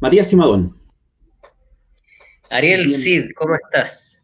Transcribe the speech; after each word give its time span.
Matías 0.00 0.28
Simadón. 0.28 0.74
Ariel 2.50 2.88
Cid, 2.94 3.32
¿cómo 3.36 3.56
estás? 3.56 4.22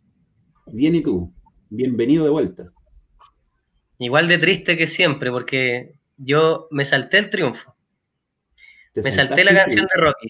Bien, 0.66 0.94
¿y 0.94 1.02
tú? 1.02 1.34
Bienvenido 1.68 2.24
de 2.24 2.30
vuelta. 2.30 2.72
Igual 3.98 4.28
de 4.28 4.38
triste 4.38 4.76
que 4.76 4.86
siempre, 4.86 5.30
porque 5.30 5.98
yo 6.16 6.68
me 6.70 6.84
salté 6.84 7.18
el 7.18 7.30
triunfo. 7.30 7.74
Me 8.94 9.10
salté 9.10 9.42
la 9.44 9.54
canción 9.54 9.86
de 9.92 10.00
Rocky. 10.00 10.28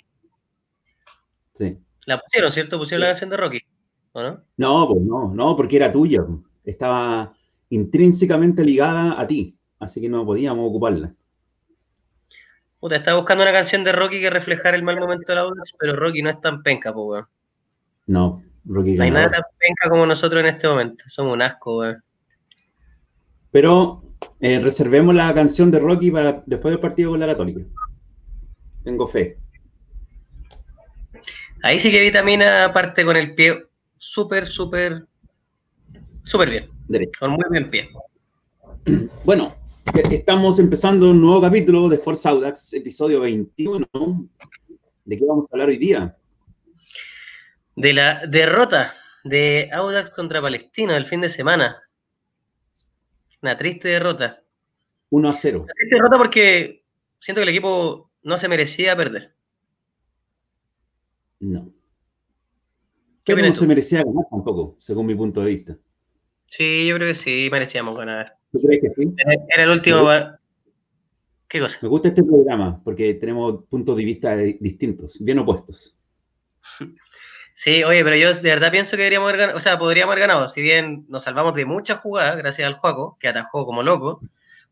Sí. 1.53 1.79
La 2.07 2.21
pusieron, 2.21 2.51
¿cierto? 2.51 2.79
Pusieron 2.79 3.03
la 3.03 3.09
canción 3.09 3.31
de 3.31 3.37
Rocky, 3.37 3.61
¿o 4.13 4.23
no? 4.23 4.43
No, 4.57 4.89
pues 4.89 5.03
no, 5.03 5.35
no, 5.35 5.57
porque 5.57 5.77
era 5.77 5.93
tuya. 5.93 6.25
Estaba 6.65 7.37
intrínsecamente 7.69 8.65
ligada 8.65 9.21
a 9.21 9.27
ti, 9.27 9.59
así 9.79 10.01
que 10.01 10.09
no 10.09 10.25
podíamos 10.25 10.69
ocuparla. 10.71 11.15
Puta, 12.85 12.97
estaba 12.97 13.17
buscando 13.17 13.43
una 13.43 13.53
canción 13.55 13.83
de 13.83 13.93
Rocky 13.93 14.21
que 14.21 14.29
reflejara 14.29 14.77
el 14.77 14.83
mal 14.83 15.01
momento 15.01 15.33
de 15.33 15.37
la 15.37 15.41
Audax, 15.41 15.73
pero 15.79 15.97
Rocky 15.97 16.21
no 16.21 16.29
es 16.29 16.39
tan 16.43 16.63
penca, 16.63 16.93
pues, 16.93 17.07
weón. 17.07 17.27
No, 18.07 18.43
Rocky 18.67 18.97
No 18.97 19.05
hay 19.05 19.11
nada 19.11 19.31
tan 19.31 19.43
penca 19.59 19.89
como 19.89 20.05
nosotros 20.05 20.41
en 20.41 20.49
este 20.49 20.69
momento. 20.69 21.03
Somos 21.07 21.33
un 21.33 21.41
asco, 21.41 21.79
weón. 21.79 22.05
Pero 23.53 24.03
eh, 24.39 24.61
reservemos 24.61 25.15
la 25.15 25.33
canción 25.33 25.71
de 25.71 25.81
Rocky 25.81 26.11
para 26.11 26.43
después 26.45 26.73
del 26.73 26.81
partido 26.83 27.13
con 27.13 27.21
la 27.21 27.27
Católica. 27.29 27.63
Tengo 28.85 29.07
fe. 29.07 29.39
Ahí 31.63 31.79
sí 31.79 31.91
que 31.91 32.03
vitamina 32.03 32.71
parte 32.75 33.03
con 33.07 33.17
el 33.17 33.35
pie 33.35 33.65
súper, 33.97 34.47
súper, 34.47 35.07
súper 36.23 36.51
bien. 36.51 36.69
Derecho. 36.89 37.19
Con 37.19 37.31
muy 37.31 37.45
bien 37.51 37.71
pie. 37.71 37.89
Bueno, 39.25 39.55
estamos 39.93 40.59
empezando 40.59 41.11
un 41.11 41.21
nuevo 41.21 41.43
capítulo 41.43 41.89
de 41.89 41.99
Forza 41.99 42.31
Audax, 42.31 42.73
episodio 42.75 43.21
21. 43.21 43.87
¿De 45.05 45.17
qué 45.17 45.25
vamos 45.27 45.47
a 45.51 45.55
hablar 45.55 45.69
hoy 45.69 45.77
día? 45.77 46.17
De 47.77 47.93
la 47.93 48.27
derrota 48.27 48.95
de 49.25 49.69
Audax 49.73 50.11
contra 50.11 50.41
Palestino 50.41 50.93
del 50.95 51.07
fin 51.07 51.21
de 51.21 51.29
semana. 51.29 51.83
Una 53.43 53.59
triste 53.59 53.89
derrota. 53.89 54.43
1 55.11 55.29
a 55.29 55.35
0. 55.35 55.59
Una 55.63 55.73
triste 55.75 55.95
derrota 55.97 56.19
porque 56.19 56.85
siento 57.21 57.41
que 57.41 57.43
el 57.43 57.49
equipo 57.51 58.11
no 58.23 58.39
se 58.39 58.49
merecía 58.49 58.97
perder. 58.97 59.35
No. 61.41 61.71
¿Qué 63.23 63.35
Pero 63.35 63.47
no 63.47 63.53
se 63.53 63.67
merecía 63.67 64.03
ganar 64.03 64.25
tampoco, 64.31 64.77
según 64.79 65.07
mi 65.07 65.15
punto 65.15 65.43
de 65.43 65.51
vista. 65.51 65.77
Sí, 66.47 66.87
yo 66.87 66.97
creo 66.97 67.09
que 67.09 67.15
sí, 67.15 67.49
merecíamos 67.51 67.97
ganar. 67.97 68.39
¿Tú 68.55 68.61
crees 68.63 68.83
que 68.83 69.03
sí? 69.03 69.13
Era 69.49 69.65
el 69.65 69.71
último. 69.71 70.09
Me 71.83 71.89
gusta 71.89 72.09
este 72.09 72.23
programa 72.23 72.81
porque 72.85 73.15
tenemos 73.15 73.65
puntos 73.69 73.97
de 73.97 74.05
vista 74.05 74.37
distintos, 74.37 75.19
bien 75.21 75.41
opuestos. 75.41 75.97
Sí, 77.57 77.85
oye, 77.85 78.03
pero 78.03 78.17
yo 78.17 78.35
de 78.35 78.41
verdad 78.51 78.73
pienso 78.73 78.97
que 78.97 79.03
deberíamos 79.05 79.29
haber 79.29 79.39
ganado, 79.39 79.59
o 79.59 79.61
sea, 79.61 79.79
podríamos 79.79 80.11
haber 80.13 80.27
ganado, 80.27 80.49
si 80.49 80.61
bien 80.61 81.05
nos 81.09 81.23
salvamos 81.23 81.55
de 81.55 81.65
muchas 81.65 82.01
jugadas 82.01 82.37
gracias 82.37 82.67
al 82.67 82.75
Juaco, 82.75 83.17
que 83.21 83.29
atajó 83.29 83.65
como 83.65 83.85
loco, 83.85 84.21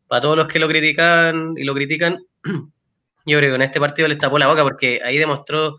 para 0.09 0.21
todos 0.21 0.35
los 0.35 0.49
que 0.49 0.59
lo 0.59 0.67
critican 0.67 1.53
y 1.55 1.63
lo 1.63 1.73
critican, 1.73 2.17
yo 3.25 3.37
creo 3.37 3.51
que 3.51 3.55
en 3.55 3.61
este 3.61 3.79
partido 3.79 4.09
les 4.09 4.17
tapó 4.17 4.37
la 4.37 4.47
boca 4.47 4.63
porque 4.63 4.99
ahí 5.01 5.17
demostró 5.17 5.77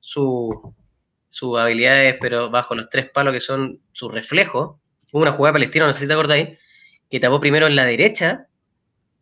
su- 0.00 0.74
sus 1.28 1.58
habilidades, 1.58 2.16
pero 2.18 2.48
bajo 2.48 2.74
los 2.74 2.88
tres 2.88 3.10
palos 3.10 3.34
que 3.34 3.42
son 3.42 3.78
sus 3.92 4.10
reflejos. 4.10 4.76
Hubo 5.12 5.20
una 5.20 5.32
jugada 5.32 5.52
palestina, 5.52 5.86
no 5.86 5.92
sé 5.92 6.00
si 6.00 6.06
te 6.06 6.14
acordáis, 6.14 6.58
que 7.10 7.20
tapó 7.20 7.40
primero 7.40 7.66
en 7.66 7.76
la 7.76 7.84
derecha 7.84 8.46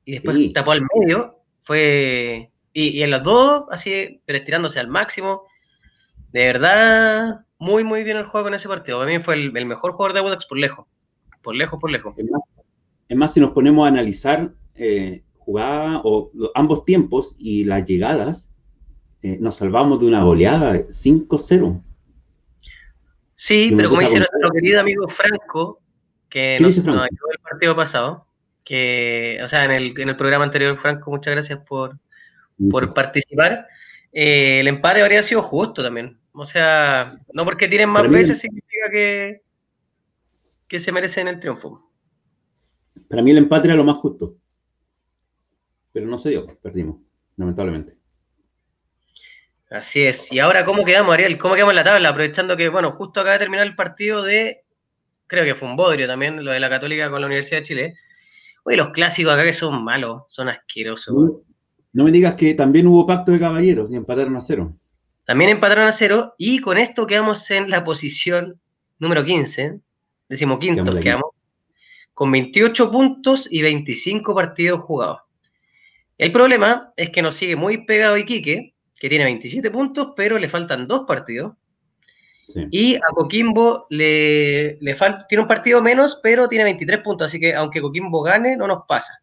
y 0.05 0.13
después 0.13 0.37
Sí. 0.37 0.53
tapó 0.53 0.73
al 0.73 0.83
medio, 0.95 1.41
fue... 1.63 2.51
Y, 2.73 2.89
y 2.89 3.03
en 3.03 3.11
los 3.11 3.23
dos, 3.23 3.65
así, 3.71 4.21
pero 4.27 4.39
estirándose 4.39 4.79
al 4.79 4.89
máximo. 4.89 5.45
De 6.33 6.45
verdad, 6.45 7.41
muy, 7.59 7.85
muy 7.85 8.05
bien 8.05 8.19
el 8.19 8.27
juego 8.27 8.47
con 8.47 8.55
ese 8.55 8.69
partido. 8.69 8.99
Para 8.99 9.11
mí 9.11 9.23
fue 9.23 9.35
el, 9.35 9.57
el 9.57 9.65
mejor 9.65 9.93
jugador 9.93 10.13
de 10.13 10.21
Audax 10.21 10.47
por 10.47 10.59
lejos. 10.59 10.87
Por 11.41 11.55
lejos, 11.55 11.81
por 11.81 11.91
lejos. 11.91 12.15
Es 12.19 12.31
más, 12.31 12.43
es 13.09 13.17
más, 13.17 13.33
si 13.33 13.41
nos 13.41 13.53
ponemos 13.53 13.87
a 13.87 13.89
analizar 13.89 14.53
eh, 14.75 15.23
jugada 15.39 16.03
o 16.05 16.31
ambos 16.55 16.85
tiempos 16.85 17.37
y 17.39 17.65
las 17.65 17.87
llegadas, 17.87 18.53
eh, 19.23 19.39
nos 19.41 19.55
salvamos 19.55 20.01
de 20.01 20.07
una 20.07 20.23
goleada 20.23 20.75
5-0. 20.75 21.83
Sí, 23.37 23.73
pero 23.75 23.89
como 23.89 24.01
dice 24.03 24.19
nuestro 24.19 24.51
querido 24.51 24.81
amigo 24.81 25.09
Franco, 25.09 25.81
que 26.37 26.57
¿Qué 26.59 26.63
nos, 26.63 26.79
ayudó 26.81 27.31
el 27.33 27.39
partido 27.43 27.75
pasado, 27.75 28.27
que, 28.63 29.41
o 29.43 29.49
sea, 29.49 29.65
en 29.65 29.71
el, 29.71 29.99
en 29.99 30.11
el 30.11 30.17
programa 30.19 30.45
anterior, 30.45 30.77
Franco, 30.77 31.11
muchas 31.11 31.33
gracias 31.33 31.61
por, 31.61 31.99
por 32.71 32.93
participar. 32.93 33.67
Eh, 34.13 34.61
el 34.61 34.69
empate 34.69 35.01
habría 35.01 35.23
sido 35.23 35.41
justo 35.41 35.83
también. 35.83 36.19
O 36.33 36.45
sea, 36.45 37.11
no 37.33 37.47
porque 37.47 37.69
tienen 37.69 37.89
más 37.89 38.03
Para 38.03 38.11
mí- 38.11 38.19
veces 38.19 38.39
significa 38.39 38.91
que, 38.91 39.41
que 40.69 40.79
se 40.79 40.93
merecen 40.93 41.27
el 41.29 41.41
triunfo. 41.41 41.91
Para 43.09 43.23
mí 43.23 43.31
el 43.31 43.39
empate 43.39 43.69
era 43.69 43.77
lo 43.77 43.85
más 43.85 43.97
justo. 43.97 44.37
Pero 45.91 46.07
no 46.07 46.19
se 46.19 46.29
dio, 46.29 46.47
perdimos, 46.61 46.99
lamentablemente. 47.39 47.97
Así 49.71 50.03
es. 50.03 50.31
Y 50.31 50.39
ahora, 50.39 50.67
¿cómo 50.67 50.85
quedamos, 50.85 51.15
Ariel? 51.15 51.39
¿Cómo 51.39 51.55
quedamos 51.55 51.73
en 51.73 51.77
la 51.77 51.85
tabla? 51.85 52.11
Aprovechando 52.11 52.59
que, 52.59 52.69
bueno, 52.69 52.93
justo 52.93 53.21
acaba 53.21 53.33
de 53.33 53.39
terminar 53.39 53.67
el 53.67 53.75
partido 53.75 54.23
de, 54.23 54.66
creo 55.27 55.45
que 55.45 55.55
fue 55.55 55.69
un 55.69 55.77
bodrio 55.77 56.07
también, 56.07 56.45
lo 56.45 56.53
de 56.53 56.61
la 56.61 56.71
Católica 56.71 57.11
con 57.11 57.21
la 57.21 57.27
Universidad 57.27 57.61
de 57.61 57.67
Chile. 57.67 57.95
Oye, 58.65 58.77
los 58.77 58.91
clásicos 58.91 59.33
acá 59.33 59.45
que 59.45 59.53
son 59.53 59.85
malos, 59.85 60.23
son 60.29 60.49
asquerosos. 60.49 61.15
No, 61.15 61.41
no 61.93 62.05
me 62.05 62.13
digas 62.13 62.35
que 62.35 62.55
también 62.55 62.87
hubo 62.87 63.07
pacto 63.07 63.33
de 63.33 63.41
caballeros 63.41 63.91
y 63.91 63.97
empataron 63.97 64.37
a 64.37 64.41
cero. 64.41 64.75
También 65.25 65.51
empataron 65.51 65.87
a 65.87 65.93
cero 65.93 66.35
y 66.39 66.61
con 66.61 66.79
esto 66.79 67.07
quedamos 67.07 67.51
en 67.51 67.71
la 67.71 67.85
posición 67.85 68.61
número 68.99 69.25
15, 69.25 69.81
decimoquinto, 70.29 71.01
Quedamos 71.01 71.31
con 72.15 72.33
28 72.33 72.91
puntos 72.91 73.47
y 73.51 73.61
25 73.61 74.35
partidos 74.35 74.81
jugados. 74.81 75.21
El 76.17 76.33
problema 76.33 76.93
es 76.97 77.11
que 77.11 77.21
nos 77.21 77.35
sigue 77.35 77.57
muy 77.57 77.85
pegado 77.85 78.17
Iquique, 78.17 78.75
que 78.99 79.09
tiene 79.11 79.25
27 79.25 79.71
puntos, 79.71 80.15
pero 80.17 80.39
le 80.39 80.49
faltan 80.49 80.87
dos 80.87 81.05
partidos. 81.07 81.55
Sí. 82.47 82.67
Y 82.71 82.95
a 82.97 83.09
Coquimbo 83.13 83.87
le, 83.91 84.79
le 84.81 84.95
falta, 84.95 85.27
tiene 85.27 85.43
un 85.43 85.49
partido 85.49 85.83
menos, 85.83 86.21
pero 86.23 86.49
tiene 86.49 86.65
23 86.65 87.01
puntos, 87.01 87.27
así 87.27 87.41
que 87.41 87.55
aunque 87.55 87.81
Coquimbo 87.81 88.23
gane, 88.23 88.57
no 88.57 88.69
nos 88.69 88.85
pasa. 88.87 89.21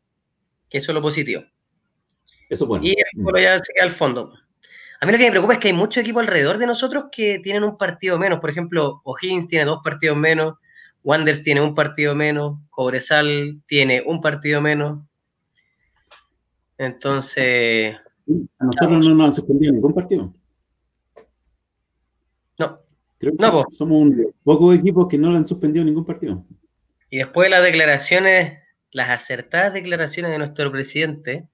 Que 0.69 0.79
eso 0.79 0.91
es 0.91 0.95
lo 0.95 1.01
positivo. 1.01 1.43
Eso 2.49 2.65
es 2.65 2.67
bueno. 2.67 2.85
Y 2.85 2.91
el 2.91 3.23
Colo 3.23 3.39
ya 3.39 3.57
se 3.59 3.73
queda 3.73 3.85
al 3.85 3.91
fondo. 3.91 4.33
A 4.99 5.05
mí 5.05 5.11
lo 5.11 5.17
que 5.17 5.25
me 5.25 5.31
preocupa 5.31 5.53
es 5.53 5.59
que 5.59 5.67
hay 5.69 5.73
muchos 5.73 6.01
equipos 6.01 6.21
alrededor 6.21 6.57
de 6.57 6.67
nosotros 6.67 7.05
que 7.11 7.39
tienen 7.39 7.63
un 7.63 7.77
partido 7.77 8.17
menos. 8.19 8.39
Por 8.39 8.49
ejemplo, 8.49 9.01
O'Higgins 9.03 9.47
tiene 9.47 9.65
dos 9.65 9.79
partidos 9.83 10.17
menos, 10.17 10.55
Wanders 11.03 11.43
tiene 11.43 11.61
un 11.61 11.75
partido 11.75 12.15
menos, 12.15 12.59
Cobresal 12.69 13.61
tiene 13.67 14.03
un 14.05 14.21
partido 14.21 14.61
menos. 14.61 15.01
Entonces, 16.77 17.95
A 18.59 18.65
nosotros 18.65 19.05
no 19.05 19.15
nos 19.15 19.43
ningún 19.49 19.93
partido. 19.93 20.33
Creo 23.23 23.37
que 23.37 23.41
No, 23.41 23.65
somos 23.71 24.01
un 24.01 24.17
de 24.17 24.27
pocos 24.43 24.75
equipos 24.75 25.07
que 25.07 25.17
no 25.17 25.31
le 25.31 25.37
han 25.37 25.45
suspendido 25.45 25.85
ningún 25.85 26.03
partido. 26.03 26.45
Y 27.09 27.19
después 27.19 27.45
de 27.45 27.51
las 27.51 27.63
declaraciones, 27.63 28.59
las 28.91 29.09
acertadas 29.09 29.73
declaraciones 29.73 30.31
de 30.31 30.37
nuestro 30.39 30.69
presidente, 30.73 31.47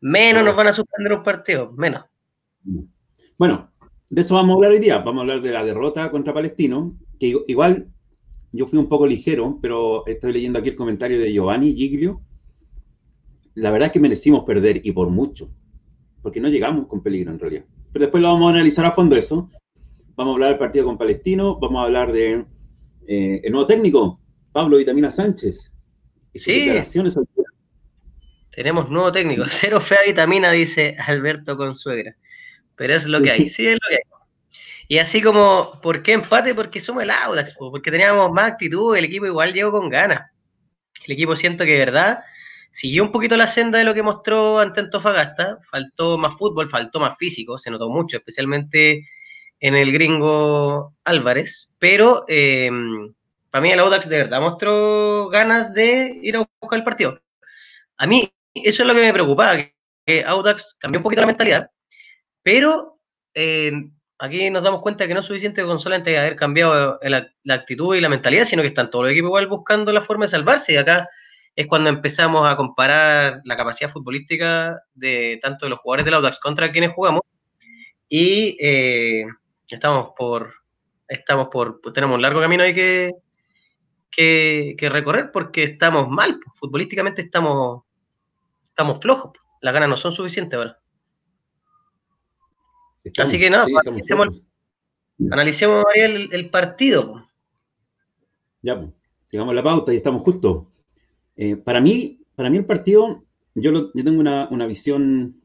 menos 0.00 0.44
nos 0.44 0.54
van 0.54 0.68
a 0.68 0.72
suspender 0.72 1.12
un 1.14 1.24
partido, 1.24 1.72
menos. 1.72 2.04
Bueno, 3.36 3.72
de 4.08 4.20
eso 4.20 4.36
vamos 4.36 4.52
a 4.52 4.54
hablar 4.54 4.70
hoy 4.70 4.78
día. 4.78 4.98
Vamos 4.98 5.18
a 5.18 5.22
hablar 5.22 5.40
de 5.42 5.50
la 5.50 5.64
derrota 5.64 6.10
contra 6.12 6.32
Palestino, 6.32 6.96
que 7.18 7.26
igu- 7.32 7.44
igual 7.48 7.88
yo 8.52 8.68
fui 8.68 8.78
un 8.78 8.88
poco 8.88 9.04
ligero, 9.06 9.58
pero 9.60 10.06
estoy 10.06 10.32
leyendo 10.32 10.60
aquí 10.60 10.68
el 10.68 10.76
comentario 10.76 11.18
de 11.18 11.32
Giovanni 11.32 11.74
Giglio. 11.74 12.20
La 13.54 13.72
verdad 13.72 13.86
es 13.86 13.92
que 13.92 14.00
merecimos 14.00 14.44
perder 14.44 14.80
y 14.86 14.92
por 14.92 15.10
mucho, 15.10 15.50
porque 16.22 16.40
no 16.40 16.48
llegamos 16.48 16.86
con 16.86 17.02
peligro 17.02 17.32
en 17.32 17.40
realidad. 17.40 17.64
Pero 17.92 18.04
después 18.04 18.22
lo 18.22 18.32
vamos 18.32 18.46
a 18.46 18.54
analizar 18.54 18.84
a 18.84 18.92
fondo 18.92 19.16
eso. 19.16 19.50
Vamos 20.16 20.32
a 20.32 20.34
hablar 20.34 20.48
del 20.50 20.58
partido 20.58 20.84
con 20.84 20.96
Palestino, 20.98 21.58
vamos 21.58 21.82
a 21.82 21.86
hablar 21.86 22.12
de 22.12 22.44
eh, 23.08 23.40
el 23.42 23.52
nuevo 23.52 23.66
técnico, 23.66 24.20
Pablo 24.52 24.76
Vitamina 24.76 25.10
Sánchez. 25.10 25.72
Y 26.32 26.38
sus 26.38 26.44
Sí. 26.52 26.60
declaraciones 26.66 27.14
día. 27.14 27.44
Tenemos 28.50 28.88
nuevo 28.88 29.10
técnico. 29.10 29.44
Cero 29.50 29.80
fea 29.80 29.98
vitamina, 30.06 30.52
dice 30.52 30.96
Alberto 31.04 31.56
Consuegra. 31.56 32.16
Pero 32.76 32.94
es 32.94 33.06
lo 33.06 33.20
que 33.22 33.30
hay. 33.32 33.38
Sí, 33.50 33.66
es 33.66 33.74
lo 33.74 33.88
que 33.88 33.96
hay. 33.96 34.02
Y 34.86 34.98
así 34.98 35.22
como, 35.22 35.80
¿por 35.82 36.02
qué 36.02 36.12
empate? 36.12 36.54
Porque 36.54 36.80
somos 36.80 37.02
el 37.02 37.10
Audax, 37.10 37.54
po, 37.54 37.70
porque 37.70 37.90
teníamos 37.90 38.30
más 38.32 38.52
actitud, 38.52 38.96
el 38.96 39.06
equipo 39.06 39.26
igual 39.26 39.52
llegó 39.52 39.72
con 39.72 39.88
ganas. 39.88 40.30
El 41.06 41.14
equipo 41.14 41.34
siento 41.34 41.64
que 41.64 41.72
de 41.72 41.78
verdad 41.78 42.20
siguió 42.70 43.02
un 43.02 43.10
poquito 43.10 43.36
la 43.36 43.46
senda 43.46 43.78
de 43.78 43.84
lo 43.84 43.94
que 43.94 44.02
mostró 44.02 44.58
ante 44.60 44.80
Antofagasta. 44.80 45.58
Faltó 45.70 46.18
más 46.18 46.36
fútbol, 46.36 46.68
faltó 46.68 47.00
más 47.00 47.16
físico, 47.16 47.58
se 47.58 47.70
notó 47.70 47.88
mucho, 47.88 48.18
especialmente 48.18 49.02
en 49.64 49.74
el 49.74 49.92
gringo 49.92 50.94
Álvarez. 51.04 51.74
Pero 51.78 52.26
eh, 52.28 52.70
para 53.50 53.62
mí 53.62 53.72
el 53.72 53.80
Audax 53.80 54.06
de 54.10 54.18
verdad 54.18 54.42
mostró 54.42 55.30
ganas 55.30 55.72
de 55.72 56.20
ir 56.22 56.36
a 56.36 56.46
buscar 56.60 56.78
el 56.78 56.84
partido. 56.84 57.18
A 57.96 58.06
mí 58.06 58.30
eso 58.52 58.82
es 58.82 58.86
lo 58.86 58.94
que 58.94 59.00
me 59.00 59.12
preocupaba, 59.14 59.56
que 60.04 60.22
Audax 60.22 60.76
cambió 60.78 60.98
un 60.98 61.02
poquito 61.02 61.22
la 61.22 61.28
mentalidad, 61.28 61.70
pero 62.42 62.98
eh, 63.32 63.72
aquí 64.18 64.50
nos 64.50 64.62
damos 64.62 64.82
cuenta 64.82 65.06
que 65.06 65.14
no 65.14 65.20
es 65.20 65.26
suficiente 65.26 65.64
con 65.64 65.80
solamente 65.80 66.18
haber 66.18 66.36
cambiado 66.36 67.00
la, 67.02 67.30
actitud 67.48 67.96
y 67.96 68.02
la 68.02 68.10
mentalidad, 68.10 68.44
sino 68.44 68.60
que 68.60 68.68
están 68.68 68.90
todos 68.90 69.06
los 69.06 69.12
equipos 69.12 69.28
igual 69.28 69.46
buscando 69.46 69.94
la 69.94 70.02
forma 70.02 70.26
de 70.26 70.32
salvarse. 70.32 70.74
Y 70.74 70.76
acá 70.76 71.08
es 71.56 71.66
cuando 71.66 71.88
empezamos 71.88 72.46
a 72.46 72.54
comparar 72.54 73.40
la 73.44 73.56
capacidad 73.56 73.90
futbolística 73.90 74.78
de 74.92 75.38
tanto 75.40 75.64
de 75.64 75.70
los 75.70 75.78
jugadores 75.78 76.04
del 76.04 76.14
Audax 76.14 76.38
contra 76.38 76.70
quienes 76.70 76.92
jugamos. 76.92 77.22
Y 78.10 78.58
eh, 78.60 79.24
estamos 79.68 80.10
por, 80.16 80.54
estamos 81.08 81.48
por, 81.50 81.80
pues 81.80 81.92
tenemos 81.94 82.14
un 82.16 82.22
largo 82.22 82.40
camino 82.40 82.62
ahí 82.62 82.74
que, 82.74 83.12
que, 84.10 84.88
recorrer 84.88 85.30
porque 85.32 85.64
estamos 85.64 86.08
mal, 86.08 86.38
pues, 86.42 86.58
futbolísticamente 86.58 87.22
estamos, 87.22 87.82
estamos 88.64 88.98
flojos, 89.00 89.32
pues. 89.34 89.44
las 89.60 89.74
ganas 89.74 89.88
no 89.88 89.96
son 89.96 90.12
suficientes 90.12 90.56
ahora. 90.56 90.78
Así 93.18 93.38
que 93.38 93.50
no, 93.50 93.64
analicemos, 95.30 95.84
el, 95.94 96.50
partido. 96.50 97.20
Ya, 98.62 98.80
pues, 98.80 98.92
sigamos 99.24 99.54
la 99.54 99.62
pauta 99.62 99.92
y 99.92 99.96
estamos 99.96 100.22
justo. 100.22 100.70
Eh, 101.36 101.56
para, 101.56 101.80
mí, 101.80 102.20
para 102.34 102.48
mí 102.48 102.56
el 102.56 102.64
partido, 102.64 103.24
yo, 103.54 103.92
yo 103.92 104.04
tengo 104.04 104.20
una, 104.20 104.66
visión 104.66 105.42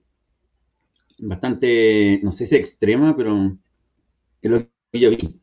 bastante, 1.18 2.22
no 2.24 2.32
sé 2.32 2.46
si 2.46 2.56
extrema, 2.56 3.16
pero 3.18 3.58
es 4.42 4.52
lo 4.52 4.60
que 4.92 5.00
yo 5.00 5.10
vi. 5.10 5.40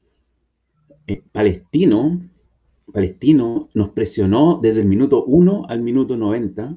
Eh, 1.06 1.22
Palestino, 1.32 2.20
Palestino 2.93 3.69
nos 3.75 3.90
presionó 3.90 4.58
desde 4.62 4.81
el 4.81 4.87
minuto 4.87 5.25
1 5.25 5.66
al 5.69 5.81
minuto 5.81 6.16
90 6.16 6.76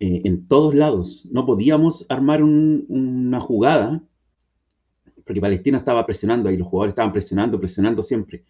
eh, 0.00 0.22
en 0.24 0.46
todos 0.46 0.74
lados. 0.74 1.26
No 1.30 1.46
podíamos 1.46 2.06
armar 2.08 2.42
una 2.42 3.40
jugada 3.40 4.02
porque 5.24 5.40
Palestino 5.40 5.76
estaba 5.76 6.06
presionando 6.06 6.50
y 6.50 6.56
los 6.56 6.66
jugadores 6.66 6.92
estaban 6.92 7.12
presionando, 7.12 7.58
presionando 7.58 8.02
siempre. 8.02 8.44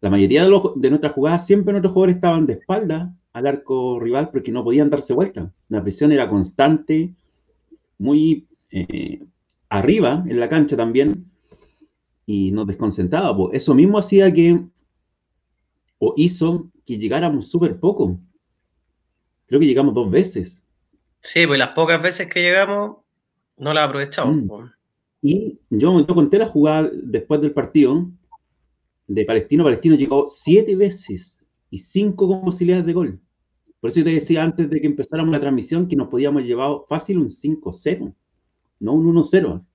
La 0.00 0.08
mayoría 0.08 0.44
de, 0.44 0.60
de 0.76 0.90
nuestras 0.90 1.12
jugadas 1.12 1.46
siempre 1.46 1.72
nuestros 1.72 1.92
jugadores 1.92 2.16
estaban 2.16 2.46
de 2.46 2.54
espalda 2.54 3.12
al 3.32 3.46
arco 3.46 3.98
rival 3.98 4.30
porque 4.30 4.52
no 4.52 4.62
podían 4.62 4.88
darse 4.88 5.14
vuelta. 5.14 5.52
La 5.68 5.82
presión 5.82 6.12
era 6.12 6.28
constante, 6.28 7.14
muy 7.98 8.46
eh, 8.70 9.24
arriba 9.68 10.22
en 10.26 10.38
la 10.38 10.48
cancha 10.48 10.76
también 10.76 11.31
y 12.26 12.52
nos 12.52 12.66
desconcentraba. 12.66 13.36
Eso 13.52 13.74
mismo 13.74 13.98
hacía 13.98 14.32
que, 14.32 14.60
o 15.98 16.14
hizo 16.16 16.70
que 16.84 16.98
llegáramos 16.98 17.48
súper 17.48 17.78
poco. 17.78 18.18
Creo 19.46 19.60
que 19.60 19.66
llegamos 19.66 19.94
dos 19.94 20.10
veces. 20.10 20.64
Sí, 21.20 21.46
pues 21.46 21.58
las 21.58 21.70
pocas 21.70 22.02
veces 22.02 22.28
que 22.28 22.40
llegamos 22.40 22.96
no 23.56 23.72
las 23.72 23.88
aprovechamos. 23.88 24.44
Mm. 24.44 24.72
Y 25.22 25.60
yo, 25.70 26.06
conté 26.06 26.38
la 26.38 26.46
jugada 26.46 26.90
después 26.92 27.40
del 27.40 27.52
partido 27.52 28.10
de 29.06 29.24
Palestino. 29.24 29.62
Palestino 29.62 29.94
llegó 29.94 30.26
siete 30.26 30.74
veces 30.74 31.48
y 31.70 31.78
cinco 31.78 32.26
con 32.26 32.42
posibilidades 32.42 32.86
de 32.86 32.92
gol. 32.92 33.20
Por 33.78 33.90
eso 33.90 34.00
yo 34.00 34.04
te 34.04 34.12
decía 34.12 34.42
antes 34.42 34.68
de 34.68 34.80
que 34.80 34.86
empezáramos 34.86 35.32
la 35.32 35.40
transmisión 35.40 35.86
que 35.86 35.96
nos 35.96 36.08
podíamos 36.08 36.44
llevar 36.44 36.78
fácil 36.88 37.18
un 37.18 37.28
5-0, 37.28 38.14
no 38.80 38.92
un 38.92 39.14
1-0. 39.14 39.68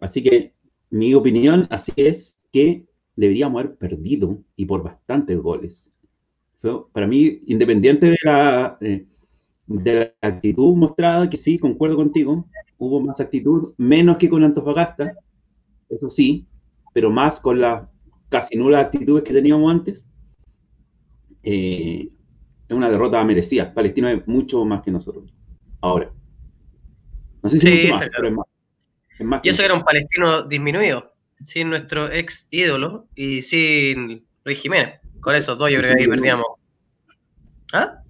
Así 0.00 0.22
que 0.22 0.54
mi 0.90 1.14
opinión 1.14 1.66
así 1.70 1.92
es 1.96 2.38
que 2.52 2.84
deberíamos 3.16 3.60
haber 3.60 3.76
perdido 3.76 4.42
y 4.56 4.66
por 4.66 4.82
bastantes 4.82 5.38
goles. 5.38 5.92
para 6.92 7.06
mí, 7.06 7.40
independiente 7.46 8.06
de 8.06 8.18
la, 8.24 8.76
eh, 8.80 9.06
de 9.66 9.94
la 9.94 10.28
actitud 10.28 10.74
mostrada, 10.74 11.30
que 11.30 11.36
sí, 11.36 11.58
concuerdo 11.58 11.96
contigo, 11.96 12.46
hubo 12.78 13.00
más 13.00 13.20
actitud, 13.20 13.74
menos 13.76 14.16
que 14.16 14.28
con 14.28 14.42
Antofagasta, 14.42 15.14
eso 15.88 16.10
sí, 16.10 16.46
pero 16.92 17.10
más 17.10 17.40
con 17.40 17.60
las 17.60 17.88
casi 18.28 18.56
nulas 18.56 18.86
actitudes 18.86 19.24
que 19.24 19.32
teníamos 19.32 19.70
antes. 19.70 20.08
Eh, 21.42 22.08
es 22.68 22.76
una 22.76 22.90
derrota 22.90 23.24
merecida. 23.24 23.74
Palestino 23.74 24.08
es 24.08 24.26
mucho 24.28 24.64
más 24.64 24.82
que 24.82 24.90
nosotros. 24.90 25.34
Ahora. 25.80 26.12
No 27.42 27.48
sé 27.48 27.58
si 27.58 27.70
mucho 27.70 27.88
más, 27.88 28.08
pero 28.14 28.28
es 28.28 28.34
más 28.34 28.46
y 29.42 29.48
eso 29.48 29.62
era 29.62 29.74
un 29.74 29.84
palestino 29.84 30.42
disminuido, 30.42 31.14
sin 31.44 31.70
nuestro 31.70 32.10
ex 32.10 32.46
ídolo 32.50 33.08
y 33.14 33.42
sin 33.42 34.26
Luis 34.44 34.60
Jiménez. 34.60 35.00
Con 35.20 35.34
esos 35.34 35.58
dos 35.58 35.70
yo 35.70 35.80
creo 35.80 35.96
que 35.96 36.08
perdíamos. 36.08 36.46
¿Ah? 37.72 38.02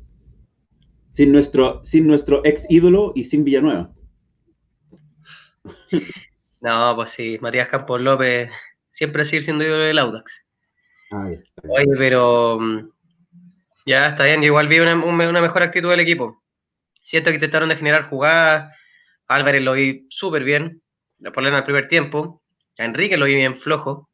Sin 1.08 1.32
nuestro, 1.32 1.82
sin 1.84 2.06
nuestro 2.06 2.42
ex 2.44 2.66
ídolo 2.70 3.12
y 3.14 3.24
sin 3.24 3.44
Villanueva. 3.44 3.90
No, 6.60 6.94
pues 6.94 7.12
sí, 7.12 7.38
Matías 7.40 7.68
Campos 7.68 8.00
López 8.00 8.50
siempre 8.90 9.24
sigue 9.24 9.42
siendo 9.42 9.64
ídolo 9.64 9.84
del 9.84 9.98
Audax. 9.98 10.44
Ah, 11.10 11.26
Oye, 11.68 11.96
pero 11.96 12.58
mm, 12.60 12.90
ya 13.86 14.08
está 14.10 14.24
bien, 14.24 14.44
igual 14.44 14.68
vi 14.68 14.78
una, 14.78 14.94
una, 14.94 15.40
mejor 15.40 15.62
actitud 15.62 15.90
del 15.90 16.00
equipo. 16.00 16.42
Siento 17.02 17.30
que 17.30 17.36
intentaron 17.36 17.70
de 17.70 17.76
generar 17.76 18.08
jugadas, 18.08 18.76
Álvarez 19.26 19.62
lo 19.62 19.72
vi 19.72 20.06
súper 20.10 20.44
bien, 20.44 20.82
por 21.32 21.46
en 21.46 21.54
el 21.54 21.64
primer 21.64 21.88
tiempo. 21.88 22.42
A 22.78 22.84
Enrique 22.84 23.16
lo 23.16 23.26
vi 23.26 23.34
bien 23.34 23.58
flojo. 23.58 24.08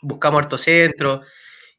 Buscamos 0.00 0.42
harto 0.42 0.58
centro. 0.58 1.22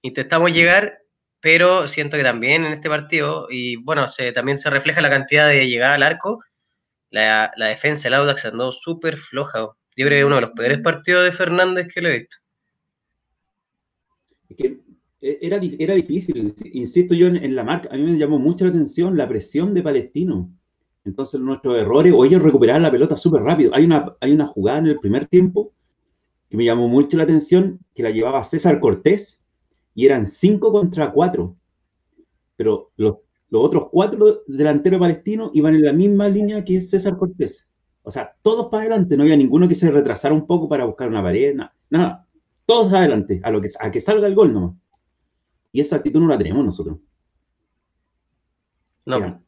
Intentamos 0.02 0.52
llegar, 0.52 1.00
pero 1.40 1.88
siento 1.88 2.18
que 2.18 2.24
también 2.24 2.66
en 2.66 2.74
este 2.74 2.90
partido, 2.90 3.48
y 3.50 3.78
bueno, 3.78 4.06
también 4.34 4.58
se 4.58 4.70
refleja 4.70 5.02
la 5.02 5.10
cantidad 5.10 5.48
de 5.48 5.68
llegada 5.68 5.96
al 5.96 6.04
arco. 6.04 6.44
La, 7.10 7.52
defensa 7.58 8.04
del 8.06 8.16
Audax 8.16 8.46
andó 8.46 8.72
súper 8.72 9.18
floja. 9.18 9.60
Yo 9.96 10.08
creo 10.08 10.10
que 10.10 10.20
es 10.20 10.26
uno 10.26 10.36
de 10.36 10.42
los 10.42 10.52
peores 10.52 10.80
partidos 10.82 11.24
de 11.24 11.32
Fernández 11.32 11.88
que 11.94 12.02
lo 12.02 12.10
he 12.10 12.20
visto. 12.20 12.38
Es 14.50 14.58
que 14.58 14.80
e, 15.22 15.38
era, 15.42 15.60
era 15.80 15.94
difícil, 15.94 16.54
insisto 16.74 17.14
yo 17.14 17.28
en, 17.28 17.56
la 17.56 17.64
marca. 17.64 17.90
A 17.92 17.98
mí 17.98 18.04
me 18.04 18.18
llamó 18.18 18.40
mucho 18.40 18.66
la 18.66 18.72
atención 18.72 19.16
la 19.16 19.30
presión 19.30 19.74
de 19.74 19.84
Palestino 19.84 20.50
entonces 21.06 21.40
nuestros 21.40 21.78
errores, 21.78 22.14
o 22.16 22.24
ellos 22.24 22.42
recuperaban 22.42 22.82
la 22.82 22.92
pelota 22.92 23.18
súper 23.18 23.42
rápido. 23.42 23.72
Hay 23.74 23.86
una, 23.86 24.16
hay 24.22 24.32
una 24.32 24.48
jugada 24.48 24.80
en 24.80 24.88
el 24.88 25.00
primer 25.00 25.26
tiempo 25.26 25.74
que 26.50 26.58
me 26.58 26.66
llamó 26.66 26.88
mucho 26.88 27.18
la 27.18 27.24
atención, 27.24 27.80
que 27.94 28.04
la 28.04 28.12
llevaba 28.12 28.44
César 28.44 28.80
Cortés, 28.80 29.42
y 29.96 30.06
eran 30.06 30.26
cinco 30.26 30.72
contra 30.72 31.12
cuatro. 31.12 31.56
Pero 32.56 32.92
los, 32.96 33.18
otros 33.52 33.88
cuatro 33.92 34.44
delanteros 34.48 35.00
palestinos 35.00 35.52
iban 35.54 35.76
en 35.76 35.84
la 35.84 35.94
misma 35.94 36.30
línea 36.30 36.64
que 36.64 36.82
César 36.82 37.18
Cortés. 37.18 37.68
O 38.04 38.12
sea, 38.12 38.36
todos 38.42 38.68
para 38.68 38.82
adelante, 38.82 39.18
no 39.18 39.24
había 39.24 39.38
ninguno 39.38 39.68
que 39.68 39.76
se 39.76 39.92
retrasara 39.92 40.34
un 40.34 40.46
poco 40.46 40.68
para 40.70 40.86
buscar 40.86 41.10
una 41.10 41.24
pared, 41.24 41.56
nada. 41.90 42.28
Todos 42.66 42.94
adelante, 42.94 43.42
a, 43.44 43.52
lo 43.52 43.62
que, 43.62 43.70
a 43.80 43.92
que 43.92 44.02
salga 44.02 44.28
el 44.28 44.36
gol 44.36 44.54
nomás. 44.54 44.76
Y 45.72 45.82
esa 45.82 45.98
actitud 45.98 46.22
no 46.22 46.28
la 46.28 46.38
tenemos 46.38 46.64
nosotros. 46.64 46.98
No 49.06 49.44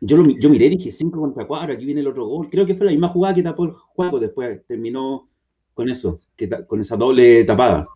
yo, 0.00 0.16
lo, 0.16 0.28
yo 0.38 0.50
miré 0.50 0.66
y 0.66 0.70
dije 0.70 0.92
5 0.92 1.18
contra 1.18 1.46
4, 1.46 1.74
aquí 1.74 1.86
viene 1.86 2.00
el 2.00 2.08
otro 2.08 2.26
gol. 2.26 2.48
Creo 2.50 2.66
que 2.66 2.74
fue 2.74 2.86
la 2.86 2.92
misma 2.92 3.08
jugada 3.08 3.34
que 3.34 3.42
tapó 3.42 3.64
el 3.64 3.72
juego, 3.72 4.20
después 4.20 4.64
terminó 4.66 5.28
con 5.74 5.88
eso, 5.88 6.18
con 6.66 6.80
esa 6.80 6.96
doble 6.96 7.44
tapada. 7.44 7.86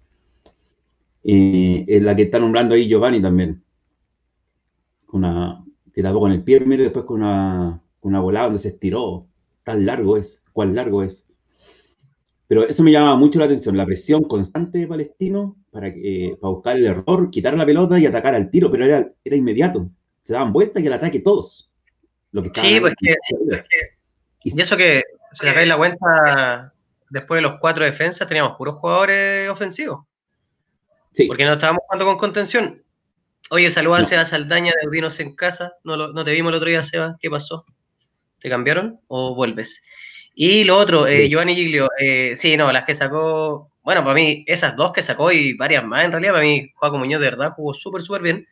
Eh, 1.23 1.85
es 1.87 2.03
la 2.03 2.17
que 2.17 2.23
está 2.23 2.39
nombrando 2.39 2.75
ahí 2.75 2.89
Giovanni 2.89 3.21
también. 3.21 3.63
Una, 5.13 5.65
que 5.93 6.03
tapó 6.03 6.21
con 6.21 6.33
el 6.33 6.43
pie 6.43 6.59
primero 6.59 6.83
y 6.83 6.85
después 6.85 7.05
con 7.05 7.23
una, 7.23 7.83
con 8.01 8.13
una 8.13 8.21
volada 8.21 8.47
donde 8.47 8.59
se 8.59 8.69
estiró. 8.69 9.27
Tan 9.65 9.85
largo 9.85 10.17
es, 10.17 10.45
cuán 10.53 10.75
largo 10.75 11.03
es. 11.03 11.29
Pero 12.49 12.65
eso 12.65 12.83
me 12.83 12.91
llamaba 12.91 13.17
mucho 13.17 13.39
la 13.39 13.45
atención, 13.45 13.77
la 13.77 13.87
presión 13.87 14.25
constante 14.25 14.79
de 14.79 14.87
Palestino 14.87 15.57
para, 15.71 15.93
que, 15.95 16.37
para 16.41 16.53
buscar 16.53 16.77
el 16.77 16.87
error, 16.87 17.31
quitar 17.31 17.57
la 17.57 17.67
pelota 17.67 18.01
y 18.01 18.07
atacar 18.07 18.35
al 18.35 18.51
tiro, 18.51 18.71
pero 18.71 18.87
era, 18.87 19.09
era 19.23 19.37
inmediato. 19.37 19.91
Se 20.23 20.33
daban 20.33 20.53
vueltas 20.53 20.83
y 20.83 20.87
al 20.87 20.95
ataque 20.95 21.21
todos 21.21 21.70
sí, 22.33 22.81
pues 22.81 22.95
que, 22.99 23.17
y 24.43 24.61
eso 24.61 24.77
que, 24.77 25.03
si 25.33 25.47
sacáis 25.47 25.69
la 25.69 25.77
cuenta, 25.77 26.73
después 27.11 27.39
de 27.39 27.43
los 27.43 27.59
cuatro 27.61 27.85
defensas 27.85 28.27
teníamos 28.27 28.57
puros 28.57 28.77
jugadores 28.77 29.51
ofensivos. 29.51 30.07
Sí. 31.13 31.27
Porque 31.27 31.45
no 31.45 31.55
estábamos 31.55 31.83
jugando 31.87 32.07
con 32.07 32.19
contención. 32.19 32.83
Oye, 33.51 33.71
saludos 33.71 34.01
a 34.01 34.05
Seba 34.05 34.25
Saldaña 34.25 34.73
de 34.81 34.87
Audinos 34.87 35.19
en 35.19 35.35
casa. 35.35 35.75
No, 35.83 36.25
te 36.25 36.33
vimos 36.33 36.51
el 36.51 36.57
otro 36.57 36.69
día, 36.69 36.83
Seba. 36.83 37.17
¿Qué 37.21 37.29
pasó? 37.29 37.65
¿Te 38.39 38.49
cambiaron 38.49 39.01
o 39.09 39.35
vuelves? 39.35 39.83
Y 40.35 40.65
lo 40.65 40.79
otro, 40.79 41.07
eh, 41.09 41.29
Giovanni 41.29 41.57
Giglio, 41.57 41.89
eh, 41.99 42.35
sí, 42.37 42.57
no, 42.57 42.71
las 42.71 42.85
que 42.85 42.95
sacó, 42.95 43.73
bueno, 43.83 44.03
para 44.03 44.15
mí, 44.15 44.45
esas 44.47 44.77
dos 44.77 44.93
que 44.93 45.03
sacó 45.03 45.33
y 45.33 45.55
varias 45.55 45.85
más, 45.85 46.05
en 46.05 46.13
realidad, 46.13 46.33
para 46.33 46.45
mí, 46.45 46.71
Juaco 46.77 46.99
Muñoz 46.99 47.21
de 47.21 47.31
verdad 47.31 47.53
jugó 47.57 47.75
súper, 47.75 48.03
súper 48.03 48.23
bien. 48.23 48.47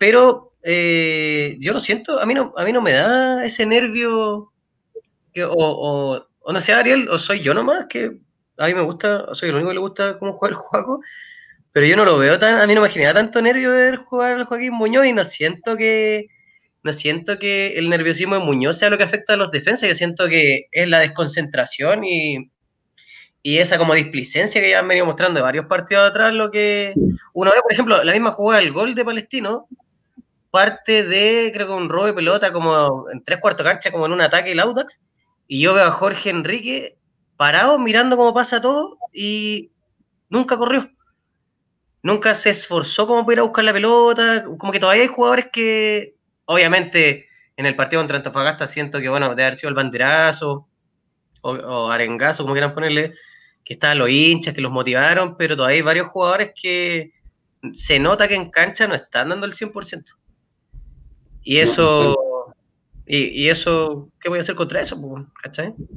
Pero 0.00 0.54
eh, 0.62 1.58
yo 1.60 1.74
lo 1.74 1.78
siento, 1.78 2.22
a 2.22 2.24
mí, 2.24 2.32
no, 2.32 2.54
a 2.56 2.64
mí 2.64 2.72
no 2.72 2.80
me 2.80 2.92
da 2.92 3.44
ese 3.44 3.66
nervio, 3.66 4.50
o, 5.46 6.26
no 6.50 6.60
sé, 6.62 6.72
Ariel, 6.72 7.06
o 7.10 7.18
soy 7.18 7.40
yo 7.40 7.52
nomás, 7.52 7.84
que 7.86 8.18
a 8.56 8.66
mí 8.66 8.72
me 8.72 8.80
gusta, 8.80 9.26
soy 9.34 9.50
el 9.50 9.56
único 9.56 9.68
que 9.68 9.74
le 9.74 9.80
gusta 9.80 10.18
cómo 10.18 10.32
juega 10.32 10.56
el 10.56 10.58
juego, 10.58 11.02
pero 11.72 11.86
yo 11.86 11.96
no 11.96 12.06
lo 12.06 12.16
veo 12.16 12.38
tan, 12.38 12.62
a 12.62 12.66
mí 12.66 12.74
no 12.74 12.80
me 12.80 12.88
genera 12.88 13.12
tanto 13.12 13.42
nervio 13.42 13.72
ver 13.72 13.96
jugar 13.96 14.36
al 14.36 14.44
Joaquín 14.44 14.72
Muñoz 14.72 15.04
y 15.04 15.12
no 15.12 15.22
siento 15.22 15.76
que, 15.76 16.28
no 16.82 16.94
siento 16.94 17.38
que 17.38 17.74
el 17.76 17.90
nerviosismo 17.90 18.36
de 18.36 18.40
Muñoz 18.40 18.78
sea 18.78 18.88
lo 18.88 18.96
que 18.96 19.04
afecta 19.04 19.34
a 19.34 19.36
los 19.36 19.50
defensas, 19.50 19.86
yo 19.86 19.94
siento 19.94 20.28
que 20.28 20.68
es 20.72 20.88
la 20.88 21.00
desconcentración 21.00 22.04
y, 22.04 22.50
y 23.42 23.58
esa 23.58 23.76
como 23.76 23.92
displicencia 23.92 24.62
que 24.62 24.70
ya 24.70 24.78
han 24.78 24.88
venido 24.88 25.04
mostrando 25.04 25.40
de 25.40 25.44
varios 25.44 25.66
partidos 25.66 26.08
atrás, 26.08 26.32
lo 26.32 26.50
que 26.50 26.94
uno 27.34 27.50
ve, 27.54 27.60
por 27.60 27.72
ejemplo, 27.74 28.02
la 28.02 28.12
misma 28.14 28.32
jugada 28.32 28.62
del 28.62 28.72
gol 28.72 28.94
de 28.94 29.04
Palestino, 29.04 29.68
parte 30.50 31.04
de, 31.04 31.50
creo 31.52 31.68
que 31.68 31.72
un 31.72 31.88
robo 31.88 32.06
de 32.06 32.14
pelota 32.14 32.52
como 32.52 33.08
en 33.10 33.22
tres 33.22 33.40
cuartos 33.40 33.64
cancha, 33.64 33.90
como 33.90 34.06
en 34.06 34.12
un 34.12 34.20
ataque 34.20 34.52
el 34.52 34.60
Audax, 34.60 35.00
y 35.46 35.60
yo 35.60 35.74
veo 35.74 35.84
a 35.84 35.92
Jorge 35.92 36.30
Enrique 36.30 36.96
parado 37.36 37.78
mirando 37.78 38.16
cómo 38.16 38.34
pasa 38.34 38.60
todo 38.60 38.98
y 39.12 39.72
nunca 40.28 40.56
corrió. 40.56 40.90
Nunca 42.02 42.34
se 42.34 42.50
esforzó 42.50 43.06
como 43.06 43.24
para 43.24 43.34
ir 43.34 43.38
a 43.40 43.42
buscar 43.42 43.64
la 43.64 43.72
pelota, 43.72 44.44
como 44.58 44.72
que 44.72 44.80
todavía 44.80 45.02
hay 45.02 45.08
jugadores 45.08 45.46
que, 45.52 46.16
obviamente, 46.46 47.28
en 47.56 47.66
el 47.66 47.76
partido 47.76 48.00
contra 48.00 48.16
Antofagasta 48.16 48.66
siento 48.66 49.00
que, 49.00 49.08
bueno, 49.08 49.28
debe 49.30 49.44
haber 49.44 49.56
sido 49.56 49.68
el 49.68 49.74
banderazo 49.74 50.68
o, 51.42 51.50
o 51.52 51.90
arengazo, 51.90 52.42
como 52.42 52.54
quieran 52.54 52.74
ponerle, 52.74 53.14
que 53.64 53.74
estaban 53.74 53.98
los 53.98 54.08
hinchas, 54.08 54.54
que 54.54 54.60
los 54.60 54.72
motivaron, 54.72 55.36
pero 55.36 55.56
todavía 55.56 55.76
hay 55.76 55.82
varios 55.82 56.08
jugadores 56.08 56.52
que 56.60 57.12
se 57.74 57.98
nota 57.98 58.28
que 58.28 58.34
en 58.34 58.50
cancha 58.50 58.86
no 58.86 58.94
están 58.94 59.28
dando 59.28 59.46
el 59.46 59.54
100%. 59.54 60.19
Y 61.42 61.58
eso, 61.58 62.16
y, 63.06 63.48
eso, 63.48 64.08
¿qué 64.20 64.28
voy 64.28 64.38
a 64.38 64.42
hacer 64.42 64.54
contra 64.54 64.80
eso? 64.80 65.00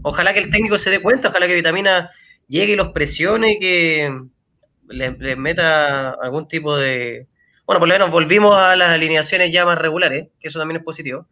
Ojalá 0.02 0.34
que 0.34 0.40
el 0.40 0.50
técnico 0.50 0.78
se 0.78 0.90
dé 0.90 1.00
cuenta, 1.00 1.30
ojalá 1.30 1.48
que 1.48 1.56
Vitamina 1.56 2.10
llegue 2.48 2.74
y 2.74 2.76
los 2.76 2.90
presione 2.90 3.54
y 3.54 3.60
que 3.60 4.12
les, 4.88 5.38
meta 5.38 6.12
algún 6.12 6.48
tipo 6.48 6.76
de... 6.76 7.28
Bueno, 7.66 7.80
por 7.80 7.88
lo 7.88 7.94
menos 7.94 8.12
volvimos 8.12 8.56
a 8.56 8.76
las 8.76 8.90
alineaciones 8.90 9.52
ya 9.52 9.66
más 9.66 9.78
regulares, 9.78 10.30
que 10.40 10.48
eso 10.48 10.60
también 10.60 10.80
es 10.80 10.84
positivo. 10.84 11.28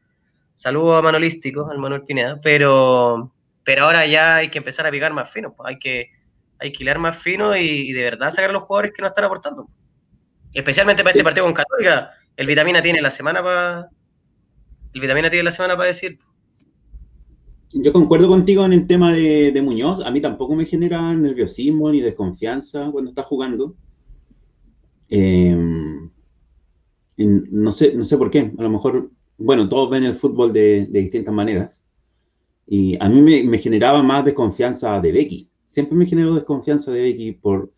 Saludos 0.54 1.00
a 1.00 1.02
Manolístico, 1.02 1.70
al 1.72 1.80
Manuel 1.80 2.04
Pineda, 2.04 2.40
pero, 2.42 3.32
pero 3.64 3.86
ahora 3.86 4.06
ya 4.06 4.36
hay 4.36 4.50
que 4.50 4.60
empezar 4.60 4.86
a 4.86 4.92
picar 4.92 5.14
más 5.14 5.32
fino, 5.32 5.54
pues 5.54 5.68
hay 5.68 5.80
que, 5.80 6.10
hilar 6.80 7.00
más 7.00 7.18
fino 7.18 7.56
y, 7.56 7.92
de 7.92 8.04
verdad 8.04 8.30
sacar 8.30 8.52
a 8.52 8.54
los 8.54 8.64
jugadores 8.64 8.94
que 8.94 9.02
no 9.02 9.08
están 9.08 9.26
aportando. 9.26 9.68
Especialmente 10.54 11.02
para 11.02 11.12
este 11.12 11.24
partido 11.24 11.46
con 11.46 11.56
Católica, 11.56 12.12
el 12.38 12.46
Vitamina 12.46 12.82
tiene 12.84 13.02
la 13.02 13.10
semana 13.10 13.42
para 13.42 13.90
el 14.94 15.02
Vitamina 15.02 15.30
tiene 15.30 15.44
la 15.44 15.52
semana 15.52 15.76
para 15.76 15.88
decir. 15.88 16.20
Yo 17.74 17.94
concuerdo 17.94 18.28
contigo 18.28 18.66
en 18.66 18.74
el 18.74 18.88
tema 18.88 19.14
de, 19.14 19.62
Muñoz. 19.64 20.02
A 20.02 20.12
mí 20.12 20.20
tampoco 20.20 20.56
me 20.56 20.66
genera 20.66 21.14
nerviosismo 21.14 21.90
ni 21.92 22.02
desconfianza 22.02 22.92
cuando 22.92 23.10
está 23.10 23.24
jugando. 23.24 23.76
Eh, 25.10 25.56
no, 27.18 27.72
sé, 27.72 27.94
no 27.96 28.04
sé 28.04 28.18
por 28.18 28.30
qué. 28.30 28.52
A 28.58 28.64
lo 28.64 28.70
mejor, 28.70 29.12
bueno, 29.38 29.70
todos 29.70 29.90
ven 29.90 30.04
el 30.04 30.16
fútbol 30.16 30.52
de, 30.52 30.86
distintas 30.88 31.34
maneras. 31.34 31.86
Y 32.68 32.98
a 33.02 33.10
mí 33.10 33.22
me, 33.22 33.58
generaba 33.58 34.04
más 34.04 34.26
desconfianza 34.26 35.00
de 35.00 35.12
Becky. 35.14 35.50
Siempre 35.68 35.96
me 35.96 36.06
generó 36.06 36.36
desconfianza 36.36 36.92
de 36.92 37.04
Becky 37.04 37.32
por 37.34 37.72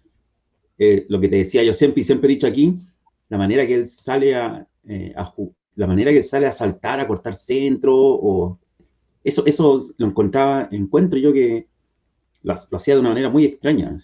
eh, 0.79 1.05
lo 1.07 1.19
que 1.19 1.29
te 1.29 1.37
decía 1.37 1.63
yo 1.63 1.73
siempre 1.73 2.01
y 2.01 2.03
siempre 2.03 2.27
he 2.27 2.33
dicho 2.33 2.47
aquí, 2.47 2.79
la 3.29 3.37
manera 3.37 3.65
que 3.67 3.75
él 3.75 3.85
sale 3.85 4.35
a, 4.35 4.67
eh, 4.87 5.13
a, 5.15 5.23
la 5.75 5.87
manera 5.87 6.11
que 6.11 6.23
sale 6.23 6.45
a 6.45 6.51
saltar, 6.51 6.99
a 6.99 7.07
cortar 7.07 7.33
centro, 7.33 7.95
o 7.95 8.59
eso, 9.23 9.45
eso 9.45 9.81
lo 9.97 10.07
encontraba, 10.07 10.67
encuentro 10.71 11.19
yo 11.19 11.33
que 11.33 11.67
lo, 12.43 12.53
hacía 12.53 12.95
de 12.95 12.99
una 12.99 13.09
manera 13.09 13.29
muy 13.29 13.45
extraña, 13.45 13.95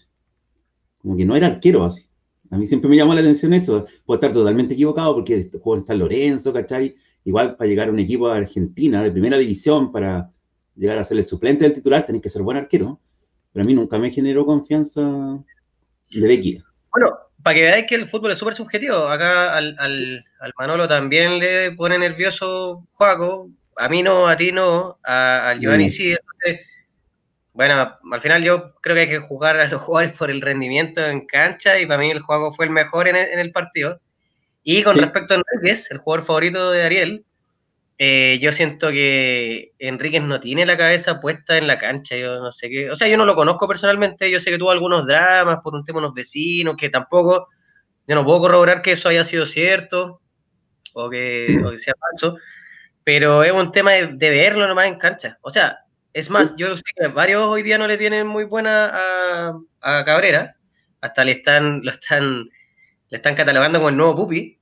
como 1.00 1.18
que 1.18 1.26
no 1.26 1.36
era 1.36 1.48
arquero 1.48 1.84
así. 1.84 2.06
A 2.52 2.58
mí 2.58 2.66
siempre 2.66 2.90
me 2.90 2.96
llamó 2.96 3.14
la 3.14 3.22
atención 3.22 3.54
eso, 3.54 3.86
puedo 4.06 4.18
estar 4.20 4.34
totalmente 4.34 4.74
equivocado 4.74 5.14
porque 5.16 5.50
juego 5.62 5.78
en 5.78 5.84
San 5.84 6.00
Lorenzo, 6.00 6.52
¿cachai? 6.52 6.96
Igual 7.24 7.56
para 7.56 7.68
llegar 7.68 7.90
a 7.90 7.92
un 7.92 8.00
equipo 8.00 8.28
de 8.28 8.38
Argentina 8.38 9.04
de 9.04 9.12
primera 9.12 9.38
división, 9.38 9.92
para 9.92 10.32
llegar 10.76 10.98
a 10.98 11.04
ser 11.04 11.18
el 11.18 11.26
suplente 11.26 11.66
del 11.66 11.74
titular, 11.74 12.06
tenés 12.06 12.22
que 12.22 12.30
ser 12.30 12.42
buen 12.42 12.58
arquero. 12.58 13.00
Pero 13.52 13.64
a 13.64 13.68
mí 13.68 13.74
nunca 13.74 14.00
me 14.00 14.10
generó 14.10 14.46
confianza 14.46 15.44
de 16.12 16.22
Becky. 16.22 16.58
Bueno, 16.92 17.18
para 17.44 17.56
que 17.56 17.62
veáis 17.62 17.86
que 17.88 17.96
el 17.96 18.08
fútbol 18.08 18.32
es 18.32 18.38
súper 18.38 18.54
subjetivo. 18.54 19.08
Acá 19.08 19.56
al, 19.56 19.76
al, 19.80 20.54
Manolo 20.58 20.88
también 20.88 21.40
le 21.40 21.72
pone 21.72 21.98
nervioso 21.98 22.86
Juaco. 22.92 23.50
A 23.78 23.88
mí 23.88 24.04
no, 24.04 24.28
a 24.28 24.36
ti 24.36 24.52
no, 24.52 25.00
a, 25.04 25.50
al 25.50 25.60
Giovanni 25.60 25.86
mm. 25.86 25.90
sí. 25.90 26.12
Entonces, 26.12 26.68
bueno, 27.54 27.98
al 28.12 28.22
final 28.22 28.44
yo 28.44 28.74
creo 28.82 28.96
que 28.96 29.02
hay 29.02 29.10
que 29.10 29.20
jugar 29.20 29.60
a 29.60 29.68
los 29.68 29.82
jugadores 29.82 30.18
por 30.18 30.30
el 30.30 30.42
rendimiento 30.42 31.06
en 31.06 31.26
cancha 31.26 31.80
y 31.80 31.86
para 31.86 32.00
mí 32.00 32.12
el 32.12 32.22
Juaco 32.22 32.52
fue 32.52 32.66
el 32.66 32.72
mejor 32.72 33.08
en 33.08 33.16
el, 33.16 33.52
partido. 33.52 34.00
Y 34.64 34.84
con 34.84 34.98
respecto 34.98 35.34
a 35.34 35.38
Enriquez, 35.38 35.90
el 35.92 36.00
jugador 36.00 36.26
favorito 36.26 36.72
de 36.72 36.84
Ariel, 36.84 37.26
eh, 38.02 38.40
yo 38.42 38.54
siento 38.54 38.92
que 38.92 39.74
Enríquez 39.78 40.22
no 40.22 40.40
tiene 40.40 40.66
la 40.66 40.78
cabeza 40.78 41.20
puesta 41.20 41.58
en 41.58 41.68
la 41.68 41.78
cancha, 41.78 42.16
yo 42.16 42.40
no 42.40 42.54
sé 42.54 42.70
qué, 42.70 42.90
o 42.90 42.96
sea, 42.96 43.10
yo 43.10 43.18
no 43.18 43.26
lo 43.26 43.36
conozco 43.36 43.68
personalmente, 43.68 44.32
yo 44.32 44.40
sé 44.40 44.52
que 44.52 44.58
tuvo 44.58 44.72
algunos 44.72 45.06
dramas 45.06 45.58
por 45.62 45.76
un 45.76 45.84
tema 45.84 46.00
de 46.00 46.06
unos 46.06 46.16
vecinos, 46.16 46.78
que 46.78 46.88
tampoco, 46.90 47.50
yo 48.08 48.16
no 48.16 48.24
puedo 48.24 48.40
corroborar 48.40 48.82
que 48.82 48.94
eso 48.94 49.10
haya 49.10 49.26
sido 49.26 49.46
cierto 49.46 50.22
o 50.94 51.10
que, 51.10 51.62
sea 51.78 51.94
falso, 52.00 52.38
pero 53.04 53.44
es 53.44 53.52
un 53.52 53.70
tema 53.74 53.92
de, 53.92 54.30
verlo 54.30 54.66
nomás 54.66 54.88
en 54.88 54.96
cancha, 54.96 55.38
o 55.42 55.50
sea, 55.50 55.80
es 56.14 56.30
más, 56.30 56.56
yo 56.56 56.78
sé 56.78 56.84
que 56.96 57.08
varios 57.10 57.48
hoy 57.48 57.64
día 57.64 57.78
no 57.78 57.86
le 57.86 57.98
tienen 57.98 58.26
muy 58.26 58.46
buena 58.46 58.92
a, 58.94 59.60
a 59.82 60.06
Cabrera, 60.06 60.56
hasta 61.02 61.26
le 61.26 61.34
están, 61.34 61.82
lo 61.84 61.92
están, 61.92 62.50
le 63.10 63.18
están 63.18 63.36
catalogando 63.36 63.80
como 63.80 63.90
el 63.90 63.98
nuevo 63.98 64.16
Pupi, 64.16 64.58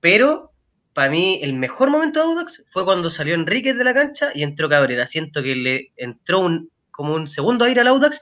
pero 0.00 0.51
para 0.94 1.10
mí 1.10 1.40
el 1.42 1.54
mejor 1.54 1.90
momento 1.90 2.20
de 2.20 2.26
Audax 2.26 2.64
fue 2.68 2.84
cuando 2.84 3.10
salió 3.10 3.34
Enríquez 3.34 3.76
de 3.76 3.84
la 3.84 3.94
cancha 3.94 4.30
y 4.34 4.42
entró 4.42 4.68
Cabrera. 4.68 5.06
Siento 5.06 5.42
que 5.42 5.54
le 5.54 5.92
entró 5.96 6.40
un, 6.40 6.70
como 6.90 7.14
un 7.14 7.28
segundo 7.28 7.64
aire 7.64 7.80
al 7.80 7.88
Audax 7.88 8.20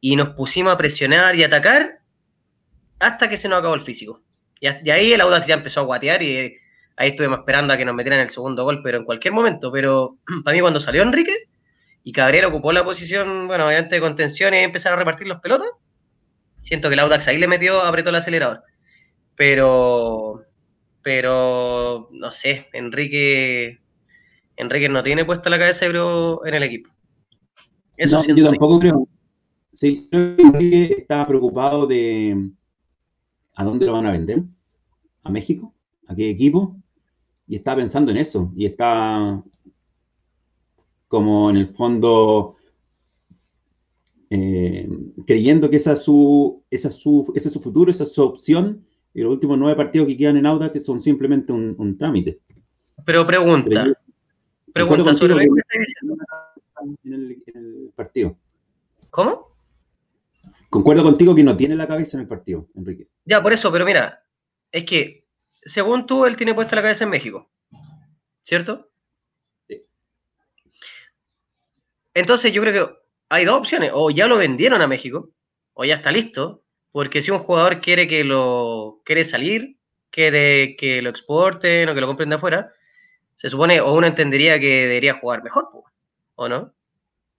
y 0.00 0.16
nos 0.16 0.30
pusimos 0.30 0.74
a 0.74 0.76
presionar 0.76 1.36
y 1.36 1.44
atacar 1.44 2.00
hasta 2.98 3.28
que 3.28 3.38
se 3.38 3.48
nos 3.48 3.60
acabó 3.60 3.74
el 3.74 3.80
físico. 3.80 4.22
Y, 4.60 4.66
ahí 4.90 5.12
el 5.12 5.20
Audax 5.20 5.46
ya 5.46 5.54
empezó 5.54 5.80
a 5.80 5.84
guatear 5.84 6.22
y 6.22 6.58
ahí 6.96 7.08
estuvimos 7.10 7.40
esperando 7.40 7.72
a 7.72 7.76
que 7.76 7.84
nos 7.84 7.94
metieran 7.94 8.20
el 8.20 8.30
segundo 8.30 8.64
gol, 8.64 8.80
pero 8.82 8.98
en 8.98 9.04
cualquier 9.04 9.32
momento. 9.32 9.72
Pero 9.72 10.18
para 10.44 10.54
mí 10.54 10.60
cuando 10.60 10.80
salió 10.80 11.02
Enrique 11.02 11.34
y 12.04 12.12
Cabrera 12.12 12.48
ocupó 12.48 12.72
la 12.72 12.84
posición, 12.84 13.48
bueno, 13.48 13.66
obviamente 13.66 13.94
de 13.94 14.00
contención 14.00 14.52
y 14.54 14.58
empezaron 14.58 14.98
a 14.98 15.00
repartir 15.00 15.26
los 15.28 15.40
pelotas, 15.40 15.68
siento 16.60 16.88
que 16.88 16.94
el 16.94 17.00
Audax 17.00 17.26
ahí 17.28 17.38
le 17.38 17.48
metió, 17.48 17.82
apretó 17.82 18.10
el 18.10 18.16
acelerador. 18.16 18.62
Pero 19.34 20.44
pero 21.02 22.08
no 22.12 22.30
sé, 22.30 22.66
Enrique 22.72 23.80
Enrique 24.56 24.88
no 24.88 25.02
tiene 25.02 25.24
puesta 25.24 25.50
la 25.50 25.58
cabeza 25.58 25.88
creo 25.88 26.44
en 26.46 26.54
el 26.54 26.62
equipo. 26.62 26.90
Eso 27.96 28.22
yo 28.24 28.48
tampoco 28.48 28.78
creo. 28.78 29.08
Sí, 29.72 30.08
Enrique 30.12 30.96
está 30.98 31.26
preocupado 31.26 31.86
de 31.86 32.50
a 33.54 33.64
dónde 33.64 33.86
lo 33.86 33.92
van 33.92 34.06
a 34.06 34.12
vender, 34.12 34.42
a 35.22 35.30
México, 35.30 35.74
a 36.06 36.14
qué 36.14 36.30
equipo, 36.30 36.76
y 37.46 37.56
está 37.56 37.76
pensando 37.76 38.10
en 38.10 38.18
eso, 38.18 38.52
y 38.56 38.66
está 38.66 39.42
como 41.08 41.50
en 41.50 41.56
el 41.56 41.68
fondo 41.68 42.56
eh, 44.30 44.88
creyendo 45.26 45.68
que 45.68 45.76
esa 45.76 45.96
su, 45.96 46.62
esa 46.70 46.90
su, 46.90 47.30
ese 47.34 47.48
es 47.48 47.54
su 47.54 47.60
futuro, 47.60 47.90
esa 47.90 48.04
es 48.04 48.14
su 48.14 48.22
opción, 48.22 48.84
y 49.14 49.22
los 49.22 49.32
últimos 49.32 49.58
nueve 49.58 49.76
partidos 49.76 50.08
que 50.08 50.16
quedan 50.16 50.36
en 50.36 50.46
Auda 50.46 50.70
que 50.70 50.80
son 50.80 51.00
simplemente 51.00 51.52
un, 51.52 51.98
trámite. 51.98 52.40
Pero 53.04 53.26
pregunta. 53.26 53.86
pregunta 54.72 55.14
sobre 55.14 55.34
en 57.04 57.12
el, 57.12 57.42
en 57.46 57.56
el 57.56 57.92
partido. 57.94 58.36
¿Cómo? 59.10 59.52
Concuerdo 60.70 61.02
contigo 61.02 61.34
que 61.34 61.44
no 61.44 61.56
tiene 61.56 61.76
la 61.76 61.86
cabeza 61.86 62.16
en 62.16 62.22
el 62.22 62.28
partido, 62.28 62.68
Enrique. 62.74 63.06
Ya, 63.26 63.42
por 63.42 63.52
eso, 63.52 63.70
pero 63.70 63.84
mira, 63.84 64.24
es 64.70 64.84
que 64.84 65.26
según 65.64 66.06
tú, 66.06 66.24
él 66.24 66.36
tiene 66.36 66.54
puesta 66.54 66.76
la 66.76 66.82
cabeza 66.82 67.04
en 67.04 67.10
México. 67.10 67.50
¿Cierto? 68.42 68.90
Sí. 69.68 69.84
Entonces 72.14 72.52
yo 72.52 72.62
creo 72.62 72.88
que 72.88 72.94
hay 73.28 73.44
dos 73.44 73.58
opciones. 73.58 73.90
O 73.94 74.10
ya 74.10 74.26
lo 74.26 74.38
vendieron 74.38 74.80
a 74.80 74.86
México, 74.86 75.30
o 75.74 75.84
ya 75.84 75.96
está 75.96 76.10
listo, 76.10 76.61
porque 76.92 77.22
si 77.22 77.30
un 77.30 77.40
jugador 77.40 77.80
quiere 77.80 78.06
que 78.06 78.24
lo 78.24 79.00
quiere 79.04 79.24
salir, 79.24 79.76
quiere 80.10 80.76
que 80.76 81.02
lo 81.02 81.10
exporten 81.10 81.88
o 81.88 81.94
que 81.94 82.00
lo 82.00 82.06
compren 82.06 82.28
de 82.28 82.36
afuera, 82.36 82.72
se 83.36 83.50
supone, 83.50 83.80
o 83.80 83.92
uno 83.94 84.06
entendería 84.06 84.60
que 84.60 84.86
debería 84.86 85.14
jugar 85.14 85.42
mejor, 85.42 85.68
¿o 86.36 86.48
no? 86.48 86.72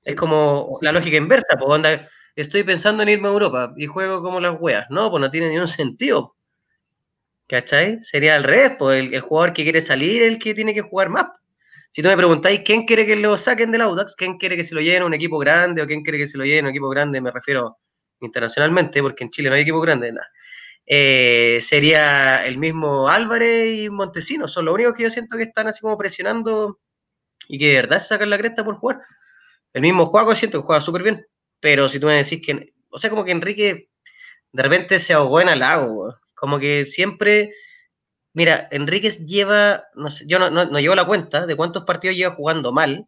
es 0.05 0.15
como 0.15 0.69
la 0.81 0.91
lógica 0.91 1.17
inversa, 1.17 1.55
pues 1.57 1.69
onda, 1.69 2.09
estoy 2.35 2.63
pensando 2.63 3.03
en 3.03 3.09
irme 3.09 3.27
a 3.27 3.31
Europa 3.31 3.73
y 3.77 3.87
juego 3.87 4.21
como 4.21 4.39
las 4.39 4.59
weas. 4.59 4.85
No, 4.89 5.09
pues 5.09 5.21
no 5.21 5.31
tiene 5.31 5.49
ningún 5.49 5.67
sentido. 5.67 6.35
¿Cachai? 7.47 8.01
Sería 8.03 8.35
al 8.35 8.43
revés, 8.43 8.73
pues 8.79 9.11
el, 9.11 9.19
jugador 9.21 9.53
que 9.53 9.63
quiere 9.63 9.81
salir 9.81 10.23
es 10.23 10.29
el 10.29 10.39
que 10.39 10.53
tiene 10.53 10.73
que 10.73 10.81
jugar 10.81 11.09
más. 11.09 11.27
Si 11.91 12.01
tú 12.01 12.07
me 12.07 12.17
preguntáis 12.17 12.61
quién 12.65 12.85
quiere 12.85 13.05
que 13.05 13.15
lo 13.15 13.37
saquen 13.37 13.71
del 13.71 13.81
Audax, 13.81 14.15
quién 14.15 14.37
quiere 14.37 14.55
que 14.57 14.63
se 14.63 14.73
lo 14.73 14.81
lleven 14.81 15.03
a 15.03 15.05
un 15.05 15.13
equipo 15.13 15.37
grande 15.37 15.81
o 15.81 15.87
quién 15.87 16.01
quiere 16.03 16.17
que 16.17 16.27
se 16.27 16.37
lo 16.37 16.45
lleven 16.45 16.65
a 16.65 16.67
un 16.69 16.71
equipo 16.71 16.89
grande, 16.89 17.21
me 17.21 17.31
refiero 17.31 17.77
internacionalmente, 18.25 19.01
porque 19.01 19.23
en 19.23 19.29
Chile 19.31 19.49
no 19.49 19.55
hay 19.55 19.61
equipo 19.63 19.81
grande, 19.81 20.11
nada. 20.11 20.27
eh, 20.85 21.59
sería 21.61 22.45
el 22.45 22.57
mismo 22.57 23.07
Álvarez 23.09 23.83
y 23.85 23.89
Montesino. 23.89 24.47
Son 24.47 24.65
los 24.65 24.73
únicos 24.75 24.93
que 24.95 25.03
yo 25.03 25.09
siento 25.09 25.37
que 25.37 25.43
están 25.43 25.67
así 25.67 25.81
como 25.81 25.97
presionando 25.97 26.79
y 27.47 27.57
que 27.59 27.67
de 27.69 27.75
verdad 27.75 27.99
se 27.99 28.07
sacan 28.09 28.29
la 28.29 28.37
cresta 28.37 28.63
por 28.65 28.75
jugar. 28.75 29.01
El 29.73 29.81
mismo 29.81 30.05
Juaco 30.07 30.35
siento 30.35 30.59
que 30.61 30.65
juega 30.67 30.81
súper 30.81 31.03
bien, 31.03 31.25
pero 31.59 31.89
si 31.89 31.99
tú 31.99 32.07
me 32.07 32.15
decís 32.15 32.41
que, 32.45 32.73
o 32.89 32.99
sea, 32.99 33.09
como 33.09 33.25
que 33.25 33.31
Enrique 33.31 33.89
de 34.51 34.63
repente 34.63 34.99
se 34.99 35.13
ahogó 35.13 35.41
en 35.41 35.49
el 35.49 35.59
lago, 35.59 36.15
como 36.35 36.59
que 36.59 36.85
siempre, 36.85 37.53
mira, 38.33 38.67
Enríquez 38.71 39.25
lleva, 39.25 39.85
no 39.95 40.09
sé, 40.11 40.25
yo 40.27 40.39
no, 40.39 40.49
no, 40.51 40.79
llevo 40.79 40.95
la 40.95 41.05
cuenta 41.07 41.45
de 41.47 41.55
cuántos 41.55 41.83
partidos 41.85 42.15
lleva 42.17 42.35
jugando 42.35 42.71
mal, 42.71 43.07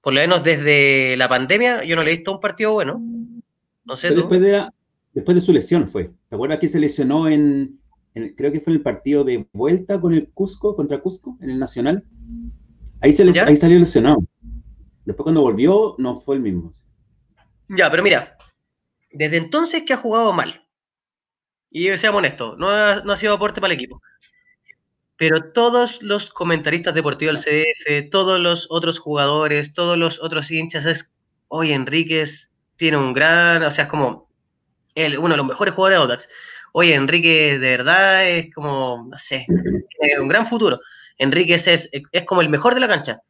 por 0.00 0.12
lo 0.14 0.20
menos 0.20 0.44
desde 0.44 1.16
la 1.16 1.28
pandemia, 1.28 1.82
yo 1.84 1.96
no 1.96 2.02
le 2.04 2.12
he 2.12 2.16
visto 2.16 2.32
un 2.32 2.40
partido 2.40 2.72
bueno. 2.72 3.00
No 3.86 3.96
sé. 3.96 4.10
Después, 4.10 4.40
de 4.40 4.68
después 5.14 5.34
de 5.34 5.40
su 5.40 5.52
lesión 5.52 5.88
fue. 5.88 6.10
¿Te 6.28 6.34
acuerdas 6.34 6.58
que 6.58 6.68
se 6.68 6.80
lesionó 6.80 7.28
en, 7.28 7.80
creo 8.36 8.52
que 8.52 8.60
fue 8.60 8.72
en 8.72 8.78
el 8.78 8.82
partido 8.82 9.24
de 9.24 9.46
vuelta 9.52 10.00
con 10.00 10.12
el 10.12 10.28
Cusco, 10.30 10.74
contra 10.76 10.98
Cusco, 10.98 11.38
en 11.40 11.50
el 11.50 11.58
Nacional? 11.58 12.04
Ahí, 13.00 13.12
se 13.12 13.22
ahí 13.22 13.56
salió 13.56 13.78
lesionado. 13.78 14.24
Después 15.04 15.22
cuando 15.22 15.40
volvió, 15.40 15.94
no 15.98 16.16
fue 16.16 16.34
el 16.34 16.42
mismo. 16.42 16.72
Ya, 17.68 17.88
pero 17.90 18.02
mira, 18.02 18.36
desde 19.12 19.36
entonces 19.36 19.84
que 19.84 19.92
ha 19.92 19.98
jugado 19.98 20.32
mal. 20.32 20.66
Y 21.70 21.96
seamos 21.98 22.18
honestos, 22.18 22.58
no 22.58 22.70
ha, 22.70 23.02
no 23.02 23.12
ha 23.12 23.16
sido 23.16 23.34
aporte 23.34 23.60
para 23.60 23.72
el 23.72 23.78
equipo. 23.78 24.02
Pero 25.16 25.52
todos 25.52 26.02
los 26.02 26.30
comentaristas 26.30 26.94
deportivos 26.94 27.44
del 27.44 27.64
CDF, 27.64 28.10
todos 28.10 28.40
los 28.40 28.66
otros 28.68 28.98
jugadores, 28.98 29.72
todos 29.74 29.96
los 29.96 30.20
otros 30.20 30.50
hinchas, 30.50 30.84
es, 30.84 31.14
oye, 31.48 31.72
Enríquez 31.72 32.50
tiene 32.76 32.96
un 32.96 33.12
gran, 33.12 33.62
o 33.62 33.70
sea, 33.70 33.84
es 33.84 33.90
como 33.90 34.28
el, 34.94 35.18
uno 35.18 35.30
de 35.30 35.36
los 35.36 35.46
mejores 35.46 35.74
jugadores 35.74 35.98
de 35.98 36.02
Audax. 36.02 36.28
Oye, 36.72 36.94
Enrique 36.94 37.58
de 37.58 37.70
verdad 37.70 38.28
es 38.28 38.52
como, 38.54 39.06
no 39.10 39.18
sé, 39.18 39.46
tiene 39.98 40.20
un 40.20 40.28
gran 40.28 40.46
futuro. 40.46 40.80
Enríquez 41.18 41.66
es, 41.68 41.90
es 41.92 42.24
como 42.24 42.42
el 42.42 42.48
mejor 42.48 42.74
de 42.74 42.80
la 42.80 42.88
cancha. 42.88 43.20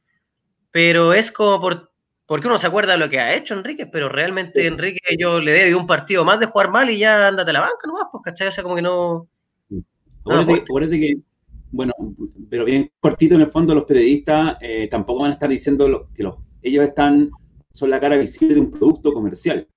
Pero 0.73 1.15
es 1.15 1.31
como 1.31 1.61
por, 1.61 1.93
porque 2.27 2.49
uno 2.49 2.59
se 2.59 2.67
acuerda 2.67 2.93
de 2.93 2.99
lo 2.99 3.09
que 3.09 3.21
ha 3.21 3.35
hecho 3.35 3.55
Enrique, 3.55 3.87
pero 3.87 4.09
realmente 4.09 4.67
Enrique 4.67 5.17
yo 5.19 5.39
le 5.39 5.63
doy 5.63 5.75
un 5.75 5.87
partido 5.87 6.25
más 6.25 6.41
de 6.41 6.47
jugar 6.47 6.71
mal 6.71 6.91
y 6.91 6.99
ya 6.99 7.29
ándate 7.29 7.51
a 7.51 7.55
la 7.55 7.61
banca 7.61 7.87
nomás, 7.87 8.07
pues, 8.11 8.23
¿cachai? 8.25 8.49
O 8.49 8.53
sea, 8.53 8.63
como 8.65 8.77
que 8.77 8.83
no... 8.83 9.29
Acuérdate, 10.25 10.99
que, 10.99 11.19
bueno, 11.71 11.93
pero 12.51 12.65
bien 12.65 12.91
cortito 12.99 13.37
en 13.37 13.43
el 13.43 13.47
fondo 13.47 13.77
los 13.77 13.85
periodistas 13.85 14.57
eh, 14.61 14.89
tampoco 14.89 15.21
van 15.21 15.31
a 15.31 15.35
estar 15.35 15.49
diciendo 15.49 16.09
que 16.13 16.25
los, 16.25 16.37
ellos 16.63 16.85
están, 16.85 17.31
son 17.77 17.91
la 17.91 18.01
cara 18.01 18.17
visible 18.17 18.55
de 18.55 18.61
un 18.63 18.71
producto 18.71 19.13
comercial, 19.13 19.69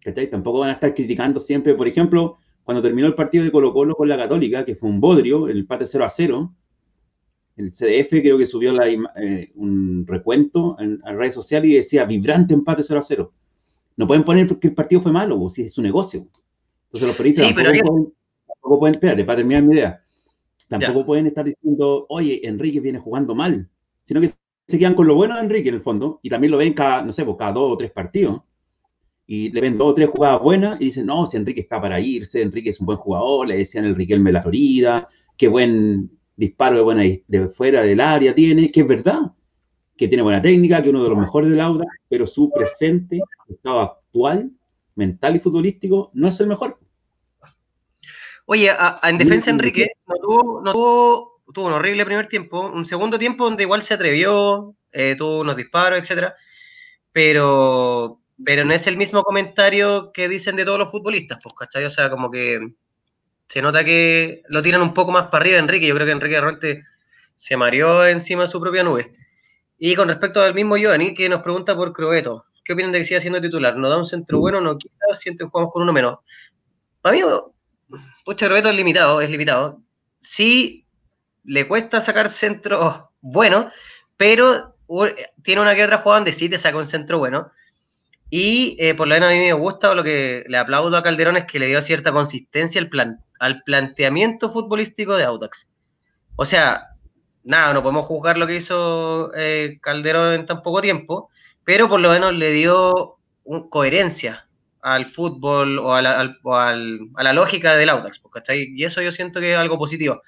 ¿cachai? 0.00 0.30
Tampoco 0.30 0.60
van 0.60 0.70
a 0.70 0.74
estar 0.74 0.94
criticando 0.94 1.40
siempre, 1.40 1.74
por 1.74 1.88
ejemplo, 1.88 2.36
cuando 2.62 2.80
terminó 2.80 3.08
el 3.08 3.16
partido 3.16 3.42
de 3.42 3.50
Colo 3.50 3.72
Colo 3.72 3.96
con 3.96 4.08
la 4.08 4.16
Católica, 4.16 4.64
que 4.64 4.76
fue 4.76 4.88
un 4.88 5.00
bodrio, 5.00 5.48
el 5.48 5.58
empate 5.58 5.86
0 5.86 6.04
a 6.04 6.08
0, 6.08 6.54
el 7.56 7.70
CDF 7.70 8.10
creo 8.10 8.38
que 8.38 8.46
subió 8.46 8.80
eh, 8.80 9.50
un 9.56 10.06
recuento 10.06 10.76
en, 10.78 11.00
redes 11.02 11.34
sociales 11.34 11.68
y 11.68 11.74
decía 11.74 12.04
vibrante 12.04 12.54
empate 12.54 12.84
0 12.84 13.00
a 13.00 13.02
0. 13.02 13.32
No 13.96 14.06
pueden 14.06 14.22
poner 14.22 14.46
que 14.60 14.68
el 14.68 14.74
partido 14.74 15.00
fue 15.00 15.10
malo, 15.10 15.40
o 15.40 15.50
si 15.50 15.62
es 15.62 15.72
su 15.72 15.82
negocio. 15.82 16.28
Entonces 16.84 17.08
los 17.08 17.16
periodistas 17.16 17.52
tampoco, 17.52 18.78
pueden, 18.78 18.94
espérate, 18.94 19.24
para 19.24 19.38
terminar 19.38 19.64
mi 19.64 19.74
idea, 19.74 20.00
tampoco 20.68 21.04
pueden 21.06 21.26
estar 21.26 21.44
diciendo, 21.44 22.06
oye, 22.08 22.40
Enrique 22.44 22.78
viene 22.78 23.00
jugando 23.00 23.34
mal, 23.34 23.68
sino 24.04 24.20
que 24.20 24.30
se 24.66 24.78
quedan 24.78 24.94
con 24.94 25.06
lo 25.06 25.14
bueno 25.14 25.36
de 25.36 25.42
Enrique 25.42 25.68
en 25.68 25.76
el 25.76 25.80
fondo, 25.80 26.20
y 26.22 26.30
también 26.30 26.50
lo 26.50 26.58
ven 26.58 26.74
cada, 26.74 27.02
no 27.02 27.12
sé, 27.12 27.24
pues, 27.24 27.36
cada 27.38 27.52
dos 27.52 27.72
o 27.72 27.76
tres 27.76 27.90
partidos, 27.92 28.42
y 29.26 29.50
le 29.50 29.60
ven 29.60 29.78
dos 29.78 29.92
o 29.92 29.94
tres 29.94 30.08
jugadas 30.08 30.40
buenas, 30.40 30.80
y 30.80 30.86
dicen, 30.86 31.06
no, 31.06 31.26
si 31.26 31.36
Enrique 31.36 31.60
está 31.60 31.80
para 31.80 32.00
irse, 32.00 32.42
Enrique 32.42 32.70
es 32.70 32.80
un 32.80 32.86
buen 32.86 32.98
jugador, 32.98 33.46
le 33.48 33.58
decían 33.58 33.84
el 33.84 33.94
Riquelme 33.94 34.30
de 34.30 34.34
la 34.34 34.42
Florida, 34.42 35.08
qué 35.36 35.48
buen 35.48 36.10
disparo 36.36 36.76
de, 36.76 36.82
buena, 36.82 37.02
de 37.02 37.48
fuera 37.48 37.82
del 37.82 38.00
área 38.00 38.34
tiene, 38.34 38.70
que 38.70 38.80
es 38.80 38.88
verdad, 38.88 39.32
que 39.96 40.08
tiene 40.08 40.22
buena 40.22 40.42
técnica, 40.42 40.82
que 40.82 40.88
es 40.88 40.94
uno 40.94 41.02
de 41.02 41.10
los 41.10 41.18
mejores 41.18 41.50
del 41.50 41.60
Auda, 41.60 41.86
pero 42.08 42.26
su 42.26 42.50
presente, 42.50 43.20
estado 43.48 43.80
actual, 43.80 44.50
mental 44.94 45.36
y 45.36 45.40
futbolístico, 45.40 46.10
no 46.14 46.28
es 46.28 46.40
el 46.40 46.48
mejor. 46.48 46.78
Oye, 48.46 48.70
en 49.02 49.18
defensa 49.18 49.50
Enrique 49.50 49.90
no 50.06 50.14
tuvo, 50.16 50.62
no 50.62 50.72
tuvo, 50.72 51.35
tuvo, 51.52 51.66
un 51.66 51.72
horrible 51.72 52.04
primer 52.04 52.26
tiempo, 52.26 52.60
un 52.68 52.86
segundo 52.86 53.18
tiempo 53.18 53.44
donde 53.44 53.64
igual 53.64 53.82
se 53.82 53.94
atrevió, 53.94 54.74
eh, 54.92 55.14
tuvo 55.16 55.40
unos 55.40 55.56
disparos, 55.56 55.98
etcétera, 55.98 56.34
pero, 57.12 58.20
pero 58.44 58.64
no 58.64 58.74
es 58.74 58.86
el 58.86 58.96
mismo 58.96 59.22
comentario 59.22 60.12
que 60.12 60.28
dicen 60.28 60.56
de 60.56 60.64
todos 60.64 60.78
los 60.78 60.90
futbolistas, 60.90 61.38
pues, 61.42 61.54
¿cachai? 61.54 61.84
O 61.84 61.90
sea, 61.90 62.10
como 62.10 62.30
que 62.30 62.60
se 63.48 63.62
nota 63.62 63.84
que 63.84 64.42
lo 64.48 64.62
tiran 64.62 64.82
un 64.82 64.94
poco 64.94 65.12
más 65.12 65.24
para 65.24 65.42
arriba 65.42 65.58
Enrique. 65.58 65.86
Yo 65.86 65.94
creo 65.94 66.06
que 66.06 66.12
Enrique 66.12 66.40
realmente 66.40 66.84
se 67.34 67.56
mareó 67.56 68.06
encima 68.06 68.42
de 68.42 68.48
su 68.48 68.60
propia 68.60 68.82
nube. 68.82 69.12
Y 69.78 69.94
con 69.94 70.08
respecto 70.08 70.40
al 70.42 70.54
mismo 70.54 70.76
Giovanni, 70.76 71.14
que 71.14 71.28
nos 71.28 71.42
pregunta 71.42 71.76
por 71.76 71.92
Croeto, 71.92 72.46
¿qué 72.64 72.72
opinan 72.72 72.92
de 72.92 72.98
que 72.98 73.04
siga 73.04 73.20
siendo 73.20 73.40
titular? 73.40 73.76
¿No 73.76 73.88
da 73.88 73.98
un 73.98 74.06
centro 74.06 74.38
bueno? 74.40 74.60
¿No 74.60 74.78
quita? 74.78 74.94
Siente 75.12 75.44
que 75.44 75.50
jugamos 75.50 75.72
con 75.72 75.82
uno 75.82 75.92
menos. 75.92 76.18
Amigo, 77.02 77.54
pucha, 78.24 78.46
Croeto 78.46 78.70
es 78.70 78.74
limitado, 78.74 79.20
es 79.20 79.30
limitado. 79.30 79.82
Sí, 80.22 80.85
le 81.46 81.66
cuesta 81.68 82.00
sacar 82.00 82.30
centros 82.30 83.02
buenos, 83.20 83.72
pero 84.16 84.76
tiene 85.42 85.60
una 85.60 85.74
que 85.74 85.84
otra 85.84 85.98
jugada 85.98 86.20
donde 86.20 86.32
sí 86.32 86.48
te 86.48 86.58
saca 86.58 86.76
un 86.76 86.86
centro 86.86 87.18
bueno. 87.18 87.50
Y 88.28 88.76
eh, 88.80 88.94
por 88.94 89.06
lo 89.06 89.14
menos 89.14 89.30
a 89.30 89.32
mí 89.32 89.38
me 89.38 89.52
gusta, 89.52 89.90
o 89.90 89.94
lo 89.94 90.02
que 90.02 90.44
le 90.48 90.58
aplaudo 90.58 90.96
a 90.96 91.02
Calderón 91.02 91.36
es 91.36 91.44
que 91.44 91.58
le 91.58 91.68
dio 91.68 91.80
cierta 91.80 92.12
consistencia 92.12 92.80
al, 92.80 92.88
plan, 92.88 93.20
al 93.38 93.62
planteamiento 93.62 94.50
futbolístico 94.50 95.16
de 95.16 95.24
Audax. 95.24 95.68
O 96.34 96.44
sea, 96.44 96.88
nada, 97.44 97.72
no 97.72 97.82
podemos 97.82 98.06
juzgar 98.06 98.36
lo 98.36 98.46
que 98.46 98.56
hizo 98.56 99.32
eh, 99.34 99.78
Calderón 99.80 100.34
en 100.34 100.46
tan 100.46 100.62
poco 100.62 100.82
tiempo, 100.82 101.30
pero 101.64 101.88
por 101.88 102.00
lo 102.00 102.10
menos 102.10 102.34
le 102.34 102.50
dio 102.50 103.18
coherencia 103.70 104.46
al 104.82 105.06
fútbol 105.06 105.78
o 105.78 105.94
a 105.94 106.02
la, 106.02 107.32
lógica 107.32 107.76
del 107.76 107.88
Audax, 107.88 108.20
¿cachai? 108.32 108.72
Y 108.74 108.84
eso 108.84 109.00
yo 109.02 109.12
siento 109.12 109.40
que 109.40 109.52
es 109.52 109.58
algo 109.58 109.78
positivo. 109.78 110.22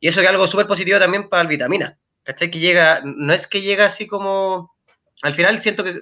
Y 0.00 0.08
eso 0.08 0.20
es 0.20 0.28
algo 0.28 0.46
súper 0.46 0.66
positivo 0.66 0.98
también 0.98 1.28
para 1.28 1.42
el 1.42 1.48
Vitamina, 1.48 1.98
¿cachai? 2.22 2.50
Que 2.50 2.58
llega, 2.58 3.00
no 3.04 3.32
es 3.32 3.46
que 3.46 3.62
llega 3.62 3.86
así 3.86 4.06
como... 4.06 4.74
Al 5.22 5.34
final 5.34 5.60
siento 5.60 5.84
que 5.84 6.00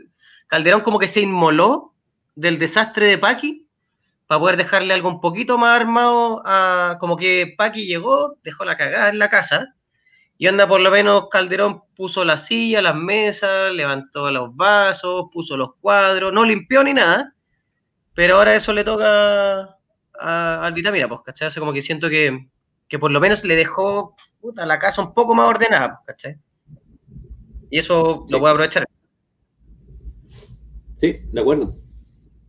Calderón 0.48 0.81
como 0.81 0.98
que 0.98 1.07
se 1.07 1.20
inmoló 1.20 1.94
del 2.35 2.59
desastre 2.59 3.07
de 3.07 3.18
Paqui 3.18 3.68
para 4.26 4.40
poder 4.40 4.57
dejarle 4.57 4.94
algo 4.94 5.09
un 5.09 5.20
poquito 5.20 5.59
más 5.59 5.81
armado 5.81 6.42
a 6.44 6.96
como 6.98 7.16
que 7.16 7.55
Paqui 7.57 7.87
llegó, 7.87 8.37
dejó 8.42 8.64
la 8.64 8.76
cagada 8.76 9.09
en 9.09 9.18
la 9.18 9.28
casa 9.28 9.74
y 10.38 10.48
anda 10.48 10.66
por 10.66 10.81
lo 10.81 10.90
menos 10.90 11.28
Calderón 11.31 11.85
puso 11.94 12.24
la 12.24 12.37
silla, 12.37 12.83
las 12.83 12.96
mesas, 12.96 13.72
levantó 13.72 14.31
los 14.31 14.57
vasos, 14.57 15.26
puso 15.31 15.57
los 15.57 15.76
cuadros, 15.81 16.33
no 16.33 16.44
limpió 16.44 16.83
ni 16.83 16.94
nada, 16.94 17.35
pero 18.14 18.37
ahora 18.37 18.55
eso 18.55 18.72
le 18.72 18.85
toca 18.85 19.76
al 20.14 20.72
Vitamina, 20.72 21.09
pues, 21.09 21.20
¿cachai? 21.22 21.48
O 21.48 21.61
como 21.61 21.72
que 21.72 21.83
siento 21.83 22.09
que, 22.09 22.48
por 22.98 23.11
lo 23.11 23.20
menos 23.20 23.44
le 23.44 23.57
dejó 23.57 24.14
la 24.55 24.78
casa 24.78 25.02
un 25.02 25.14
poco 25.14 25.35
más 25.35 25.48
ordenada, 25.48 26.00
pues, 26.05 26.16
¿cachai? 26.16 26.38
Y 27.70 27.78
eso 27.78 28.20
lo 28.28 28.38
voy 28.38 28.48
a 28.48 28.52
aprovechar. 28.52 28.87
Sí, 30.96 31.20
de 31.33 31.40
acuerdo. 31.40 31.74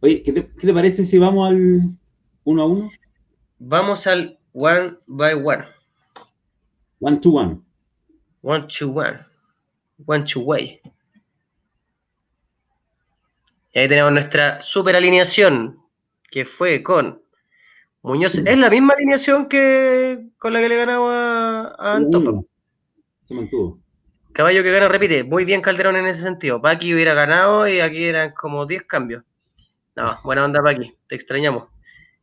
Oye, 0.02 0.22
¿qué 0.22 0.34
te, 0.34 0.74
parece 0.74 1.06
si 1.06 1.18
vamos 1.18 1.50
al 1.50 1.98
uno 2.44 2.62
a 2.62 2.66
uno? 2.66 2.92
Vamos 3.58 4.06
al 4.06 4.38
one 4.52 4.98
by 5.08 5.34
one. 5.34 5.66
One 7.00 7.18
to 7.20 7.32
one. 7.32 7.62
One 8.42 8.68
to 8.68 8.90
one. 8.90 9.20
One 10.06 10.26
to 10.26 10.42
way. 10.42 10.82
Y 13.74 13.80
ahí 13.80 13.88
tenemos 13.88 14.12
nuestra 14.12 14.62
super 14.62 14.96
alineación, 14.96 15.80
que 16.30 16.46
fue 16.46 16.84
con 16.84 17.23
Muñoz. 18.04 18.36
Es 18.36 18.58
la 18.58 18.70
misma 18.70 18.94
alineación 18.94 19.48
que 19.48 20.26
con 20.38 20.52
la 20.52 20.60
que 20.60 20.70
le 20.70 20.76
ganaba 20.76 21.74
a, 21.80 21.96
Antofa. 21.96 22.42
Se 23.24 23.34
mantuvo. 23.34 23.80
Caballo 24.34 24.62
que 24.62 24.72
gana, 24.72 24.90
repite. 24.90 25.24
Muy 25.24 25.46
bien 25.46 25.62
Calderón 25.62 25.96
en 25.96 26.08
ese 26.08 26.22
sentido. 26.22 26.62
Paqui 26.62 26.94
hubiera 26.94 27.14
ganado 27.14 27.68
y 27.68 27.80
aquí 27.80 28.04
eran 28.04 28.34
como 28.34 28.66
10 28.66 28.84
cambios. 28.84 29.24
No, 29.96 30.20
buena 30.24 30.44
onda 30.44 30.62
Paqui, 30.62 30.94
te 31.08 31.16
extrañamos. 31.16 31.70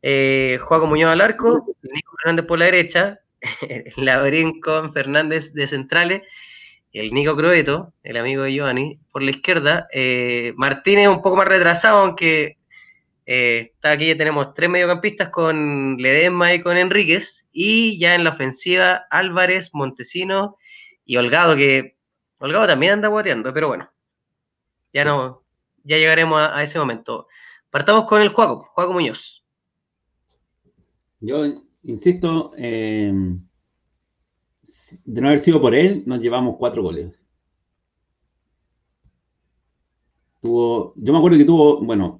Eh, 0.03 0.59
Juaco 0.61 0.87
Muñoz 0.87 1.13
al 1.13 1.21
arco, 1.23 1.65
Nico 1.83 2.17
Fernández 2.23 2.47
por 2.47 2.59
la 2.59 2.65
derecha, 2.67 3.21
Labrín 3.97 4.61
con 4.61 4.93
Fernández 4.93 5.55
de 5.55 5.67
centrales, 5.67 6.23
el 6.93 7.13
Nico 7.13 7.37
Croeto, 7.37 7.95
el 8.03 8.17
amigo 8.17 8.43
de 8.43 8.53
Giovanni, 8.53 8.99
por 9.13 9.23
la 9.23 9.31
izquierda. 9.31 9.89
Eh, 9.93 10.53
Martínez 10.57 11.09
un 11.09 11.23
poco 11.23 11.37
más 11.37 11.49
retrasado, 11.49 12.01
aunque 12.01 12.59
eh, 13.27 13.75
aquí 13.83 14.09
ya 14.09 14.17
tenemos 14.17 14.55
tres 14.55 14.71
mediocampistas 14.71 15.29
con 15.31 15.97
Ledesma 15.99 16.55
y 16.55 16.63
con 16.63 16.77
Enríquez, 16.77 17.49
y 17.53 17.99
ya 17.99 18.15
en 18.15 18.25
la 18.25 18.31
ofensiva 18.31 19.07
Álvarez, 19.11 19.71
Montesino 19.73 20.57
y 21.05 21.17
Holgado, 21.17 21.57
que 21.57 21.97
Holgado 22.39 22.67
también 22.67 22.95
anda 22.95 23.09
guateando, 23.09 23.53
pero 23.53 23.69
bueno, 23.69 23.91
ya 24.93 25.05
no, 25.05 25.45
ya 25.85 25.97
llegaremos 25.97 26.41
a, 26.41 26.63
ese 26.63 26.79
momento. 26.79 27.29
Partamos 27.71 28.05
con 28.07 28.23
el 28.23 28.31
Juaco, 28.31 28.69
Juaco 28.75 28.93
Muñoz. 28.93 29.45
Yo 31.21 31.55
insisto, 31.83 32.53
eh, 32.57 33.13
de 35.05 35.21
no 35.21 35.29
haber 35.29 35.39
sido 35.39 35.61
por 35.61 35.75
él, 35.75 36.03
nos 36.07 36.21
llevamos 36.21 36.57
cuatro 36.59 36.83
goles. 36.83 37.25
Tuvo, 40.43 40.95
yo 40.97 41.13
me 41.13 41.19
acuerdo 41.19 41.37
que 41.37 41.45
tuvo, 41.45 41.83
bueno, 41.83 42.19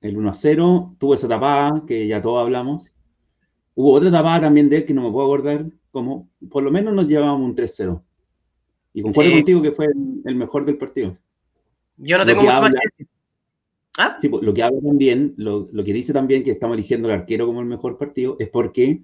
el 0.00 0.16
1 0.16 0.30
a 0.30 0.34
0, 0.34 0.96
tuvo 0.98 1.14
esa 1.14 1.28
tapada 1.28 1.84
que 1.86 2.06
ya 2.06 2.22
todos 2.22 2.42
hablamos. 2.42 2.92
Hubo 3.74 3.92
otra 3.92 4.10
tapada 4.10 4.40
también 4.40 4.68
de 4.68 4.78
él 4.78 4.84
que 4.84 4.94
no 4.94 5.02
me 5.02 5.10
puedo 5.10 5.26
acordar 5.26 5.66
cómo. 5.90 6.28
Por 6.50 6.62
lo 6.62 6.70
menos 6.70 6.94
nos 6.94 7.06
llevábamos 7.06 7.48
un 7.48 7.56
3-0. 7.56 8.02
Y 8.92 9.02
concuerdo 9.02 9.32
contigo 9.32 9.62
que 9.62 9.72
fue 9.72 9.86
el, 10.24 10.34
mejor 10.36 10.64
del 10.64 10.78
partido. 10.78 11.12
Yo 11.96 12.18
no 12.18 12.26
tengo 12.26 12.40
mucho 12.40 12.52
más 12.52 12.72
¿Ah? 13.96 14.16
Sí, 14.18 14.28
pues, 14.28 14.42
lo 14.42 14.54
que 14.54 14.62
habla 14.62 14.80
también, 14.80 15.34
lo, 15.36 15.68
lo, 15.72 15.84
que 15.84 15.92
dice 15.92 16.12
también 16.12 16.42
que 16.42 16.52
estamos 16.52 16.74
eligiendo 16.74 17.08
al 17.08 17.14
arquero 17.14 17.46
como 17.46 17.60
el 17.60 17.66
mejor 17.66 17.98
partido, 17.98 18.36
es 18.38 18.48
porque 18.48 19.02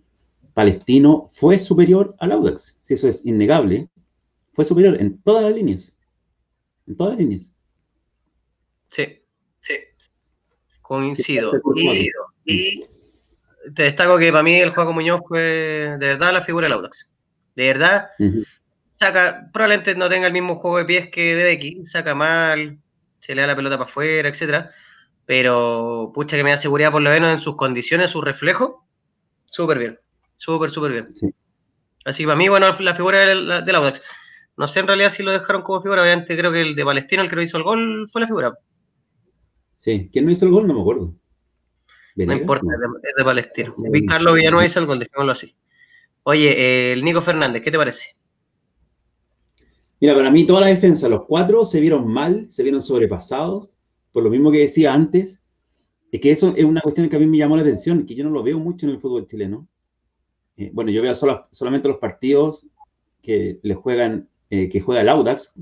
Palestino 0.55 1.27
fue 1.31 1.59
superior 1.59 2.15
al 2.19 2.33
Audax. 2.33 2.79
Si 2.81 2.95
eso 2.95 3.09
es 3.09 3.27
innegable, 3.27 3.91
fue 4.53 4.65
superior 4.65 4.97
en 5.01 5.19
todas 5.19 5.43
las 5.43 5.55
líneas. 5.55 5.97
En 6.87 6.97
todas 6.97 7.13
las 7.13 7.21
líneas. 7.21 7.53
Sí, 8.89 9.05
sí. 11.17 11.61
Coincido. 11.63 12.27
Y, 12.45 12.81
te 13.75 13.83
destaco 13.85 14.19
que 14.19 14.31
para 14.31 14.43
mí 14.43 14.55
el 14.61 14.71
juego 14.71 14.93
Muñoz 14.93 15.23
fue 15.27 15.41
de 15.41 15.97
verdad 15.97 16.33
la 16.33 16.43
figura 16.43 16.67
del 16.67 16.75
Audax. 16.75 17.09
De 17.55 17.67
verdad, 17.67 18.11
saca, 18.97 19.49
probablemente 19.53 19.95
no 19.95 20.09
tenga 20.09 20.27
el 20.27 20.33
mismo 20.33 20.57
juego 20.57 20.79
de 20.79 20.85
pies 20.85 21.09
que 21.11 21.35
de 21.35 21.45
Becky, 21.45 21.87
saca 21.87 22.15
mal, 22.15 22.79
se 23.21 23.35
le 23.35 23.41
da 23.41 23.49
la 23.49 23.57
pelota 23.57 23.79
para 23.79 23.91
afuera, 23.91 24.29
etcétera. 24.29 24.71
Pero 25.25 26.13
pucha 26.15 26.37
que 26.37 26.45
me 26.45 26.51
da 26.51 26.57
seguridad 26.57 26.93
por 26.93 27.03
lo 27.03 27.11
menos 27.11 27.33
en 27.33 27.41
sus 27.41 27.57
condiciones, 27.57 28.11
su 28.11 28.21
reflejo, 28.21 28.87
súper 29.47 29.79
bien. 29.79 29.99
Súper, 30.37 30.71
súper 30.71 30.93
bien. 30.93 31.07
Así 32.05 32.23
que 32.23 32.27
para 32.27 32.37
mí, 32.37 32.49
bueno, 32.49 32.73
la 32.79 32.95
figura 32.95 33.21
del, 33.21 33.65
del 33.65 33.75
Audax. 33.75 34.03
No 34.57 34.69
sé 34.69 34.81
en 34.81 34.87
realidad 34.87 35.11
si 35.11 35.23
lo 35.23 35.33
dejaron 35.33 35.63
como 35.63 35.83
figura, 35.83 36.03
obviamente 36.03 36.37
creo 36.37 36.53
que 36.53 36.63
el 36.63 36.75
de 36.75 36.85
Palestino, 36.85 37.23
el 37.23 37.29
que 37.29 37.37
no 37.37 37.43
hizo 37.43 37.57
el 37.59 37.63
gol, 37.63 38.09
fue 38.11 38.21
la 38.21 38.27
figura. 38.27 38.59
Sí, 39.87 40.11
¿quién 40.13 40.25
no 40.25 40.33
hizo 40.33 40.47
el 40.47 40.51
gol? 40.51 40.67
No 40.67 40.75
me 40.75 40.81
acuerdo. 40.81 41.15
no 42.17 42.33
importa, 42.33 42.67
es 43.05 43.15
de 43.17 43.25
Palestino. 43.25 43.77
Carlos 44.09 44.35
Villanueva 44.35 44.67
hizo 44.67 44.81
el 44.81 44.87
gol, 44.87 44.99
dejémoslo 44.99 45.31
así. 45.31 45.55
Oye, 46.25 46.93
el 46.93 47.05
Nico 47.05 47.23
Fernández, 47.23 47.63
¿qué 47.63 47.71
te 47.71 47.79
parece? 47.79 48.17
Mira, 50.01 50.17
para 50.17 50.29
mí 50.33 50.45
toda 50.45 50.63
la 50.63 50.67
defensa, 50.67 51.09
los 51.09 51.25
cuatro 51.25 51.65
se 51.65 51.79
vieron 51.79 52.09
mal, 52.09 52.51
se 52.51 52.65
vieron 52.65 52.83
sobrepasados, 52.83 53.77
por 54.11 54.25
lo 54.25 54.31
mismo 54.31 54.51
que 54.51 54.59
decía 54.59 54.93
antes, 54.93 55.45
es 56.11 56.21
que 56.21 56.33
eso 56.33 56.53
es 56.57 56.65
una 56.65 56.81
cuestión 56.81 57.09
que 57.09 57.15
a 57.15 57.21
mí 57.21 57.27
me 57.27 57.39
llamó 57.39 57.55
la 57.55 57.63
atención, 57.63 58.07
que 58.07 58.17
yo 58.17 58.25
no 58.25 58.31
lo 58.31 58.43
veo 58.43 58.59
mucho 58.59 58.87
en 58.87 58.95
el 58.95 59.01
fútbol 59.01 59.29
chileno. 59.29 59.69
Eh, 60.57 60.73
bueno, 60.75 60.91
yo 60.91 61.01
veo 61.01 61.15
solamente 61.15 61.87
los 61.87 61.99
partidos 61.99 62.67
que 63.23 63.61
le 63.63 63.75
juegan, 63.77 64.29
eh, 64.51 64.69
que 64.69 64.81
juega 64.81 65.03
el 65.03 65.11
Audax, 65.11 65.55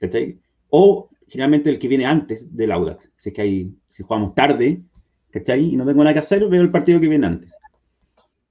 ¿cachai? 0.00 0.40
O 0.70 1.08
generalmente 1.28 1.70
el 1.70 1.78
que 1.78 1.88
viene 1.88 2.06
antes 2.06 2.54
del 2.56 2.72
Audax. 2.72 3.12
Si 3.16 3.30
es 3.30 3.34
que 3.34 3.42
hay, 3.42 3.74
si 3.88 4.02
jugamos 4.02 4.34
tarde, 4.34 4.82
¿cachai? 5.30 5.72
Y 5.72 5.76
no 5.76 5.86
tengo 5.86 6.02
nada 6.02 6.14
que 6.14 6.20
hacer, 6.20 6.46
veo 6.48 6.62
el 6.62 6.70
partido 6.70 7.00
que 7.00 7.08
viene 7.08 7.26
antes. 7.26 7.56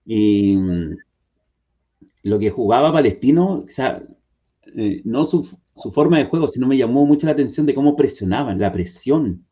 Y 0.05 0.57
mm, 0.57 0.97
lo 2.23 2.39
que 2.39 2.49
jugaba 2.49 2.91
Palestino, 2.91 3.63
o 3.65 3.65
sea, 3.67 4.01
eh, 4.75 5.01
no 5.05 5.25
su, 5.25 5.43
forma 5.91 6.17
de 6.17 6.25
juego, 6.25 6.47
sino 6.47 6.67
me 6.67 6.77
llamó 6.77 7.05
mucho 7.05 7.25
la 7.25 7.33
atención 7.33 7.65
de 7.65 7.75
cómo 7.75 7.95
presionaban, 7.95 8.59
la 8.59 8.71
presión. 8.71 9.45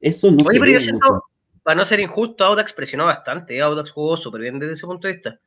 Eso 0.00 0.30
no 0.30 0.44
se 0.44 0.58
ve 0.58 0.92
mucho. 0.92 1.24
Para 1.62 1.76
no 1.76 1.84
ser 1.84 2.00
injusto, 2.00 2.44
Audax 2.44 2.72
presionó 2.72 3.04
bastante. 3.04 3.60
Audax 3.60 3.92
jugó 3.92 4.16
súper 4.16 4.40
bien 4.40 4.58
desde 4.58 4.72
ese 4.72 4.86
punto 4.86 5.06
de 5.06 5.14
vista. 5.14 5.40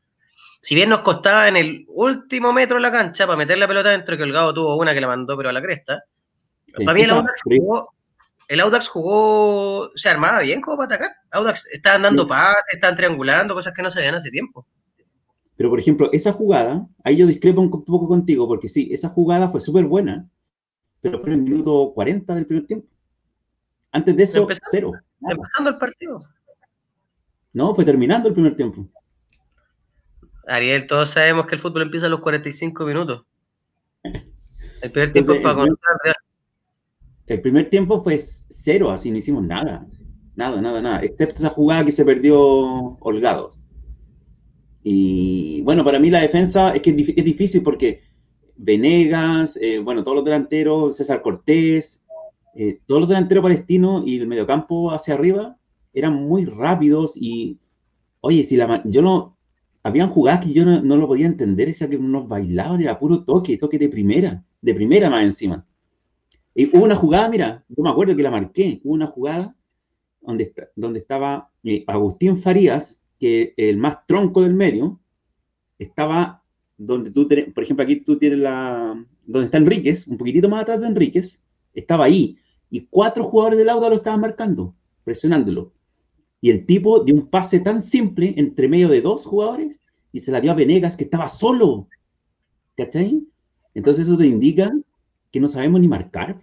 Si 0.62 0.74
bien 0.74 0.90
nos 0.90 1.02
costaba 1.02 1.48
en 1.48 1.58
el 1.58 1.86
último 1.90 2.54
metro 2.54 2.78
de 2.78 2.82
la 2.82 2.92
cancha 2.92 3.28
para 3.28 3.38
meter 3.38 3.58
la 3.58 3.68
pelota 3.68 3.90
dentro, 3.90 4.16
que 4.18 4.24
el 4.24 4.32
Gado 4.32 4.54
tuvo 4.54 4.78
una 4.78 4.94
que 4.94 5.02
la 5.02 5.08
mandó 5.08 5.36
pero 5.36 5.50
a 5.50 5.54
la 5.54 5.62
cresta. 5.62 6.06
Para 6.84 6.94
mí 6.94 7.04
el 7.04 7.10
Audax, 7.12 7.42
jugó, 7.44 7.94
el 8.48 8.60
Audax 8.60 8.88
jugó, 8.88 9.92
se 9.96 10.10
armaba 10.10 10.42
bien 10.42 10.62
como 10.62 10.78
para 10.78 10.96
atacar. 10.96 11.16
Audax 11.32 11.66
estaban 11.72 12.02
dando 12.02 12.28
pases, 12.28 12.64
estaban 12.74 12.96
triangulando, 12.96 13.54
cosas 13.54 13.74
que 13.74 13.82
no 13.82 13.92
se 13.92 14.00
veían 14.00 14.16
hace 14.16 14.32
tiempo. 14.32 14.66
Pero, 15.58 15.70
por 15.70 15.80
ejemplo, 15.80 16.10
esa 16.12 16.34
jugada, 16.34 16.88
ahí 17.04 17.18
yo 17.18 17.28
discrepo 17.28 17.62
un 17.62 17.70
poco 17.70 18.08
contigo, 18.08 18.48
porque 18.48 18.68
sí, 18.68 18.90
esa 18.92 19.10
jugada 19.10 19.50
fue 19.50 19.62
súper 19.62 19.86
buena, 19.86 20.28
pero 21.02 21.20
fue 21.20 21.30
en 21.30 21.40
el 21.40 21.42
minuto 21.44 21.92
40 21.94 22.36
del 22.36 22.46
primer 22.46 22.66
tiempo. 22.66 22.88
Antes 23.92 24.18
de 24.18 24.24
eso, 24.24 24.48
cero. 24.64 24.92
Empezando 25.22 25.70
el 25.70 25.78
partido. 25.78 26.24
No, 27.54 27.74
fue 27.74 27.86
terminando 27.86 28.28
el 28.28 28.34
primer 28.34 28.56
tiempo. 28.56 28.86
Ariel, 30.48 30.88
todos 30.88 31.12
sabemos 31.12 31.48
que 31.48 31.56
el 31.56 31.62
fútbol 31.62 31.84
empieza 31.84 32.08
a 32.08 32.10
los 32.10 32.20
45 32.20 32.86
minutos. 32.86 33.26
El 34.82 34.92
primer 34.92 35.14
tiempo 35.14 35.34
para 35.42 35.64
El 35.64 35.70
primer 37.26 37.70
tiempo 37.70 38.02
fue 38.02 38.20
cero, 38.20 38.92
así 38.92 39.12
no 39.12 39.18
hicimos 39.18 39.44
nada. 39.44 39.86
Nada, 40.36 40.62
nada, 40.62 40.82
nada. 40.82 41.00
Excepto 41.02 41.40
esa 41.40 41.50
jugada 41.50 41.86
que 41.86 41.92
se 41.92 42.06
perdió 42.06 42.38
holgados. 43.00 43.64
Y 44.84 45.62
bueno, 45.64 45.84
para 45.84 46.00
mí 46.00 46.12
la 46.12 46.22
defensa 46.22 46.76
es 46.76 46.82
que 46.82 46.92
es 46.92 47.26
difícil 47.26 47.64
porque 47.64 48.02
Venegas, 48.56 49.58
eh, 49.62 49.80
bueno, 49.80 50.04
todos 50.04 50.18
los 50.18 50.26
delanteros, 50.26 50.98
César 50.98 51.22
Cortés, 51.22 52.04
eh, 52.56 52.80
todos 52.86 53.02
los 53.02 53.10
delanteros 53.10 53.42
palestinos 53.42 54.04
y 54.06 54.18
el 54.20 54.28
mediocampo 54.28 54.92
hacia 54.92 55.16
arriba 55.16 55.58
eran 55.94 56.14
muy 56.14 56.46
rápidos 56.46 57.18
y, 57.18 57.60
oye, 58.22 58.44
si 58.44 58.56
la, 58.56 58.82
yo 58.86 59.02
no, 59.02 59.38
habían 59.84 60.10
jugadas 60.10 60.46
que 60.46 60.54
yo 60.54 60.66
no, 60.66 60.98
lo 60.98 61.08
podía 61.08 61.26
entender, 61.26 61.68
decía 61.68 61.90
que 61.90 61.98
unos 61.98 62.28
bailaban, 62.28 62.82
era 62.82 62.98
puro 62.98 63.24
toque, 63.24 63.58
toque 63.58 63.78
de 63.78 63.90
primera, 63.90 64.44
de 64.62 64.74
primera 64.74 65.10
más 65.10 65.24
encima. 65.24 65.66
Y 66.56 66.76
hubo 66.76 66.86
una 66.86 66.96
jugada, 66.96 67.28
mira, 67.28 67.66
yo 67.68 67.84
me 67.84 67.90
acuerdo 67.90 68.16
que 68.16 68.24
la 68.24 68.32
marqué, 68.32 68.80
hubo 68.84 68.94
una 68.94 69.08
jugada 69.08 69.54
donde, 70.22 70.54
donde 70.76 71.00
estaba 71.00 71.52
eh, 71.64 71.84
Agustín 71.86 72.38
Farías, 72.38 73.04
que 73.20 73.54
el 73.58 73.78
más 73.78 74.08
tronco 74.08 74.42
del 74.42 74.54
medio, 74.54 75.00
estaba 75.78 76.44
donde 76.78 77.12
tú, 77.12 77.28
tenés, 77.28 77.54
por 77.54 77.64
ejemplo, 77.64 77.84
aquí 77.84 77.98
tú 77.98 78.18
tienes 78.18 78.40
la, 78.40 79.06
donde 79.26 79.46
está 79.46 79.58
Enríquez, 79.58 80.08
un 80.08 80.18
poquitito 80.18 80.48
más 80.48 80.62
atrás 80.62 80.80
de 80.80 80.88
Enríquez, 80.88 81.44
estaba 81.74 82.06
ahí, 82.06 82.38
y 82.70 82.88
cuatro 82.90 83.26
jugadores 83.26 83.60
del 83.60 83.70
Auda 83.70 83.90
lo 83.90 83.96
estaban 83.96 84.22
marcando, 84.22 84.76
presionándolo. 85.04 85.74
Y 86.42 86.52
el 86.52 86.66
tipo 86.66 87.04
dio 87.04 87.16
un 87.16 87.28
pase 87.28 87.60
tan 87.60 87.82
simple 87.82 88.34
entre 88.38 88.68
medio 88.68 88.88
de 88.88 89.02
dos 89.02 89.26
jugadores 89.26 89.82
y 90.12 90.22
se 90.22 90.32
la 90.32 90.42
dio 90.42 90.52
a 90.52 90.56
Venegas, 90.56 90.96
que 90.96 91.06
estaba 91.06 91.28
solo. 91.28 91.88
¿Cachai? 92.78 93.26
Entonces 93.74 94.08
eso 94.08 94.18
te 94.18 94.28
indica 94.28 94.72
que 95.36 95.42
no 95.42 95.50
sabemos 95.50 95.82
ni 95.82 95.90
marcar. 95.90 96.40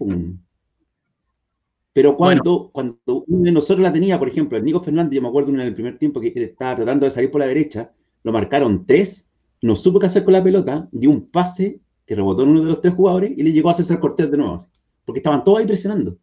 Pero 1.94 2.14
cuando, 2.14 2.68
cuando 2.74 3.24
uno 3.26 3.44
de 3.44 3.52
nosotros 3.52 3.80
la 3.80 3.90
tenía, 3.90 4.18
por 4.18 4.28
ejemplo, 4.28 4.58
el 4.58 4.64
Nico 4.64 4.82
Fernández, 4.82 5.14
yo 5.14 5.22
me 5.22 5.28
acuerdo 5.28 5.48
en 5.48 5.60
el 5.60 5.72
primer 5.72 5.96
tiempo 5.96 6.20
que 6.20 6.30
estaba 6.36 6.74
tratando 6.74 7.06
de 7.06 7.10
salir 7.10 7.30
por 7.30 7.40
la 7.40 7.46
derecha, 7.46 7.90
lo 8.22 8.32
marcaron 8.34 8.84
tres, 8.84 9.30
no 9.62 9.76
supo 9.76 9.98
qué 9.98 10.04
hacer 10.04 10.24
con 10.24 10.34
la 10.34 10.44
pelota, 10.44 10.90
dio 10.92 11.08
un 11.08 11.30
pase 11.30 11.80
que 12.04 12.14
rebotó 12.14 12.42
en 12.42 12.50
uno 12.50 12.60
de 12.60 12.66
los 12.66 12.82
tres 12.82 12.92
jugadores 12.92 13.32
y 13.34 13.42
le 13.42 13.50
llegó 13.50 13.70
a 13.70 13.74
César 13.74 13.98
Cortés 13.98 14.30
de 14.30 14.36
nuevo. 14.36 14.58
Porque 15.06 15.20
estaban 15.20 15.42
todos 15.42 15.60
ahí 15.60 15.66
presionando. 15.66 16.18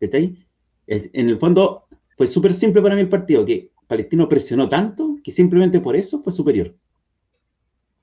¿Cachai? 0.00 0.38
en 0.86 1.28
el 1.28 1.38
fondo 1.38 1.84
fue 2.16 2.26
súper 2.26 2.54
simple 2.54 2.80
para 2.80 2.94
mí 2.94 3.02
el 3.02 3.10
partido, 3.10 3.44
que 3.44 3.72
Palestino 3.86 4.26
presionó 4.26 4.70
tanto 4.70 5.18
que 5.22 5.32
simplemente 5.32 5.80
por 5.80 5.96
eso 5.96 6.22
fue 6.22 6.32
superior. 6.32 6.74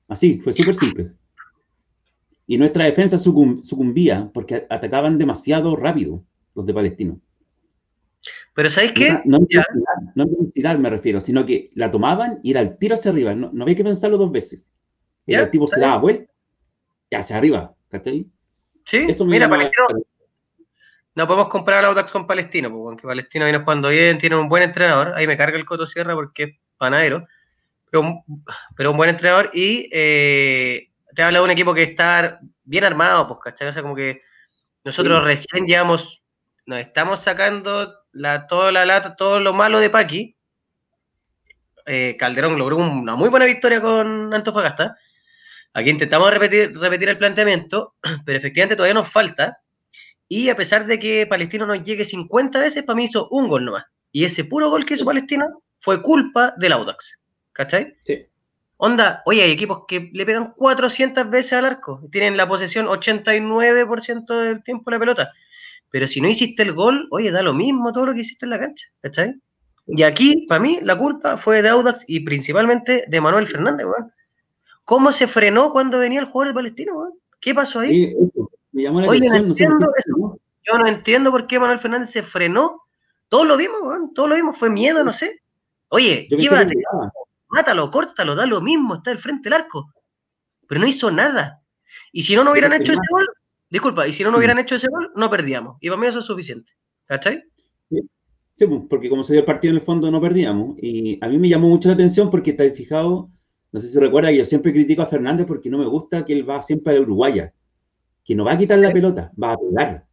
Así, 0.08 0.38
fue 0.38 0.54
súper 0.54 0.76
simple. 0.76 1.08
Y 2.52 2.58
nuestra 2.58 2.84
defensa 2.84 3.18
sucumbía 3.18 4.30
porque 4.34 4.68
atacaban 4.70 5.18
demasiado 5.18 5.78
rápido 5.78 6.22
los 6.54 6.66
de 6.66 6.74
Palestino. 6.74 7.22
Pero 8.54 8.70
¿sabéis 8.70 8.92
qué? 8.92 9.22
No, 9.24 9.38
en 9.38 10.30
velocidad 10.30 10.78
me 10.78 10.90
refiero, 10.90 11.22
sino 11.22 11.46
que 11.46 11.72
la 11.76 11.90
tomaban 11.90 12.42
y 12.44 12.52
era 12.52 12.60
el 12.60 12.78
tiro 12.78 12.96
hacia 12.96 13.12
arriba. 13.12 13.34
No, 13.36 13.52
no 13.54 13.64
había 13.64 13.78
que 13.78 13.86
pensarlo 13.86 14.18
dos 14.18 14.34
veces. 14.34 14.70
El 15.26 15.50
tipo 15.50 15.66
se 15.66 15.80
daba 15.80 15.98
vuelta 16.00 16.30
y 17.10 17.16
hacia 17.16 17.38
arriba. 17.38 17.74
¿Cachai? 17.88 18.28
Sí, 18.86 19.06
Eso 19.08 19.24
mira, 19.24 19.48
Palestino. 19.48 19.88
No 21.16 21.28
podemos 21.28 21.48
comparar 21.48 21.86
a 21.86 21.88
Audax 21.88 22.12
con 22.12 22.28
Palestino, 22.28 22.70
porque 22.70 23.08
Palestino 23.08 23.46
viene 23.46 23.64
jugando 23.64 23.88
bien, 23.88 24.18
tiene 24.18 24.36
un 24.36 24.50
buen 24.50 24.64
entrenador. 24.64 25.14
Ahí 25.16 25.26
me 25.26 25.38
carga 25.38 25.58
el 25.58 25.64
Coto 25.64 25.88
Sierra 25.88 26.16
porque 26.16 26.44
es 26.44 26.56
panadero, 26.78 27.26
pero, 27.90 28.26
pero 28.76 28.92
un 28.92 28.98
buen 28.98 29.10
entrenador 29.10 29.52
y 29.54 29.90
eh, 29.94 30.91
te 31.16 31.24
habla 31.24 31.40
de 31.40 31.46
un 31.46 31.52
equipo 31.52 31.74
que 31.74 31.84
está 31.84 32.40
bien 32.64 32.84
armado, 32.84 33.28
pues, 33.28 33.40
¿cachai? 33.44 33.68
O 33.68 33.74
sea, 33.74 33.82
como 33.82 33.96
que 33.96 34.22
nosotros 34.84 35.24
recién 35.24 35.66
llevamos 35.66 36.22
nos 36.66 36.80
estamos 36.80 37.20
sacando 37.20 37.94
la, 38.12 38.48
toda 38.48 38.72
la 38.72 38.86
lata, 38.86 39.16
todo 39.16 39.40
lo 39.40 39.54
malo 39.54 39.80
de 39.80 39.90
Paqui. 39.90 40.38
Eh, 41.86 42.16
Calderón 42.18 42.58
logró 42.58 42.78
una 42.78 43.16
muy 43.16 43.30
buena 43.30 43.46
victoria 43.46 43.82
con 43.82 44.34
Antofagasta. 44.34 44.96
Aquí 45.74 45.90
intentamos 45.90 46.30
repetir, 46.32 46.78
repetir 46.78 47.10
el 47.10 47.18
planteamiento, 47.18 47.96
pero 48.26 48.38
efectivamente 48.38 48.76
todavía 48.76 48.94
nos 48.94 49.12
falta. 49.12 49.58
Y 50.28 50.50
a 50.50 50.56
pesar 50.56 50.86
de 50.86 51.00
que 51.00 51.28
Palestino 51.28 51.66
nos 51.66 51.84
llegue 51.84 52.06
50 52.06 52.60
veces, 52.60 52.84
para 52.84 52.96
mí 52.96 53.06
hizo 53.06 53.28
un 53.30 53.48
gol 53.48 53.66
nomás. 53.66 53.86
Y 54.12 54.24
ese 54.24 54.46
puro 54.46 54.70
gol 54.70 54.86
que 54.86 54.94
hizo 54.94 55.06
Palestino 55.06 55.64
fue 55.80 56.02
culpa 56.02 56.54
del 56.58 56.74
Audax. 56.74 57.18
¿Cachai? 57.54 57.98
Sí. 58.06 58.26
Onda, 58.84 59.22
oye, 59.26 59.44
hay 59.44 59.52
equipos 59.52 59.84
que 59.88 60.10
le 60.12 60.26
pegan 60.26 60.54
400 60.58 61.30
veces 61.30 61.54
al 61.54 61.66
arco, 61.66 62.02
tienen 62.12 62.36
la 62.36 62.48
posesión 62.48 62.88
89% 62.88 64.40
del 64.40 64.64
tiempo 64.64 64.90
de 64.90 64.96
la 64.96 65.00
pelota. 65.00 65.32
Pero 65.92 66.08
si 66.08 66.20
no 66.20 66.28
hiciste 66.28 66.64
el 66.64 66.74
gol, 66.74 67.08
oye, 67.12 67.30
da 67.30 67.44
lo 67.44 67.54
mismo 67.54 67.94
todo 67.94 68.08
lo 68.08 68.14
que 68.16 68.22
hiciste 68.22 68.48
en 68.48 68.50
la 68.50 68.60
cancha, 68.60 68.88
¿cachai? 69.00 69.36
Y 69.86 70.02
aquí, 70.02 70.48
para 70.50 70.60
mí, 70.60 70.80
la 70.82 70.98
culpa 70.98 71.38
fue 71.38 71.62
de 71.62 71.70
Audax 71.70 72.06
y 72.08 72.22
principalmente 72.22 73.06
de 73.08 73.22
Manuel 73.22 73.46
Fernández, 73.46 73.86
weón. 73.86 74.12
¿Cómo 74.84 75.12
se 75.12 75.28
frenó 75.28 75.72
cuando 75.72 76.00
venía 76.00 76.20
el 76.20 76.26
jugador 76.26 76.48
de 76.48 76.56
Palestino, 76.56 76.98
weón? 76.98 77.14
¿Qué 77.40 77.54
pasó 77.54 77.82
ahí? 77.82 77.94
Sí, 77.94 78.16
eso, 78.20 78.50
me 78.72 78.82
llamó 78.82 79.02
la 79.02 79.10
Oye, 79.10 79.20
no 79.20 79.30
sé 79.30 79.38
entiendo 79.38 79.94
eso. 79.96 80.40
Yo 80.64 80.78
no 80.80 80.88
entiendo 80.88 81.30
por 81.30 81.46
qué 81.46 81.60
Manuel 81.60 81.78
Fernández 81.78 82.10
se 82.10 82.24
frenó. 82.24 82.82
Todos 83.30 83.46
lo 83.46 83.58
vimos, 83.58 83.78
weón. 83.84 84.12
Todos 84.16 84.30
lo 84.30 84.36
vimos. 84.36 84.58
Fue 84.58 84.72
miedo, 84.72 85.04
no 85.04 85.14
sé. 85.14 85.40
Oye, 85.90 86.28
llévate. 86.32 86.74
Mátalo, 87.52 87.92
córtalo, 87.92 88.36
da 88.36 88.46
lo 88.46 88.62
mismo, 88.62 88.96
está 88.96 89.12
al 89.12 89.20
frente 89.20 89.50
del 89.50 89.62
arco. 89.62 89.94
Pero 90.68 90.82
no 90.82 90.88
hizo 90.88 91.12
nada. 91.12 91.62
Y 92.12 92.24
si 92.24 92.36
no 92.36 92.44
nos 92.44 92.54
hubieran 92.54 92.74
hecho 92.74 92.94
ese 92.94 93.02
gol, 93.10 93.28
disculpa, 93.70 94.08
y 94.08 94.14
si 94.14 94.24
no 94.24 94.32
nos 94.32 94.40
hubieran 94.40 94.60
hecho 94.60 94.76
ese 94.76 94.88
gol, 94.88 95.12
no 95.16 95.30
perdíamos. 95.30 95.78
Y 95.82 95.90
para 95.90 96.02
mí 96.02 96.08
eso 96.08 96.20
es 96.20 96.26
suficiente. 96.26 96.72
¿Cachai? 97.06 97.44
Sí, 98.54 98.68
pues, 98.68 98.82
porque 98.90 99.10
como 99.10 99.24
se 99.24 99.34
dio 99.34 99.42
el 99.42 99.46
partido 99.46 99.72
en 99.72 99.80
el 99.80 99.86
fondo 99.86 100.10
no 100.10 100.22
perdíamos. 100.22 100.78
Y 100.82 101.20
a 101.24 101.28
mí 101.28 101.38
me 101.38 101.50
llamó 101.50 101.70
mucho 101.70 101.90
la 101.90 101.96
atención 101.96 102.30
porque 102.30 102.56
has 102.58 102.78
fijado, 102.78 103.30
no 103.72 103.80
sé 103.80 103.88
si 103.88 104.00
recuerda 104.00 104.30
que 104.30 104.38
yo 104.38 104.46
siempre 104.46 104.74
critico 104.74 105.02
a 105.02 105.08
Fernández 105.08 105.46
porque 105.46 105.70
no 105.70 105.78
me 105.78 105.86
gusta 105.86 106.26
que 106.26 106.34
él 106.34 106.50
va 106.50 106.62
siempre 106.62 106.94
a 106.94 106.96
la 106.96 107.02
Uruguaya, 107.02 107.54
que 108.24 108.36
no 108.36 108.46
va 108.46 108.54
a 108.54 108.58
quitar 108.58 108.80
la 108.80 108.92
pelota, 108.92 109.32
va 109.42 109.54
a 109.54 109.58
pegar. 109.58 110.06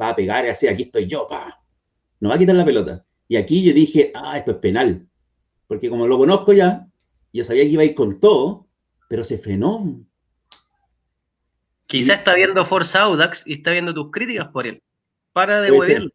Va 0.00 0.08
a 0.10 0.16
pegar 0.16 0.46
así, 0.46 0.66
aquí 0.66 0.84
estoy 0.84 1.06
yo, 1.06 1.26
pa. 1.26 1.60
No 2.20 2.28
va 2.28 2.34
a 2.34 2.38
quitar 2.38 2.56
la 2.56 2.64
pelota. 2.64 3.04
Y 3.28 3.36
aquí 3.36 3.64
yo 3.64 3.72
dije, 3.72 4.10
ah, 4.14 4.36
esto 4.36 4.52
es 4.52 4.56
penal. 4.58 5.06
Porque 5.74 5.90
como 5.90 6.06
lo 6.06 6.16
conozco 6.18 6.52
ya, 6.52 6.86
yo 7.32 7.42
sabía 7.42 7.64
que 7.64 7.70
iba 7.70 7.82
a 7.82 7.86
ir 7.86 7.96
con 7.96 8.20
todo, 8.20 8.68
pero 9.08 9.24
se 9.24 9.38
frenó. 9.38 10.06
Quizá 11.88 12.14
está 12.14 12.32
viendo 12.36 12.64
Forza 12.64 13.02
Audax 13.02 13.42
y 13.44 13.54
está 13.54 13.72
viendo 13.72 13.92
tus 13.92 14.12
críticas 14.12 14.46
por 14.52 14.68
él. 14.68 14.84
Para 15.32 15.60
de 15.62 15.72
huevearlo. 15.72 16.10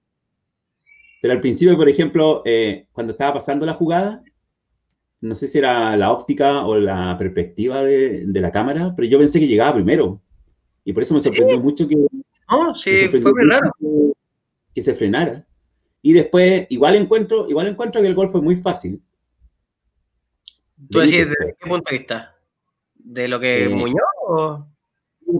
Pero 1.22 1.34
al 1.34 1.42
principio, 1.42 1.76
por 1.76 1.90
ejemplo, 1.90 2.42
eh, 2.46 2.88
cuando 2.94 3.12
estaba 3.12 3.34
pasando 3.34 3.66
la 3.66 3.74
jugada, 3.74 4.24
no 5.20 5.36
sé 5.36 5.50
si 5.50 5.58
era 5.58 5.98
la 5.98 6.14
óptica 6.14 6.66
o 6.66 6.78
la 6.78 7.18
perspectiva 7.18 7.84
de, 7.84 8.28
de 8.28 8.42
la 8.42 8.52
cámara, 8.52 8.94
pero 8.96 9.10
yo 9.10 9.20
pensé 9.20 9.42
que 9.42 9.48
llegaba 9.48 9.74
primero. 9.74 10.22
Y 10.86 10.94
por 10.94 11.04
eso 11.04 11.16
me 11.16 11.20
sorprendió 11.20 11.60
mucho 11.60 11.86
que, 11.86 11.98
No, 12.50 12.74
sí, 12.76 12.96
fue 13.10 13.20
muy 13.20 13.44
raro. 13.44 13.74
que 14.74 14.82
se 14.82 14.96
frenara. 14.96 15.46
Y 16.02 16.14
después, 16.14 16.66
igual 16.70 16.96
encuentro, 16.96 17.50
igual 17.50 17.68
encuentro 17.68 18.02
que 18.02 18.08
el 18.08 18.16
gol 18.16 18.30
fue 18.30 18.42
muy 18.42 18.56
fácil. 18.56 19.04
¿Tú 20.90 21.00
decís 21.00 21.28
desde 21.30 21.56
qué 21.60 21.68
punto 21.70 21.90
de 21.92 21.98
vista? 21.98 22.36
¿De 22.96 23.28
lo 23.28 23.40
que 23.40 23.66
Eh, 23.66 23.70
Muñoz 23.70 24.00
o...? 24.28 24.66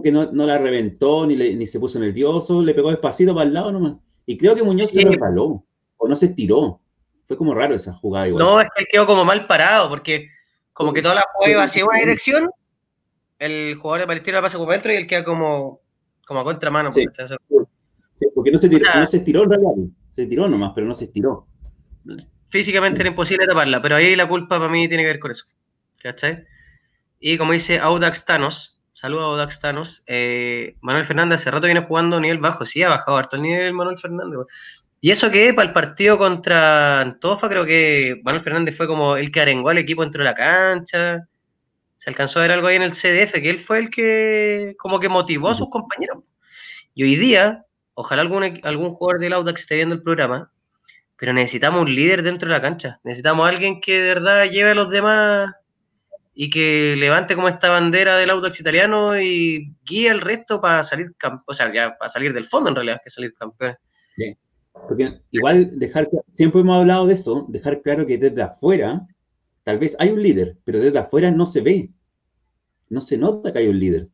que 0.04 0.12
no, 0.12 0.30
no 0.32 0.46
la 0.46 0.56
reventó, 0.58 1.26
ni, 1.26 1.34
le- 1.36 1.54
ni 1.56 1.66
se 1.66 1.80
puso 1.80 1.98
nervioso, 1.98 2.62
le 2.62 2.74
pegó 2.74 2.90
despacito 2.90 3.34
para 3.34 3.46
el 3.48 3.54
lado 3.54 3.72
nomás. 3.72 3.96
Y 4.24 4.36
creo 4.36 4.54
que 4.54 4.62
Muñoz 4.62 4.90
se 4.92 5.02
resbaló, 5.04 5.64
o 5.96 6.08
no 6.08 6.14
se 6.14 6.26
estiró. 6.26 6.80
Fue 7.26 7.36
como 7.36 7.54
raro 7.54 7.74
esa 7.74 7.92
jugada 7.94 8.28
igual. 8.28 8.44
No, 8.44 8.60
es 8.60 8.68
que 8.74 8.82
él 8.82 8.88
quedó 8.90 9.06
como 9.06 9.24
mal 9.24 9.46
parado, 9.46 9.88
porque 9.88 10.28
como 10.72 10.92
que 10.92 11.02
toda 11.02 11.16
la 11.16 11.24
jugada 11.34 11.52
iba 11.52 11.62
hacia 11.64 11.84
una 11.84 11.98
dirección, 11.98 12.48
el 13.38 13.74
jugador 13.76 14.02
de 14.02 14.06
Palestina 14.06 14.36
la 14.38 14.42
pasa 14.42 14.58
como 14.58 14.70
dentro 14.70 14.92
y 14.92 14.96
él 14.96 15.06
queda 15.08 15.24
como, 15.24 15.80
como 16.26 16.40
a 16.40 16.44
contramano. 16.44 16.92
Sí. 16.92 17.04
porque 18.34 18.52
no 18.52 18.58
se, 18.58 18.68
tiró, 18.68 18.86
no 18.94 19.06
se 19.06 19.16
estiró 19.16 19.42
en 19.44 19.50
realidad. 19.50 19.72
Se 20.08 20.26
tiró 20.26 20.48
nomás, 20.48 20.72
pero 20.74 20.86
no 20.86 20.94
se 20.94 21.06
estiró. 21.06 21.46
Físicamente 22.50 23.00
era 23.00 23.10
imposible 23.10 23.46
taparla, 23.46 23.80
pero 23.80 23.96
ahí 23.96 24.16
la 24.16 24.28
culpa 24.28 24.58
para 24.58 24.70
mí 24.70 24.88
tiene 24.88 25.04
que 25.04 25.08
ver 25.08 25.18
con 25.18 25.30
eso. 25.30 25.46
¿Cachai? 26.02 26.44
Y 27.20 27.38
como 27.38 27.52
dice 27.52 27.78
Audax 27.78 28.24
Thanos, 28.24 28.80
saludos 28.92 29.24
a 29.24 29.26
Audax 29.26 29.60
Thanos, 29.60 30.02
eh, 30.06 30.76
Manuel 30.80 31.06
Fernández 31.06 31.40
hace 31.40 31.50
rato 31.50 31.66
viene 31.66 31.82
jugando 31.82 32.16
a 32.16 32.20
nivel 32.20 32.38
bajo, 32.38 32.66
sí, 32.66 32.82
ha 32.82 32.88
bajado 32.88 33.16
harto 33.16 33.36
el 33.36 33.42
nivel 33.42 33.72
Manuel 33.72 33.98
Fernández. 33.98 34.46
Y 35.02 35.10
eso 35.10 35.30
que 35.30 35.54
para 35.54 35.68
el 35.68 35.74
partido 35.74 36.18
contra 36.18 37.00
Antofa, 37.00 37.48
creo 37.48 37.64
que 37.64 38.20
Manuel 38.22 38.42
Fernández 38.42 38.76
fue 38.76 38.86
como 38.86 39.16
el 39.16 39.30
que 39.30 39.40
arengó 39.40 39.70
al 39.70 39.78
equipo 39.78 40.02
dentro 40.02 40.20
de 40.22 40.30
la 40.30 40.34
cancha. 40.34 41.26
Se 41.96 42.10
alcanzó 42.10 42.38
a 42.38 42.42
ver 42.42 42.52
algo 42.52 42.66
ahí 42.66 42.76
en 42.76 42.82
el 42.82 42.92
CDF, 42.92 43.32
que 43.40 43.50
él 43.50 43.58
fue 43.60 43.78
el 43.78 43.90
que 43.90 44.74
como 44.78 45.00
que 45.00 45.08
motivó 45.08 45.50
a 45.50 45.54
sus 45.54 45.70
compañeros. 45.70 46.24
Y 46.94 47.04
hoy 47.04 47.16
día, 47.16 47.64
ojalá 47.94 48.22
algún, 48.22 48.60
algún 48.64 48.92
jugador 48.92 49.20
del 49.20 49.32
Audax 49.34 49.62
esté 49.62 49.76
viendo 49.76 49.94
el 49.94 50.02
programa, 50.02 50.50
pero 51.20 51.34
necesitamos 51.34 51.82
un 51.82 51.94
líder 51.94 52.22
dentro 52.22 52.48
de 52.48 52.54
la 52.54 52.62
cancha. 52.62 52.98
Necesitamos 53.04 53.46
alguien 53.46 53.82
que 53.82 54.00
de 54.00 54.14
verdad 54.14 54.46
lleve 54.46 54.70
a 54.70 54.74
los 54.74 54.88
demás 54.88 55.52
y 56.34 56.48
que 56.48 56.94
levante 56.96 57.34
como 57.34 57.46
esta 57.46 57.68
bandera 57.68 58.16
del 58.16 58.30
Audax 58.30 58.58
italiano 58.58 59.20
y 59.20 59.76
guíe 59.84 60.08
al 60.08 60.22
resto 60.22 60.62
para 60.62 60.82
salir 60.82 61.14
o 61.46 61.52
sea, 61.52 61.70
ya 61.74 61.94
para 61.98 62.10
salir 62.10 62.32
del 62.32 62.46
fondo 62.46 62.70
en 62.70 62.76
realidad, 62.76 63.02
que 63.04 63.10
salir 63.10 63.34
campeón. 63.34 63.76
Porque 64.72 65.20
igual 65.30 65.78
dejar, 65.78 66.08
siempre 66.30 66.62
hemos 66.62 66.78
hablado 66.78 67.06
de 67.06 67.12
eso, 67.12 67.44
dejar 67.50 67.82
claro 67.82 68.06
que 68.06 68.16
desde 68.16 68.40
afuera, 68.40 69.06
tal 69.62 69.78
vez 69.78 69.96
hay 69.98 70.12
un 70.12 70.22
líder, 70.22 70.56
pero 70.64 70.80
desde 70.80 71.00
afuera 71.00 71.30
no 71.30 71.44
se 71.44 71.60
ve. 71.60 71.90
No 72.88 73.02
se 73.02 73.18
nota 73.18 73.52
que 73.52 73.58
hay 73.58 73.68
un 73.68 73.78
líder. 73.78 74.08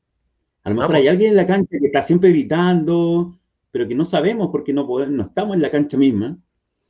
A 0.65 0.71
lo 0.71 0.75
No, 0.75 0.81
mejor 0.81 0.97
po. 0.97 1.01
hay 1.01 1.07
alguien 1.07 1.31
en 1.31 1.37
la 1.37 1.47
cancha 1.47 1.79
que 1.79 1.87
está 1.87 2.03
siempre 2.03 2.31
gritando, 2.31 3.39
pero 3.71 3.87
que 3.87 3.95
no 3.95 4.05
sabemos 4.05 4.49
porque 4.51 4.73
no, 4.73 4.89
podemos, 4.89 5.15
no 5.15 5.23
estamos 5.23 5.55
en 5.55 5.63
la 5.63 5.71
cancha 5.71 5.97
misma. 5.97 6.37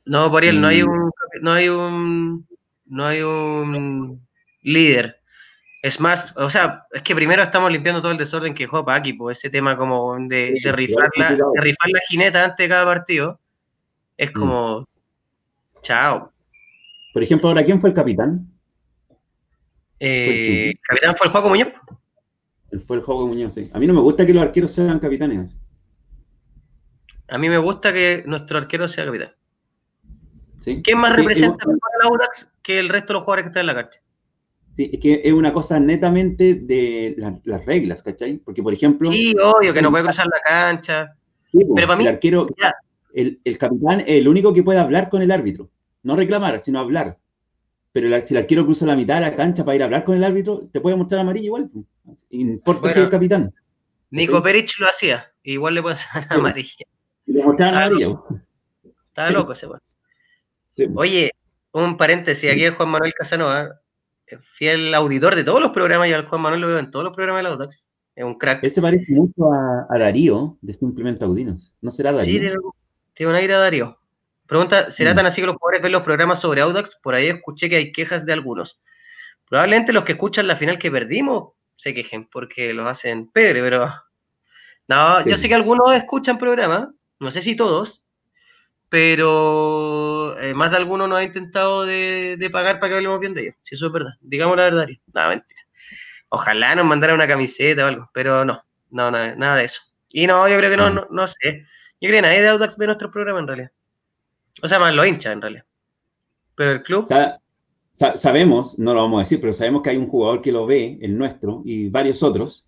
No, 0.07 0.31
por 0.31 0.43
él, 0.45 0.61
no 0.61 0.67
hay 0.67 0.81
un, 0.83 1.11
no 1.41 1.51
hay 1.53 1.69
un, 1.69 2.47
no 2.85 3.05
hay 3.05 3.21
un 3.21 4.25
líder. 4.61 5.19
Es 5.81 5.99
más, 5.99 6.35
o 6.37 6.49
sea, 6.49 6.85
es 6.91 7.01
que 7.03 7.13
primero 7.15 7.43
estamos 7.43 7.71
limpiando 7.71 8.01
todo 8.01 8.11
el 8.11 8.17
desorden 8.17 8.53
que 8.53 8.63
dejó 8.63 8.83
Paqui, 8.83 9.13
pues 9.13 9.37
ese 9.37 9.49
tema 9.49 9.77
como 9.77 10.17
de, 10.27 10.53
Sí, 10.55 10.63
de 10.63 10.71
rifar 10.71 11.09
la, 11.17 11.31
de 11.31 11.61
rifar 11.61 11.89
la 11.91 11.99
jineta 12.09 12.43
antes 12.45 12.57
de 12.63 12.69
cada 12.69 12.85
partido, 12.85 13.39
es 14.17 14.29
Mm. 14.31 14.33
como, 14.33 14.87
chao. 15.81 16.31
Por 17.13 17.23
ejemplo, 17.23 17.49
ahora, 17.49 17.63
¿quién 17.63 17.79
fue 17.79 17.89
el 17.89 17.95
capitán? 17.95 18.47
Eh, 19.99 20.43
Chucky. 20.73 20.79
capitán 20.87 21.15
fue 21.17 21.27
el 21.27 21.31
Juaco 21.31 21.49
Muñoz. 21.49 21.69
Él 22.71 22.79
Fue 22.81 22.97
el 22.97 23.03
Juego 23.03 23.27
Muñoz, 23.27 23.53
sí. 23.53 23.69
A 23.73 23.79
mí 23.79 23.87
no 23.87 23.93
me 23.93 24.01
gusta 24.01 24.25
que 24.25 24.33
los 24.33 24.43
arqueros 24.43 24.71
sean 24.71 24.99
capitanes. 24.99 25.59
A 27.29 27.37
mí 27.37 27.49
me 27.49 27.57
gusta 27.57 27.93
que 27.93 28.23
nuestro 28.25 28.57
arquero 28.57 28.87
sea 28.87 29.05
capitán. 29.05 29.31
¿Sí? 30.59 30.81
¿Quién 30.83 30.97
más 30.99 31.15
representa 31.15 31.65
mejor 31.65 31.79
al 32.01 32.07
Audax 32.09 32.49
que 32.63 32.79
el 32.79 32.89
resto 32.89 33.07
de 33.07 33.13
los 33.15 33.23
jugadores 33.23 33.43
que 33.43 33.47
están 33.49 33.61
en 33.61 33.67
la 33.67 33.75
cancha? 33.75 33.99
Sí, 34.75 34.89
es 34.93 34.99
que 34.99 35.21
es 35.23 35.33
una 35.33 35.51
cosa 35.51 35.79
netamente 35.79 36.53
de 36.55 37.15
las, 37.17 37.41
las 37.45 37.65
reglas, 37.65 38.03
¿cachai? 38.03 38.37
Porque, 38.37 38.61
por 38.61 38.73
ejemplo, 38.73 39.11
Sí, 39.11 39.33
obvio, 39.41 39.73
que 39.73 39.81
no 39.81 39.89
puede 39.89 40.03
cruzar 40.03 40.27
la 40.27 40.39
cancha. 40.45 41.15
sí, 41.51 41.59
pero 41.75 41.87
para 41.87 41.97
mí- 41.97 42.03
el 42.03 42.09
arquero, 42.13 42.47
el, 43.13 43.39
el 43.43 43.57
capitán 43.57 44.01
es 44.01 44.09
el 44.09 44.27
único 44.27 44.53
que 44.53 44.61
puede 44.63 44.79
hablar 44.79 45.09
con 45.09 45.21
el 45.23 45.31
árbitro. 45.31 45.69
No 46.03 46.15
reclamar, 46.15 46.59
sino 46.59 46.79
hablar. 46.79 47.17
Pero 47.91 48.13
el- 48.15 48.21
si 48.21 48.35
el 48.35 48.41
arquero 48.41 48.65
cruza 48.65 48.85
la 48.85 48.95
mitad 48.95 49.15
de 49.15 49.21
la 49.21 49.35
cancha 49.35 49.65
para 49.65 49.75
ir 49.75 49.81
a 49.81 49.85
hablar 49.85 50.03
con 50.03 50.15
el 50.15 50.23
árbitro, 50.23 50.59
te 50.71 50.79
puede 50.79 50.95
mostrar 50.95 51.21
amarillo 51.21 51.45
igual. 51.45 51.69
po. 51.69 51.83
Importa 52.29 52.81
Bueno. 52.81 52.93
si 52.93 52.99
es 52.99 53.05
el 53.05 53.11
capitán. 53.11 53.53
Nico. 54.11 54.41
Perich 54.43 54.77
lo 54.79 54.87
hacía, 54.87 55.25
igual 55.43 55.73
le 55.73 55.81
puede 55.81 55.95
hacer 55.95 56.23
Sí. 56.23 56.33
amarilla. 56.39 56.85
Le 57.25 57.43
mostraban 57.43 57.75
amarilla. 57.75 58.07
po. 58.09 58.39
Estaba 59.07 59.31
loco 59.31 59.53
ese 59.53 59.65
weón. 59.65 59.81
Sí. 60.77 60.87
Oye, 60.95 61.31
un 61.73 61.97
paréntesis, 61.97 62.49
aquí 62.51 62.63
es 62.65 62.75
Juan 62.75 62.89
Manuel 62.89 63.13
Casanova, 63.13 63.79
fiel 64.53 64.93
auditor 64.93 65.35
de 65.35 65.43
todos 65.43 65.59
los 65.61 65.71
programas, 65.71 66.07
yo 66.09 66.15
al 66.15 66.27
Juan 66.27 66.41
Manuel 66.41 66.61
lo 66.61 66.67
veo 66.67 66.79
en 66.79 66.91
todos 66.91 67.03
los 67.05 67.15
programas 67.15 67.39
de 67.39 67.43
la 67.43 67.49
Audax. 67.55 67.87
Es 68.15 68.23
un 68.23 68.37
crack. 68.37 68.63
Él 68.63 68.71
se 68.71 68.81
parece 68.81 69.05
mucho 69.09 69.51
a, 69.53 69.85
a 69.89 69.99
Darío 69.99 70.57
de 70.61 70.73
Simplemente 70.73 71.23
Audinos. 71.23 71.75
¿No 71.81 71.91
será 71.91 72.11
Sí, 72.11 72.17
Darío? 72.17 72.39
tiene, 72.39 72.55
tiene 73.13 73.29
un 73.31 73.35
aire 73.37 73.53
a 73.53 73.59
Darío. 73.59 73.99
Pregunta, 74.47 74.89
¿será 74.91 75.13
Mm. 75.13 75.15
tan 75.17 75.25
así 75.27 75.41
que 75.41 75.47
los 75.47 75.55
jugadores 75.57 75.81
ven 75.83 75.91
los 75.91 76.01
programas 76.03 76.39
sobre 76.41 76.61
Audax? 76.61 76.95
Por 77.03 77.13
ahí 77.15 77.27
escuché 77.27 77.69
que 77.69 77.75
hay 77.75 77.91
quejas 77.91 78.25
de 78.25 78.33
algunos. 78.33 78.79
Probablemente 79.49 79.93
los 79.93 80.03
que 80.03 80.13
escuchan 80.13 80.47
la 80.47 80.55
final 80.55 80.79
que 80.79 80.89
perdimos 80.91 81.53
se 81.75 81.93
quejen 81.93 82.27
porque 82.27 82.73
los 82.73 82.87
hacen 82.87 83.29
pebre, 83.31 83.61
pero... 83.61 83.91
No, 84.87 85.21
Sí. 85.23 85.29
yo 85.29 85.37
sé 85.37 85.47
que 85.49 85.55
algunos 85.55 85.93
escuchan 85.93 86.37
programas, 86.39 86.87
no 87.19 87.29
sé 87.29 87.41
si 87.41 87.55
todos, 87.55 88.06
pero 88.89 90.37
eh, 90.39 90.53
más 90.53 90.71
de 90.71 90.77
alguno 90.77 91.07
nos 91.07 91.17
ha 91.19 91.23
intentado 91.23 91.85
de, 91.85 92.35
de 92.37 92.49
pagar 92.49 92.79
para 92.79 92.89
que 92.91 92.95
hablemos 92.95 93.19
bien 93.19 93.33
de 93.33 93.41
ellos, 93.41 93.55
si 93.61 93.75
eso 93.75 93.87
es 93.87 93.91
verdad. 93.91 94.11
Digamos 94.21 94.57
la 94.57 94.63
verdad. 94.65 94.79
Darío. 94.81 94.99
No, 95.13 95.29
mentira. 95.29 95.61
Ojalá 96.29 96.75
nos 96.75 96.85
mandaran 96.85 97.15
una 97.15 97.27
camiseta 97.27 97.85
o 97.85 97.87
algo, 97.87 98.09
pero 98.13 98.43
no, 98.45 98.61
no, 98.91 99.11
no, 99.11 99.35
nada 99.35 99.55
de 99.57 99.65
eso. 99.65 99.81
Y 100.09 100.27
no, 100.27 100.47
yo 100.47 100.57
creo 100.57 100.69
que 100.69 100.77
no, 100.77 100.89
Mm. 100.91 100.95
no, 100.95 101.07
no 101.11 101.27
sé. 101.27 101.65
Yo 101.99 102.09
creo 102.09 102.17
que 102.17 102.21
nadie 102.21 102.41
de 102.41 102.47
Audax 102.49 102.77
ve 102.77 102.85
nuestro 102.85 103.11
programa 103.11 103.39
en 103.39 103.47
realidad. 103.47 103.71
O 104.61 104.67
sea, 104.67 104.79
más 104.79 104.93
los 104.93 105.07
hinchas 105.07 105.33
en 105.33 105.41
realidad. 105.41 105.65
Pero 106.55 106.71
el 106.71 106.83
club, 106.83 107.05
Sa- 107.07 107.39
sa- 107.91 108.15
sabemos, 108.15 108.77
no 108.79 108.93
lo 108.93 109.01
vamos 109.01 109.19
a 109.19 109.23
decir, 109.23 109.39
pero 109.39 109.53
sabemos 109.53 109.81
que 109.81 109.91
hay 109.91 109.97
un 109.97 110.07
jugador 110.07 110.41
que 110.41 110.51
lo 110.51 110.65
ve, 110.65 110.97
el 111.01 111.17
nuestro, 111.17 111.61
y 111.65 111.89
varios 111.89 112.23
otros, 112.23 112.67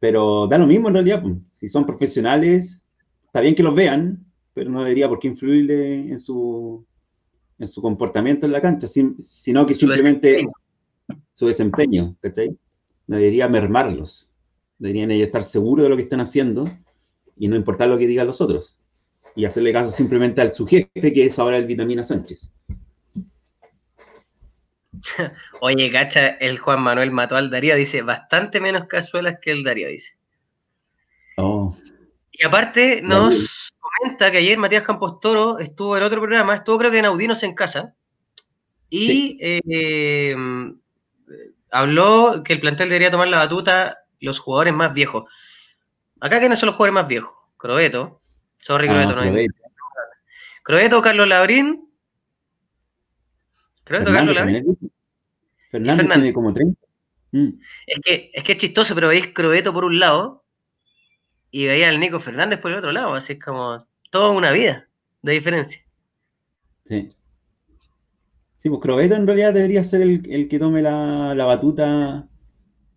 pero 0.00 0.46
da 0.46 0.58
lo 0.58 0.66
mismo 0.66 0.88
en 0.88 0.94
realidad. 0.94 1.22
Si 1.50 1.68
son 1.68 1.86
profesionales, 1.86 2.84
está 3.26 3.40
bien 3.40 3.54
que 3.54 3.62
los 3.62 3.74
vean, 3.74 4.23
pero 4.54 4.70
no 4.70 4.82
debería 4.82 5.08
por 5.08 5.18
qué 5.18 5.28
influirle 5.28 6.10
en 6.10 6.20
su, 6.20 6.86
en 7.58 7.68
su 7.68 7.82
comportamiento 7.82 8.46
en 8.46 8.52
la 8.52 8.60
cancha, 8.60 8.86
sino 8.86 9.66
que 9.66 9.74
simplemente 9.74 10.46
su 11.32 11.46
desempeño, 11.46 12.16
¿cachai? 12.20 12.56
Debería 13.06 13.48
mermarlos. 13.48 14.30
Deberían 14.78 15.10
ellos 15.10 15.26
estar 15.26 15.42
seguros 15.42 15.82
de 15.82 15.88
lo 15.90 15.96
que 15.96 16.02
están 16.02 16.20
haciendo 16.20 16.66
y 17.36 17.48
no 17.48 17.56
importar 17.56 17.88
lo 17.88 17.98
que 17.98 18.06
digan 18.06 18.28
los 18.28 18.40
otros. 18.40 18.78
Y 19.34 19.44
hacerle 19.44 19.72
caso 19.72 19.90
simplemente 19.90 20.40
al 20.40 20.52
su 20.52 20.66
jefe, 20.66 21.12
que 21.12 21.26
es 21.26 21.38
ahora 21.38 21.56
el 21.56 21.66
Vitamina 21.66 22.04
Sánchez. 22.04 22.52
Oye, 25.60 25.90
cacha, 25.90 26.28
el 26.28 26.58
Juan 26.58 26.80
Manuel 26.80 27.10
mató 27.10 27.36
al 27.36 27.50
Darío, 27.50 27.74
dice, 27.74 28.02
bastante 28.02 28.60
menos 28.60 28.86
cazuelas 28.86 29.38
que 29.42 29.50
el 29.50 29.64
Darío, 29.64 29.88
dice. 29.88 30.12
Oh. 31.36 31.74
Y 32.30 32.46
aparte 32.46 33.02
nos 33.02 33.72
comenta 33.98 34.30
que 34.30 34.38
ayer 34.38 34.58
Matías 34.58 34.82
Campos 34.82 35.20
Toro 35.20 35.58
estuvo 35.58 35.96
en 35.96 36.02
otro 36.02 36.20
programa, 36.20 36.54
estuvo 36.54 36.78
creo 36.78 36.90
que 36.90 36.98
en 36.98 37.04
Audinos 37.04 37.42
en 37.42 37.54
casa, 37.54 37.94
y 38.90 39.38
eh, 39.40 40.36
habló 41.70 42.42
que 42.44 42.52
el 42.52 42.60
plantel 42.60 42.88
debería 42.88 43.10
tomar 43.10 43.28
la 43.28 43.38
batuta 43.38 43.98
los 44.20 44.38
jugadores 44.38 44.72
más 44.72 44.94
viejos. 44.94 45.24
Acá, 46.20 46.40
¿quiénes 46.40 46.58
son 46.58 46.68
los 46.68 46.76
jugadores 46.76 46.94
más 46.94 47.08
viejos? 47.08 47.34
Crobeto. 47.56 48.20
Sorry, 48.58 48.88
Crobeto, 48.88 49.10
ah, 49.10 49.14
no 49.14 49.20
Crobeto. 49.22 49.54
Crobeto, 50.62 51.02
Carlos 51.02 51.28
Labrín. 51.28 51.90
Crobeto, 53.84 54.12
Carlos 54.12 54.34
Labrín. 54.34 54.78
Fernández, 55.70 56.06
tiene 56.06 56.32
como 56.32 56.54
30. 56.54 56.80
Mm. 57.32 57.48
Es, 57.86 57.98
que, 58.02 58.30
es 58.32 58.44
que 58.44 58.52
es 58.52 58.58
chistoso, 58.58 58.94
pero 58.94 59.08
veis 59.08 59.34
Crobeto 59.34 59.72
por 59.72 59.84
un 59.84 59.98
lado 59.98 60.43
y 61.54 61.68
veía 61.68 61.88
al 61.88 62.00
Nico 62.00 62.18
Fernández 62.18 62.58
por 62.58 62.72
el 62.72 62.78
otro 62.78 62.90
lado. 62.90 63.14
Así 63.14 63.34
es 63.34 63.38
como 63.38 63.78
toda 64.10 64.30
una 64.30 64.50
vida 64.50 64.88
de 65.22 65.32
diferencia. 65.34 65.78
Sí. 66.82 67.10
Sí, 68.54 68.68
pues 68.70 68.80
Crobeto 68.80 69.14
en 69.14 69.24
realidad 69.24 69.54
debería 69.54 69.84
ser 69.84 70.02
el, 70.02 70.20
el 70.28 70.48
que 70.48 70.58
tome 70.58 70.82
la, 70.82 71.32
la 71.36 71.44
batuta 71.44 72.26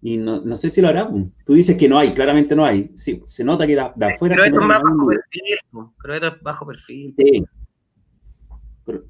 y 0.02 0.18
no, 0.18 0.42
no, 0.42 0.58
sé 0.58 0.72
si 0.72 0.82
lo 0.82 0.88
hará. 0.88 1.08
Pues. 1.08 1.26
Tú 1.46 1.54
dices 1.54 1.78
que 1.78 1.88
no 1.88 2.00
hay, 2.00 2.16
claramente 2.16 2.56
no 2.56 2.66
hay. 2.66 2.90
Sí, 2.96 3.22
se 3.28 3.44
nota 3.44 3.68
que 3.68 3.76
de, 3.76 3.82
afuera 3.82 4.36
se 4.36 4.50
nota 4.50 4.64
es 4.64 4.68
más 4.68 4.82
bajo 4.82 5.06
perfil. 5.06 5.94
Crobeto 6.00 6.28
es 6.28 6.42
bajo 6.42 6.66
perfil. 6.66 7.14
Sí. 7.16 7.46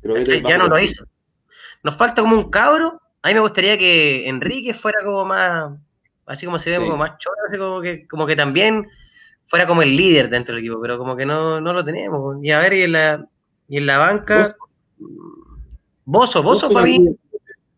Crobeto 0.01 0.33
ya 0.33 0.57
no 0.57 0.67
lo 0.67 0.77
hizo. 0.77 1.05
Nos 1.83 1.95
falta 1.95 2.21
como 2.21 2.36
un 2.36 2.49
cabro. 2.49 2.99
A 3.21 3.29
mí 3.29 3.33
me 3.33 3.39
gustaría 3.39 3.77
que 3.77 4.27
Enrique 4.27 4.73
fuera 4.73 4.99
como 5.05 5.23
más, 5.23 5.71
así 6.25 6.45
como 6.45 6.60
se 6.60 6.71
ve, 6.71 6.77
como 6.79 6.97
más 6.97 7.17
choro, 7.17 7.38
así 7.47 7.57
como 7.57 7.79
que, 7.79 8.05
como 8.10 8.27
que 8.27 8.36
también 8.36 8.86
fuera 9.47 9.65
como 9.65 9.81
el 9.81 9.95
líder 9.95 10.29
dentro 10.29 10.55
del 10.55 10.63
equipo, 10.63 10.79
pero 10.81 10.97
como 10.97 11.15
que 11.15 11.25
no, 11.25 11.60
no 11.60 11.73
lo 11.73 11.83
tenemos. 11.83 12.38
Y 12.43 12.51
a 12.51 12.60
ver, 12.60 12.73
y 12.73 12.83
en 12.83 12.91
la, 12.91 13.27
y 13.67 13.77
en 13.77 13.86
la 13.86 13.97
banca, 13.97 14.55
Bozo, 16.05 16.43
Bozo, 16.43 16.71
para 16.71 16.86
mí, 16.86 17.10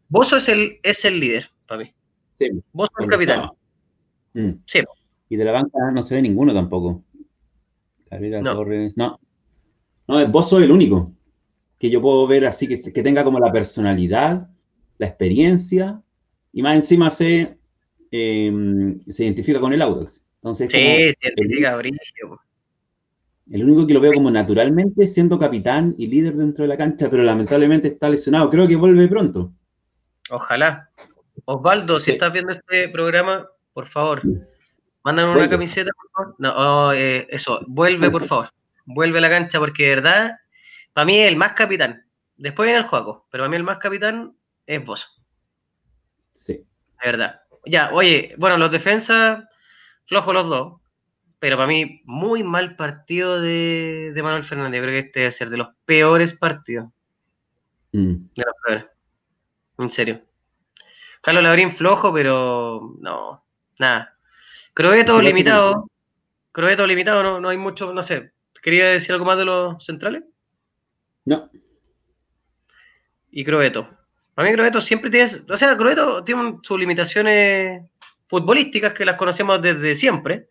Bozo 0.09 0.37
es 0.37 0.49
el, 0.49 0.79
es 0.83 1.05
el 1.05 1.19
líder 1.19 1.49
para 1.67 1.83
mí. 1.83 1.93
Vos 2.71 2.89
sos 2.95 3.05
el 3.05 3.09
capitán. 3.09 3.49
Mm. 4.33 4.51
Sí. 4.65 4.79
Y 5.29 5.35
de 5.35 5.45
la 5.45 5.51
banca 5.51 5.91
no 5.91 6.03
se 6.03 6.15
ve 6.15 6.21
ninguno 6.21 6.53
tampoco. 6.53 7.03
no. 8.11 8.55
Torres. 8.55 8.97
No. 8.97 9.19
No, 10.07 10.27
vos 10.27 10.49
sos 10.49 10.63
el 10.63 10.71
único 10.71 11.11
que 11.77 11.89
yo 11.89 12.01
puedo 12.01 12.27
ver 12.27 12.45
así, 12.45 12.67
que, 12.67 12.91
que 12.91 13.03
tenga 13.03 13.23
como 13.23 13.39
la 13.39 13.51
personalidad, 13.51 14.49
la 14.97 15.07
experiencia, 15.07 16.01
y 16.51 16.61
más 16.61 16.75
encima 16.75 17.09
se, 17.09 17.57
em, 18.11 18.97
se 18.97 19.23
identifica 19.23 19.59
con 19.59 19.71
el 19.71 19.81
Audax. 19.81 20.25
Entonces, 20.41 20.69
sí, 20.71 21.15
brillo. 21.35 22.39
El 23.51 23.63
único 23.63 23.87
que 23.87 23.93
lo 23.93 23.99
veo 23.99 24.13
como 24.13 24.29
naturalmente 24.29 25.07
siendo 25.07 25.39
capitán 25.39 25.95
y 25.97 26.07
líder 26.07 26.35
dentro 26.35 26.63
de 26.63 26.67
la 26.67 26.77
cancha, 26.77 27.09
pero 27.09 27.23
lamentablemente 27.23 27.87
está 27.87 28.09
lesionado. 28.09 28.49
Creo 28.49 28.67
que 28.67 28.75
vuelve 28.75 29.07
pronto. 29.07 29.51
Ojalá, 30.29 30.91
Osvaldo, 31.45 31.99
si 31.99 32.11
estás 32.11 32.31
viendo 32.31 32.53
este 32.53 32.89
programa, 32.89 33.47
por 33.73 33.87
favor, 33.87 34.21
mándame 35.03 35.31
una 35.31 35.49
camiseta, 35.49 35.89
por 35.95 36.11
favor. 36.11 36.35
No, 36.37 36.53
oh, 36.55 36.93
eh, 36.93 37.25
eso, 37.31 37.61
vuelve, 37.67 38.11
por 38.11 38.25
favor. 38.25 38.51
Vuelve 38.85 39.17
a 39.17 39.21
la 39.21 39.29
cancha 39.29 39.57
porque 39.57 39.83
de 39.83 39.95
verdad, 39.95 40.37
para 40.93 41.05
mí 41.05 41.17
es 41.17 41.27
el 41.27 41.35
más 41.35 41.53
capitán. 41.53 42.05
Después 42.37 42.67
viene 42.67 42.79
el 42.83 42.87
juego, 42.87 43.25
pero 43.31 43.43
para 43.43 43.49
mí 43.49 43.55
el 43.55 43.63
más 43.63 43.79
capitán 43.79 44.35
es 44.67 44.85
vos. 44.85 45.19
Sí. 46.31 46.53
De 46.53 46.65
verdad. 47.11 47.41
Ya, 47.65 47.91
oye, 47.93 48.35
bueno, 48.37 48.57
los 48.57 48.71
defensas, 48.71 49.43
flojos 50.09 50.33
los 50.33 50.49
dos, 50.49 50.81
pero 51.37 51.55
para 51.55 51.67
mí 51.67 52.01
muy 52.03 52.43
mal 52.43 52.75
partido 52.75 53.39
de, 53.39 54.11
Manuel 54.21 54.43
Fernández. 54.43 54.79
Yo 54.79 54.83
creo 54.83 54.93
que 55.01 55.07
este 55.07 55.19
debe 55.21 55.31
ser 55.31 55.49
de 55.49 55.57
los 55.57 55.69
peores 55.85 56.33
partidos. 56.33 56.89
Mm. 57.93 58.15
De 58.35 58.43
los 58.43 58.55
peores. 58.65 58.85
En 59.77 59.89
serio. 59.89 60.21
Carlos 61.21 61.43
Labrín 61.43 61.71
flojo, 61.71 62.13
pero 62.13 62.95
no, 62.99 63.45
nada. 63.77 64.17
Croeto 64.73 65.21
limitado. 65.21 65.87
Croeto 66.51 66.87
limitado, 66.87 67.23
no, 67.23 67.39
no 67.39 67.49
hay 67.49 67.57
mucho, 67.57 67.93
no 67.93 68.03
sé. 68.03 68.31
¿Quería 68.61 68.87
decir 68.87 69.13
algo 69.13 69.25
más 69.25 69.37
de 69.37 69.45
los 69.45 69.85
centrales? 69.85 70.23
No. 71.25 71.49
Y 73.31 73.45
Croeto. 73.45 73.87
A 74.35 74.43
mí 74.43 74.51
Croeto 74.53 74.81
siempre 74.81 75.09
tiene, 75.09 75.29
o 75.49 75.57
sea, 75.57 75.77
Croeto 75.77 76.23
tiene 76.23 76.57
sus 76.63 76.79
limitaciones 76.79 77.83
futbolísticas 78.29 78.93
que 78.93 79.05
las 79.05 79.17
conocemos 79.17 79.61
desde 79.61 79.95
siempre, 79.95 80.47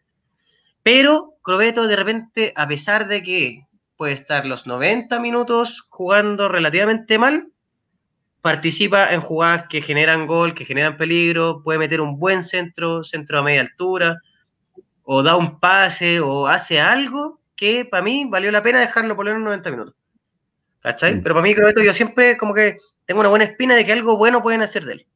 pero 0.83 1.35
Croeto 1.43 1.87
de 1.87 1.97
repente, 1.97 2.53
a 2.57 2.69
pesar 2.69 3.09
de 3.09 3.23
que 3.23 3.67
puede 3.97 4.13
estar 4.13 4.45
los 4.45 4.67
90 4.67 5.19
minutos 5.21 5.87
jugando 5.89 6.49
relativamente 6.49 7.19
mal, 7.19 7.49
participa 8.41 9.13
en 9.13 9.21
jugadas 9.21 9.67
que 9.69 9.81
generan 9.81 10.27
gol, 10.27 10.55
que 10.55 10.65
generan 10.65 10.97
peligro, 10.97 11.63
puede 11.63 11.79
meter 11.79 12.01
un 12.01 12.19
buen 12.19 12.43
centro, 12.43 13.05
centro 13.05 13.39
a 13.39 13.43
media 13.43 13.63
altura, 13.63 14.19
o 15.03 15.23
da 15.23 15.37
un 15.37 15.59
pase, 15.59 16.21
o 16.21 16.47
hace 16.47 16.81
algo 16.81 17.41
que 17.57 17.85
para 17.85 18.03
mí 18.03 18.27
valió 18.29 18.51
la 18.51 18.63
pena 18.63 18.81
dejarlo 18.81 19.17
por 19.17 19.29
en 19.29 19.43
90 19.43 19.71
minutos. 19.71 19.95
¿Cachai? 20.81 21.17
Mm. 21.17 21.23
Pero 21.23 21.35
para 21.35 21.43
mí, 21.43 21.55
que 21.55 21.85
yo 21.85 21.95
siempre 21.95 22.37
como 22.37 22.55
que 22.55 22.79
tengo 23.05 23.21
una 23.21 23.29
buena 23.29 23.45
espina 23.47 23.75
de 23.75 23.85
que 23.85 23.93
algo 23.93 24.17
bueno 24.17 24.43
pueden 24.43 24.63
hacer 24.63 24.85
de 24.85 24.93
él. 24.95 25.07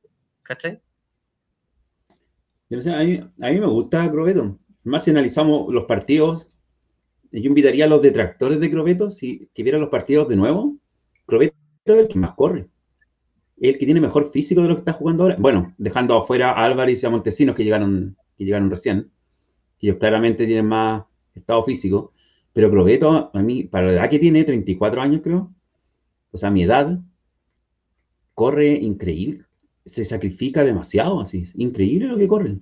¿Cachai? 0.42 0.80
A, 2.72 3.50
mí, 3.50 3.60
me 3.60 3.66
gusta 3.66 4.10
Crobeto. 4.10 4.58
Más 4.84 5.04
si 5.04 5.10
analizamos 5.10 5.72
los 5.72 5.84
partidos, 5.84 6.48
yo 7.30 7.48
invitaría 7.48 7.84
a 7.84 7.88
los 7.88 8.02
detractores 8.02 8.60
de 8.60 8.70
Crobeto, 8.70 9.10
si 9.10 9.48
que 9.54 9.62
vieran 9.62 9.80
los 9.80 9.90
partidos 9.90 10.28
de 10.28 10.36
nuevo, 10.36 10.76
Crobeto 11.26 11.54
es 11.86 11.98
el 11.98 12.08
que 12.08 12.18
más 12.18 12.32
corre 12.32 12.68
el 13.68 13.78
que 13.78 13.86
tiene 13.86 14.00
mejor 14.00 14.30
físico 14.30 14.60
de 14.60 14.68
lo 14.68 14.74
que 14.74 14.80
está 14.80 14.92
jugando 14.92 15.22
ahora. 15.22 15.36
Bueno, 15.38 15.74
dejando 15.78 16.16
afuera 16.16 16.50
a 16.50 16.64
Álvarez 16.64 17.02
y 17.02 17.06
a 17.06 17.10
Montesinos 17.10 17.54
que 17.54 17.62
llegaron, 17.62 18.16
que 18.36 18.44
llegaron 18.44 18.70
recién, 18.70 19.12
ellos 19.80 19.96
claramente 19.96 20.46
tienen 20.46 20.66
más 20.66 21.04
estado 21.34 21.62
físico. 21.62 22.12
Pero 22.52 22.70
Crobeto, 22.70 23.30
a 23.32 23.42
mí, 23.42 23.64
para 23.64 23.86
la 23.86 23.92
edad 23.92 24.10
que 24.10 24.18
tiene, 24.18 24.44
34 24.44 25.00
años 25.00 25.20
creo, 25.22 25.54
o 26.32 26.38
sea, 26.38 26.50
mi 26.50 26.64
edad, 26.64 27.00
corre 28.34 28.72
increíble. 28.72 29.44
Se 29.84 30.04
sacrifica 30.04 30.64
demasiado, 30.64 31.20
así. 31.20 31.42
Es 31.42 31.58
increíble 31.58 32.08
lo 32.08 32.16
que 32.16 32.28
corre. 32.28 32.58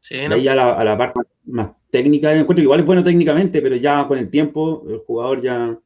Sí, 0.00 0.16
ahí 0.16 0.48
a 0.48 0.54
la, 0.56 0.98
parte 0.98 1.20
más 1.44 1.70
técnica, 1.90 2.34
encuentro 2.34 2.62
igual 2.62 2.80
es 2.80 2.86
bueno 2.86 3.04
técnicamente, 3.04 3.62
pero 3.62 3.76
ya 3.76 4.06
con 4.08 4.18
el 4.18 4.30
tiempo, 4.30 4.84
el 4.88 4.98
jugador 4.98 5.42
ya, 5.42 5.78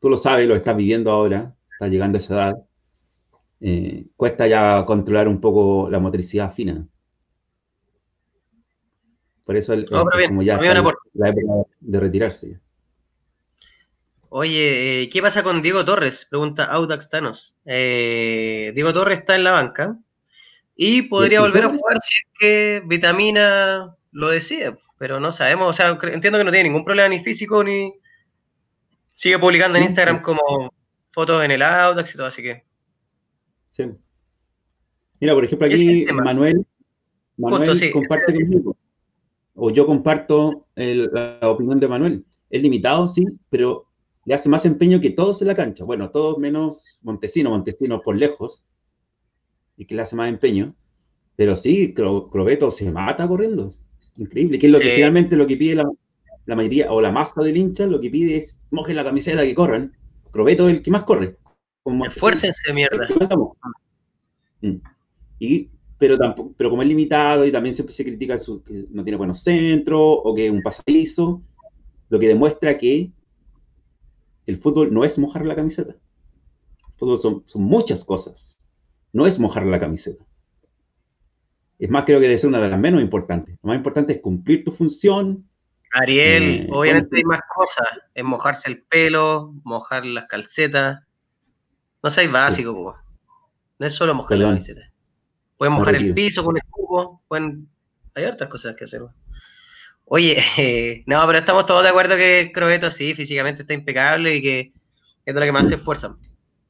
tú 0.00 0.10
lo 0.10 0.16
sabes, 0.16 0.46
lo 0.46 0.54
estás 0.54 0.76
viviendo 0.76 1.10
ahora, 1.10 1.54
está 1.72 1.88
llegando 1.88 2.16
a 2.16 2.20
esa 2.20 2.34
edad 2.34 2.66
eh, 3.64 4.06
cuesta 4.16 4.48
ya 4.48 4.84
controlar 4.84 5.28
un 5.28 5.40
poco 5.40 5.88
la 5.88 6.00
motricidad 6.00 6.52
fina. 6.52 6.84
Por 9.44 9.56
eso 9.56 9.74
es 9.74 9.84
como 9.88 10.42
ya 10.42 10.60
la 10.60 10.80
época 10.80 10.98
de 11.78 12.00
retirarse. 12.00 12.60
Oye, 14.34 15.02
eh, 15.02 15.08
¿qué 15.10 15.20
pasa 15.20 15.42
con 15.42 15.60
Diego 15.60 15.84
Torres? 15.84 16.26
Pregunta 16.30 16.64
Audax 16.64 17.10
Thanos. 17.10 17.54
Eh, 17.66 18.72
Diego 18.74 18.90
Torres 18.90 19.18
está 19.18 19.36
en 19.36 19.44
la 19.44 19.50
banca 19.50 19.98
y 20.74 21.02
podría 21.02 21.42
volver 21.42 21.64
a 21.64 21.68
jugar 21.68 21.98
si 22.00 22.14
es 22.14 22.28
que 22.40 22.82
Vitamina 22.86 23.94
lo 24.10 24.30
decide, 24.30 24.78
pero 24.96 25.20
no 25.20 25.32
sabemos. 25.32 25.68
O 25.68 25.72
sea, 25.74 25.98
entiendo 26.10 26.38
que 26.38 26.44
no 26.44 26.50
tiene 26.50 26.70
ningún 26.70 26.82
problema 26.82 27.10
ni 27.10 27.22
físico 27.22 27.62
ni 27.62 27.92
sigue 29.14 29.38
publicando 29.38 29.76
en 29.76 29.84
Instagram 29.84 30.22
como 30.22 30.72
fotos 31.10 31.44
en 31.44 31.50
el 31.50 31.60
Audax 31.60 32.14
y 32.14 32.16
todo, 32.16 32.28
así 32.28 32.42
que 32.42 32.64
Sí. 33.68 33.84
Mira, 35.20 35.34
por 35.34 35.44
ejemplo, 35.44 35.66
aquí 35.66 36.06
Manuel, 36.10 36.64
Manuel 37.36 37.92
comparte 37.92 38.32
conmigo. 38.32 38.78
O 39.54 39.70
yo 39.70 39.84
comparto 39.84 40.68
la 40.74 41.38
opinión 41.42 41.78
de 41.78 41.88
Manuel. 41.88 42.24
Es 42.48 42.62
limitado, 42.62 43.10
sí, 43.10 43.26
pero 43.50 43.91
le 44.24 44.34
hace 44.34 44.48
más 44.48 44.64
empeño 44.66 45.00
que 45.00 45.10
todos 45.10 45.42
en 45.42 45.48
la 45.48 45.54
cancha. 45.54 45.84
Bueno, 45.84 46.10
todos 46.10 46.38
menos 46.38 46.98
Montesino, 47.02 47.50
Montesino 47.50 48.00
por 48.00 48.16
lejos, 48.16 48.64
y 49.76 49.86
que 49.86 49.94
le 49.94 50.02
hace 50.02 50.16
más 50.16 50.30
empeño. 50.30 50.74
Pero 51.36 51.56
sí, 51.56 51.94
Crobeto 51.94 52.70
se 52.70 52.90
mata 52.92 53.26
corriendo. 53.26 53.72
increíble. 54.16 54.58
Que 54.58 54.66
es 54.66 54.72
lo 54.72 54.78
que 54.78 54.92
finalmente 54.94 55.36
lo 55.36 55.46
que 55.46 55.56
pide 55.56 55.82
la, 56.46 56.56
mayoría 56.56 56.92
o 56.92 57.00
la 57.00 57.10
masa 57.10 57.42
del 57.42 57.56
hincha, 57.56 57.86
lo 57.86 58.00
que 58.00 58.10
pide 58.10 58.36
es 58.36 58.66
mojen 58.70 58.96
la 58.96 59.04
camiseta 59.04 59.42
que 59.42 59.54
corran. 59.54 59.96
Crobeto 60.30 60.68
es 60.68 60.76
el 60.76 60.82
que 60.82 60.90
más 60.90 61.04
corre. 61.04 61.36
Esfuércense, 62.14 62.72
mierda. 62.72 63.06
Mm. 64.60 64.76
Y, 65.40 65.70
pero, 65.98 66.16
tampoco, 66.16 66.54
pero 66.56 66.70
como 66.70 66.82
es 66.82 66.88
limitado 66.88 67.44
y 67.44 67.50
también 67.50 67.74
siempre 67.74 67.94
se 67.94 68.04
critica 68.04 68.38
su, 68.38 68.62
que 68.62 68.84
no 68.90 69.02
tiene 69.02 69.16
buenos 69.16 69.40
centros 69.40 70.00
o 70.00 70.34
que 70.34 70.46
es 70.46 70.52
un 70.52 70.62
pasadizo, 70.62 71.42
lo 72.08 72.18
que 72.20 72.28
demuestra 72.28 72.78
que 72.78 73.10
el 74.46 74.56
fútbol 74.56 74.92
no 74.92 75.04
es 75.04 75.18
mojar 75.18 75.44
la 75.46 75.56
camiseta. 75.56 75.92
El 75.92 76.94
fútbol 76.96 77.18
son, 77.18 77.42
son 77.46 77.62
muchas 77.62 78.04
cosas. 78.04 78.58
No 79.12 79.26
es 79.26 79.38
mojar 79.38 79.66
la 79.66 79.78
camiseta. 79.78 80.24
Es 81.78 81.90
más, 81.90 82.04
creo 82.04 82.20
que 82.20 82.26
debe 82.26 82.38
ser 82.38 82.48
una 82.48 82.60
de 82.60 82.68
las 82.68 82.78
menos 82.78 83.02
importantes. 83.02 83.56
Lo 83.62 83.68
más 83.68 83.76
importante 83.76 84.12
es 84.12 84.20
cumplir 84.20 84.64
tu 84.64 84.70
función. 84.70 85.48
Ariel, 85.92 86.42
eh, 86.42 86.68
obviamente 86.70 87.16
hay 87.16 87.24
más 87.24 87.40
cosas. 87.54 87.88
Es 88.14 88.24
mojarse 88.24 88.70
el 88.70 88.82
pelo, 88.82 89.52
mojar 89.64 90.06
las 90.06 90.26
calcetas. 90.26 91.00
No 92.02 92.10
seas 92.10 92.30
básico, 92.30 92.96
No 93.78 93.86
es 93.86 93.94
solo 93.94 94.14
mojar 94.14 94.38
la 94.38 94.50
camiseta. 94.50 94.92
Pueden 95.56 95.74
mojar 95.74 95.96
el 95.96 96.14
piso 96.14 96.44
con 96.44 96.56
el 96.56 96.62
cubo. 96.70 97.22
Pueden... 97.28 97.68
Hay 98.14 98.24
otras 98.24 98.48
cosas 98.48 98.76
que 98.76 98.84
hacer. 98.84 99.02
Oye, 100.14 101.04
no, 101.06 101.26
pero 101.26 101.38
estamos 101.38 101.64
todos 101.64 101.82
de 101.82 101.88
acuerdo 101.88 102.16
que 102.16 102.52
Crobeto 102.52 102.90
sí, 102.90 103.14
físicamente 103.14 103.62
está 103.62 103.72
impecable 103.72 104.36
y 104.36 104.42
que 104.42 104.72
es 105.24 105.34
de 105.34 105.40
lo 105.40 105.46
que 105.46 105.52
más 105.52 105.68
se 105.68 105.76
esfuerzan. 105.76 106.12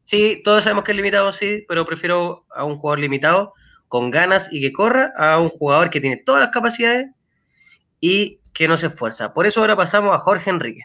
Sí, 0.04 0.40
todos 0.44 0.62
sabemos 0.62 0.84
que 0.84 0.92
es 0.92 0.96
limitado, 0.96 1.32
sí, 1.32 1.64
pero 1.66 1.84
prefiero 1.84 2.46
a 2.54 2.62
un 2.62 2.78
jugador 2.78 3.00
limitado 3.00 3.52
con 3.88 4.12
ganas 4.12 4.52
y 4.52 4.60
que 4.60 4.72
corra 4.72 5.12
a 5.16 5.40
un 5.40 5.48
jugador 5.48 5.90
que 5.90 6.00
tiene 6.00 6.18
todas 6.18 6.40
las 6.40 6.50
capacidades 6.50 7.10
y 7.98 8.38
que 8.54 8.68
no 8.68 8.76
se 8.76 8.86
esfuerza. 8.86 9.34
Por 9.34 9.44
eso 9.44 9.58
ahora 9.58 9.74
pasamos 9.74 10.14
a 10.14 10.20
Jorge 10.20 10.48
Enrique. 10.48 10.82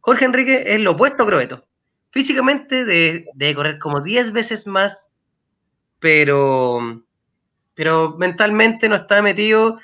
Jorge 0.00 0.26
Enrique 0.26 0.64
es 0.66 0.80
lo 0.80 0.90
opuesto 0.90 1.22
a 1.22 1.26
Crobeto. 1.26 1.66
Físicamente 2.10 2.84
debe, 2.84 3.54
correr 3.54 3.78
como 3.78 4.02
10 4.02 4.32
veces 4.32 4.66
más, 4.66 5.18
pero, 5.98 7.02
pero 7.72 8.16
mentalmente 8.18 8.86
no 8.86 8.96
está 8.96 9.22
metido. 9.22 9.78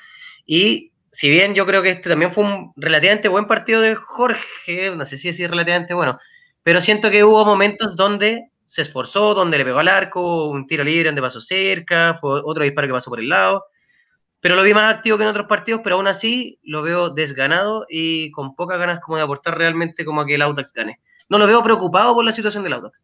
Y 0.45 0.90
si 1.11 1.29
bien 1.29 1.53
yo 1.53 1.65
creo 1.65 1.81
que 1.81 1.91
este 1.91 2.09
también 2.09 2.33
fue 2.33 2.43
un 2.45 2.73
relativamente 2.75 3.27
buen 3.27 3.45
partido 3.45 3.81
de 3.81 3.95
Jorge, 3.95 4.95
no 4.95 5.05
sé 5.05 5.17
si 5.17 5.29
es 5.29 5.49
relativamente 5.49 5.93
bueno, 5.93 6.17
pero 6.63 6.81
siento 6.81 7.11
que 7.11 7.23
hubo 7.23 7.43
momentos 7.45 7.95
donde 7.95 8.51
se 8.65 8.83
esforzó, 8.83 9.33
donde 9.33 9.57
le 9.57 9.65
pegó 9.65 9.79
al 9.79 9.89
arco, 9.89 10.49
un 10.49 10.65
tiro 10.65 10.83
libre 10.83 11.09
donde 11.09 11.21
pasó 11.21 11.41
cerca, 11.41 12.17
fue 12.21 12.41
otro 12.43 12.63
disparo 12.63 12.87
que 12.87 12.93
pasó 12.93 13.09
por 13.09 13.19
el 13.19 13.27
lado. 13.27 13.65
Pero 14.39 14.55
lo 14.55 14.63
vi 14.63 14.73
más 14.73 14.95
activo 14.95 15.17
que 15.17 15.23
en 15.23 15.29
otros 15.29 15.47
partidos, 15.47 15.81
pero 15.83 15.97
aún 15.97 16.07
así 16.07 16.57
lo 16.63 16.81
veo 16.81 17.09
desganado 17.09 17.85
y 17.89 18.31
con 18.31 18.55
pocas 18.55 18.79
ganas 18.79 19.01
como 19.01 19.17
de 19.17 19.23
aportar 19.23 19.57
realmente 19.57 20.05
como 20.05 20.21
a 20.21 20.25
que 20.25 20.35
el 20.35 20.41
Audax 20.41 20.71
gane. 20.73 20.99
No 21.29 21.37
lo 21.37 21.47
veo 21.47 21.61
preocupado 21.61 22.15
por 22.15 22.23
la 22.23 22.31
situación 22.31 22.63
del 22.63 22.73
Audax. 22.73 22.97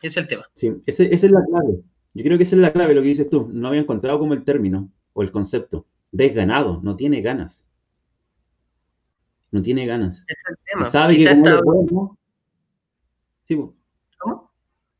Ese 0.00 0.06
es 0.06 0.16
el 0.16 0.28
tema. 0.28 0.46
Sí, 0.54 0.72
esa 0.86 1.04
es 1.04 1.30
la 1.30 1.44
clave. 1.44 1.82
Yo 2.14 2.24
creo 2.24 2.38
que 2.38 2.44
esa 2.44 2.56
es 2.56 2.62
la 2.62 2.72
clave, 2.72 2.94
lo 2.94 3.02
que 3.02 3.08
dices 3.08 3.28
tú. 3.28 3.50
No 3.52 3.68
había 3.68 3.80
encontrado 3.80 4.18
como 4.18 4.32
el 4.32 4.44
término 4.44 4.90
o 5.12 5.22
el 5.22 5.30
concepto. 5.30 5.86
Desganado, 6.10 6.80
no 6.82 6.96
tiene 6.96 7.20
ganas. 7.20 7.66
No 9.50 9.62
tiene 9.62 9.86
ganas. 9.86 10.24
Es 10.26 10.36
el 10.48 10.56
tema. 10.64 10.84
sabe 10.84 11.16
que 11.16 11.26
como 11.64 12.18
Sí, 13.44 13.56
¿Cómo? 14.18 14.52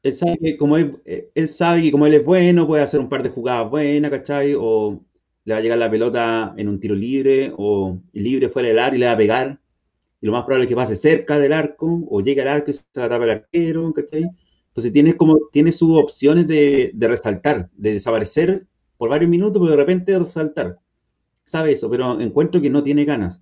él 0.02 0.14
sabe 0.14 0.38
que 0.38 0.56
como 0.56 0.76
él, 0.76 1.02
él 1.34 1.48
sabe 1.48 1.82
que 1.82 1.92
como 1.92 2.06
él 2.06 2.14
es 2.14 2.24
bueno, 2.24 2.66
puede 2.66 2.82
hacer 2.82 3.00
un 3.00 3.08
par 3.08 3.22
de 3.22 3.28
jugadas 3.30 3.70
buenas, 3.70 4.10
¿cachai? 4.10 4.54
O 4.58 5.04
le 5.44 5.54
va 5.54 5.58
a 5.58 5.62
llegar 5.62 5.78
la 5.78 5.90
pelota 5.90 6.54
en 6.56 6.68
un 6.68 6.80
tiro 6.80 6.94
libre 6.94 7.52
o 7.56 8.00
libre 8.12 8.48
fuera 8.48 8.68
del 8.68 8.78
área 8.78 8.96
y 8.96 9.00
le 9.00 9.06
va 9.06 9.12
a 9.12 9.16
pegar. 9.16 9.60
Y 10.20 10.26
lo 10.26 10.32
más 10.32 10.44
probable 10.44 10.64
es 10.64 10.68
que 10.68 10.76
pase 10.76 10.96
cerca 10.96 11.38
del 11.38 11.52
arco 11.52 12.06
o 12.10 12.20
llegue 12.20 12.42
al 12.42 12.48
arco 12.48 12.70
y 12.70 12.74
se 12.74 12.82
la 12.94 13.08
tapa 13.08 13.24
el 13.24 13.30
arquero, 13.30 13.92
¿cachai? 13.92 14.28
Entonces 14.68 14.92
tiene, 14.92 15.16
como, 15.16 15.38
tiene 15.52 15.72
sus 15.72 15.98
opciones 15.98 16.46
de, 16.46 16.90
de, 16.94 17.08
resaltar, 17.08 17.70
de 17.74 17.94
desaparecer 17.94 18.66
por 18.96 19.10
varios 19.10 19.30
minutos, 19.30 19.60
pero 19.60 19.72
de 19.72 19.76
repente 19.76 20.18
resaltar. 20.18 20.78
Sabe 21.48 21.72
eso, 21.72 21.88
pero 21.88 22.20
encuentro 22.20 22.60
que 22.60 22.68
no 22.68 22.82
tiene 22.82 23.06
ganas. 23.06 23.40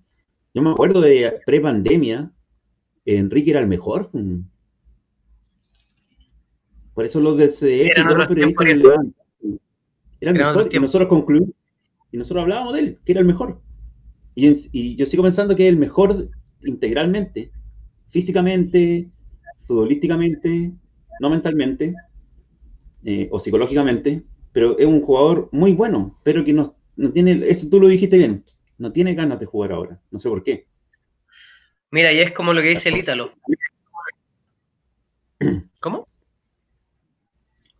Yo 0.53 0.61
me 0.61 0.69
acuerdo 0.69 1.01
de 1.01 1.41
pre-pandemia, 1.45 2.31
Enrique 3.03 3.51
era 3.51 3.59
el 3.59 3.67
mejor. 3.67 4.09
Por 6.93 7.03
eso 7.03 7.19
los 7.19 7.35
del 7.35 7.49
CDF 7.49 7.97
y 7.97 8.03
todos 8.07 8.17
los 8.17 8.27
periodistas 8.29 8.65
Era 10.21 10.31
el 10.31 10.37
mejor, 10.37 10.69
y 10.71 10.79
nosotros 10.79 11.09
concluimos, 11.09 11.49
y 12.13 12.17
nosotros 12.17 12.43
hablábamos 12.43 12.75
de 12.75 12.79
él, 12.79 12.99
que 13.03 13.11
era 13.11 13.19
el 13.19 13.27
mejor. 13.27 13.59
Y, 14.35 14.95
yo 14.95 15.05
sigo 15.05 15.23
pensando 15.23 15.53
que 15.57 15.67
es 15.67 15.73
el 15.73 15.77
mejor 15.77 16.29
integralmente, 16.63 17.51
físicamente, 18.07 19.11
futbolísticamente, 19.65 20.71
no 21.19 21.29
mentalmente, 21.29 21.93
eh, 23.03 23.27
o 23.33 23.37
psicológicamente, 23.37 24.23
pero 24.53 24.79
es 24.79 24.85
un 24.85 25.01
jugador 25.01 25.49
muy 25.51 25.73
bueno, 25.73 26.17
pero 26.23 26.45
que 26.45 26.53
no, 26.53 26.76
no 26.97 27.11
tiene, 27.13 27.39
eso 27.47 27.69
tú 27.69 27.79
lo 27.79 27.87
dijiste 27.87 28.17
bien, 28.17 28.43
no 28.77 28.91
tiene 28.91 29.13
ganas 29.13 29.39
de 29.39 29.45
jugar 29.45 29.71
ahora, 29.71 29.99
no 30.11 30.19
sé 30.19 30.27
por 30.29 30.43
qué. 30.43 30.67
Mira, 31.91 32.11
y 32.11 32.19
es 32.19 32.31
como 32.31 32.53
lo 32.53 32.61
que 32.61 32.69
dice 32.69 32.89
el 32.89 32.97
Ítalo. 32.97 33.33
¿Cómo? 35.79 36.05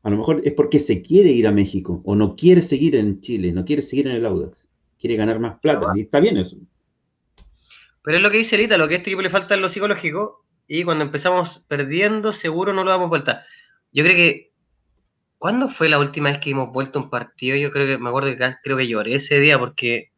A 0.04 0.10
lo 0.10 0.18
mejor 0.18 0.42
es 0.46 0.54
porque 0.54 0.80
se 0.80 1.02
quiere 1.02 1.30
ir 1.32 1.48
a 1.48 1.52
México 1.52 2.02
o 2.06 2.16
no 2.16 2.36
quiere 2.36 2.62
seguir 2.62 2.96
en 2.96 3.20
Chile, 3.20 3.52
no 3.52 3.66
quiere 3.66 3.82
seguir 3.82 4.08
en 4.08 4.16
el 4.16 4.26
Audax, 4.26 4.70
quiere 5.00 5.18
ganar 5.18 5.40
más 5.40 5.60
plata 5.60 5.88
y 5.96 6.02
está 6.02 6.22
bien 6.22 6.38
eso. 6.38 6.58
Pero 8.04 8.18
es 8.18 8.24
lo 8.24 8.32
que 8.32 8.38
dice 8.38 8.58
Lita, 8.58 8.78
lo 8.78 8.88
que 8.88 8.94
a 8.94 8.98
este 9.00 9.10
equipo 9.10 9.22
le 9.22 9.30
falta 9.30 9.56
en 9.56 9.62
lo 9.62 9.68
psicológico 9.68 10.46
y 10.66 10.84
cuando 10.84 11.04
empezamos 11.04 11.66
perdiendo 11.68 12.32
seguro 12.32 12.72
no 12.72 12.86
lo 12.86 12.92
damos 12.92 13.10
vuelta. 13.10 13.46
Yo 13.92 14.04
creo 14.04 14.16
que 14.16 14.47
¿cuándo 15.38 15.70
fue 15.70 15.90
la 15.90 16.00
última 16.00 16.32
vez 16.32 16.40
que 16.40 16.52
hemos 16.52 16.72
vuelto 16.72 17.00
un 17.00 17.10
partido? 17.10 17.58
Yo 17.58 17.72
creo 17.72 17.88
que 17.88 18.02
me 18.02 18.10
acuerdo 18.10 18.30
que 18.30 18.56
creo 18.64 18.78
que 18.78 18.88
lloré 18.88 19.16
ese 19.16 19.40
día 19.40 19.60
porque 19.60 20.12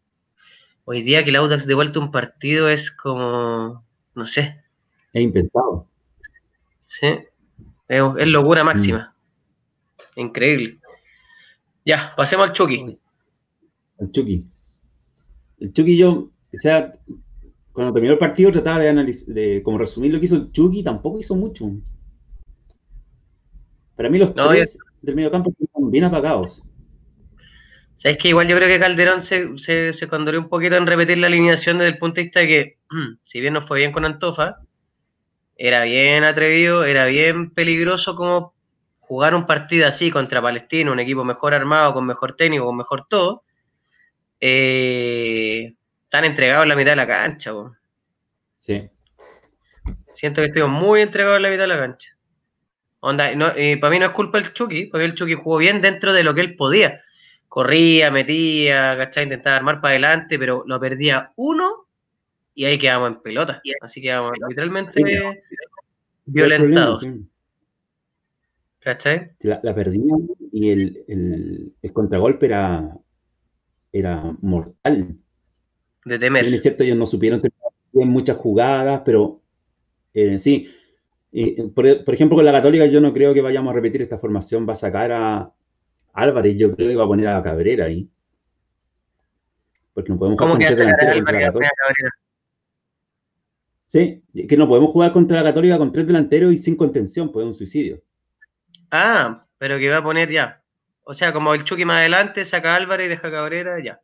hoy 0.85 1.03
día 1.03 1.23
que 1.23 1.29
el 1.29 1.35
Audax 1.37 1.65
de 1.65 1.73
vuelta 1.73 1.99
un 1.99 2.11
partido 2.11 2.69
es 2.69 2.91
como 2.91 3.83
no 4.15 4.27
sé. 4.27 4.61
Es 5.13 5.21
impensado. 5.23 5.87
Sí. 6.85 7.07
Es, 7.87 8.27
locura 8.27 8.63
máxima. 8.63 9.15
Mm. 10.15 10.19
Increíble. 10.19 10.79
Ya, 11.85 12.11
pasemos 12.15 12.49
al 12.49 12.53
Chucky. 12.53 12.97
El 13.99 14.11
Chucky. 14.11 14.45
El 15.59 15.73
Chucky 15.73 15.97
yo, 15.97 16.11
o 16.11 16.59
sea, 16.59 16.93
cuando 17.71 17.93
terminó 17.93 18.13
el 18.13 18.19
partido 18.19 18.51
trataba 18.51 18.79
de 18.79 18.89
analizar, 18.89 19.33
de 19.33 19.63
como 19.63 19.77
resumir 19.77 20.13
lo 20.13 20.19
que 20.19 20.25
hizo 20.25 20.35
el 20.35 20.51
Chucky, 20.51 20.83
tampoco 20.83 21.19
hizo 21.19 21.35
mucho. 21.35 21.71
Para 23.95 24.09
mí 24.09 24.17
los 24.17 24.33
tres 24.33 24.77
del 25.01 25.15
medio 25.15 25.31
campo 25.31 25.53
están 25.59 25.91
bien 25.91 26.05
apagados. 26.05 26.63
Sabes 27.93 28.17
que 28.17 28.29
igual 28.29 28.47
yo 28.47 28.55
creo 28.55 28.69
que 28.69 28.79
Calderón 28.79 29.21
se, 29.21 29.57
se, 29.57 29.91
se 29.91 30.05
un 30.05 30.47
poquito 30.47 30.77
en 30.77 30.87
repetir 30.87 31.17
la 31.17 31.27
alineación 31.27 31.79
desde 31.79 31.91
el 31.91 31.97
punto 31.97 32.15
de 32.15 32.23
vista 32.23 32.39
de 32.39 32.47
que, 32.47 32.77
si 33.25 33.41
bien 33.41 33.53
no 33.53 33.61
fue 33.61 33.79
bien 33.79 33.91
con 33.91 34.05
Antofa, 34.05 34.59
era 35.57 35.83
bien 35.83 36.23
atrevido, 36.23 36.85
era 36.85 37.05
bien 37.05 37.51
peligroso 37.51 38.15
como 38.15 38.53
jugar 38.95 39.35
un 39.35 39.45
partido 39.45 39.87
así 39.87 40.11
contra 40.11 40.41
Palestino, 40.41 40.93
un 40.93 40.99
equipo 40.99 41.25
mejor 41.25 41.53
armado, 41.53 41.93
con 41.93 42.05
mejor 42.05 42.37
técnico, 42.37 42.65
con 42.65 42.77
mejor 42.77 43.05
todo, 43.09 43.43
eh, 44.39 45.73
están 46.03 46.23
entregados 46.23 46.63
en 46.63 46.69
la 46.69 46.75
mitad 46.75 46.91
de 46.91 46.95
la 46.95 47.07
cancha. 47.07 47.51
Sí. 48.59 48.89
Siento 50.07 50.41
que 50.41 50.47
estoy 50.47 50.67
muy 50.69 51.01
entregado 51.01 51.35
en 51.35 51.41
la 51.41 51.49
mitad 51.49 51.63
de 51.63 51.67
la 51.67 51.79
cancha. 51.79 52.18
Onda, 53.01 53.31
y 53.57 53.77
para 53.77 53.91
mí 53.91 53.99
no 53.99 54.07
es 54.07 54.11
culpa 54.11 54.39
del 54.39 54.53
Chucky, 54.53 54.87
porque 54.87 55.05
el 55.05 55.13
Chucky 55.13 55.33
jugó 55.33 55.57
bien 55.57 55.81
dentro 55.81 56.13
de 56.13 56.23
lo 56.23 56.33
que 56.33 56.41
él 56.41 56.55
podía. 56.55 57.01
Corría, 57.47 58.11
metía, 58.11 58.97
¿cachai? 58.97 59.23
Intentaba 59.23 59.55
armar 59.55 59.81
para 59.81 59.91
adelante, 59.91 60.37
pero 60.37 60.63
lo 60.67 60.79
perdía 60.79 61.31
uno 61.35 61.87
y 62.53 62.65
ahí 62.65 62.77
quedamos 62.77 63.09
en 63.09 63.21
pelota. 63.21 63.61
Así 63.81 64.01
quedamos 64.01 64.33
literalmente 64.47 65.01
violentados. 66.25 67.05
¿Cachai? 68.79 69.31
La, 69.41 69.59
la 69.63 69.73
perdían 69.73 70.27
y 70.51 70.69
el, 70.69 71.73
contragolpe 71.93 72.47
era, 72.47 72.97
era 73.91 74.35
mortal. 74.41 75.17
De 76.05 76.19
temer. 76.19 76.45
es 76.45 76.61
cierto, 76.61 76.83
ellos 76.83 76.97
no 76.97 77.05
supieron 77.05 77.41
tener 77.41 77.53
muchas 77.93 78.37
jugadas, 78.37 79.01
pero 79.05 79.41
eh, 80.13 80.39
sí. 80.39 80.69
Eh, 81.31 81.69
por, 81.73 82.13
ejemplo, 82.13 82.35
con 82.35 82.45
la 82.45 82.51
Católica, 82.51 82.85
yo 82.87 83.01
no 83.01 83.13
creo 83.13 83.33
que 83.33 83.41
vayamos 83.41 83.71
a 83.71 83.75
repetir 83.75 84.01
esta 84.01 84.17
formación. 84.17 84.67
Va 84.67 84.73
a 84.73 84.77
sacar 84.77 85.11
a 85.11 85.51
Álvarez, 86.13 86.57
yo 86.57 86.75
creo 86.75 86.89
que 86.89 86.95
va 86.95 87.03
a 87.03 87.07
poner 87.07 87.27
a 87.27 87.43
Cabrera 87.43 87.85
ahí. 87.85 88.09
Porque 89.93 90.11
no 90.11 90.17
podemos 90.17 90.39
jugar 90.39 90.57
contra 90.57 90.85
la 90.85 90.95
Católica. 90.95 91.69
Sí, 93.87 94.23
que 94.47 94.57
no 94.57 94.67
podemos 94.67 94.91
jugar 94.91 95.11
contra 95.11 95.37
la 95.37 95.43
Católica 95.43 95.77
con 95.77 95.91
tres 95.91 96.05
delanteros 96.05 96.53
y 96.53 96.57
sin 96.57 96.75
contención, 96.75 97.31
pues 97.31 97.43
es 97.43 97.47
un 97.47 97.53
suicidio. 97.55 98.01
Ah, 98.91 99.45
pero 99.57 99.77
que 99.79 99.89
va 99.89 99.97
a 99.97 100.03
poner 100.03 100.31
ya. 100.31 100.61
O 101.03 101.13
sea, 101.13 101.33
como 101.33 101.53
el 101.53 101.63
Chucky 101.63 101.85
más 101.85 101.97
adelante, 101.97 102.45
saca 102.45 102.73
a 102.73 102.75
Álvarez 102.75 103.07
y 103.07 103.09
deja 103.09 103.31
Cabrera, 103.31 103.83
ya. 103.83 103.99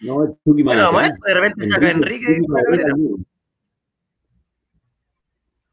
No, 0.00 0.24
el 0.24 0.30
Chucky 0.44 0.64
más 0.64 0.74
bueno, 0.74 0.98
adelante. 0.98 1.20
de 1.26 1.34
repente 1.34 1.70
saca 1.70 1.86
a 1.86 1.90
Enrique, 1.90 2.38
y 2.40 2.46
Cabrera. 2.46 2.94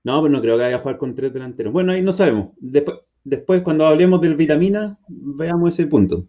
No, 0.04 0.22
pero 0.22 0.32
no 0.32 0.42
creo 0.42 0.58
que 0.58 0.64
vaya 0.64 0.76
a 0.76 0.80
jugar 0.80 0.98
con 0.98 1.16
tres 1.16 1.34
delanteros. 1.34 1.74
Bueno, 1.74 1.92
ahí 1.92 2.02
no 2.02 2.14
sabemos. 2.14 2.50
Después, 2.58 3.00
después 3.24 3.62
cuando 3.62 3.86
hablemos 3.86 4.22
del 4.22 4.36
vitamina, 4.36 4.98
veamos 5.08 5.74
ese 5.74 5.88
punto. 5.88 6.26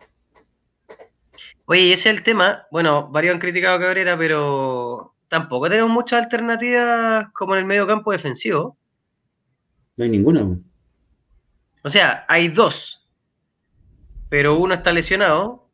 Oye, 1.67 1.93
ese 1.93 2.11
es 2.11 2.17
el 2.17 2.23
tema. 2.23 2.67
Bueno, 2.71 3.09
varios 3.11 3.35
han 3.35 3.41
criticado 3.41 3.77
a 3.77 3.81
Cabrera, 3.81 4.19
pero 4.19 5.15
tampoco 5.29 5.69
tenemos 5.71 5.91
muchas 5.91 6.25
alternativas 6.25 7.29
como 7.33 7.55
en 7.55 7.61
el 7.61 7.67
medio 7.67 7.87
campo 7.87 8.13
defensivo. 8.13 8.77
No 9.97 10.05
hay 10.05 10.11
ninguna. 10.11 10.59
O 11.85 11.89
sea, 11.89 12.25
hay 12.29 12.49
dos, 12.49 13.09
pero 14.29 14.59
uno 14.59 14.75
está 14.75 14.93
lesionado 14.93 15.69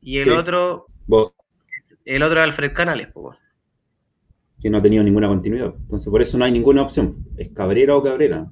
y 0.00 0.18
el 0.18 0.30
otro. 0.32 0.86
Vos. 1.06 1.34
El 2.04 2.22
otro 2.22 2.40
es 2.40 2.44
Alfred 2.44 2.74
Canales, 2.74 3.08
pues. 3.12 3.38
Que 4.64 4.70
no 4.70 4.78
ha 4.78 4.82
tenido 4.82 5.04
ninguna 5.04 5.28
continuidad. 5.28 5.74
Entonces, 5.78 6.08
por 6.10 6.22
eso 6.22 6.38
no 6.38 6.46
hay 6.46 6.52
ninguna 6.52 6.80
opción. 6.80 7.22
Es 7.36 7.50
Cabrera 7.50 7.96
o 7.96 8.02
Cabrera. 8.02 8.46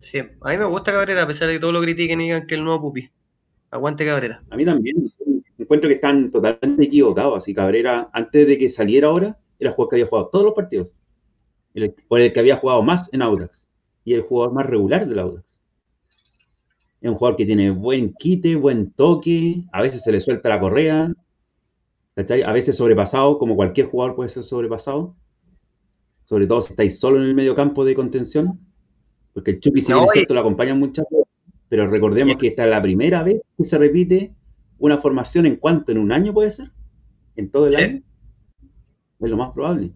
Sí, 0.00 0.20
a 0.20 0.48
mí 0.48 0.56
me 0.56 0.64
gusta 0.64 0.90
Cabrera, 0.90 1.24
a 1.24 1.26
pesar 1.26 1.48
de 1.48 1.54
que 1.54 1.60
todos 1.60 1.74
lo 1.74 1.82
critiquen 1.82 2.22
y 2.22 2.24
digan 2.24 2.46
que 2.46 2.54
el 2.54 2.64
nuevo 2.64 2.80
pupi. 2.80 3.10
Aguante 3.70 4.06
Cabrera. 4.06 4.42
A 4.48 4.56
mí 4.56 4.64
también. 4.64 5.12
Encuentro 5.58 5.88
que 5.88 5.96
están 5.96 6.30
totalmente 6.30 6.84
equivocados. 6.84 7.36
Así 7.36 7.52
Cabrera, 7.52 8.08
antes 8.14 8.46
de 8.46 8.56
que 8.56 8.70
saliera 8.70 9.08
ahora, 9.08 9.38
era 9.58 9.68
el 9.68 9.76
jugador 9.76 9.90
que 9.90 9.96
había 9.96 10.06
jugado 10.06 10.28
todos 10.28 10.44
los 10.46 10.54
partidos. 10.54 10.94
por 12.08 12.18
el 12.18 12.32
que 12.32 12.40
había 12.40 12.56
jugado 12.56 12.82
más 12.82 13.12
en 13.12 13.20
Audax. 13.20 13.68
Y 14.06 14.14
el 14.14 14.22
jugador 14.22 14.54
más 14.54 14.64
regular 14.64 15.06
del 15.06 15.18
Audax. 15.18 15.60
Es 17.02 17.10
un 17.10 17.16
jugador 17.16 17.36
que 17.36 17.44
tiene 17.44 17.70
buen 17.70 18.14
quite, 18.14 18.56
buen 18.56 18.92
toque, 18.92 19.64
a 19.72 19.82
veces 19.82 20.02
se 20.02 20.10
le 20.10 20.22
suelta 20.22 20.48
la 20.48 20.58
correa, 20.58 21.12
A 22.16 22.52
veces 22.52 22.76
sobrepasado, 22.76 23.38
como 23.38 23.56
cualquier 23.56 23.86
jugador 23.86 24.14
puede 24.14 24.28
ser 24.28 24.42
sobrepasado. 24.42 25.16
Sobre 26.24 26.46
todo 26.46 26.60
si 26.60 26.72
estáis 26.72 26.98
solo 26.98 27.18
en 27.18 27.24
el 27.24 27.34
medio 27.34 27.54
campo 27.54 27.84
de 27.84 27.94
contención. 27.94 28.60
Porque 29.32 29.52
el 29.52 29.60
Chucky, 29.60 29.80
si 29.80 29.92
bien 29.92 30.04
es 30.04 30.12
cierto, 30.12 30.34
lo 30.34 30.40
acompaña 30.40 30.74
muchas 30.74 31.06
veces. 31.10 31.26
Pero 31.68 31.88
recordemos 31.88 32.36
que 32.36 32.48
esta 32.48 32.64
es 32.64 32.70
la 32.70 32.82
primera 32.82 33.22
vez 33.22 33.40
que 33.56 33.64
se 33.64 33.78
repite 33.78 34.34
una 34.78 34.98
formación 34.98 35.46
en 35.46 35.56
cuanto 35.56 35.90
en 35.92 35.98
un 35.98 36.12
año 36.12 36.34
puede 36.34 36.52
ser. 36.52 36.70
En 37.36 37.50
todo 37.50 37.68
el 37.68 37.76
año. 37.76 38.02
Es 39.20 39.30
lo 39.30 39.36
más 39.36 39.52
probable. 39.52 39.92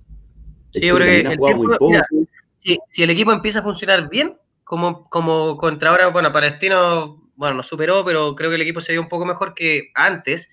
sí, 0.72 0.86
el 0.86 2.78
si 2.90 3.02
el 3.02 3.10
equipo 3.10 3.32
empieza 3.32 3.58
a 3.58 3.62
funcionar 3.62 4.08
bien, 4.08 4.36
como, 4.64 5.08
como 5.08 5.56
contra 5.56 5.90
ahora, 5.90 6.08
bueno, 6.08 6.32
Palestino, 6.32 7.30
bueno, 7.36 7.56
nos 7.56 7.66
superó, 7.66 8.04
pero 8.04 8.34
creo 8.34 8.50
que 8.50 8.56
el 8.56 8.62
equipo 8.62 8.80
se 8.80 8.92
dio 8.92 9.00
un 9.00 9.08
poco 9.08 9.26
mejor 9.26 9.54
que 9.54 9.90
antes. 9.94 10.50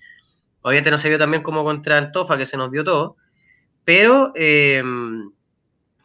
Obviamente 0.64 0.90
no 0.90 0.98
se 0.98 1.08
dio 1.08 1.18
también 1.18 1.42
como 1.42 1.62
contra 1.62 1.98
Antofa, 1.98 2.38
que 2.38 2.46
se 2.46 2.56
nos 2.56 2.70
dio 2.70 2.82
todo. 2.84 3.16
Pero, 3.84 4.32
em, 4.34 5.30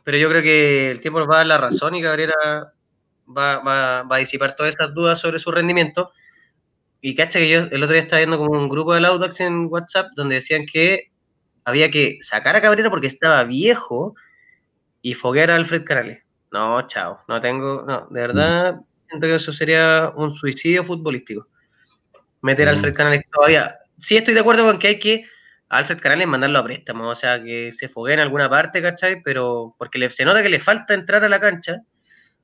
pero 0.03 0.17
yo 0.17 0.29
creo 0.29 0.41
que 0.41 0.91
el 0.91 0.99
tiempo 0.99 1.19
nos 1.19 1.29
va 1.29 1.35
a 1.35 1.37
dar 1.37 1.47
la 1.47 1.57
razón 1.57 1.95
y 1.95 2.01
Cabrera 2.01 2.35
va, 3.25 3.59
va, 3.59 4.03
va 4.03 4.15
a 4.15 4.19
disipar 4.19 4.55
todas 4.55 4.75
esas 4.75 4.93
dudas 4.93 5.19
sobre 5.19 5.39
su 5.39 5.49
rendimiento. 5.49 6.11
Y 6.99 7.15
cacha 7.15 7.39
que 7.39 7.49
yo 7.49 7.59
el 7.71 7.83
otro 7.83 7.93
día 7.93 8.01
estaba 8.01 8.19
viendo 8.19 8.37
como 8.37 8.51
un 8.51 8.67
grupo 8.67 8.93
de 8.93 9.07
Audax 9.07 9.39
en 9.39 9.67
WhatsApp 9.67 10.07
donde 10.17 10.35
decían 10.35 10.65
que 10.65 11.09
había 11.63 11.89
que 11.89 12.17
sacar 12.21 12.57
a 12.57 12.61
Cabrera 12.61 12.89
porque 12.89 13.07
estaba 13.07 13.43
viejo 13.45 14.13
y 15.01 15.13
foguear 15.13 15.51
a 15.51 15.55
Alfred 15.55 15.85
Canales. 15.85 16.21
No, 16.51 16.85
chao, 16.87 17.21
no 17.29 17.39
tengo, 17.39 17.85
no, 17.87 18.07
de 18.09 18.21
verdad 18.21 18.81
siento 19.07 19.27
que 19.27 19.35
eso 19.35 19.53
sería 19.53 20.11
un 20.15 20.33
suicidio 20.33 20.83
futbolístico. 20.83 21.47
Meter 22.41 22.67
a 22.67 22.71
Alfred 22.71 22.93
Canales 22.93 23.23
todavía. 23.31 23.78
Sí 23.99 24.17
estoy 24.17 24.33
de 24.33 24.39
acuerdo 24.39 24.65
con 24.65 24.79
que 24.79 24.87
hay 24.87 24.99
que 24.99 25.25
a 25.69 25.77
Alfred 25.77 25.99
Canales 25.99 26.27
mandarlo 26.27 26.59
a 26.59 26.63
préstamo, 26.63 27.09
o 27.09 27.15
sea, 27.15 27.41
que 27.41 27.71
se 27.71 27.89
fogue 27.89 28.13
en 28.13 28.19
alguna 28.19 28.49
parte, 28.49 28.81
¿cachai? 28.81 29.21
Pero 29.21 29.75
porque 29.77 30.09
se 30.09 30.25
nota 30.25 30.41
que 30.41 30.49
le 30.49 30.59
falta 30.59 30.93
entrar 30.93 31.23
a 31.23 31.29
la 31.29 31.39
cancha. 31.39 31.81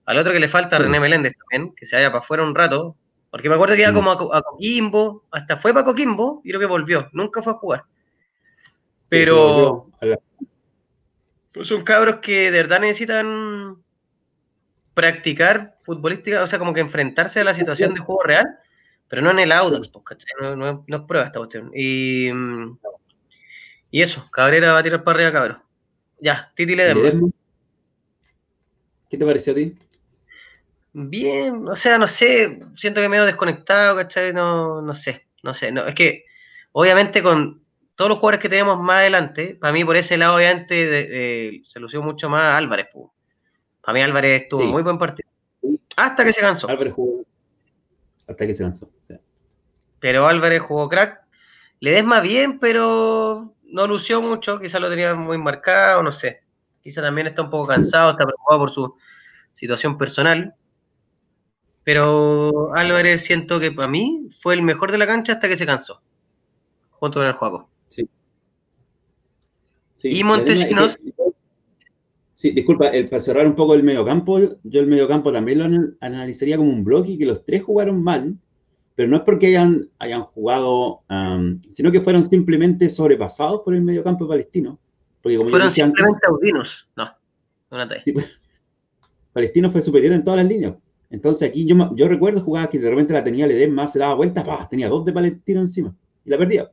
Al 0.06 0.20
otro 0.20 0.32
que 0.32 0.40
le 0.40 0.48
falta, 0.48 0.78
René 0.78 1.00
Meléndez 1.00 1.34
también, 1.36 1.74
que 1.76 1.86
se 1.86 1.96
vaya 1.96 2.10
para 2.10 2.20
afuera 2.20 2.44
un 2.44 2.54
rato. 2.54 2.96
Porque 3.32 3.50
me 3.50 3.56
acuerdo 3.56 3.76
que 3.76 3.82
iba 3.82 3.94
como 3.94 4.12
a, 4.12 4.42
Coquimbo, 4.44 5.26
hasta 5.32 5.58
fue 5.58 5.74
para 5.74 5.84
Coquimbo 5.84 6.42
y 6.44 6.50
creo 6.50 6.60
que 6.60 6.68
volvió, 6.68 7.10
nunca 7.12 7.42
fue 7.42 7.54
a 7.54 7.56
jugar. 7.56 7.84
Pero 9.10 9.90
son 11.64 11.84
cabros 11.84 12.18
que 12.18 12.52
de 12.52 12.58
verdad 12.58 12.80
necesitan 12.80 13.78
practicar 14.94 15.76
futbolística, 15.84 16.42
o 16.44 16.48
sea, 16.48 16.60
como 16.60 16.74
que 16.74 16.80
enfrentarse 16.80 17.42
a 17.42 17.44
la 17.44 17.54
situación 17.54 17.94
de 17.94 18.00
juego 18.00 18.24
real, 18.24 18.48
pero 19.16 19.24
no 19.24 19.32
en 19.32 19.40
el 19.40 19.54
Audax, 19.54 19.88
pues, 19.88 20.26
no, 20.42 20.58
no, 20.58 20.84
no, 20.86 20.98
es 20.98 21.04
prueba 21.04 21.28
esta 21.28 21.40
cuestión. 21.40 21.72
Y, 21.74 22.28
y 23.90 24.02
eso, 24.02 24.30
Cabrera 24.30 24.74
va 24.74 24.80
a 24.80 24.84
tirar 24.84 25.06
para 25.06 25.16
arriba, 25.16 25.32
cabrón. 25.32 25.64
Ya, 26.20 26.52
Titi 26.54 26.76
Ledesma. 26.76 27.30
¿Qué 29.10 29.18
te 29.18 29.26
pareció 29.26 29.54
a 29.54 29.56
ti? 29.56 29.78
Bien, 30.92 31.66
o 31.66 31.78
sea, 31.78 31.98
no 31.98 32.10
sé, 32.10 32.62
siento 32.76 33.00
que 33.00 33.08
me 33.08 33.16
he 33.16 33.22
desconectado, 33.22 33.96
¿cachai? 33.96 34.34
No, 34.34 34.82
no 34.82 34.94
sé, 34.94 35.28
no 35.44 35.54
sé, 35.54 35.72
no, 35.72 35.88
es 35.88 35.96
que 35.96 36.26
obviamente 36.74 37.24
con 37.24 37.64
todos 37.96 38.10
los 38.10 38.20
jugadores 38.20 38.42
que 38.42 38.50
tenemos 38.50 38.78
más 38.82 38.98
adelante, 38.98 39.58
para 39.58 39.72
mí 39.72 39.86
por 39.86 39.96
ese 39.96 40.18
lado 40.18 40.36
obviamente 40.36 40.76
eh, 40.90 41.62
se 41.64 41.80
lució 41.80 42.02
mucho 42.02 42.28
más 42.28 42.54
Álvarez, 42.54 42.88
pues. 42.92 43.08
A 43.84 43.94
mí 43.94 44.02
Álvarez 44.02 44.42
estuvo 44.42 44.66
muy 44.66 44.84
buen 44.84 44.98
partido. 44.98 45.30
Hasta 45.96 46.26
que 46.26 46.34
se 46.34 46.42
cansó. 46.42 46.68
Álvarez 46.68 46.94
jugó. 46.94 47.25
Hasta 48.28 48.48
que 48.48 48.54
se 48.54 48.64
cansó. 48.64 48.90
Pero 50.00 50.28
Álvarez 50.28 50.62
jugó 50.62 50.90
crack. 50.90 51.22
Le 51.80 51.92
des 51.92 52.04
más 52.04 52.24
bien, 52.24 52.60
pero 52.60 53.54
no 53.64 53.88
lució 53.88 54.22
mucho. 54.22 54.60
Quizá 54.60 54.80
lo 54.80 54.90
tenía 54.90 55.14
muy 55.16 55.38
marcado, 55.38 56.04
no 56.04 56.12
sé. 56.12 56.44
Quizá 56.82 57.02
también 57.02 57.28
está 57.28 57.42
un 57.42 57.50
poco 57.50 57.68
cansado, 57.68 58.12
está 58.12 58.26
preocupado 58.26 58.60
por 58.60 58.72
su 58.72 58.96
situación 59.54 59.98
personal. 59.98 60.56
Pero 61.84 62.74
Álvarez 62.76 63.24
siento 63.24 63.60
que 63.60 63.72
para 63.72 63.88
mí 63.88 64.30
fue 64.40 64.56
el 64.56 64.62
mejor 64.62 64.92
de 64.92 64.98
la 64.98 65.08
cancha 65.08 65.34
hasta 65.34 65.48
que 65.48 65.56
se 65.56 65.66
cansó. 65.66 66.02
Junto 66.92 67.20
con 67.20 67.28
el 67.28 67.34
juego. 67.34 67.70
Sí. 67.88 68.10
Y 70.04 70.24
Montesinos. 70.24 70.98
Sí, 72.36 72.52
disculpa, 72.52 72.90
el, 72.90 73.08
para 73.08 73.22
cerrar 73.22 73.48
un 73.48 73.56
poco 73.56 73.76
el 73.76 73.84
mediocampo, 73.84 74.38
yo 74.64 74.82
el 74.82 74.88
mediocampo 74.88 75.32
también 75.32 75.60
lo 75.60 75.94
analizaría 76.02 76.58
como 76.58 76.70
un 76.70 76.84
bloque 76.84 77.12
y 77.12 77.18
que 77.18 77.26
los 77.26 77.46
tres 77.46 77.64
jugaron 77.64 78.04
mal, 78.04 78.36
pero 78.94 79.08
no 79.08 79.16
es 79.16 79.24
porque 79.24 79.48
hayan, 79.48 79.90
hayan 80.00 80.22
jugado, 80.22 81.02
sino 81.70 81.94
que 81.94 82.02
fueron 82.02 82.24
simplemente 82.26 82.90
sobrepasados 82.90 83.62
por 83.62 83.74
el 83.74 83.82
mediocampo 83.82 84.28
palestino. 84.28 84.78
Porque 85.22 85.38
como 85.38 85.50
fueron 85.50 85.72
simplemente 85.72 86.20
audinos, 86.28 86.86
no, 86.98 87.06
no 87.72 87.88
pues, 88.14 88.42
Palestino 89.32 89.72
fue 89.72 89.82
superior 89.82 90.14
en 90.14 90.24
todas 90.24 90.38
las 90.38 90.48
líneas. 90.48 90.76
Entonces 91.10 91.48
aquí 91.48 91.66
yo, 91.66 91.96
yo 91.96 92.08
recuerdo 92.10 92.42
jugadas 92.42 92.68
que 92.68 92.80
de 92.80 92.90
repente 92.90 93.14
la 93.14 93.24
tenía 93.24 93.48
más 93.70 93.94
se 93.94 94.00
daba 94.00 94.14
vuelta, 94.14 94.44
tenía 94.70 94.90
dos 94.90 95.06
de 95.06 95.14
Palestino 95.14 95.62
encima 95.62 95.96
y 96.26 96.30
la 96.30 96.38
perdía. 96.38 96.70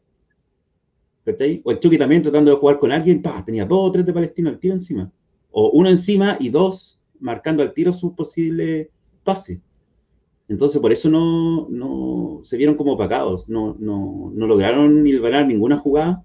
O 1.65 1.71
el 1.71 1.79
Chucky 1.79 1.99
también 1.99 2.23
tratando 2.23 2.51
de 2.51 2.57
jugar 2.57 2.81
con 2.81 2.91
alguien, 2.91 3.23
tenía 3.47 3.65
dos 3.65 3.91
o 3.91 3.93
tres 3.93 4.05
de 4.05 4.13
Palestino 4.13 4.51
al 4.51 4.59
tiro 4.59 4.75
encima 4.75 5.09
o 5.53 5.71
uno 5.71 5.89
encima 5.89 6.37
y 6.41 6.49
dos 6.49 6.99
marcando 7.21 7.63
al 7.63 7.73
tiro 7.73 7.93
su 7.93 8.15
posible 8.15 8.91
pase. 9.23 9.61
Entonces, 10.49 10.81
por 10.81 10.93
eso 10.93 11.09
no, 11.09 11.69
no 11.71 12.41
se 12.43 12.57
vieron 12.57 12.75
como 12.75 12.93
opacados, 12.93 13.49
no, 13.49 13.77
no, 13.79 14.33
no 14.35 14.47
lograron 14.47 15.05
ganar 15.05 15.47
ninguna 15.47 15.79
jugada 15.79 16.25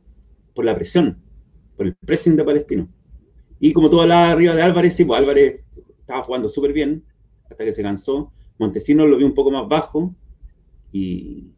por 0.54 0.66
la 0.66 0.76
presión, 0.76 1.18
por 1.78 1.86
el 1.86 1.96
pressing 1.96 2.36
de 2.36 2.44
Palestino. 2.44 2.90
Y 3.60 3.74
como 3.74 3.90
tú 3.90 4.02
hablabas 4.02 4.32
arriba 4.32 4.56
de 4.56 4.64
Álvarez, 4.64 4.96
sí, 4.96 5.06
pues 5.06 5.20
Álvarez 5.20 5.62
estaba 6.00 6.24
jugando 6.24 6.50
súper 6.50 6.74
bien 6.74 7.04
hasta 7.50 7.64
que 7.64 7.74
se 7.74 7.84
cansó. 7.84 8.32
Montesino 8.58 9.06
lo 9.06 9.18
vio 9.18 9.28
un 9.28 9.34
poco 9.34 9.52
más 9.52 9.68
bajo 9.68 10.16
y 10.92 11.54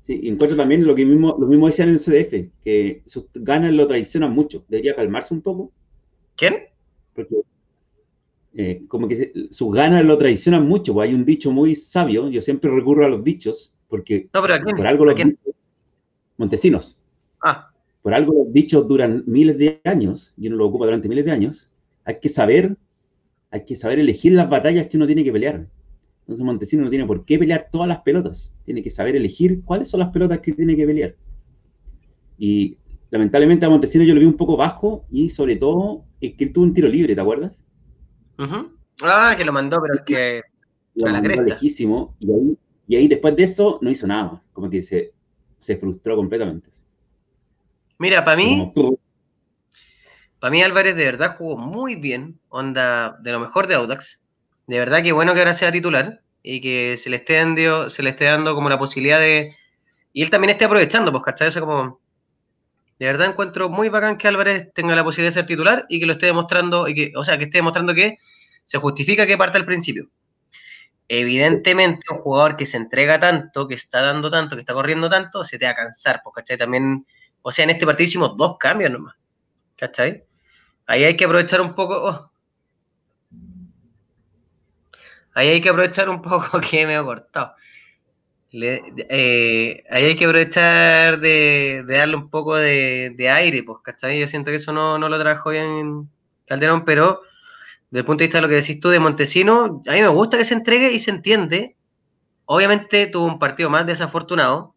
sí, 0.00 0.20
encuentro 0.24 0.56
también 0.56 0.86
lo 0.86 0.94
que 0.94 1.06
mismo, 1.06 1.36
lo 1.38 1.46
mismo 1.46 1.66
decían 1.66 1.88
en 1.88 1.94
el 1.94 2.00
CDF, 2.00 2.52
que 2.62 3.02
sus 3.06 3.26
ganas 3.34 3.72
lo 3.72 3.88
traicionan 3.88 4.32
mucho. 4.32 4.64
Debería 4.68 4.94
calmarse 4.94 5.34
un 5.34 5.40
poco. 5.40 5.72
¿Quién? 6.36 6.67
Porque 7.18 7.42
eh, 8.54 8.84
como 8.88 9.08
que 9.08 9.32
sus 9.50 9.74
ganas 9.74 10.04
lo 10.04 10.16
traicionan 10.18 10.68
mucho, 10.68 10.94
pues 10.94 11.08
hay 11.08 11.14
un 11.14 11.24
dicho 11.24 11.50
muy 11.50 11.74
sabio, 11.74 12.28
yo 12.28 12.40
siempre 12.40 12.70
recurro 12.70 13.04
a 13.04 13.08
los 13.08 13.24
dichos, 13.24 13.72
porque 13.88 14.28
por 14.32 14.50
algo 14.86 15.04
los 15.04 15.14
Montesinos. 16.36 17.00
Ah. 17.42 17.70
Por 18.02 18.14
algo 18.14 18.44
los 18.44 18.52
dichos 18.52 18.86
duran 18.86 19.24
miles 19.26 19.58
de 19.58 19.80
años, 19.84 20.34
y 20.36 20.46
uno 20.46 20.56
lo 20.56 20.66
ocupa 20.66 20.84
durante 20.84 21.08
miles 21.08 21.24
de 21.24 21.32
años, 21.32 21.72
hay 22.04 22.20
que 22.20 22.28
saber, 22.28 22.76
hay 23.50 23.64
que 23.64 23.74
saber 23.74 23.98
elegir 23.98 24.32
las 24.32 24.48
batallas 24.48 24.86
que 24.86 24.96
uno 24.96 25.06
tiene 25.06 25.24
que 25.24 25.32
pelear. 25.32 25.66
Entonces 26.20 26.44
Montesino 26.44 26.84
no 26.84 26.90
tiene 26.90 27.06
por 27.06 27.24
qué 27.24 27.38
pelear 27.38 27.68
todas 27.72 27.88
las 27.88 28.00
pelotas, 28.00 28.54
tiene 28.62 28.82
que 28.82 28.90
saber 28.90 29.16
elegir 29.16 29.62
cuáles 29.64 29.90
son 29.90 30.00
las 30.00 30.10
pelotas 30.10 30.38
que 30.38 30.52
tiene 30.52 30.76
que 30.76 30.86
pelear. 30.86 31.16
Y 32.38 32.76
lamentablemente 33.10 33.66
a 33.66 33.70
Montesino 33.70 34.04
yo 34.04 34.14
lo 34.14 34.20
vi 34.20 34.26
un 34.26 34.36
poco 34.36 34.56
bajo 34.56 35.04
y 35.10 35.30
sobre 35.30 35.56
todo 35.56 36.04
que 36.20 36.44
él 36.44 36.52
tuvo 36.52 36.64
un 36.64 36.74
tiro 36.74 36.88
libre, 36.88 37.14
¿te 37.14 37.20
acuerdas? 37.20 37.64
Ah, 39.02 39.34
que 39.36 39.44
lo 39.44 39.52
mandó, 39.52 39.80
pero 39.80 39.94
es 39.94 40.02
que... 40.02 40.42
Lo 40.94 41.10
mandó 41.10 41.42
lejísimo 41.42 42.16
y 42.18 42.32
ahí, 42.32 42.58
y 42.88 42.96
ahí, 42.96 43.08
después 43.08 43.36
de 43.36 43.44
eso 43.44 43.78
no 43.82 43.90
hizo 43.90 44.06
nada 44.06 44.32
más, 44.32 44.48
como 44.52 44.68
que 44.68 44.82
se, 44.82 45.12
se 45.58 45.76
frustró 45.76 46.16
completamente. 46.16 46.70
Mira, 47.98 48.24
para 48.24 48.36
mí... 48.36 48.72
para 50.40 50.50
mí 50.50 50.62
Álvarez 50.62 50.96
de 50.96 51.04
verdad 51.04 51.36
jugó 51.36 51.56
muy 51.56 51.94
bien, 51.96 52.40
onda 52.48 53.18
de 53.22 53.32
lo 53.32 53.40
mejor 53.40 53.66
de 53.66 53.74
Audax. 53.74 54.18
De 54.66 54.78
verdad 54.78 55.02
que 55.02 55.12
bueno 55.12 55.34
que 55.34 55.40
ahora 55.40 55.54
sea 55.54 55.72
titular 55.72 56.22
y 56.42 56.60
que 56.60 56.96
se 56.96 57.10
le 57.10 57.16
esté 57.16 57.34
dando, 57.34 57.90
se 57.90 58.02
le 58.02 58.10
esté 58.10 58.24
dando 58.24 58.54
como 58.54 58.68
la 58.68 58.78
posibilidad 58.78 59.18
de... 59.18 59.54
Y 60.12 60.22
él 60.22 60.30
también 60.30 60.50
esté 60.50 60.64
aprovechando, 60.64 61.12
pues, 61.12 61.22
¿cachai? 61.22 61.48
Eso 61.48 61.60
como... 61.60 62.00
De 62.98 63.06
verdad 63.06 63.28
encuentro 63.28 63.68
muy 63.68 63.88
bacán 63.88 64.18
que 64.18 64.26
Álvarez 64.28 64.72
tenga 64.74 64.96
la 64.96 65.04
posibilidad 65.04 65.30
de 65.30 65.40
ser 65.40 65.46
titular 65.46 65.86
y 65.88 66.00
que 66.00 66.06
lo 66.06 66.12
esté 66.12 66.26
demostrando, 66.26 66.88
y 66.88 66.94
que, 66.94 67.12
o 67.16 67.24
sea, 67.24 67.38
que 67.38 67.44
esté 67.44 67.58
demostrando 67.58 67.94
que 67.94 68.16
se 68.64 68.78
justifica 68.78 69.26
que 69.26 69.38
parte 69.38 69.58
al 69.58 69.64
principio. 69.64 70.10
Evidentemente, 71.08 72.06
un 72.10 72.18
jugador 72.18 72.56
que 72.56 72.66
se 72.66 72.76
entrega 72.76 73.18
tanto, 73.20 73.66
que 73.66 73.74
está 73.74 74.02
dando 74.02 74.30
tanto, 74.30 74.56
que 74.56 74.60
está 74.60 74.74
corriendo 74.74 75.08
tanto, 75.08 75.44
se 75.44 75.58
te 75.58 75.64
va 75.64 75.72
a 75.72 75.74
cansar, 75.74 76.20
pues, 76.22 76.34
¿cachai? 76.34 76.58
También, 76.58 77.06
o 77.40 77.52
sea, 77.52 77.64
en 77.64 77.70
este 77.70 77.86
partido 77.86 78.04
hicimos 78.04 78.36
dos 78.36 78.58
cambios 78.58 78.90
nomás, 78.90 79.14
¿cachai? 79.76 80.24
Ahí 80.86 81.04
hay 81.04 81.16
que 81.16 81.24
aprovechar 81.24 81.60
un 81.60 81.74
poco. 81.74 81.94
Oh. 82.02 82.30
Ahí 85.34 85.48
hay 85.48 85.60
que 85.60 85.68
aprovechar 85.68 86.10
un 86.10 86.20
poco 86.20 86.60
que 86.70 86.86
me 86.86 86.96
he 86.96 87.02
cortado. 87.02 87.54
Eh, 88.50 89.84
ahí 89.90 90.04
hay 90.04 90.16
que 90.16 90.24
aprovechar 90.24 91.20
de, 91.20 91.84
darle 91.86 92.16
un 92.16 92.30
poco 92.30 92.56
de, 92.56 93.28
aire, 93.30 93.62
pues, 93.62 93.78
¿cachai? 93.82 94.20
Yo 94.20 94.26
siento 94.26 94.50
que 94.50 94.56
eso 94.56 94.72
no, 94.72 94.98
lo 94.98 95.18
trajo 95.18 95.50
bien 95.50 96.08
Calderón, 96.46 96.84
pero 96.84 97.22
desde 97.90 98.00
el 98.00 98.04
punto 98.06 98.20
de 98.20 98.26
vista 98.26 98.38
de 98.38 98.42
lo 98.42 98.48
que 98.48 98.54
decís 98.56 98.80
tú 98.80 98.88
de 98.90 99.00
Montesino, 99.00 99.82
a 99.86 99.92
mí 99.92 100.00
me 100.00 100.08
gusta 100.08 100.38
que 100.38 100.44
se 100.44 100.54
entregue 100.54 100.92
y 100.92 100.98
se 100.98 101.10
entiende. 101.10 101.76
Obviamente 102.46 103.06
tuvo 103.06 103.26
un 103.26 103.38
partido 103.38 103.68
más 103.68 103.86
desafortunado, 103.86 104.74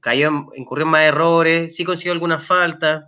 cayó, 0.00 0.30
incurrió 0.54 0.84
en 0.84 0.90
más 0.90 1.02
errores, 1.02 1.74
sí 1.74 1.84
consiguió 1.84 2.12
algunas 2.12 2.46
faltas 2.46 3.04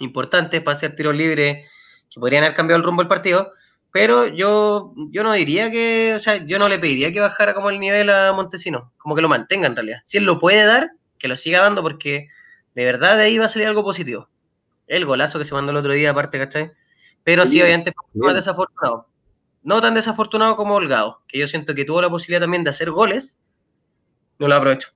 importantes 0.00 0.62
para 0.62 0.76
hacer 0.76 0.96
tiros 0.96 1.14
libres 1.14 1.68
que 2.10 2.20
podrían 2.20 2.44
haber 2.44 2.56
cambiado 2.56 2.78
el 2.78 2.84
rumbo 2.84 3.02
del 3.02 3.08
partido, 3.08 3.52
pero 3.92 4.26
yo, 4.26 4.92
yo 5.10 5.22
no 5.22 5.32
diría 5.32 5.70
que, 5.70 6.14
o 6.14 6.20
sea, 6.20 6.44
yo 6.44 6.58
no 6.58 6.68
le 6.68 6.78
pediría 6.78 7.12
que 7.12 7.20
bajara 7.20 7.54
como 7.54 7.70
el 7.70 7.80
nivel 7.80 8.10
a 8.10 8.32
Montesino, 8.32 8.92
como 8.98 9.14
que 9.14 9.22
lo 9.22 9.28
mantenga 9.28 9.66
en 9.66 9.76
realidad. 9.76 10.00
Si 10.04 10.18
él 10.18 10.24
lo 10.24 10.38
puede 10.38 10.64
dar, 10.64 10.90
que 11.18 11.28
lo 11.28 11.36
siga 11.36 11.62
dando 11.62 11.82
porque 11.82 12.28
de 12.74 12.84
verdad 12.84 13.16
de 13.16 13.24
ahí 13.24 13.38
va 13.38 13.46
a 13.46 13.48
salir 13.48 13.66
algo 13.66 13.82
positivo. 13.82 14.28
El 14.86 15.06
golazo 15.06 15.38
que 15.38 15.44
se 15.44 15.54
mandó 15.54 15.72
el 15.72 15.78
otro 15.78 15.92
día 15.92 16.10
aparte, 16.10 16.38
¿cachai? 16.38 16.70
Pero 17.24 17.46
sí, 17.46 17.60
obviamente 17.60 17.92
fue 17.92 18.26
más 18.26 18.34
desafortunado. 18.34 19.08
No 19.62 19.80
tan 19.80 19.94
desafortunado 19.94 20.56
como 20.56 20.76
Holgado, 20.76 21.22
que 21.26 21.38
yo 21.38 21.46
siento 21.46 21.74
que 21.74 21.84
tuvo 21.84 22.00
la 22.00 22.08
posibilidad 22.08 22.42
también 22.42 22.64
de 22.64 22.70
hacer 22.70 22.90
goles, 22.90 23.42
no 24.38 24.48
lo 24.48 24.54
aprovecho. 24.54 24.88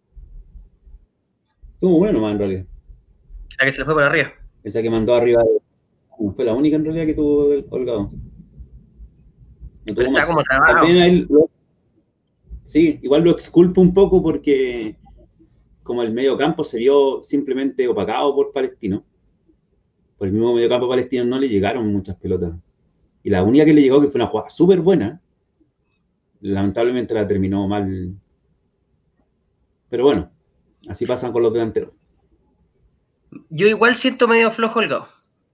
Estuvo 1.75 1.99
bueno 1.99 2.21
más 2.21 2.33
en 2.33 2.39
realidad. 2.39 2.65
La 3.59 3.65
que 3.65 3.73
se 3.73 3.79
le 3.79 3.85
fue 3.85 3.95
por 3.95 4.03
arriba. 4.05 4.33
Esa 4.63 4.81
que 4.81 4.91
mandó 4.91 5.15
arriba 5.15 5.43
fue 6.37 6.45
la 6.45 6.55
única 6.55 6.77
en 6.77 6.85
realidad 6.85 7.07
que 7.07 7.15
tuvo 7.15 7.49
Está 9.85 10.27
como 10.27 10.43
sí, 12.65 13.01
igual 13.03 13.25
lo 13.25 13.31
exculpo 13.31 13.81
un 13.81 13.93
poco 13.93 14.23
porque 14.23 14.97
como 15.83 16.03
el 16.03 16.13
medio 16.13 16.39
campo 16.39 16.63
se 16.63 16.79
vio 16.79 17.23
simplemente 17.23 17.89
opacado 17.89 18.35
por 18.35 18.53
Palestino, 18.53 19.05
por 20.17 20.29
el 20.29 20.33
mismo 20.33 20.55
medio 20.55 20.69
campo 20.69 20.89
palestino 20.89 21.25
no 21.25 21.39
le 21.39 21.49
llegaron 21.49 21.93
muchas 21.93 22.17
pelotas. 22.17 22.53
Y 23.25 23.31
la 23.31 23.43
única 23.43 23.65
que 23.65 23.73
le 23.73 23.83
llegó, 23.83 24.01
que 24.01 24.09
fue 24.09 24.21
una 24.21 24.29
jugada 24.29 24.49
súper 24.49 24.81
buena, 24.81 25.21
lamentablemente 26.41 27.15
la 27.15 27.27
terminó 27.27 27.67
mal. 27.67 28.15
Pero 29.89 30.05
bueno, 30.05 30.31
así 30.89 31.07
pasan 31.07 31.33
con 31.33 31.43
los 31.43 31.53
delanteros. 31.53 31.93
Yo 33.51 33.67
igual 33.67 33.97
siento 33.97 34.29
medio 34.29 34.53
flojo 34.53 34.81
el 34.81 34.89
go. 34.89 35.07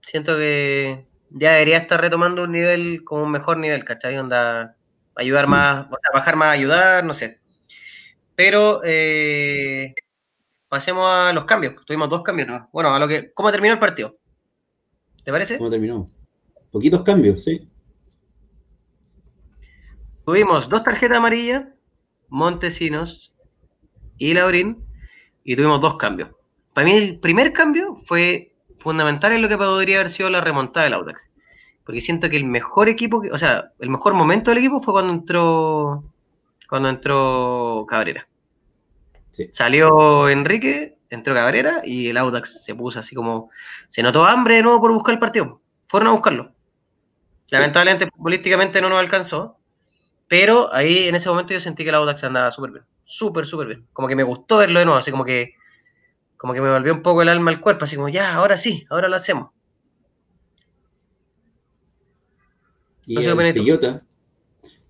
Siento 0.05 0.35
que 0.37 1.05
ya 1.31 1.53
debería 1.53 1.77
estar 1.77 2.01
retomando 2.01 2.43
un 2.43 2.51
nivel 2.51 3.03
como 3.03 3.23
un 3.23 3.31
mejor 3.31 3.57
nivel, 3.57 3.83
¿cachai? 3.85 4.17
Onda, 4.17 4.75
ayudar 5.15 5.47
mm. 5.47 5.49
más, 5.49 5.85
o 5.87 5.97
sea, 6.01 6.11
bajar 6.13 6.35
más, 6.35 6.49
ayudar, 6.49 7.03
no 7.03 7.13
sé. 7.13 7.39
Pero 8.35 8.81
eh, 8.83 9.93
pasemos 10.67 11.05
a 11.07 11.33
los 11.33 11.45
cambios. 11.45 11.75
Tuvimos 11.85 12.09
dos 12.09 12.23
cambios, 12.23 12.47
¿no? 12.47 12.69
Bueno, 12.71 12.93
a 12.93 12.99
lo 12.99 13.07
que, 13.07 13.33
¿cómo 13.33 13.51
terminó 13.51 13.73
el 13.73 13.79
partido? 13.79 14.15
¿Te 15.23 15.31
parece? 15.31 15.57
¿Cómo 15.57 15.69
terminó? 15.69 16.09
Poquitos 16.71 17.03
cambios, 17.03 17.43
sí. 17.43 17.67
Tuvimos 20.25 20.69
dos 20.69 20.83
tarjetas 20.83 21.17
amarillas, 21.17 21.65
Montesinos 22.27 23.33
y 24.17 24.33
Laurín, 24.33 24.85
y 25.43 25.55
tuvimos 25.55 25.81
dos 25.81 25.95
cambios. 25.95 26.29
Para 26.73 26.85
mí 26.85 26.93
el 26.93 27.19
primer 27.19 27.51
cambio 27.51 27.99
fue 28.05 28.48
fundamental 28.79 29.31
en 29.31 29.41
lo 29.41 29.49
que 29.49 29.57
podría 29.57 29.97
haber 29.99 30.09
sido 30.09 30.29
la 30.29 30.41
remontada 30.41 30.85
del 30.85 30.93
Audax. 30.93 31.29
Porque 31.83 32.01
siento 32.01 32.29
que 32.29 32.37
el 32.37 32.45
mejor 32.45 32.89
equipo, 32.89 33.23
o 33.31 33.37
sea, 33.37 33.71
el 33.79 33.89
mejor 33.89 34.13
momento 34.13 34.51
del 34.51 34.59
equipo 34.59 34.81
fue 34.81 34.93
cuando 34.93 35.13
entró 35.13 36.03
cuando 36.69 36.89
entró 36.89 37.85
Cabrera. 37.89 38.27
Salió 39.51 40.29
Enrique, 40.29 40.97
entró 41.09 41.33
Cabrera 41.33 41.81
y 41.83 42.09
el 42.09 42.17
Audax 42.17 42.63
se 42.63 42.75
puso 42.75 42.99
así 42.99 43.15
como. 43.15 43.49
Se 43.87 44.03
notó 44.03 44.25
hambre 44.25 44.55
de 44.55 44.63
nuevo 44.63 44.79
por 44.79 44.93
buscar 44.93 45.13
el 45.13 45.19
partido. 45.19 45.61
Fueron 45.87 46.09
a 46.09 46.11
buscarlo. 46.11 46.51
Lamentablemente, 47.49 48.07
políticamente 48.07 48.81
no 48.81 48.89
nos 48.89 48.99
alcanzó. 48.99 49.57
Pero 50.27 50.71
ahí 50.71 51.07
en 51.07 51.15
ese 51.15 51.27
momento 51.27 51.53
yo 51.53 51.59
sentí 51.59 51.83
que 51.83 51.89
el 51.89 51.95
Audax 51.95 52.23
andaba 52.23 52.51
súper 52.51 52.71
bien. 52.71 52.85
Súper, 53.03 53.47
súper 53.47 53.67
bien. 53.67 53.87
Como 53.91 54.07
que 54.07 54.15
me 54.15 54.21
gustó 54.21 54.57
verlo 54.57 54.77
de 54.77 54.85
nuevo, 54.85 54.99
así 54.99 55.09
como 55.09 55.25
que 55.25 55.53
como 56.39 56.53
que 56.53 56.61
me 56.61 56.71
volvió 56.71 56.93
un 56.93 57.01
poco 57.01 57.21
el 57.21 57.27
alma 57.27 57.51
al 57.51 57.59
cuerpo, 57.59 57.83
así 57.83 57.97
como, 57.97 58.07
ya, 58.07 58.33
ahora 58.33 58.55
sí, 58.55 58.85
ahora 58.89 59.09
lo 59.09 59.17
hacemos. 59.17 59.49
Y 63.05 63.17
el 63.17 64.01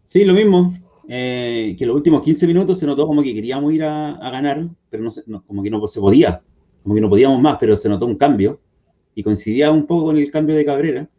Sí, 0.06 0.26
lo 0.26 0.34
mismo. 0.36 0.76
Eh, 1.08 1.76
que 1.80 1.88
los 1.88 1.96
últimos 1.96 2.22
15 2.22 2.46
minutos 2.46 2.78
se 2.78 2.86
notó 2.86 3.08
como 3.08 3.24
que 3.24 3.34
queríamos 3.34 3.74
ir 3.74 3.84
a, 3.84 4.30
ganar, 4.30 4.68
pero 4.92 5.04
no, 5.26 5.44
como 5.44 5.64
que 5.64 5.72
no 5.72 5.88
se 5.88 6.00
podía, 6.00 6.44
como 6.84 6.94
que 6.94 7.02
no 7.02 7.10
podíamos 7.10 7.42
más, 7.42 7.58
pero 7.60 7.76
se 7.76 7.90
notó 7.90 8.06
un 8.06 8.16
cambio. 8.16 8.60
Y 9.16 9.24
coincidía 9.24 9.72
un 9.72 9.88
poco 9.88 10.06
con 10.06 10.18
el 10.18 10.30
cambio 10.30 10.56
de 10.56 10.66
Cabrera. 10.66 11.10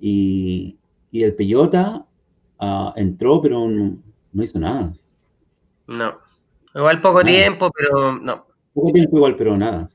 Y, 0.00 0.76
el 1.12 1.36
Peyota 1.36 2.04
ah, 2.58 2.92
entró, 2.96 3.40
pero 3.40 3.68
no, 3.68 4.42
hizo 4.42 4.58
nada. 4.58 4.90
No. 5.86 6.18
Igual 6.74 7.00
poco 7.00 7.22
tiempo, 7.22 7.70
pero 7.70 8.18
no. 8.18 8.51
Poco 8.74 8.92
tiempo 8.92 9.16
igual, 9.16 9.36
pero 9.36 9.56
nada. 9.56 9.86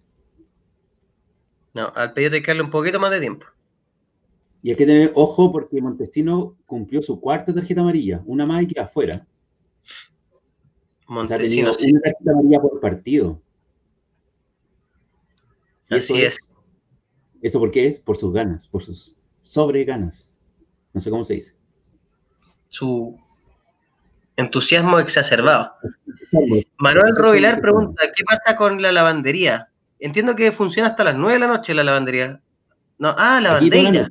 No, 1.74 1.92
al 1.96 2.14
pedido 2.14 2.36
hay 2.36 2.42
que 2.42 2.48
darle 2.48 2.64
un 2.64 2.72
poquito 2.72 3.00
más 3.00 3.12
de 3.12 3.20
tiempo. 3.20 3.46
Y 4.64 4.72
hay 4.72 4.76
que 4.76 4.86
tener 4.86 5.12
ojo 5.16 5.52
porque 5.52 5.82
Montesino 5.82 6.56
cumplió 6.66 7.02
su 7.02 7.20
cuarta 7.20 7.54
tarjeta 7.54 7.82
amarilla, 7.82 8.22
una 8.26 8.46
más 8.46 8.64
y 8.64 8.68
queda 8.68 8.84
afuera. 8.84 9.26
Montesino. 11.08 11.72
O 11.72 11.78
una 11.78 12.02
tarjeta 12.02 12.32
amarilla 12.32 12.60
por 12.62 12.80
partido. 12.80 13.42
Así 15.90 16.22
es. 16.22 16.50
¿Eso 17.42 17.60
por 17.60 17.72
qué 17.72 17.88
es? 17.88 18.00
Por 18.00 18.18
sus 18.18 18.34
ganas, 18.34 18.68
por 18.68 18.84
sus 18.84 19.16
sobre 19.40 19.86
ganas. 19.86 20.40
No 20.94 21.00
sé 21.00 21.10
cómo 21.10 21.24
se 21.24 21.36
dice. 21.36 21.56
Su 22.68 23.18
entusiasmo 24.38 25.00
exacerbado. 25.00 25.74
Manuel 26.78 27.16
Rovilar 27.18 27.60
pregunta, 27.60 28.04
¿qué 28.16 28.24
pasa 28.24 28.56
con 28.56 28.82
la 28.82 28.92
lavandería? 28.92 29.68
Entiendo 30.00 30.36
que 30.36 30.52
funciona 30.52 30.90
hasta 30.90 31.04
las 31.04 31.16
9 31.16 31.34
de 31.34 31.40
la 31.40 31.48
noche 31.48 31.74
la 31.74 31.84
lavandería. 31.84 32.40
No, 33.00 33.16
ah, 33.18 33.42
lavandeira. 33.42 34.08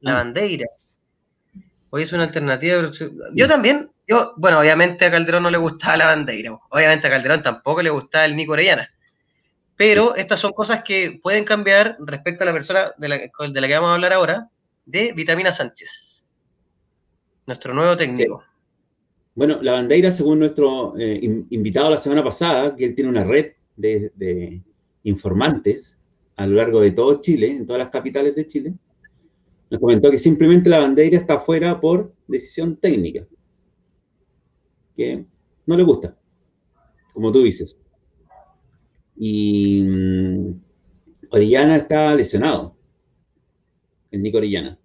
Lavandeira. 0.00 0.66
Hoy 1.90 2.02
es 2.02 2.12
una 2.12 2.24
alternativa. 2.24 2.90
Yo 3.34 3.48
también, 3.48 3.90
yo, 4.06 4.34
bueno, 4.36 4.60
obviamente 4.60 5.06
a 5.06 5.10
Calderón 5.10 5.44
no 5.44 5.50
le 5.50 5.58
gustaba 5.58 5.96
la 5.96 6.04
lavandeira. 6.06 6.52
Obviamente 6.68 7.06
a 7.06 7.10
Calderón 7.10 7.42
tampoco 7.42 7.82
le 7.82 7.90
gustaba 7.90 8.26
el 8.26 8.36
Nico 8.36 8.52
Orellana. 8.52 8.90
Pero 9.76 10.14
estas 10.14 10.40
son 10.40 10.52
cosas 10.52 10.82
que 10.82 11.18
pueden 11.22 11.44
cambiar 11.44 11.96
respecto 12.00 12.44
a 12.44 12.46
la 12.46 12.52
persona 12.52 12.92
de 12.98 13.08
la, 13.08 13.16
de 13.16 13.60
la 13.60 13.68
que 13.68 13.74
vamos 13.74 13.90
a 13.90 13.94
hablar 13.94 14.12
ahora, 14.12 14.48
de 14.84 15.12
Vitamina 15.12 15.52
Sánchez. 15.52 16.24
Nuestro 17.46 17.72
nuevo 17.74 17.96
técnico. 17.96 18.44
Bueno, 19.34 19.62
la 19.62 19.72
bandeira, 19.72 20.12
según 20.12 20.40
nuestro 20.40 20.94
eh, 20.98 21.18
invitado 21.50 21.90
la 21.90 21.98
semana 21.98 22.22
pasada, 22.22 22.76
que 22.76 22.84
él 22.84 22.94
tiene 22.94 23.10
una 23.10 23.24
red 23.24 23.52
de, 23.76 24.62
informantes 25.04 25.98
a 26.36 26.46
lo 26.46 26.56
largo 26.56 26.80
de 26.80 26.90
todo 26.90 27.20
Chile, 27.20 27.50
en 27.50 27.66
todas 27.66 27.80
las 27.80 27.88
capitales 27.88 28.34
de 28.34 28.46
Chile, 28.46 28.74
nos 29.70 29.80
comentó 29.80 30.10
que 30.10 30.18
simplemente 30.18 30.68
la 30.68 30.80
bandera 30.80 31.16
está 31.16 31.38
fuera 31.40 31.80
por 31.80 32.14
decisión 32.28 32.76
técnica, 32.76 33.26
que 34.94 35.24
no 35.64 35.76
le 35.78 35.82
gusta, 35.82 36.14
como 37.14 37.32
tú 37.32 37.42
dices. 37.42 37.78
Y 39.16 39.82
mm, 39.82 40.60
Orellana 41.30 41.76
está 41.76 42.14
lesionado, 42.14 42.76
el 44.10 44.22
Nico 44.22 44.36
Orellana. 44.36 44.78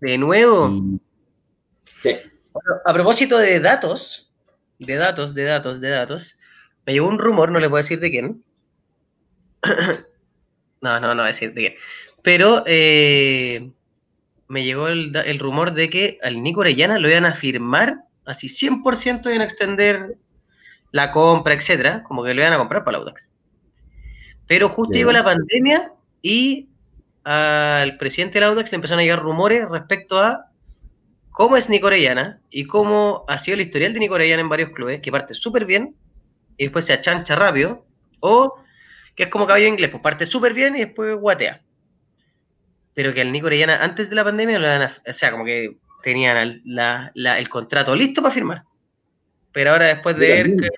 ¿De 0.00 0.16
nuevo? 0.16 0.70
sí 1.96 2.10
a 2.84 2.92
propósito 2.92 3.38
de 3.38 3.60
datos, 3.60 4.32
de 4.78 4.94
datos, 4.94 5.34
de 5.34 5.44
datos, 5.44 5.80
de 5.80 5.88
datos, 5.88 6.38
me 6.86 6.92
llegó 6.92 7.08
un 7.08 7.18
rumor, 7.18 7.50
no 7.50 7.60
le 7.60 7.68
puedo 7.68 7.82
decir 7.82 8.00
de 8.00 8.10
quién. 8.10 8.44
no, 10.80 11.00
no, 11.00 11.08
no 11.08 11.14
voy 11.14 11.24
a 11.24 11.26
decir 11.26 11.52
de 11.54 11.60
quién. 11.60 11.74
Pero 12.22 12.64
eh, 12.66 13.70
me 14.48 14.64
llegó 14.64 14.88
el, 14.88 15.14
el, 15.14 15.38
rumor 15.38 15.72
de 15.72 15.90
que 15.90 16.18
al 16.22 16.42
Nico 16.42 16.60
Orellana 16.60 16.98
lo 16.98 17.08
iban 17.08 17.26
a 17.26 17.34
firmar, 17.34 18.04
así 18.24 18.48
100% 18.48 19.26
iban 19.26 19.40
a 19.40 19.44
extender 19.44 20.16
la 20.90 21.10
compra, 21.10 21.54
etcétera, 21.54 22.02
como 22.02 22.24
que 22.24 22.34
lo 22.34 22.40
iban 22.40 22.52
a 22.52 22.58
comprar 22.58 22.84
para 22.84 22.98
la 22.98 23.04
Audax. 23.04 23.30
Pero 24.46 24.68
justo 24.70 24.94
llegó 24.94 25.12
la 25.12 25.24
pandemia 25.24 25.92
y 26.22 26.68
al 27.24 27.98
presidente 27.98 28.34
de 28.34 28.40
la 28.40 28.46
Audax 28.46 28.72
le 28.72 28.76
empezaron 28.76 29.00
a 29.00 29.02
llegar 29.02 29.20
rumores 29.20 29.68
respecto 29.68 30.18
a 30.18 30.47
cómo 31.30 31.56
es 31.56 31.68
Nico 31.68 31.86
Orellana 31.86 32.40
y 32.50 32.64
cómo 32.64 33.24
ha 33.28 33.38
sido 33.38 33.54
el 33.54 33.62
historial 33.62 33.92
de 33.92 34.00
Nico 34.00 34.14
Orellana 34.14 34.42
en 34.42 34.48
varios 34.48 34.70
clubes, 34.70 35.00
que 35.00 35.12
parte 35.12 35.34
súper 35.34 35.64
bien 35.64 35.94
y 36.56 36.64
después 36.64 36.84
se 36.84 36.92
achancha 36.92 37.36
rápido, 37.36 37.86
o 38.20 38.54
que 39.14 39.24
es 39.24 39.28
como 39.28 39.46
caballo 39.46 39.66
inglés, 39.66 39.90
pues 39.90 40.02
parte 40.02 40.26
súper 40.26 40.54
bien 40.54 40.76
y 40.76 40.80
después 40.80 41.16
guatea. 41.16 41.62
Pero 42.94 43.14
que 43.14 43.20
el 43.20 43.30
Nico 43.30 43.46
Orellana 43.46 43.82
antes 43.82 44.10
de 44.10 44.16
la 44.16 44.24
pandemia, 44.24 44.58
lo 44.58 44.68
o 44.84 45.14
sea, 45.14 45.30
como 45.30 45.44
que 45.44 45.76
tenían 46.02 46.62
el 46.64 47.48
contrato 47.48 47.94
listo 47.94 48.22
para 48.22 48.34
firmar. 48.34 48.64
Pero 49.52 49.70
ahora 49.72 49.86
después 49.86 50.16
de 50.16 50.28
ver 50.28 50.56
que 50.56 50.68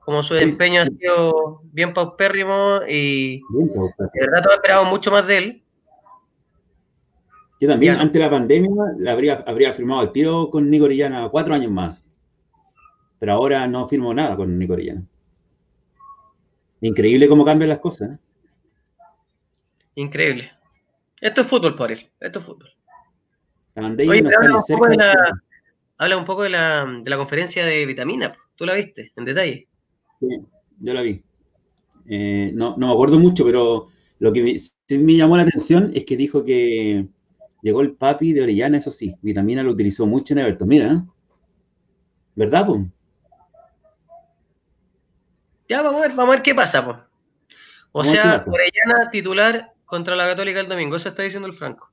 como 0.00 0.22
su 0.22 0.34
desempeño 0.34 0.82
ha 0.82 0.86
sido 0.86 1.60
bien 1.64 1.92
paupérrimo 1.92 2.80
y 2.88 3.40
de 3.40 4.20
verdad 4.20 4.42
todos 4.42 4.56
esperábamos 4.56 4.90
mucho 4.90 5.10
más 5.10 5.26
de 5.26 5.36
él. 5.36 5.62
Yo 7.60 7.68
también, 7.68 7.96
antes 7.96 8.12
de 8.12 8.20
la 8.20 8.30
pandemia, 8.30 8.70
le 8.98 9.10
habría, 9.10 9.44
habría 9.46 9.72
firmado 9.72 10.02
el 10.02 10.12
tiro 10.12 10.48
con 10.50 10.70
Nico 10.70 10.84
Orellana 10.84 11.28
cuatro 11.28 11.54
años 11.54 11.72
más. 11.72 12.10
Pero 13.18 13.32
ahora 13.32 13.66
no 13.66 13.88
firmo 13.88 14.14
nada 14.14 14.36
con 14.36 14.56
Nico 14.58 14.74
Orellana. 14.74 15.04
Increíble 16.80 17.28
cómo 17.28 17.44
cambian 17.44 17.70
las 17.70 17.80
cosas. 17.80 18.12
¿eh? 18.12 18.18
Increíble. 19.96 20.52
Esto 21.20 21.40
es 21.40 21.46
fútbol 21.48 21.74
por 21.74 21.90
él. 21.90 22.08
Esto 22.20 22.38
es 22.38 22.44
fútbol. 22.44 22.70
La 23.74 23.88
Oye, 23.88 24.22
no 24.22 24.30
habla, 24.30 24.56
un 24.56 24.62
poco 24.66 24.88
de 24.88 24.96
la, 24.96 25.42
habla 25.98 26.16
un 26.16 26.24
poco 26.24 26.42
de 26.42 26.50
la, 26.50 27.00
de 27.02 27.10
la 27.10 27.16
conferencia 27.16 27.64
de 27.64 27.86
vitamina. 27.86 28.36
¿Tú 28.56 28.66
la 28.66 28.74
viste 28.74 29.12
en 29.16 29.24
detalle? 29.24 29.68
yo 30.20 30.94
la 30.94 31.02
vi. 31.02 31.22
Eh, 32.08 32.50
no, 32.54 32.76
me 32.76 32.90
acuerdo 32.90 33.18
mucho, 33.18 33.44
pero 33.44 33.86
lo 34.18 34.32
que 34.32 34.42
me, 34.42 34.98
me, 34.98 35.14
llamó 35.14 35.36
la 35.36 35.42
atención 35.42 35.90
es 35.94 36.04
que 36.04 36.16
dijo 36.16 36.42
que 36.42 37.06
llegó 37.62 37.80
el 37.80 37.92
papi 37.92 38.32
de 38.32 38.42
Orellana, 38.42 38.78
eso 38.78 38.90
sí, 38.90 39.16
vitamina 39.22 39.62
lo 39.62 39.72
utilizó 39.72 40.06
mucho 40.06 40.34
en 40.34 40.40
Everton. 40.40 40.68
Mira, 40.68 40.92
¿eh? 40.92 41.02
¿verdad, 42.34 42.66
pues? 42.66 42.82
Ya, 45.68 45.82
vamos 45.82 46.00
a 46.00 46.08
ver, 46.08 46.16
vamos 46.16 46.32
a 46.32 46.36
ver 46.36 46.42
qué 46.42 46.54
pasa, 46.54 46.84
pues. 46.84 46.96
O 47.92 48.04
sea, 48.04 48.44
Orellana 48.46 49.10
titular 49.10 49.72
contra 49.84 50.14
la 50.14 50.26
Católica 50.26 50.60
el 50.60 50.68
domingo, 50.68 50.96
eso 50.96 51.08
está 51.08 51.22
diciendo 51.22 51.48
el 51.48 51.54
Franco. 51.54 51.90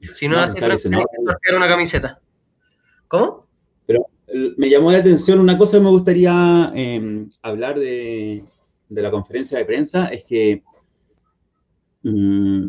Si 0.00 0.28
no, 0.28 0.40
hace 0.40 0.88
una 0.88 1.68
camiseta. 1.68 2.20
¿Cómo? 3.06 3.46
Pero 3.86 4.06
me 4.56 4.70
llamó 4.70 4.90
la 4.92 4.98
atención 4.98 5.40
una 5.40 5.58
cosa 5.58 5.78
que 5.78 5.84
me 5.84 5.90
gustaría 5.90 6.72
em, 6.74 7.28
hablar 7.42 7.78
de, 7.78 8.42
la 8.88 9.10
conferencia 9.10 9.58
de 9.58 9.64
prensa, 9.64 10.06
es 10.06 10.24
que, 10.24 10.62
mm, 12.02 12.68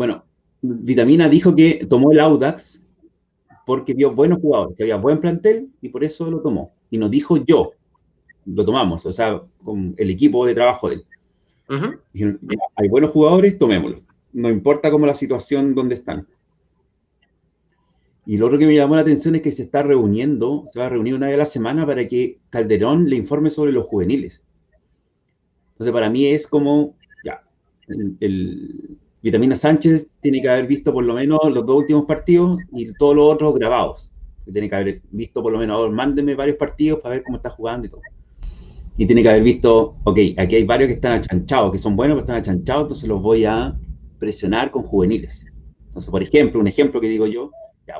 bueno, 0.00 0.24
Vitamina 0.62 1.28
dijo 1.28 1.54
que 1.54 1.84
tomó 1.86 2.10
el 2.10 2.20
Audax 2.20 2.82
porque 3.66 3.92
vio 3.92 4.10
buenos 4.10 4.38
jugadores, 4.38 4.74
que 4.74 4.84
había 4.84 4.96
buen 4.96 5.20
plantel 5.20 5.68
y 5.82 5.90
por 5.90 6.02
eso 6.02 6.30
lo 6.30 6.40
tomó. 6.40 6.72
Y 6.88 6.96
nos 6.96 7.10
dijo 7.10 7.36
yo, 7.44 7.72
lo 8.46 8.64
tomamos, 8.64 9.04
o 9.04 9.12
sea, 9.12 9.42
con 9.62 9.94
el 9.98 10.08
equipo 10.08 10.46
de 10.46 10.54
trabajo 10.54 10.88
de 10.88 10.94
él. 10.94 11.98
hay 12.76 12.88
buenos 12.88 13.10
jugadores, 13.10 13.58
tomémoslo. 13.58 13.98
No 14.32 14.48
importa 14.48 14.90
cómo 14.90 15.04
la 15.04 15.14
situación 15.14 15.74
donde 15.74 15.96
están. 15.96 16.26
Y 18.24 18.38
lo 18.38 18.46
otro 18.46 18.58
que 18.58 18.66
me 18.66 18.74
llamó 18.74 18.94
la 18.94 19.02
atención 19.02 19.34
es 19.34 19.42
que 19.42 19.52
se 19.52 19.64
está 19.64 19.82
reuniendo, 19.82 20.64
se 20.68 20.78
va 20.78 20.86
a 20.86 20.88
reunir 20.88 21.14
una 21.14 21.26
vez 21.26 21.34
a 21.34 21.40
la 21.40 21.44
semana 21.46 21.84
para 21.84 22.08
que 22.08 22.38
Calderón 22.48 23.10
le 23.10 23.16
informe 23.16 23.50
sobre 23.50 23.70
los 23.70 23.84
juveniles. 23.84 24.46
Entonces, 25.72 25.92
para 25.92 26.08
mí 26.08 26.24
es 26.24 26.46
como, 26.46 26.96
ya, 27.22 27.42
el, 27.86 28.96
Vitamina 29.22 29.54
Sánchez 29.54 30.08
tiene 30.22 30.40
que 30.40 30.48
haber 30.48 30.66
visto 30.66 30.94
por 30.94 31.04
lo 31.04 31.12
menos 31.12 31.40
los 31.44 31.66
dos 31.66 31.76
últimos 31.76 32.06
partidos 32.06 32.58
y 32.72 32.90
todos 32.94 33.14
los 33.14 33.34
otros 33.34 33.54
grabados. 33.54 34.10
Tiene 34.50 34.68
que 34.68 34.74
haber 34.74 35.02
visto 35.10 35.42
por 35.42 35.52
lo 35.52 35.58
menos, 35.58 35.92
mándeme 35.92 36.34
varios 36.34 36.56
partidos 36.56 37.00
para 37.00 37.16
ver 37.16 37.24
cómo 37.24 37.36
está 37.36 37.50
jugando 37.50 37.86
y 37.86 37.90
todo. 37.90 38.00
Y 38.96 39.06
tiene 39.06 39.22
que 39.22 39.28
haber 39.28 39.42
visto, 39.42 39.96
ok, 40.04 40.18
aquí 40.38 40.56
hay 40.56 40.64
varios 40.64 40.88
que 40.88 40.94
están 40.94 41.12
achanchados, 41.12 41.70
que 41.70 41.78
son 41.78 41.96
buenos, 41.96 42.14
pero 42.14 42.20
están 42.22 42.36
achanchados, 42.36 42.82
entonces 42.84 43.08
los 43.08 43.22
voy 43.22 43.44
a 43.44 43.78
presionar 44.18 44.70
con 44.70 44.82
juveniles. 44.82 45.46
Entonces, 45.86 46.10
por 46.10 46.22
ejemplo, 46.22 46.58
un 46.58 46.66
ejemplo 46.66 47.00
que 47.00 47.08
digo 47.08 47.26
yo, 47.26 47.50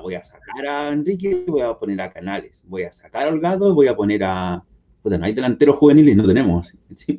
voy 0.03 0.14
a 0.14 0.23
sacar 0.23 0.66
a 0.66 0.93
Enrique, 0.93 1.45
voy 1.47 1.61
a 1.61 1.75
poner 1.75 2.01
a 2.01 2.12
Canales, 2.12 2.64
voy 2.66 2.85
a 2.85 2.93
sacar 2.93 3.29
a 3.29 3.31
Holgado, 3.31 3.75
voy 3.75 3.89
a 3.89 3.95
poner 3.95 4.25
a... 4.25 4.64
Puta, 5.03 5.18
no 5.18 5.27
hay 5.27 5.33
delanteros 5.33 5.77
juveniles, 5.77 6.16
no 6.16 6.27
tenemos. 6.27 6.77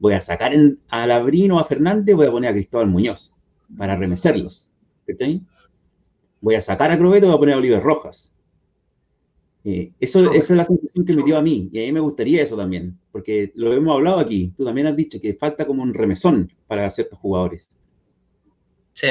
Voy 0.00 0.14
a 0.14 0.20
sacar 0.20 0.52
a 0.90 1.06
Labrino, 1.08 1.58
a 1.58 1.64
Fernández, 1.64 2.14
voy 2.14 2.26
a 2.28 2.30
poner 2.30 2.50
a 2.50 2.52
Cristóbal 2.52 2.86
Muñoz 2.86 3.34
para 3.76 3.96
remecerlos. 3.96 4.68
Voy 6.40 6.54
a 6.54 6.60
sacar 6.60 6.90
a 6.90 6.98
Crobeto, 6.98 7.26
voy 7.26 7.36
a 7.36 7.38
poner 7.38 7.54
a 7.54 7.58
Oliver 7.58 7.82
Rojas. 7.82 8.32
Eh, 9.64 9.92
eso, 10.00 10.32
esa 10.32 10.52
es 10.52 10.56
la 10.56 10.64
sensación 10.64 11.04
que 11.04 11.14
me 11.14 11.24
dio 11.24 11.36
a 11.36 11.42
mí, 11.42 11.68
y 11.72 11.82
a 11.82 11.86
mí 11.86 11.92
me 11.92 12.00
gustaría 12.00 12.42
eso 12.42 12.56
también, 12.56 12.96
porque 13.10 13.52
lo 13.56 13.74
hemos 13.74 13.92
hablado 13.94 14.20
aquí, 14.20 14.52
tú 14.56 14.64
también 14.64 14.86
has 14.86 14.96
dicho 14.96 15.20
que 15.20 15.34
falta 15.34 15.66
como 15.66 15.82
un 15.82 15.92
remesón 15.92 16.50
para 16.68 16.88
ciertos 16.88 17.18
jugadores. 17.18 17.68
Sí, 18.94 19.08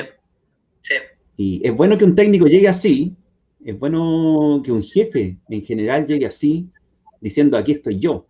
sí. 0.81 0.95
Y 1.35 1.67
es 1.67 1.75
bueno 1.75 1.97
que 1.97 2.05
un 2.05 2.15
técnico 2.15 2.47
llegue 2.47 2.67
así, 2.67 3.15
es 3.63 3.77
bueno 3.77 4.61
que 4.63 4.71
un 4.71 4.81
jefe 4.81 5.37
en 5.49 5.61
general 5.61 6.07
llegue 6.07 6.25
así, 6.25 6.69
diciendo 7.21 7.57
aquí 7.57 7.73
estoy 7.73 7.99
yo. 7.99 8.25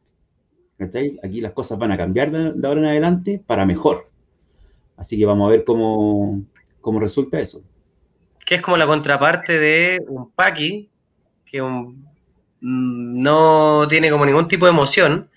Aquí 1.23 1.41
las 1.41 1.53
cosas 1.53 1.79
van 1.79 1.91
a 1.91 1.97
cambiar 1.97 2.31
de, 2.31 2.67
ahora 2.67 2.81
en 2.81 2.85
adelante 2.85 3.43
para 3.45 3.65
mejor. 3.65 4.05
Así 4.97 5.17
que 5.17 5.25
vamos 5.25 5.47
a 5.47 5.51
ver 5.51 5.63
cómo, 5.63 6.41
cómo 6.81 6.99
resulta 6.99 7.39
eso. 7.39 7.61
Que 8.45 8.55
es 8.55 8.61
como 8.61 8.77
la 8.77 8.87
contraparte 8.87 9.59
de 9.59 10.03
un 10.07 10.31
Paki, 10.31 10.89
que 11.45 11.61
un, 11.61 12.03
mm, 12.61 13.21
no 13.21 13.87
tiene 13.87 14.11
como 14.11 14.25
ningún 14.25 14.47
tipo 14.47 14.65
de 14.65 14.71
emoción. 14.71 15.29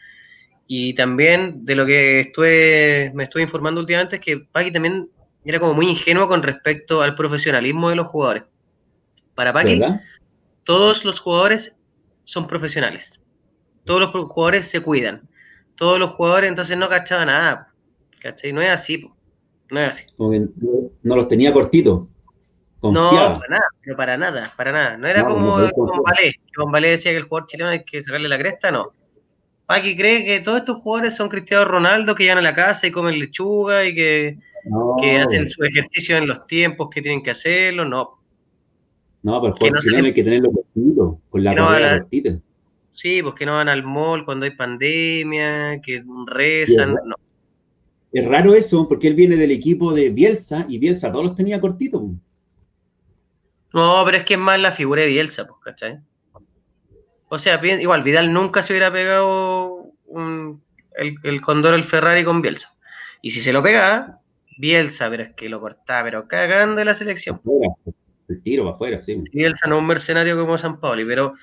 Y 0.67 0.95
también 0.95 1.65
de 1.65 1.75
lo 1.75 1.85
que 1.85 2.21
estuve, 2.21 3.13
me 3.15 3.25
estoy 3.25 3.43
informando 3.43 3.81
últimamente 3.81 4.17
es 4.17 4.23
que 4.23 4.39
Paki 4.39 4.73
también 4.73 5.11
era 5.45 5.59
como 5.59 5.75
muy 5.75 5.89
ingenuo 5.89 6.29
con 6.29 6.43
respecto 6.43 7.03
al 7.03 7.15
profesionalismo 7.15 7.91
de 7.91 7.97
los 7.97 8.09
jugadores. 8.09 8.45
Para 9.35 9.53
Paqui, 9.53 9.81
todos 10.65 11.05
los 11.05 11.21
jugadores 11.21 11.81
son 12.25 12.47
profesionales. 12.47 13.21
Todos 13.85 14.01
los 14.01 14.11
jugadores 14.11 14.69
se 14.69 14.81
cuidan. 14.81 15.29
Todos 15.77 15.99
los 15.99 16.11
jugadores 16.11 16.51
entonces 16.51 16.77
no 16.77 16.89
cachaban 16.89 17.29
nada. 17.29 17.73
¿Cachai? 18.21 18.53
No 18.53 18.61
es 18.61 18.71
así. 18.71 19.11
No 19.71 19.81
es 19.81 19.89
así. 19.89 20.05
no 20.19 21.17
los 21.17 21.29
tenía 21.29 21.53
cortitos. 21.53 22.09
No, 22.83 23.11
para 23.11 23.49
nada, 23.49 23.69
pero 23.83 23.97
para 23.97 24.17
nada, 24.17 24.53
para 24.57 24.73
nada. 24.73 24.97
No 24.97 25.07
era 25.07 25.25
como 25.25 25.53
con 25.75 26.03
Valé, 26.03 26.35
con 26.57 26.73
Valé 26.73 26.91
decía 26.93 27.13
que 27.13 27.19
el 27.19 27.25
jugador 27.25 27.47
chileno 27.47 27.71
hay 27.71 27.85
que 27.85 28.03
sacarle 28.03 28.29
la 28.29 28.39
cresta, 28.39 28.71
no. 28.71 28.93
Paqui 29.67 29.97
cree 29.97 30.25
que 30.25 30.41
todos 30.41 30.61
estos 30.61 30.79
jugadores 30.79 31.15
son 31.15 31.29
Cristiano 31.29 31.65
Ronaldo 31.67 32.15
que 32.15 32.25
llegan 32.25 32.39
a 32.39 32.43
la 32.43 32.55
casa 32.55 32.87
y 32.87 32.91
comen 32.91 33.19
lechuga 33.19 33.85
y 33.85 33.95
que 33.95 34.39
que 35.01 35.19
hacen 35.19 35.49
su 35.49 35.63
ejercicio 35.63 36.17
en 36.17 36.27
los 36.27 36.47
tiempos 36.47 36.89
que 36.91 37.03
tienen 37.03 37.23
que 37.23 37.31
hacerlo, 37.31 37.85
no. 37.85 38.19
No, 39.23 39.41
pero 39.41 39.53
el 39.53 39.59
juego 39.59 39.79
chileno 39.79 40.07
hay 40.07 40.15
que 40.15 40.25
tenerlo 40.25 40.51
cortito, 40.51 41.21
con 41.29 41.45
la 41.45 41.55
no 41.55 41.67
cortita. 41.67 42.39
Sí, 42.93 43.23
pues 43.23 43.35
que 43.35 43.47
no 43.47 43.55
van 43.55 43.69
al 43.69 43.83
mall 43.83 44.25
cuando 44.25 44.45
hay 44.45 44.53
pandemia, 44.53 45.81
que 45.83 46.03
rezan, 46.27 46.95
no. 47.05 47.17
Es 48.13 48.27
raro 48.27 48.55
eso, 48.55 48.89
porque 48.89 49.09
él 49.09 49.15
viene 49.15 49.37
del 49.37 49.53
equipo 49.53 49.93
de 49.95 50.11
Bielsa 50.11 50.67
y 50.69 50.79
Bielsa 50.79 51.13
todos 51.13 51.25
los 51.25 51.37
tenía 51.37 51.61
cortitos. 51.61 52.03
No, 53.73 54.03
pero 54.05 54.17
es 54.17 54.25
que 54.25 54.35
es 54.35 54.41
más 54.41 54.59
la 54.59 54.73
figura 54.73 55.03
de 55.03 55.09
Bielsa, 55.09 55.47
pues, 55.47 55.61
¿cachai? 55.63 56.01
O 57.29 57.39
sea, 57.39 57.65
igual, 57.65 58.03
Vidal 58.03 58.33
nunca 58.33 58.63
se 58.63 58.73
hubiera 58.73 58.93
pegado 58.93 59.93
el, 60.97 61.15
el 61.23 61.41
Condor, 61.41 61.75
el 61.75 61.85
Ferrari 61.85 62.25
con 62.25 62.43
Bielsa. 62.43 62.75
Y 63.23 63.31
si 63.31 63.41
se 63.41 63.53
lo 63.53 63.63
pegaba, 63.63 64.21
Bielsa, 64.59 65.09
pero 65.09 65.23
es 65.23 65.31
que 65.35 65.49
lo 65.49 65.61
cortaba, 65.61 66.05
pero 66.05 66.27
cagando 66.27 66.81
en 66.81 66.87
la 66.87 66.95
selección. 66.95 67.41
el 68.29 68.43
tiro 68.43 68.65
va 68.65 68.73
afuera, 68.73 69.01
sí. 69.01 69.23
Bielsa 69.33 69.69
no 69.69 69.77
es 69.77 69.81
un 69.81 69.87
mercenario 69.87 70.37
como 70.39 70.59
San 70.59 70.81
Pauli, 70.81 71.05
pero 71.05 71.35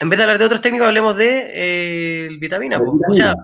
en 0.00 0.08
vez 0.08 0.16
de 0.16 0.22
hablar 0.22 0.38
de 0.38 0.46
otros 0.46 0.60
técnicos, 0.60 0.88
hablemos 0.88 1.16
de 1.16 1.38
eh, 1.54 2.26
el 2.26 2.38
vitamina. 2.38 2.80
O 2.80 3.14
sea, 3.14 3.34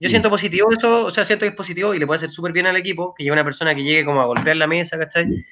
yo 0.00 0.08
siento 0.08 0.30
positivo 0.30 0.72
eso, 0.72 1.06
o 1.06 1.10
sea, 1.10 1.24
siento 1.24 1.44
que 1.44 1.50
es 1.50 1.54
positivo 1.54 1.94
y 1.94 1.98
le 1.98 2.06
puede 2.06 2.16
hacer 2.16 2.30
súper 2.30 2.52
bien 2.52 2.66
al 2.66 2.76
equipo, 2.76 3.14
que 3.14 3.22
lleve 3.22 3.34
una 3.34 3.44
persona 3.44 3.74
que 3.74 3.82
llegue 3.84 4.04
como 4.04 4.20
a 4.20 4.24
golpear 4.24 4.56
la 4.56 4.66
mesa, 4.66 4.98
¿cachai? 4.98 5.44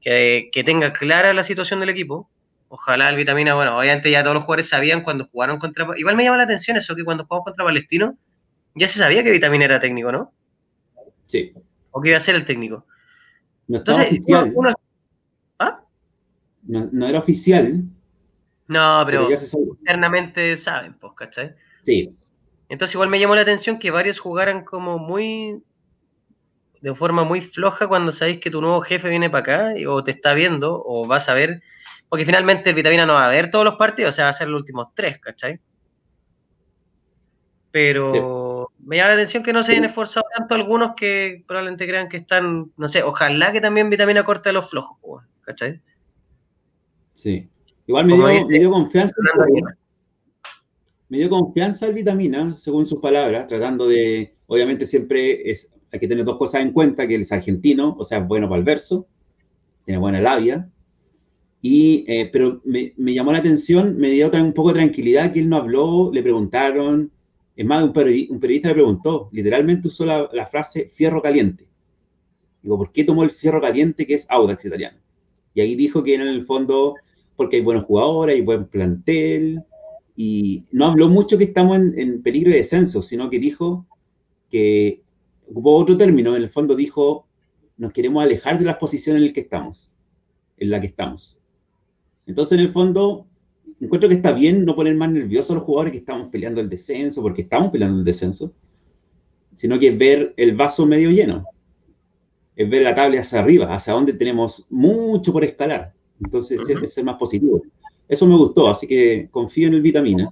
Que, 0.00 0.50
que 0.52 0.64
tenga 0.64 0.92
clara 0.92 1.32
la 1.32 1.44
situación 1.44 1.78
del 1.80 1.88
equipo. 1.90 2.28
Ojalá 2.68 3.08
el 3.10 3.16
vitamina, 3.16 3.54
bueno, 3.54 3.78
obviamente 3.78 4.10
ya 4.10 4.22
todos 4.22 4.34
los 4.34 4.44
jugadores 4.44 4.68
sabían 4.68 5.02
cuando 5.02 5.26
jugaron 5.26 5.58
contra. 5.58 5.86
Igual 5.96 6.16
me 6.16 6.24
llama 6.24 6.38
la 6.38 6.44
atención 6.44 6.76
eso, 6.76 6.96
que 6.96 7.04
cuando 7.04 7.24
jugamos 7.26 7.44
contra 7.44 7.64
Palestino, 7.64 8.16
ya 8.74 8.88
se 8.88 8.98
sabía 8.98 9.22
que 9.22 9.30
vitamina 9.30 9.66
era 9.66 9.78
técnico, 9.78 10.10
¿no? 10.10 10.32
Sí. 11.26 11.52
o 11.92 12.00
que 12.00 12.08
iba 12.08 12.16
a 12.16 12.20
ser 12.20 12.34
el 12.34 12.44
técnico. 12.44 12.86
No 13.68 13.78
Entonces, 13.78 14.06
oficial. 14.08 14.52
uno- 14.54 14.74
¿Ah? 15.58 15.82
No, 16.64 16.88
no 16.92 17.06
era 17.06 17.18
oficial, 17.20 17.82
No, 18.68 19.02
pero 19.06 19.28
pero 19.28 19.74
internamente 19.78 20.56
saben, 20.58 20.94
pues, 20.94 21.12
¿cachai? 21.16 21.54
Sí, 21.82 22.16
Entonces 22.72 22.94
igual 22.94 23.10
me 23.10 23.20
llamó 23.20 23.34
la 23.34 23.42
atención 23.42 23.78
que 23.78 23.90
varios 23.90 24.18
jugaran 24.18 24.64
como 24.64 24.98
muy 24.98 25.62
de 26.80 26.94
forma 26.94 27.22
muy 27.22 27.42
floja 27.42 27.86
cuando 27.86 28.12
sabéis 28.12 28.40
que 28.40 28.50
tu 28.50 28.62
nuevo 28.62 28.80
jefe 28.80 29.10
viene 29.10 29.28
para 29.28 29.40
acá 29.40 29.74
o 29.86 30.02
te 30.02 30.12
está 30.12 30.32
viendo 30.32 30.82
o 30.82 31.06
vas 31.06 31.28
a 31.28 31.34
ver, 31.34 31.60
porque 32.08 32.24
finalmente 32.24 32.70
el 32.70 32.74
Vitamina 32.74 33.04
no 33.04 33.12
va 33.12 33.26
a 33.26 33.28
ver 33.28 33.50
todos 33.50 33.66
los 33.66 33.74
partidos, 33.74 34.14
o 34.14 34.16
sea, 34.16 34.24
va 34.24 34.30
a 34.30 34.34
ser 34.34 34.48
los 34.48 34.62
últimos 34.62 34.88
tres, 34.94 35.20
¿cachai? 35.20 35.60
Pero 37.70 38.70
me 38.78 38.96
llama 38.96 39.08
la 39.08 39.14
atención 39.16 39.42
que 39.42 39.52
no 39.52 39.62
se 39.62 39.72
hayan 39.72 39.84
esforzado 39.84 40.24
tanto 40.34 40.54
algunos 40.54 40.94
que 40.96 41.44
probablemente 41.46 41.86
crean 41.86 42.08
que 42.08 42.16
están, 42.16 42.72
no 42.78 42.88
sé, 42.88 43.02
ojalá 43.02 43.52
que 43.52 43.60
también 43.60 43.90
Vitamina 43.90 44.24
corte 44.24 44.48
a 44.48 44.52
los 44.52 44.70
flojos, 44.70 44.96
pues, 45.02 45.26
¿cachai? 45.42 45.82
sí. 47.12 47.50
Igual 47.86 48.06
me 48.06 48.14
dio, 48.14 48.46
me 48.46 48.58
dio 48.58 48.70
confianza. 48.70 49.14
Me 51.12 51.18
dio 51.18 51.28
confianza 51.28 51.86
el 51.86 51.92
vitamina, 51.92 52.54
según 52.54 52.86
sus 52.86 52.98
palabras, 52.98 53.46
tratando 53.46 53.86
de, 53.86 54.34
obviamente 54.46 54.86
siempre 54.86 55.50
es, 55.50 55.70
hay 55.90 56.00
que 56.00 56.08
tener 56.08 56.24
dos 56.24 56.38
cosas 56.38 56.62
en 56.62 56.72
cuenta, 56.72 57.06
que 57.06 57.16
él 57.16 57.20
es 57.20 57.32
argentino, 57.32 57.94
o 57.98 58.02
sea, 58.02 58.20
es 58.20 58.26
bueno 58.26 58.48
para 58.48 58.60
el 58.60 58.64
verso, 58.64 59.06
tiene 59.84 60.00
buena 60.00 60.22
labia, 60.22 60.70
y, 61.60 62.06
eh, 62.08 62.30
pero 62.32 62.62
me, 62.64 62.94
me 62.96 63.12
llamó 63.12 63.30
la 63.30 63.40
atención, 63.40 63.98
me 63.98 64.08
dio 64.08 64.30
un 64.32 64.54
poco 64.54 64.70
de 64.70 64.76
tranquilidad 64.76 65.34
que 65.34 65.40
él 65.40 65.50
no 65.50 65.56
habló, 65.56 66.10
le 66.10 66.22
preguntaron, 66.22 67.12
es 67.56 67.66
más, 67.66 67.84
un, 67.84 67.92
periodi- 67.92 68.30
un 68.30 68.40
periodista 68.40 68.68
le 68.68 68.74
preguntó, 68.76 69.28
literalmente 69.32 69.88
usó 69.88 70.06
la, 70.06 70.30
la 70.32 70.46
frase 70.46 70.88
fierro 70.88 71.20
caliente. 71.20 71.68
Digo, 72.62 72.78
¿por 72.78 72.90
qué 72.90 73.04
tomó 73.04 73.22
el 73.22 73.30
fierro 73.30 73.60
caliente 73.60 74.06
que 74.06 74.14
es 74.14 74.26
Audax 74.30 74.64
italiano? 74.64 74.96
Y 75.52 75.60
ahí 75.60 75.76
dijo 75.76 76.02
que 76.02 76.14
en 76.14 76.22
el 76.22 76.46
fondo, 76.46 76.94
porque 77.36 77.56
hay 77.56 77.62
buenos 77.62 77.84
jugadores, 77.84 78.34
hay 78.34 78.40
buen 78.40 78.64
plantel, 78.66 79.62
y 80.16 80.66
no 80.72 80.86
habló 80.86 81.08
mucho 81.08 81.38
que 81.38 81.44
estamos 81.44 81.76
en, 81.76 81.98
en 81.98 82.22
peligro 82.22 82.50
de 82.50 82.58
descenso, 82.58 83.02
sino 83.02 83.30
que 83.30 83.38
dijo 83.38 83.86
que 84.50 85.02
ocupó 85.48 85.76
otro 85.76 85.96
término, 85.96 86.36
en 86.36 86.42
el 86.42 86.50
fondo 86.50 86.74
dijo, 86.74 87.26
nos 87.76 87.92
queremos 87.92 88.22
alejar 88.22 88.58
de 88.58 88.64
las 88.64 88.76
posiciones 88.76 89.20
en 89.20 89.26
las 89.26 89.34
que 89.34 89.40
estamos, 89.40 89.90
en 90.58 90.70
la 90.70 90.80
que 90.80 90.86
estamos. 90.86 91.38
Entonces, 92.26 92.58
en 92.58 92.64
el 92.64 92.72
fondo, 92.72 93.26
encuentro 93.80 94.08
que 94.08 94.14
está 94.14 94.32
bien 94.32 94.64
no 94.64 94.76
poner 94.76 94.94
más 94.94 95.10
nerviosos 95.10 95.50
a 95.50 95.54
los 95.54 95.64
jugadores 95.64 95.92
que 95.92 95.98
estamos 95.98 96.28
peleando 96.28 96.60
el 96.60 96.68
descenso, 96.68 97.22
porque 97.22 97.42
estamos 97.42 97.70
peleando 97.70 97.98
el 97.98 98.04
descenso, 98.04 98.52
sino 99.52 99.78
que 99.78 99.90
ver 99.90 100.32
el 100.36 100.54
vaso 100.54 100.86
medio 100.86 101.10
lleno, 101.10 101.44
es 102.54 102.68
ver 102.68 102.82
la 102.82 102.94
tabla 102.94 103.20
hacia 103.20 103.40
arriba, 103.40 103.74
hacia 103.74 103.94
donde 103.94 104.12
tenemos 104.12 104.66
mucho 104.70 105.32
por 105.32 105.44
escalar. 105.44 105.92
Entonces, 106.22 106.62
Ujú. 106.62 106.84
es 106.84 106.94
ser 106.94 107.04
más 107.04 107.16
positivo. 107.16 107.62
Eso 108.12 108.26
me 108.26 108.36
gustó, 108.36 108.68
así 108.68 108.86
que 108.86 109.28
confío 109.30 109.68
en 109.68 109.72
el 109.72 109.80
vitamina. 109.80 110.28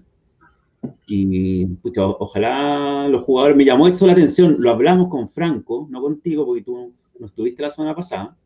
Y 1.07 1.65
pucha, 1.65 2.05
ojalá 2.05 3.09
los 3.09 3.23
jugadores, 3.23 3.57
me 3.57 3.65
llamó 3.65 3.89
eso 3.89 4.07
la 4.07 4.13
atención, 4.13 4.57
lo 4.59 4.69
hablamos 4.69 5.09
con 5.09 5.31
Franco, 5.31 5.89
no 5.91 6.03
contigo, 6.03 6.45
porque 6.45 6.61
tú 6.61 6.93
no 7.19 7.25
estuviste 7.25 7.63
la 7.63 7.71
semana 7.71 7.97
pasada. 7.97 8.37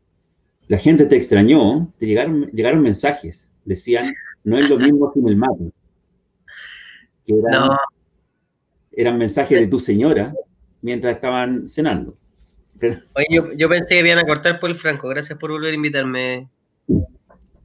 La 0.69 0.77
gente 0.77 1.05
te 1.05 1.17
extrañó, 1.17 1.91
te 1.97 2.05
llegaron, 2.05 2.49
llegaron 2.53 2.81
mensajes, 2.81 3.51
decían, 3.65 4.13
no 4.45 4.57
es 4.57 4.69
lo 4.69 4.79
mismo 4.79 5.11
sin 5.13 5.27
el 5.27 5.35
mate. 5.35 5.69
Que 7.25 7.33
eran, 7.37 7.51
No, 7.51 7.77
eran 8.93 9.17
mensajes 9.17 9.59
de 9.59 9.67
tu 9.67 9.81
señora 9.81 10.33
mientras 10.81 11.13
estaban 11.13 11.67
cenando. 11.67 12.13
Oye, 12.81 13.27
yo, 13.29 13.51
yo 13.51 13.67
pensé 13.67 13.95
que 13.95 14.07
iban 14.07 14.19
a 14.19 14.25
cortar 14.25 14.61
por 14.61 14.69
el 14.69 14.77
Franco, 14.77 15.09
gracias 15.09 15.37
por 15.37 15.51
volver 15.51 15.73
a 15.73 15.75
invitarme 15.75 16.47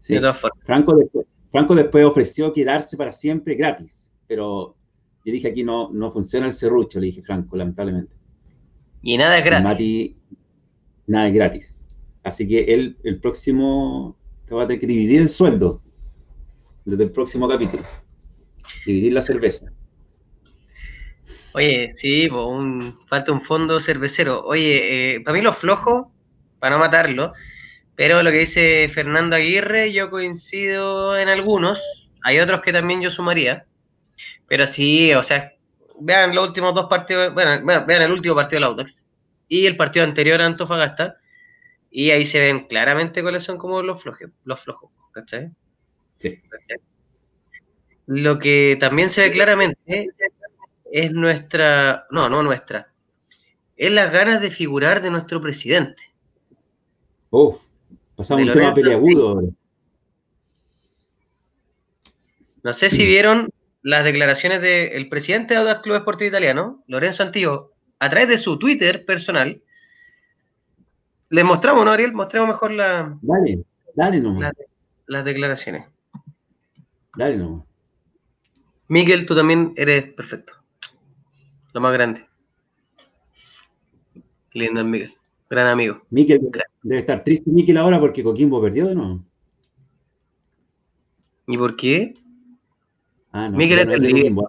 sí. 0.01 0.15
de 0.15 0.21
todas 0.21 0.41
formas. 0.41 0.59
Franco, 0.65 0.97
después, 0.97 1.27
Franco 1.51 1.75
después 1.75 2.05
ofreció 2.05 2.53
quedarse 2.53 2.97
para 2.97 3.13
siempre 3.13 3.55
gratis, 3.55 4.13
pero 4.27 4.77
yo 5.25 5.33
dije 5.33 5.49
aquí 5.49 5.65
no, 5.65 5.91
no 5.93 6.11
funciona 6.11 6.47
el 6.47 6.55
serrucho, 6.55 7.01
le 7.01 7.07
dije 7.07 7.23
Franco, 7.23 7.57
lamentablemente. 7.57 8.15
Y 9.03 9.17
nada 9.19 9.39
es 9.39 9.45
gratis. 9.45 9.65
Mati, 9.65 10.17
nada 11.07 11.29
es 11.29 11.35
gratis. 11.35 11.77
Así 12.23 12.47
que 12.47 12.61
él, 12.73 12.97
el 13.03 13.21
próximo, 13.21 14.17
te 14.47 14.55
va 14.55 14.63
a 14.63 14.67
tener 14.67 14.81
que 14.81 14.87
dividir 14.87 15.21
el 15.21 15.29
sueldo 15.29 15.81
desde 16.85 17.05
el 17.05 17.13
próximo 17.13 17.49
capítulo. 17.49 17.83
Dividir 18.87 19.13
la 19.13 19.23
cerveza. 19.23 19.67
Oye, 21.53 21.95
sí, 21.99 22.29
un, 22.29 22.99
falta 23.09 23.33
un 23.33 23.41
fondo 23.41 23.81
cervecero. 23.81 24.45
Oye, 24.45 25.15
eh, 25.17 25.21
para 25.21 25.37
mí 25.37 25.43
los 25.43 25.57
flojos, 25.57 26.07
para 26.61 26.77
no 26.77 26.81
matarlo, 26.81 27.33
pero 28.01 28.23
lo 28.23 28.31
que 28.31 28.39
dice 28.39 28.89
Fernando 28.89 29.37
Aguirre, 29.37 29.93
yo 29.93 30.09
coincido 30.09 31.19
en 31.19 31.29
algunos. 31.29 32.09
Hay 32.23 32.41
otros 32.41 32.63
que 32.63 32.73
también 32.73 33.03
yo 33.03 33.11
sumaría. 33.11 33.67
Pero 34.49 34.67
sí, 34.67 35.13
o 35.13 35.23
sea, 35.23 35.53
vean 36.01 36.35
los 36.35 36.49
últimos 36.49 36.75
dos 36.75 36.87
partidos, 36.87 37.35
bueno, 37.35 37.63
vean 37.87 38.01
el 38.01 38.11
último 38.11 38.35
partido 38.35 38.57
del 38.57 38.71
Audax 38.71 39.07
y 39.49 39.67
el 39.67 39.77
partido 39.77 40.07
anterior 40.07 40.41
a 40.41 40.47
Antofagasta, 40.47 41.19
y 41.91 42.11
ahí 42.11 42.25
se 42.25 42.41
ven 42.41 42.61
claramente 42.69 43.21
cuáles 43.21 43.45
son 43.45 43.59
como 43.59 43.83
los 43.83 44.03
flojos, 44.03 44.31
los 44.45 44.59
flojos, 44.59 44.91
¿cachai? 45.13 45.51
Sí. 46.17 46.41
Lo 48.07 48.39
que 48.39 48.79
también 48.81 49.11
se 49.11 49.29
ve 49.29 49.33
claramente 49.33 50.09
es 50.91 51.13
nuestra, 51.13 52.07
no, 52.11 52.31
no 52.31 52.43
nuestra, 52.43 52.91
es 53.77 53.93
las 53.93 54.11
ganas 54.11 54.41
de 54.41 54.51
figurar 54.51 55.03
de 55.03 55.11
nuestro 55.11 55.39
presidente. 55.43 56.03
Uf, 57.29 57.70
pasamos 58.21 58.45
un 58.47 58.53
tema 58.53 58.75
peleagudo. 58.75 59.41
No 62.63 62.73
sé 62.75 62.91
si 62.91 63.07
vieron 63.07 63.49
las 63.83 64.05
declaraciones 64.05 64.61
del 64.61 65.09
presidente 65.09 65.55
de 65.55 65.61
Audax 65.61 65.81
Club 65.81 65.97
Esportivo 65.97 66.29
Italiano, 66.29 66.85
Lorenzo 66.87 67.23
Antillo, 67.23 67.73
a 67.99 68.11
través 68.11 68.29
de 68.29 68.37
su 68.37 68.59
Twitter 68.59 69.07
personal. 69.07 69.63
Les 71.31 71.45
mostramos, 71.47 71.83
¿no, 71.87 71.93
Ariel? 71.93 72.13
Mostremos 72.13 72.49
mejor 72.49 72.73
la- 72.73 73.17
Dale, 73.23 73.65
dale 73.95 74.21
nomás, 74.21 74.43
la- 74.43 74.53
las 75.07 75.25
declaraciones. 75.25 75.87
dale 77.17 77.39
nomás. 77.39 77.65
Miguel, 78.89 79.25
tú 79.25 79.35
también 79.35 79.73
eres 79.77 80.13
perfecto. 80.13 80.53
Lo 81.73 81.81
más 81.81 81.93
grande. 81.95 82.27
Lindo 84.53 84.81
el 84.81 84.87
Miguel. 84.87 85.15
Gran 85.51 85.67
amigo. 85.67 86.01
Miquel, 86.11 86.49
debe 86.81 87.01
estar 87.01 87.25
triste 87.25 87.51
Miquel 87.51 87.77
ahora 87.77 87.99
porque 87.99 88.23
Coquimbo 88.23 88.63
perdió 88.63 88.87
de 88.87 88.95
nuevo. 88.95 89.25
¿Y 91.49 91.59
por 91.59 91.75
qué? 91.75 92.15
Ah, 93.33 93.49
no, 93.49 93.59
Miquel 93.59 93.81
es 93.81 93.87
no 93.87 93.93
es 93.95 94.01
del 94.01 94.13
Liverpool. 94.13 94.47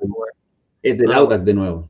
es 0.84 0.97
del 0.99 1.12
Audax 1.12 1.43
de 1.43 1.54
nuevo. 1.56 1.89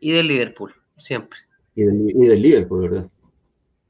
Y 0.00 0.10
del 0.10 0.26
Liverpool, 0.26 0.74
siempre. 0.98 1.38
Y 1.76 1.84
del, 1.84 2.10
y 2.10 2.26
del 2.26 2.42
Liverpool, 2.42 2.80
¿verdad? 2.80 3.08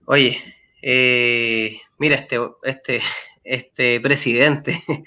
Oye, 0.05 0.37
eh, 0.83 1.81
mira 1.97 2.17
este, 2.17 2.39
este, 2.65 3.01
este 3.43 4.01
presidente. 4.03 4.85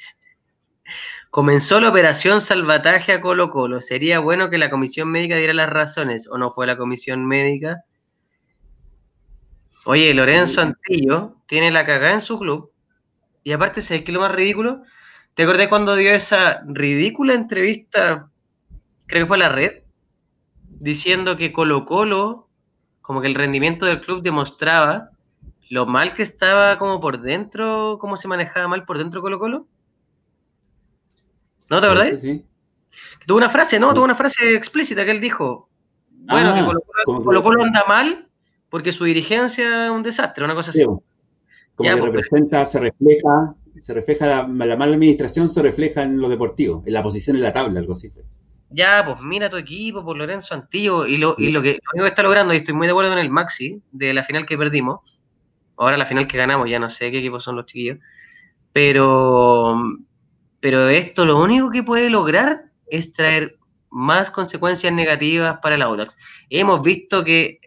Comenzó 1.29 1.79
la 1.79 1.89
operación 1.89 2.41
salvataje 2.41 3.11
a 3.11 3.21
Colo 3.21 3.51
Colo. 3.51 3.81
Sería 3.81 4.17
bueno 4.17 4.49
que 4.49 4.57
la 4.57 4.71
comisión 4.71 5.11
médica 5.11 5.35
diera 5.35 5.53
las 5.53 5.69
razones, 5.69 6.27
¿o 6.27 6.39
no 6.39 6.49
fue 6.49 6.65
la 6.65 6.77
comisión 6.77 7.27
médica? 7.27 7.83
Oye, 9.85 10.13
Lorenzo 10.13 10.61
Antillo 10.61 11.35
tiene 11.47 11.71
la 11.71 11.85
cagada 11.85 12.13
en 12.13 12.21
su 12.21 12.39
club. 12.39 12.71
Y 13.43 13.51
aparte, 13.51 13.81
¿sabes 13.81 14.03
qué 14.03 14.11
es 14.11 14.15
lo 14.15 14.21
más 14.21 14.31
ridículo? 14.31 14.81
¿Te 15.35 15.43
acordás 15.43 15.67
cuando 15.67 15.95
dio 15.95 16.11
esa 16.11 16.63
ridícula 16.67 17.33
entrevista, 17.33 18.29
creo 19.05 19.23
que 19.23 19.27
fue 19.27 19.37
a 19.37 19.39
la 19.41 19.49
red, 19.49 19.83
diciendo 20.79 21.37
que 21.37 21.51
Colo 21.53 21.85
Colo, 21.85 22.49
como 23.01 23.21
que 23.21 23.27
el 23.27 23.35
rendimiento 23.35 23.85
del 23.85 24.01
club 24.01 24.23
demostraba 24.23 25.11
lo 25.69 25.85
mal 25.85 26.13
que 26.13 26.23
estaba 26.23 26.77
como 26.77 26.99
por 26.99 27.21
dentro, 27.21 27.97
cómo 27.99 28.17
se 28.17 28.27
manejaba 28.27 28.67
mal 28.67 28.85
por 28.85 28.97
dentro 28.97 29.21
Colo 29.21 29.37
Colo? 29.39 29.67
¿No 31.69 31.79
te 31.79 31.85
acordás? 31.87 32.21
Sí, 32.21 32.43
Tuvo 33.27 33.37
una 33.37 33.49
frase, 33.49 33.79
¿no? 33.79 33.93
Tuvo 33.93 34.05
una 34.05 34.15
frase 34.15 34.55
explícita 34.55 35.03
que 35.05 35.11
él 35.11 35.21
dijo. 35.21 35.69
Bueno, 36.09 36.51
Ah, 36.51 36.55
que 36.59 36.65
Colo 36.65 36.79
como 37.05 37.23
Colo, 37.23 37.39
que- 37.39 37.43
Colo 37.43 37.63
anda 37.63 37.83
mal 37.87 38.24
porque 38.75 38.91
su 38.91 39.05
dirigencia 39.05 39.85
es 39.85 39.89
un 39.89 40.03
desastre, 40.03 40.43
una 40.43 40.53
cosa 40.53 40.71
así. 40.71 40.79
Sí, 40.79 40.85
Como 40.85 41.01
Ya, 41.79 41.93
que 41.93 42.01
pues, 42.01 42.07
representa, 42.07 42.65
se 42.65 42.81
refleja, 42.81 43.55
se 43.77 43.93
refleja 43.93 44.27
la, 44.27 44.65
la 44.65 44.75
mala 44.75 44.95
administración, 44.95 45.47
se 45.47 45.61
refleja 45.61 46.03
en 46.03 46.19
lo 46.19 46.27
deportivo, 46.27 46.83
en 46.85 46.91
la 46.91 47.01
posición 47.01 47.37
en 47.37 47.43
la 47.43 47.53
tabla, 47.53 47.79
algo 47.79 47.93
así. 47.93 48.11
Ya, 48.71 49.01
pues 49.05 49.21
mira 49.21 49.49
tu 49.49 49.55
equipo 49.55 50.03
por 50.03 50.17
Lorenzo 50.17 50.55
Antillo 50.55 51.05
y 51.05 51.15
lo, 51.15 51.35
y 51.37 51.53
lo 51.53 51.61
que 51.61 51.75
lo 51.75 51.91
único 51.93 52.03
que 52.03 52.09
está 52.09 52.23
logrando, 52.23 52.53
y 52.53 52.57
estoy 52.57 52.73
muy 52.73 52.85
de 52.85 52.91
acuerdo 52.91 53.13
en 53.13 53.19
el 53.19 53.29
Maxi, 53.29 53.81
de 53.93 54.13
la 54.13 54.25
final 54.25 54.45
que 54.45 54.57
perdimos, 54.57 54.99
ahora 55.77 55.95
la 55.95 56.05
final 56.05 56.27
que 56.27 56.37
ganamos, 56.37 56.69
ya 56.69 56.77
no 56.77 56.89
sé 56.89 57.11
qué 57.11 57.19
equipos 57.19 57.45
son 57.45 57.55
los 57.55 57.67
chiquillos, 57.67 57.99
pero, 58.73 59.81
pero 60.59 60.89
esto 60.89 61.23
lo 61.23 61.41
único 61.41 61.71
que 61.71 61.81
puede 61.81 62.09
lograr 62.09 62.65
es 62.87 63.13
traer 63.13 63.55
más 63.89 64.31
consecuencias 64.31 64.91
negativas 64.91 65.59
para 65.63 65.75
el 65.75 65.81
Audax. 65.81 66.17
Hemos 66.49 66.81
visto 66.81 67.23
que 67.23 67.61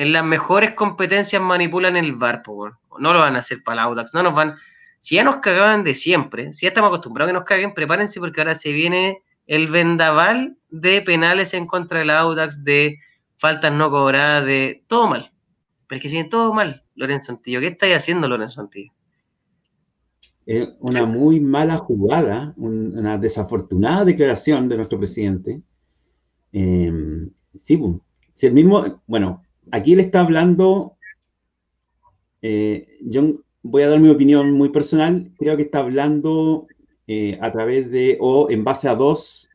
en 0.00 0.14
las 0.14 0.24
mejores 0.24 0.72
competencias 0.72 1.42
manipulan 1.42 1.94
el 1.94 2.14
bar, 2.14 2.42
no 2.46 3.12
lo 3.12 3.18
van 3.18 3.36
a 3.36 3.40
hacer 3.40 3.58
para 3.62 3.82
el 3.82 3.88
Audax, 3.88 4.14
no 4.14 4.22
nos 4.22 4.34
van. 4.34 4.54
Si 4.98 5.16
ya 5.16 5.24
nos 5.24 5.36
cagaban 5.36 5.84
de 5.84 5.92
siempre, 5.92 6.54
si 6.54 6.64
ya 6.64 6.68
estamos 6.68 6.88
acostumbrados 6.88 7.28
a 7.28 7.32
que 7.32 7.38
nos 7.38 7.46
caguen, 7.46 7.74
prepárense 7.74 8.18
porque 8.18 8.40
ahora 8.40 8.54
se 8.54 8.72
viene 8.72 9.22
el 9.46 9.66
vendaval 9.66 10.56
de 10.70 11.02
penales 11.02 11.52
en 11.52 11.66
contra 11.66 11.98
del 11.98 12.08
Audax, 12.08 12.64
de 12.64 12.98
faltas 13.36 13.74
no 13.74 13.90
cobradas, 13.90 14.46
de 14.46 14.82
todo 14.86 15.06
mal. 15.06 15.32
Pero 15.86 16.00
es 16.02 16.10
que 16.10 16.24
todo 16.24 16.54
mal, 16.54 16.82
Lorenzo 16.94 17.32
Antillo. 17.32 17.60
¿Qué 17.60 17.66
estáis 17.66 17.96
haciendo, 17.96 18.26
Lorenzo 18.26 18.62
Antillo? 18.62 18.92
Es 20.46 20.66
una 20.80 21.04
muy 21.04 21.40
mala 21.40 21.76
jugada, 21.76 22.54
una 22.56 23.18
desafortunada 23.18 24.06
declaración 24.06 24.66
de 24.66 24.76
nuestro 24.76 24.96
presidente. 24.96 25.60
Eh, 26.54 26.90
sí, 27.54 27.78
si 28.32 28.46
el 28.46 28.54
mismo, 28.54 29.02
bueno, 29.06 29.42
aquí 29.72 29.94
le 29.94 30.02
está 30.02 30.20
hablando, 30.20 30.96
eh, 32.42 32.86
yo 33.02 33.42
voy 33.62 33.82
a 33.82 33.88
dar 33.88 34.00
mi 34.00 34.08
opinión 34.08 34.52
muy 34.52 34.70
personal, 34.70 35.30
creo 35.38 35.56
que 35.56 35.62
está 35.64 35.80
hablando 35.80 36.66
eh, 37.06 37.38
a 37.40 37.52
través 37.52 37.90
de, 37.90 38.16
o 38.20 38.50
en 38.50 38.64
base 38.64 38.88
a 38.88 38.94
dos, 38.94 39.48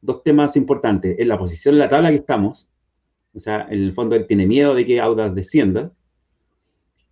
dos 0.00 0.22
temas 0.22 0.56
importantes, 0.56 1.18
en 1.18 1.28
la 1.28 1.38
posición 1.38 1.74
en 1.74 1.80
la 1.80 1.88
tabla 1.88 2.10
que 2.10 2.16
estamos, 2.16 2.68
o 3.34 3.40
sea, 3.40 3.66
en 3.70 3.82
el 3.82 3.92
fondo 3.92 4.16
él 4.16 4.26
tiene 4.26 4.46
miedo 4.46 4.74
de 4.74 4.86
que 4.86 5.00
Audas 5.00 5.34
descienda, 5.34 5.92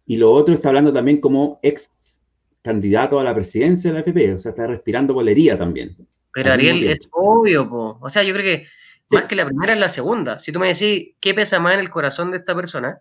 y 0.07 0.17
lo 0.17 0.33
otro 0.33 0.55
está 0.55 0.69
hablando 0.69 0.93
también 0.93 1.21
como 1.21 1.61
ex 1.63 2.23
candidato 2.63 3.21
a 3.21 3.25
la 3.25 3.35
presidencia 3.35 3.91
de 3.91 3.95
la 3.95 4.01
FP, 4.01 4.35
o 4.35 4.39
sea, 4.39 4.51
está 4.51 4.67
respirando 4.67 5.15
bolería 5.15 5.57
también. 5.59 5.97
Pero 6.33 6.53
Ariel, 6.53 6.83
es 6.85 7.01
obvio, 7.13 7.69
po. 7.69 7.99
o 8.01 8.11
sea, 8.11 8.23
yo 8.23 8.33
creo 8.33 8.45
que 8.45 8.67
más 9.11 9.25
que 9.25 9.35
la 9.35 9.47
primera 9.47 9.73
es 9.73 9.79
la 9.79 9.89
segunda. 9.89 10.41
Si 10.41 10.53
tú 10.53 10.59
me 10.59 10.69
decís 10.69 11.15
qué 11.21 11.35
pesa 11.35 11.59
más 11.61 11.75
en 11.75 11.81
el 11.81 11.91
corazón 11.91 12.31
de 12.31 12.39
esta 12.39 12.55
persona, 12.55 13.01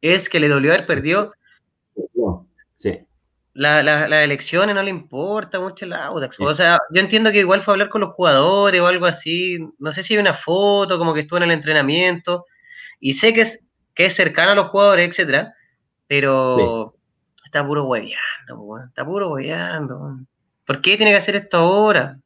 es 0.00 0.28
que 0.28 0.40
le 0.40 0.48
dolió 0.48 0.72
haber 0.72 0.86
perdido. 0.86 1.32
Sí. 2.76 3.00
Las 3.54 3.84
la, 3.84 4.24
elecciones 4.24 4.74
no 4.74 4.82
le 4.82 4.90
importa 4.90 5.60
mucho 5.60 5.84
el 5.84 5.92
Audax. 5.92 6.40
O 6.40 6.54
sea, 6.54 6.78
yo 6.90 7.00
entiendo 7.00 7.30
que 7.30 7.38
igual 7.38 7.62
fue 7.62 7.72
a 7.72 7.74
hablar 7.74 7.88
con 7.88 8.00
los 8.00 8.10
jugadores 8.10 8.80
o 8.80 8.86
algo 8.86 9.06
así. 9.06 9.58
No 9.78 9.92
sé 9.92 10.02
si 10.02 10.14
hay 10.14 10.20
una 10.20 10.34
foto, 10.34 10.98
como 10.98 11.14
que 11.14 11.20
estuvo 11.20 11.36
en 11.36 11.44
el 11.44 11.52
entrenamiento. 11.52 12.46
Y 12.98 13.12
sé 13.12 13.32
que 13.32 13.42
es, 13.42 13.70
que 13.94 14.06
es 14.06 14.14
cercano 14.14 14.52
a 14.52 14.54
los 14.56 14.68
jugadores, 14.68 15.08
etcétera. 15.08 15.54
Pero 16.08 16.94
está 17.44 17.64
puro 17.64 17.86
hueveando, 17.86 18.84
está 18.88 19.04
puro 19.04 19.30
hueveando. 19.30 20.18
¿Por 20.66 20.80
qué 20.80 20.96
tiene 20.96 21.12
que 21.12 21.18
hacer 21.18 21.36
esto 21.36 21.58
ahora? 21.58 22.18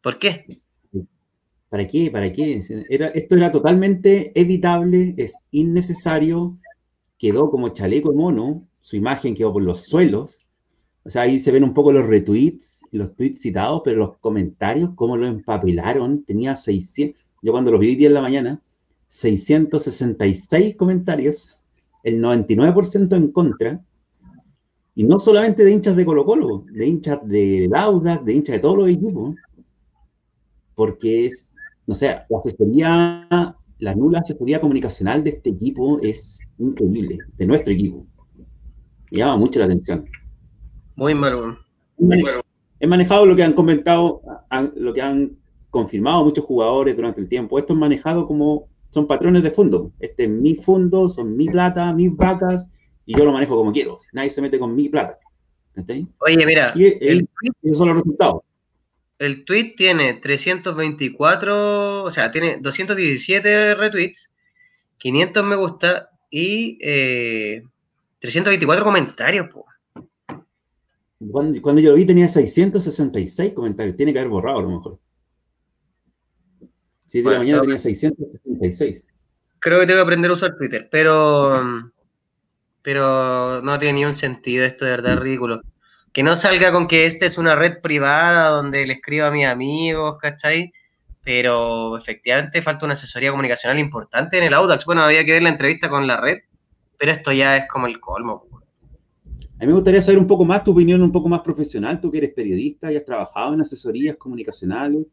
¿Por 0.00 0.18
qué? 0.18 0.46
¿Para 1.70 1.86
qué? 1.86 2.10
¿Para 2.10 2.32
qué? 2.32 2.60
Era, 2.90 3.06
esto 3.08 3.36
era 3.36 3.50
totalmente 3.50 4.38
evitable, 4.38 5.14
es 5.16 5.36
innecesario, 5.52 6.58
quedó 7.16 7.48
como 7.48 7.68
chaleco 7.68 8.12
mono, 8.12 8.66
su 8.80 8.96
imagen 8.96 9.34
quedó 9.34 9.52
por 9.52 9.62
los 9.62 9.84
suelos. 9.84 10.40
O 11.04 11.10
sea, 11.10 11.22
ahí 11.22 11.38
se 11.38 11.52
ven 11.52 11.64
un 11.64 11.72
poco 11.72 11.92
los 11.92 12.06
retweets 12.06 12.82
los 12.90 13.14
tweets 13.14 13.40
citados, 13.40 13.82
pero 13.84 13.98
los 13.98 14.18
comentarios, 14.18 14.90
cómo 14.96 15.16
lo 15.16 15.26
empapelaron, 15.26 16.24
tenía 16.24 16.56
600, 16.56 17.20
yo 17.42 17.52
cuando 17.52 17.70
lo 17.70 17.78
vi 17.78 17.88
hoy 17.88 17.96
día 17.96 18.08
en 18.08 18.14
la 18.14 18.22
mañana, 18.22 18.62
666 19.08 20.76
comentarios, 20.76 21.64
el 22.02 22.20
99% 22.20 23.16
en 23.16 23.30
contra, 23.30 23.84
y 24.96 25.04
no 25.04 25.20
solamente 25.20 25.64
de 25.64 25.70
hinchas 25.70 25.94
de 25.94 26.04
Colo 26.04 26.24
Colo, 26.24 26.64
de 26.72 26.86
hinchas 26.86 27.20
de 27.26 27.68
Laudac, 27.70 28.24
de 28.24 28.34
hinchas 28.34 28.56
de 28.56 28.60
todos 28.60 28.76
los 28.76 28.88
equipos, 28.88 29.36
porque 30.74 31.26
es 31.26 31.49
no 31.90 31.96
sé, 31.96 32.06
la 32.28 32.38
asesoría, 32.38 33.56
la 33.80 33.94
nula 33.96 34.20
asesoría 34.20 34.60
comunicacional 34.60 35.24
de 35.24 35.30
este 35.30 35.50
equipo 35.50 35.98
es 36.00 36.38
increíble, 36.58 37.18
de 37.36 37.46
nuestro 37.48 37.72
equipo. 37.72 38.06
Me 39.10 39.18
llama 39.18 39.36
mucho 39.38 39.58
la 39.58 39.64
atención. 39.64 40.08
Muy 40.94 41.16
malo. 41.16 42.44
He 42.78 42.86
manejado 42.86 43.26
lo 43.26 43.34
que 43.34 43.42
han 43.42 43.54
comentado, 43.54 44.22
lo 44.76 44.94
que 44.94 45.02
han 45.02 45.32
confirmado 45.70 46.24
muchos 46.24 46.44
jugadores 46.44 46.94
durante 46.94 47.22
el 47.22 47.28
tiempo. 47.28 47.58
Esto 47.58 47.72
es 47.72 47.78
manejado 47.80 48.24
como 48.24 48.68
son 48.90 49.08
patrones 49.08 49.42
de 49.42 49.50
fondo. 49.50 49.90
Este 49.98 50.24
es 50.24 50.30
mi 50.30 50.54
fondo, 50.54 51.08
son 51.08 51.36
mi 51.36 51.46
plata, 51.46 51.92
mis 51.92 52.14
vacas, 52.14 52.70
y 53.04 53.18
yo 53.18 53.24
lo 53.24 53.32
manejo 53.32 53.56
como 53.56 53.72
quiero. 53.72 53.96
Nadie 54.12 54.30
se 54.30 54.40
mete 54.40 54.60
con 54.60 54.76
mi 54.76 54.88
plata. 54.88 55.18
Oye, 56.20 56.46
mira, 56.46 56.72
y 56.76 56.84
esos 56.84 57.78
son 57.78 57.88
los 57.88 57.96
resultados 57.96 58.42
el 59.20 59.44
tweet 59.44 59.74
tiene 59.76 60.14
324, 60.14 62.04
o 62.04 62.10
sea, 62.10 62.32
tiene 62.32 62.58
217 62.58 63.74
retweets, 63.74 64.32
500 64.96 65.44
me 65.44 65.56
gusta 65.56 66.10
y 66.30 66.78
324 68.18 68.80
eh, 68.80 68.84
comentarios. 68.84 69.50
Cuando, 71.30 71.80
yo 71.82 71.90
lo 71.90 71.96
vi 71.96 72.06
tenía 72.06 72.30
666 72.30 73.52
comentarios, 73.52 73.94
tiene 73.94 74.14
que 74.14 74.20
haber 74.20 74.30
borrado 74.30 74.60
a 74.60 74.62
lo 74.62 74.70
mejor. 74.70 74.98
Sí, 77.06 77.20
de 77.20 77.30
la 77.30 77.38
mañana 77.38 77.60
tenía 77.60 77.78
666. 77.78 79.06
Creo 79.58 79.80
que 79.80 79.86
tengo 79.86 79.98
que 79.98 80.04
aprender 80.04 80.30
a 80.30 80.34
usar 80.34 80.56
Twitter, 80.56 80.88
pero, 80.90 81.92
pero 82.80 83.60
no 83.60 83.78
tiene 83.78 83.98
ni 83.98 84.04
un 84.06 84.14
sentido 84.14 84.64
esto, 84.64 84.86
de 84.86 84.92
verdad, 84.92 85.18
ridículo 85.18 85.60
que 86.12 86.22
no 86.22 86.36
salga 86.36 86.72
con 86.72 86.88
que 86.88 87.06
esta 87.06 87.26
es 87.26 87.38
una 87.38 87.54
red 87.54 87.80
privada 87.80 88.48
donde 88.48 88.86
le 88.86 88.94
escribo 88.94 89.26
a 89.26 89.30
mis 89.30 89.46
amigos, 89.46 90.18
¿cachai? 90.20 90.72
Pero 91.22 91.96
efectivamente 91.96 92.62
falta 92.62 92.84
una 92.84 92.94
asesoría 92.94 93.30
comunicacional 93.30 93.78
importante 93.78 94.38
en 94.38 94.44
el 94.44 94.54
Audax. 94.54 94.84
Bueno, 94.84 95.02
había 95.02 95.24
que 95.24 95.32
ver 95.32 95.42
la 95.42 95.50
entrevista 95.50 95.88
con 95.88 96.06
la 96.06 96.20
red, 96.20 96.38
pero 96.98 97.12
esto 97.12 97.30
ya 97.32 97.58
es 97.58 97.68
como 97.68 97.86
el 97.86 98.00
colmo. 98.00 98.46
A 99.60 99.60
mí 99.60 99.66
me 99.66 99.74
gustaría 99.74 100.00
saber 100.00 100.18
un 100.18 100.26
poco 100.26 100.44
más 100.44 100.64
tu 100.64 100.72
opinión, 100.72 101.02
un 101.02 101.12
poco 101.12 101.28
más 101.28 101.40
profesional. 101.40 102.00
Tú 102.00 102.10
que 102.10 102.18
eres 102.18 102.32
periodista 102.34 102.90
y 102.90 102.96
has 102.96 103.04
trabajado 103.04 103.54
en 103.54 103.60
asesorías 103.60 104.16
comunicacionales. 104.16 105.06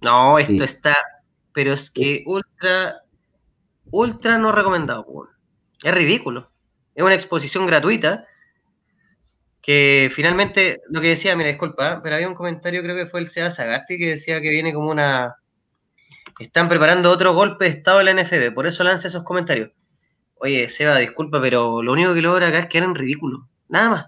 No, 0.00 0.38
esto 0.38 0.62
está, 0.62 0.96
pero 1.52 1.72
es 1.72 1.90
que 1.90 2.22
ultra, 2.24 3.02
ultra 3.90 4.38
no 4.38 4.52
recomendado. 4.52 5.04
Es 5.82 5.92
ridículo. 5.92 6.48
Es 6.94 7.02
una 7.02 7.14
exposición 7.14 7.66
gratuita 7.66 8.27
que 9.68 10.10
finalmente, 10.14 10.80
lo 10.88 11.02
que 11.02 11.08
decía, 11.08 11.36
mira, 11.36 11.50
disculpa, 11.50 12.00
pero 12.02 12.14
había 12.14 12.26
un 12.26 12.34
comentario, 12.34 12.82
creo 12.82 12.96
que 12.96 13.04
fue 13.04 13.20
el 13.20 13.26
Seba 13.26 13.50
Sagasti, 13.50 13.98
que 13.98 14.08
decía 14.08 14.40
que 14.40 14.48
viene 14.48 14.72
como 14.72 14.90
una... 14.90 15.36
Están 16.40 16.70
preparando 16.70 17.10
otro 17.10 17.34
golpe 17.34 17.66
de 17.66 17.72
Estado 17.72 18.00
en 18.00 18.06
la 18.06 18.22
NFB, 18.22 18.54
por 18.54 18.66
eso 18.66 18.82
lanza 18.82 19.08
esos 19.08 19.24
comentarios. 19.24 19.70
Oye, 20.36 20.70
Seba, 20.70 20.96
disculpa, 20.96 21.38
pero 21.42 21.82
lo 21.82 21.92
único 21.92 22.14
que 22.14 22.22
logra 22.22 22.48
acá 22.48 22.60
es 22.60 22.66
que 22.68 22.78
eran 22.78 22.94
ridículos. 22.94 23.42
Nada 23.68 23.90
más. 23.90 24.06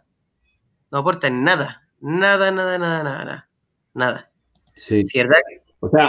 No 0.90 1.00
aportan 1.00 1.44
nada. 1.44 1.82
Nada, 2.00 2.50
nada, 2.50 2.78
nada, 2.78 3.02
nada. 3.02 3.48
Nada. 3.92 4.30
Sí. 4.72 5.04
¿Cierto? 5.04 5.36
O 5.80 5.90
sea, 5.90 6.08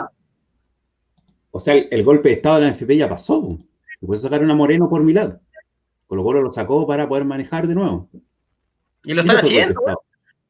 o 1.51 1.59
sea, 1.59 1.75
el, 1.75 2.03
golpe 2.05 2.29
de 2.29 2.35
Estado 2.35 2.61
de 2.61 2.67
la 2.67 2.71
NFP 2.71 2.95
ya 2.95 3.09
pasó. 3.09 3.57
Se 3.99 4.07
puede 4.07 4.21
sacar 4.21 4.41
una 4.41 4.55
Moreno 4.55 4.87
por 4.87 5.03
mi 5.03 5.11
lado. 5.11 5.41
Colo 6.07 6.23
Colo 6.23 6.41
lo 6.41 6.53
sacó 6.53 6.87
para 6.87 7.09
poder 7.09 7.25
manejar 7.25 7.67
de 7.67 7.75
nuevo. 7.75 8.09
Y 9.03 9.13
lo 9.13 9.21
están 9.21 9.37
haciendo. 9.37 9.81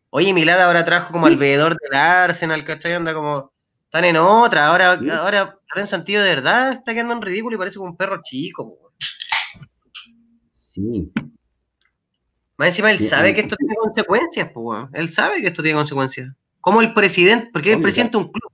Oye, 0.10 0.34
Milada 0.34 0.66
ahora 0.66 0.84
trajo 0.84 1.14
como 1.14 1.28
al 1.28 1.38
veedor 1.38 1.78
del 1.80 1.98
Arsenal, 1.98 2.66
¿cachai? 2.66 2.94
Anda 2.94 3.14
como. 3.14 3.52
Están 3.86 4.06
en 4.06 4.18
otra. 4.18 4.68
Ahora, 4.68 5.00
ahora 5.20 5.58
Lorenzo 5.70 5.96
Antillo 5.96 6.22
de 6.22 6.30
verdad 6.36 6.74
está 6.74 6.94
quedando 6.94 7.14
en 7.14 7.22
ridículo 7.22 7.56
y 7.56 7.60
parece 7.60 7.78
como 7.78 7.92
un 7.92 7.98
perro 7.98 8.22
chico. 8.24 8.94
Sí. 10.50 11.12
Más 12.58 12.70
encima, 12.70 12.92
él 12.92 13.02
sabe 13.02 13.34
que 13.34 13.42
esto 13.42 13.56
tiene 13.56 13.76
consecuencias, 13.76 14.52
pues, 14.54 14.88
Él 14.94 15.10
sabe 15.10 15.42
que 15.42 15.48
esto 15.48 15.64
tiene 15.64 15.78
consecuencias. 15.78 16.32
Como 16.60 16.82
el 16.82 16.94
presidente, 16.94 17.50
porque 17.52 17.72
es 17.72 17.78
el 17.78 17.82
presidente 17.82 18.18
de 18.18 18.24
un 18.24 18.32
club. 18.32 18.52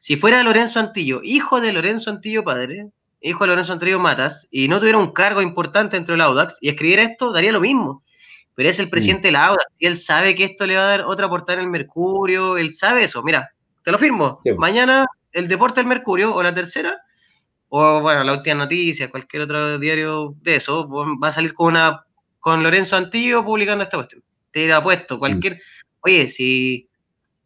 Si 0.00 0.16
fuera 0.16 0.42
Lorenzo 0.42 0.80
Antillo, 0.80 1.20
hijo 1.22 1.60
de 1.60 1.72
Lorenzo 1.72 2.10
Antillo 2.10 2.42
padre, 2.44 2.88
hijo 3.20 3.44
de 3.44 3.48
Lorenzo 3.48 3.74
Antillo 3.74 4.00
Matas, 4.00 4.48
y 4.50 4.68
no 4.68 4.80
tuviera 4.80 4.98
un 4.98 5.12
cargo 5.12 5.42
importante 5.42 5.96
dentro 5.96 6.14
del 6.14 6.22
Audax, 6.22 6.56
y 6.60 6.70
escribiera 6.70 7.02
esto, 7.02 7.30
daría 7.30 7.52
lo 7.52 7.60
mismo 7.60 8.02
pero 8.54 8.68
es 8.68 8.78
el 8.78 8.90
presidente 8.90 9.28
de 9.28 9.32
la 9.32 9.56
y 9.78 9.86
él 9.86 9.96
sabe 9.96 10.34
que 10.34 10.44
esto 10.44 10.66
le 10.66 10.76
va 10.76 10.84
a 10.84 10.88
dar 10.88 11.04
otra 11.04 11.28
portada 11.28 11.58
en 11.58 11.64
el 11.64 11.70
Mercurio, 11.70 12.56
él 12.56 12.74
sabe 12.74 13.04
eso, 13.04 13.22
mira, 13.22 13.50
te 13.82 13.90
lo 13.90 13.98
firmo, 13.98 14.40
mañana 14.58 15.06
el 15.32 15.48
Deporte 15.48 15.80
del 15.80 15.88
Mercurio 15.88 16.34
o 16.34 16.42
la 16.42 16.54
tercera, 16.54 17.00
o 17.68 18.00
bueno, 18.00 18.22
la 18.22 18.34
última 18.34 18.56
noticia, 18.56 19.10
cualquier 19.10 19.44
otro 19.44 19.78
diario 19.78 20.34
de 20.42 20.56
eso, 20.56 20.88
va 21.18 21.28
a 21.28 21.32
salir 21.32 21.54
con 21.54 21.68
una 21.68 22.04
con 22.42 22.60
Lorenzo 22.60 22.96
Antillo 22.96 23.44
publicando 23.44 23.84
esta 23.84 23.96
cuestión. 23.96 24.20
Te 24.50 24.70
ha 24.72 24.82
puesto 24.82 25.20
cualquier, 25.20 25.62
oye, 26.00 26.26
si 26.26 26.88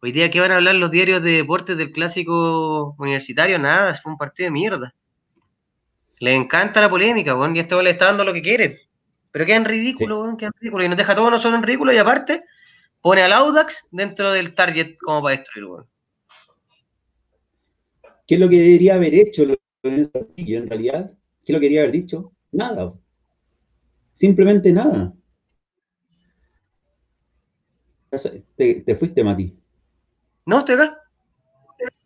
hoy 0.01 0.11
día 0.11 0.31
que 0.31 0.39
van 0.39 0.51
a 0.51 0.55
hablar 0.55 0.73
los 0.73 0.89
diarios 0.89 1.21
de 1.21 1.33
deportes 1.33 1.77
del 1.77 1.91
clásico 1.91 2.95
universitario, 2.97 3.59
nada, 3.59 3.91
es 3.91 4.03
un 4.05 4.17
partido 4.17 4.47
de 4.47 4.51
mierda. 4.51 4.95
Le 6.19 6.33
encanta 6.33 6.81
la 6.81 6.89
polémica, 6.89 7.35
bueno, 7.35 7.55
y 7.55 7.59
este 7.59 7.81
le 7.83 7.91
está 7.91 8.05
dando 8.05 8.25
lo 8.25 8.33
que 8.33 8.41
quiere. 8.41 8.86
Pero 9.31 9.45
queda 9.45 9.57
en 9.57 9.65
ridículo, 9.65 10.35
queda 10.37 10.47
en 10.47 10.61
ridículo. 10.61 10.83
Y 10.83 10.89
nos 10.89 10.97
deja 10.97 11.15
todo 11.15 11.29
nosotros 11.29 11.55
en 11.55 11.63
ridículo 11.63 11.93
y 11.93 11.97
aparte 11.97 12.43
pone 13.01 13.21
al 13.21 13.33
Audax 13.33 13.87
dentro 13.91 14.31
del 14.31 14.53
target 14.53 14.97
como 14.97 15.21
para 15.21 15.37
destruir, 15.37 15.85
¿Qué 18.25 18.35
es 18.35 18.41
lo 18.41 18.49
que 18.49 18.59
debería 18.59 18.95
haber 18.95 19.15
hecho 19.15 19.45
Lorenzo 19.45 20.27
en 20.35 20.69
realidad? 20.69 21.11
¿Qué 21.45 21.53
es 21.53 21.53
lo 21.53 21.59
que 21.59 21.67
debería 21.67 21.81
haber 21.83 21.93
dicho? 21.93 22.33
Nada. 22.51 22.93
Simplemente 24.11 24.73
nada. 24.73 25.13
Te, 28.55 28.95
fuiste, 28.95 29.23
Mati. 29.23 29.57
No, 30.45 30.59
estoy 30.59 30.75
acá. 30.75 30.97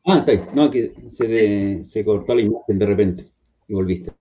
Ah, 0.05 0.19
está 0.19 0.31
ahí. 0.33 0.41
No, 0.53 0.69
que 0.69 0.93
se, 1.07 1.83
se 1.85 2.05
cortó 2.05 2.35
la 2.35 2.41
imagen 2.41 2.77
de 2.77 2.85
repente 2.85 3.25
y 3.67 3.73
volviste. 3.73 4.11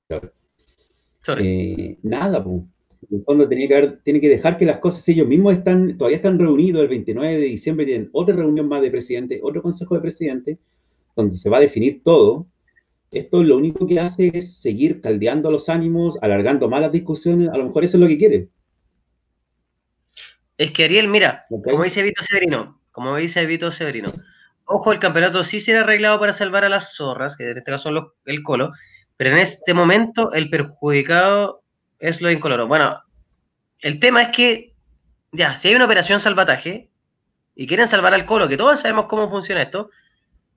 Eh, 1.38 1.98
nada, 2.02 2.42
pues. 2.42 2.62
En 3.08 3.18
el 3.18 3.24
fondo 3.24 3.48
que 3.48 3.56
tiene 4.04 4.20
que 4.20 4.28
dejar 4.28 4.58
que 4.58 4.66
las 4.66 4.78
cosas, 4.78 5.08
ellos 5.08 5.26
mismos 5.26 5.54
están, 5.54 5.96
todavía 5.96 6.16
están 6.16 6.38
reunidos 6.38 6.82
el 6.82 6.88
29 6.88 7.34
de 7.38 7.46
diciembre, 7.46 7.86
tienen 7.86 8.10
otra 8.12 8.36
reunión 8.36 8.68
más 8.68 8.82
de 8.82 8.90
presidente, 8.90 9.40
otro 9.42 9.62
consejo 9.62 9.94
de 9.94 10.02
presidente, 10.02 10.58
donde 11.16 11.34
se 11.34 11.48
va 11.48 11.56
a 11.56 11.60
definir 11.60 12.02
todo. 12.02 12.46
Esto 13.10 13.42
lo 13.42 13.56
único 13.56 13.86
que 13.86 13.98
hace 13.98 14.30
es 14.34 14.60
seguir 14.60 15.00
caldeando 15.00 15.50
los 15.50 15.68
ánimos, 15.68 16.18
alargando 16.20 16.68
más 16.68 16.82
las 16.82 16.92
discusiones, 16.92 17.48
a 17.48 17.56
lo 17.56 17.64
mejor 17.64 17.84
eso 17.84 17.96
es 17.96 18.00
lo 18.02 18.06
que 18.06 18.18
quiere. 18.18 18.48
Es 20.58 20.72
que 20.72 20.84
Ariel, 20.84 21.08
mira, 21.08 21.46
como 21.48 21.82
dice 21.82 22.02
Vito 22.02 22.22
Severino, 22.22 22.82
como 22.92 23.16
dice 23.16 23.46
Vito 23.46 23.72
Severino, 23.72 24.12
ojo, 24.66 24.92
el 24.92 24.98
campeonato 24.98 25.42
sí 25.42 25.58
será 25.58 25.80
arreglado 25.80 26.20
para 26.20 26.34
salvar 26.34 26.66
a 26.66 26.68
las 26.68 26.94
zorras, 26.94 27.34
que 27.34 27.50
en 27.50 27.56
este 27.56 27.70
caso 27.70 27.90
son 27.90 28.08
el 28.26 28.42
colo, 28.42 28.70
pero 29.16 29.30
en 29.30 29.38
este 29.38 29.72
momento 29.72 30.32
el 30.32 30.50
perjudicado 30.50 31.59
es 32.00 32.20
lo 32.20 32.30
incoloro. 32.30 32.66
Bueno, 32.66 33.02
el 33.78 34.00
tema 34.00 34.22
es 34.22 34.36
que, 34.36 34.74
ya, 35.32 35.54
si 35.54 35.68
hay 35.68 35.76
una 35.76 35.84
operación 35.84 36.20
salvataje 36.20 36.90
y 37.54 37.66
quieren 37.66 37.86
salvar 37.86 38.14
al 38.14 38.26
colo, 38.26 38.48
que 38.48 38.56
todos 38.56 38.80
sabemos 38.80 39.06
cómo 39.06 39.30
funciona 39.30 39.62
esto, 39.62 39.90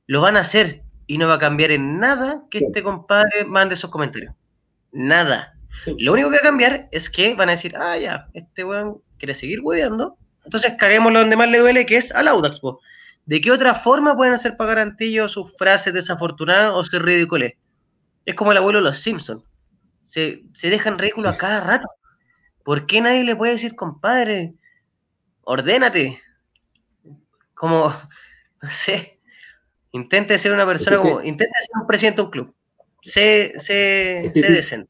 lo 0.08 0.22
van 0.22 0.38
a 0.38 0.42
hacer 0.42 0.82
y 1.06 1.18
no 1.18 1.28
va 1.28 1.36
a 1.36 1.40
cambiar 1.40 1.72
en 1.72 2.00
nada 2.00 2.44
que 2.50 2.60
este 2.60 2.82
compadre 2.82 3.46
mande 3.46 3.76
esos 3.76 3.92
comentarios. 3.92 4.34
Nada. 4.92 5.54
Lo 5.98 6.14
único 6.14 6.30
que 6.30 6.38
va 6.38 6.42
a 6.42 6.50
cambiar 6.50 6.88
es 6.92 7.10
que 7.10 7.36
van 7.36 7.50
a 7.50 7.54
decir, 7.54 7.76
ah, 7.76 7.98
ya, 7.98 8.28
este 8.34 8.64
weón 8.64 9.02
quiere 9.18 9.34
seguir 9.34 9.60
hueveando, 9.62 10.18
entonces 10.46 10.74
caguémoslo 10.78 11.20
donde 11.20 11.36
más 11.36 11.50
le 11.50 11.60
duele, 11.60 11.86
que 11.86 11.98
es 11.98 12.12
al 12.14 12.28
Audax. 12.28 12.62
¿De 13.26 13.42
qué 13.42 13.52
otra 13.52 13.76
forma 13.76 14.16
pueden 14.16 14.34
hacer 14.34 14.58
pagar 14.58 14.80
Antillo 14.80 15.30
sus 15.30 15.56
frases 15.58 15.94
desafortunadas 15.94 16.74
o 16.74 16.84
ser 16.84 17.04
ridículos? 17.04 17.52
Es 18.26 18.36
como 18.36 18.52
el 18.52 18.58
abuelo 18.58 18.80
de 18.80 18.86
los 18.86 19.00
Simpsons. 19.00 19.44
Se, 20.04 20.44
dejan 20.62 21.00
ridículo 21.00 21.30
a 21.30 21.38
cada 21.38 21.62
rato. 21.62 21.88
¿Por 22.64 22.86
qué 22.86 23.02
nadie 23.02 23.24
le 23.24 23.36
puede 23.36 23.54
decir, 23.54 23.76
compadre, 23.76 24.54
ordénate? 25.42 26.22
Como, 27.54 27.90
no 28.62 28.70
sé, 28.70 29.20
intente 29.92 30.38
ser 30.38 30.54
una 30.54 30.66
persona 30.66 30.98
como, 30.98 31.22
intente 31.22 31.54
ser 31.60 31.82
un 31.82 31.88
presidente 31.88 32.18
de 32.18 32.26
un 32.26 32.32
club. 32.32 32.56
Sé, 33.02 33.54
sé, 33.58 34.26
este 34.26 34.52
decente. 34.52 34.90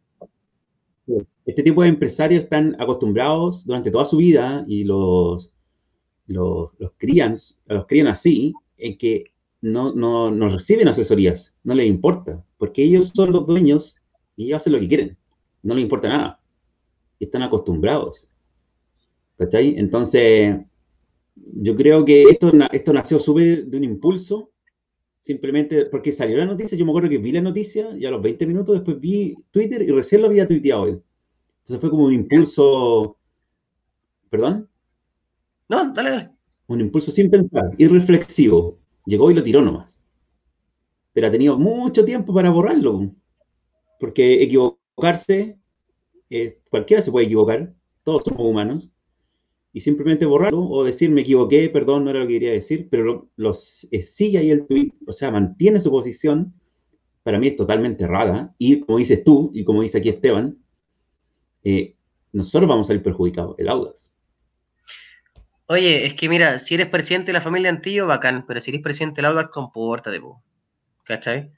Este 1.45 1.63
tipo 1.63 1.81
de 1.83 1.89
empresarios 1.89 2.43
están 2.43 2.75
acostumbrados 2.79 3.65
durante 3.65 3.91
toda 3.91 4.05
su 4.05 4.17
vida 4.17 4.63
y 4.67 4.85
los, 4.85 5.51
los, 6.27 6.75
los 6.79 6.93
crían, 6.97 7.35
los 7.65 7.85
crían 7.87 8.07
así, 8.07 8.53
en 8.77 8.97
que 8.97 9.33
no, 9.61 9.93
no, 9.93 10.31
no 10.31 10.49
reciben 10.49 10.87
asesorías, 10.87 11.55
no 11.63 11.73
les 11.73 11.87
importa, 11.87 12.45
porque 12.57 12.83
ellos 12.83 13.11
son 13.13 13.31
los 13.31 13.45
dueños 13.45 13.97
y 14.35 14.45
ellos 14.45 14.57
hacen 14.57 14.73
lo 14.73 14.79
que 14.79 14.87
quieren, 14.87 15.17
no 15.61 15.75
les 15.75 15.83
importa 15.83 16.07
nada, 16.09 16.39
están 17.19 17.43
acostumbrados. 17.43 18.27
¿Cachai? 19.37 19.77
Entonces, 19.77 20.57
yo 21.35 21.75
creo 21.75 22.05
que 22.05 22.23
esto, 22.23 22.51
esto 22.71 22.93
nació 22.93 23.19
súper 23.19 23.65
de 23.65 23.77
un 23.77 23.83
impulso, 23.83 24.51
simplemente 25.19 25.85
porque 25.85 26.11
salió 26.11 26.37
la 26.37 26.45
noticia, 26.45 26.77
yo 26.77 26.85
me 26.85 26.91
acuerdo 26.91 27.09
que 27.09 27.17
vi 27.17 27.31
la 27.31 27.41
noticia 27.41 27.89
y 27.97 28.05
a 28.05 28.11
los 28.11 28.21
20 28.21 28.45
minutos 28.45 28.75
después 28.75 28.99
vi 28.99 29.35
Twitter 29.51 29.81
y 29.81 29.91
recién 29.91 30.21
lo 30.21 30.27
había 30.27 30.47
tuiteado 30.47 30.87
él. 30.87 31.01
Entonces 31.59 31.79
fue 31.79 31.89
como 31.89 32.05
un 32.05 32.13
impulso, 32.13 33.17
¿perdón? 34.29 34.69
No, 35.69 35.93
dale, 35.93 36.09
dale. 36.09 36.29
Un 36.67 36.81
impulso 36.81 37.11
sin 37.11 37.29
pensar, 37.29 37.71
irreflexivo. 37.77 38.77
Llegó 39.05 39.31
y 39.31 39.33
lo 39.33 39.43
tiró 39.43 39.61
nomás. 39.61 39.99
Pero 41.13 41.27
ha 41.27 41.31
tenido 41.31 41.57
mucho 41.57 42.03
tiempo 42.03 42.33
para 42.33 42.49
borrarlo. 42.49 43.11
Porque 43.99 44.43
equivocarse, 44.43 45.57
eh, 46.29 46.59
cualquiera 46.69 47.01
se 47.01 47.11
puede 47.11 47.25
equivocar, 47.25 47.73
todos 48.03 48.23
somos 48.23 48.47
humanos. 48.47 48.91
Y 49.75 49.81
simplemente 49.81 50.27
borrarlo 50.27 50.59
o 50.59 50.83
decir 50.83 51.09
me 51.09 51.21
equivoqué, 51.21 51.67
perdón, 51.69 52.03
no 52.03 52.11
era 52.11 52.19
lo 52.19 52.27
que 52.27 52.33
quería 52.33 52.51
decir, 52.51 52.89
pero 52.91 53.29
los 53.35 53.87
eh, 53.91 54.03
sigue 54.03 54.37
ahí 54.37 54.51
el 54.51 54.67
tweet, 54.67 54.91
o 55.07 55.11
sea, 55.11 55.31
mantiene 55.31 55.79
su 55.79 55.89
posición. 55.89 56.53
Para 57.23 57.39
mí 57.39 57.47
es 57.47 57.55
totalmente 57.55 58.03
errada. 58.03 58.53
Y 58.59 58.81
como 58.81 58.99
dices 58.99 59.23
tú, 59.23 59.49
y 59.53 59.63
como 59.63 59.81
dice 59.81 59.97
aquí 59.97 60.09
Esteban, 60.09 60.59
eh, 61.63 61.95
nosotros 62.33 62.69
vamos 62.69 62.85
a 62.85 62.89
salir 62.89 63.01
perjudicados, 63.01 63.55
el 63.57 63.69
Audax. 63.69 64.13
Oye, 65.67 66.05
es 66.05 66.13
que 66.13 66.29
mira, 66.29 66.59
si 66.59 66.75
eres 66.75 66.89
presidente 66.89 67.27
de 67.27 67.33
la 67.33 67.41
familia 67.41 67.69
Antillo, 67.69 68.05
bacán, 68.05 68.45
pero 68.45 68.59
si 68.59 68.69
eres 68.69 68.83
presidente 68.83 69.21
del 69.21 69.31
Audax, 69.31 69.49
compórtate, 69.49 70.19
po. 70.19 70.43
¿cachai? 71.03 71.51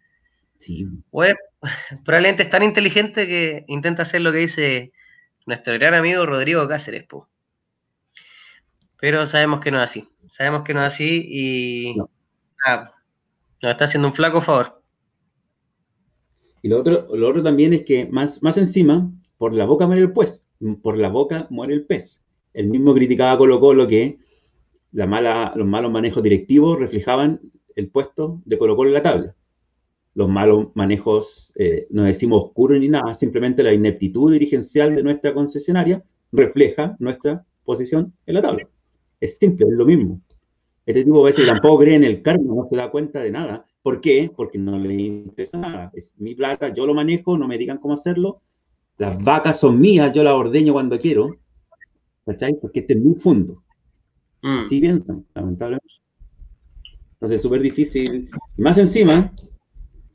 Sí. 0.57 0.87
Bueno, 1.11 1.37
probablemente 2.05 2.43
es 2.43 2.49
tan 2.49 2.63
inteligente 2.63 3.27
que 3.27 3.65
intenta 3.67 4.03
hacer 4.03 4.21
lo 4.21 4.31
que 4.31 4.39
dice 4.39 4.93
nuestro 5.45 5.73
gran 5.73 5.93
amigo 5.93 6.25
Rodrigo 6.25 6.67
Cáceres, 6.67 7.05
po. 7.07 7.29
Pero 8.99 9.27
sabemos 9.27 9.59
que 9.59 9.71
no 9.71 9.77
es 9.77 9.89
así. 9.89 10.09
Sabemos 10.29 10.63
que 10.63 10.73
no 10.73 10.85
es 10.85 10.93
así 10.93 11.25
y 11.29 11.95
nos 11.95 13.71
está 13.71 13.85
haciendo 13.85 14.07
un 14.07 14.15
flaco 14.15 14.41
favor. 14.41 14.81
Y 16.61 16.69
lo 16.69 16.79
otro, 16.79 17.05
lo 17.15 17.27
otro 17.27 17.43
también 17.43 17.73
es 17.73 17.85
que 17.85 18.07
más, 18.07 18.41
más 18.41 18.57
encima, 18.57 19.11
por 19.37 19.53
la 19.53 19.65
boca 19.65 19.85
muere 19.85 20.01
el 20.01 20.13
pez, 20.13 20.41
por 20.81 20.97
la 20.97 21.09
boca 21.09 21.47
muere 21.49 21.73
el 21.73 21.85
pez. 21.85 22.25
El 22.53 22.69
mismo 22.69 22.93
criticaba 22.93 23.33
a 23.33 23.37
Colo 23.37 23.59
Colo 23.59 23.87
que 23.87 24.17
la 24.91 25.05
mala, 25.05 25.53
los 25.55 25.67
malos 25.67 25.91
manejos 25.91 26.23
directivos 26.23 26.79
reflejaban 26.79 27.41
el 27.75 27.89
puesto 27.89 28.41
de 28.45 28.57
Colo 28.57 28.75
Colo 28.75 28.89
en 28.89 28.93
la 28.93 29.03
tabla. 29.03 29.35
Los 30.15 30.29
malos 30.29 30.69
manejos, 30.73 31.53
eh, 31.57 31.87
no 31.91 32.03
decimos 32.03 32.45
oscuros 32.45 32.79
ni 32.79 32.89
nada, 32.89 33.13
simplemente 33.13 33.61
la 33.63 33.73
ineptitud 33.73 34.31
dirigencial 34.31 34.95
de 34.95 35.03
nuestra 35.03 35.33
concesionaria 35.33 36.01
refleja 36.31 36.95
nuestra 36.99 37.45
posición 37.63 38.13
en 38.25 38.33
la 38.33 38.41
tabla. 38.41 38.67
Es 39.19 39.37
simple, 39.37 39.67
es 39.67 39.73
lo 39.73 39.85
mismo. 39.85 40.21
Este 40.85 41.03
tipo 41.03 41.21
a 41.21 41.25
veces 41.25 41.45
tampoco 41.45 41.79
cree 41.79 41.95
en 41.95 42.03
el 42.03 42.21
karma, 42.21 42.53
no 42.55 42.65
se 42.65 42.75
da 42.75 42.91
cuenta 42.91 43.19
de 43.19 43.31
nada. 43.31 43.65
¿Por 43.81 44.01
qué? 44.01 44.31
Porque 44.35 44.57
no 44.57 44.79
le 44.79 44.93
interesa 44.93 45.57
nada. 45.57 45.91
Es 45.93 46.13
mi 46.17 46.35
plata, 46.35 46.73
yo 46.73 46.85
lo 46.85 46.93
manejo, 46.93 47.37
no 47.37 47.47
me 47.47 47.57
digan 47.57 47.77
cómo 47.77 47.93
hacerlo. 47.93 48.41
Las 48.97 49.23
vacas 49.23 49.59
son 49.59 49.79
mías, 49.79 50.13
yo 50.13 50.23
las 50.23 50.33
ordeño 50.33 50.73
cuando 50.73 50.99
quiero. 50.99 51.37
¿Cachai? 52.25 52.55
Porque 52.59 52.79
este 52.79 52.93
es 52.93 52.99
muy 52.99 53.15
fondo. 53.15 53.63
Mm. 54.41 54.59
Así 54.59 54.79
piensan, 54.79 55.25
lamentablemente. 55.33 55.93
Entonces 57.13 57.37
es 57.37 57.41
súper 57.41 57.61
difícil. 57.61 58.29
más 58.57 58.77
encima, 58.77 59.33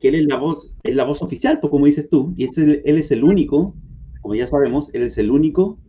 que 0.01 0.09
él 0.09 0.15
es 0.15 0.25
la 0.25 0.37
voz, 0.37 0.73
es 0.83 0.95
la 0.95 1.05
voz 1.05 1.21
oficial, 1.21 1.59
pues 1.61 1.69
como 1.69 1.85
dices 1.85 2.09
tú, 2.09 2.33
y 2.35 2.45
él 2.45 2.81
es 2.83 3.11
el 3.11 3.23
único, 3.23 3.75
como 4.21 4.35
ya 4.35 4.47
sabemos, 4.47 4.93
él 4.93 5.03
es 5.03 5.17
el 5.17 5.29
único 5.29 5.79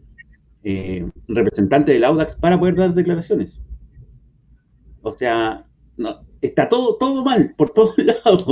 eh, 0.62 1.10
representante 1.28 1.92
del 1.92 2.04
Audax 2.04 2.36
para 2.36 2.58
poder 2.58 2.76
dar 2.76 2.94
declaraciones. 2.94 3.62
O 5.00 5.12
sea, 5.12 5.66
no, 5.96 6.24
está 6.42 6.68
todo, 6.68 6.96
todo 6.98 7.24
mal, 7.24 7.54
por 7.56 7.70
todos 7.70 7.96
lados. 7.98 8.44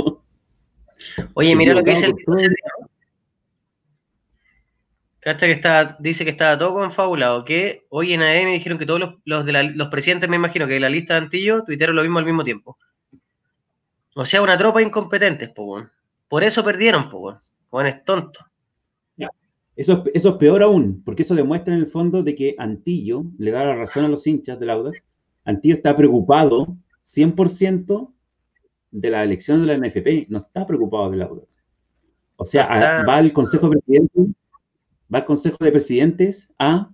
Oye, 1.35 1.55
mira 1.55 1.73
lo 1.73 1.83
que 1.83 1.91
dice 1.91 2.07
el 2.07 2.15
Cacha 5.19 5.45
que 5.45 5.51
está, 5.51 5.97
dice 5.99 6.23
que 6.23 6.31
estaba 6.31 6.57
todo 6.57 6.73
confabulado, 6.73 7.45
que 7.45 7.85
hoy 7.89 8.13
en 8.13 8.23
ADN 8.23 8.53
dijeron 8.53 8.79
que 8.79 8.87
todos 8.87 9.19
los, 9.23 9.45
de 9.45 9.71
los 9.75 9.87
presidentes, 9.89 10.27
me 10.27 10.37
imagino 10.37 10.65
que 10.65 10.73
de 10.73 10.79
la 10.79 10.89
lista 10.89 11.13
de 11.13 11.19
Antillo, 11.19 11.63
tuitearon 11.63 11.95
lo 11.95 12.01
mismo 12.01 12.17
al 12.17 12.25
mismo 12.25 12.43
tiempo. 12.43 12.79
O 14.15 14.25
sea, 14.25 14.41
una 14.41 14.57
tropa 14.57 14.81
incompetentes, 14.81 15.49
po, 15.49 15.83
Por 16.27 16.43
eso 16.43 16.63
perdieron, 16.63 17.09
po, 17.09 17.35
Juan 17.69 17.87
es 17.87 18.03
tonto. 18.05 18.39
Eso, 19.73 20.03
eso 20.13 20.29
es 20.29 20.35
peor 20.35 20.61
aún, 20.61 21.01
porque 21.03 21.23
eso 21.23 21.33
demuestra 21.33 21.73
en 21.73 21.79
el 21.79 21.87
fondo 21.87 22.23
de 22.23 22.35
que 22.35 22.55
Antillo 22.57 23.23
le 23.37 23.51
da 23.51 23.63
la 23.63 23.73
razón 23.73 24.03
a 24.03 24.09
los 24.09 24.27
hinchas 24.27 24.59
del 24.59 24.69
Audax. 24.69 25.07
Antillo 25.45 25.75
está 25.75 25.95
preocupado 25.95 26.75
100% 27.05 28.13
de 28.91 29.09
la 29.09 29.23
elección 29.23 29.61
de 29.61 29.67
la 29.67 29.77
NFP, 29.77 30.29
no 30.29 30.39
está 30.39 30.67
preocupado 30.67 31.09
del 31.09 31.21
Audax. 31.21 31.63
O 32.35 32.45
sea, 32.45 33.03
va 33.07 33.15
al 33.15 33.31
Consejo 33.31 33.69
de 33.69 33.77
Presidentes 33.77 34.35
va 35.13 35.19
al 35.19 35.25
Consejo 35.25 35.57
de 35.59 35.71
Presidentes 35.71 36.53
a 36.57 36.91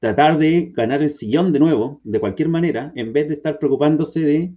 tratar 0.00 0.38
de 0.38 0.72
ganar 0.74 1.02
el 1.02 1.10
sillón 1.10 1.52
de 1.52 1.58
nuevo, 1.58 2.00
de 2.04 2.20
cualquier 2.20 2.48
manera, 2.48 2.92
en 2.94 3.12
vez 3.12 3.28
de 3.28 3.34
estar 3.34 3.58
preocupándose 3.58 4.20
de 4.20 4.54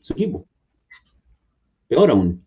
su 0.00 0.12
equipo. 0.12 0.46
Peor 1.88 2.10
aún. 2.10 2.44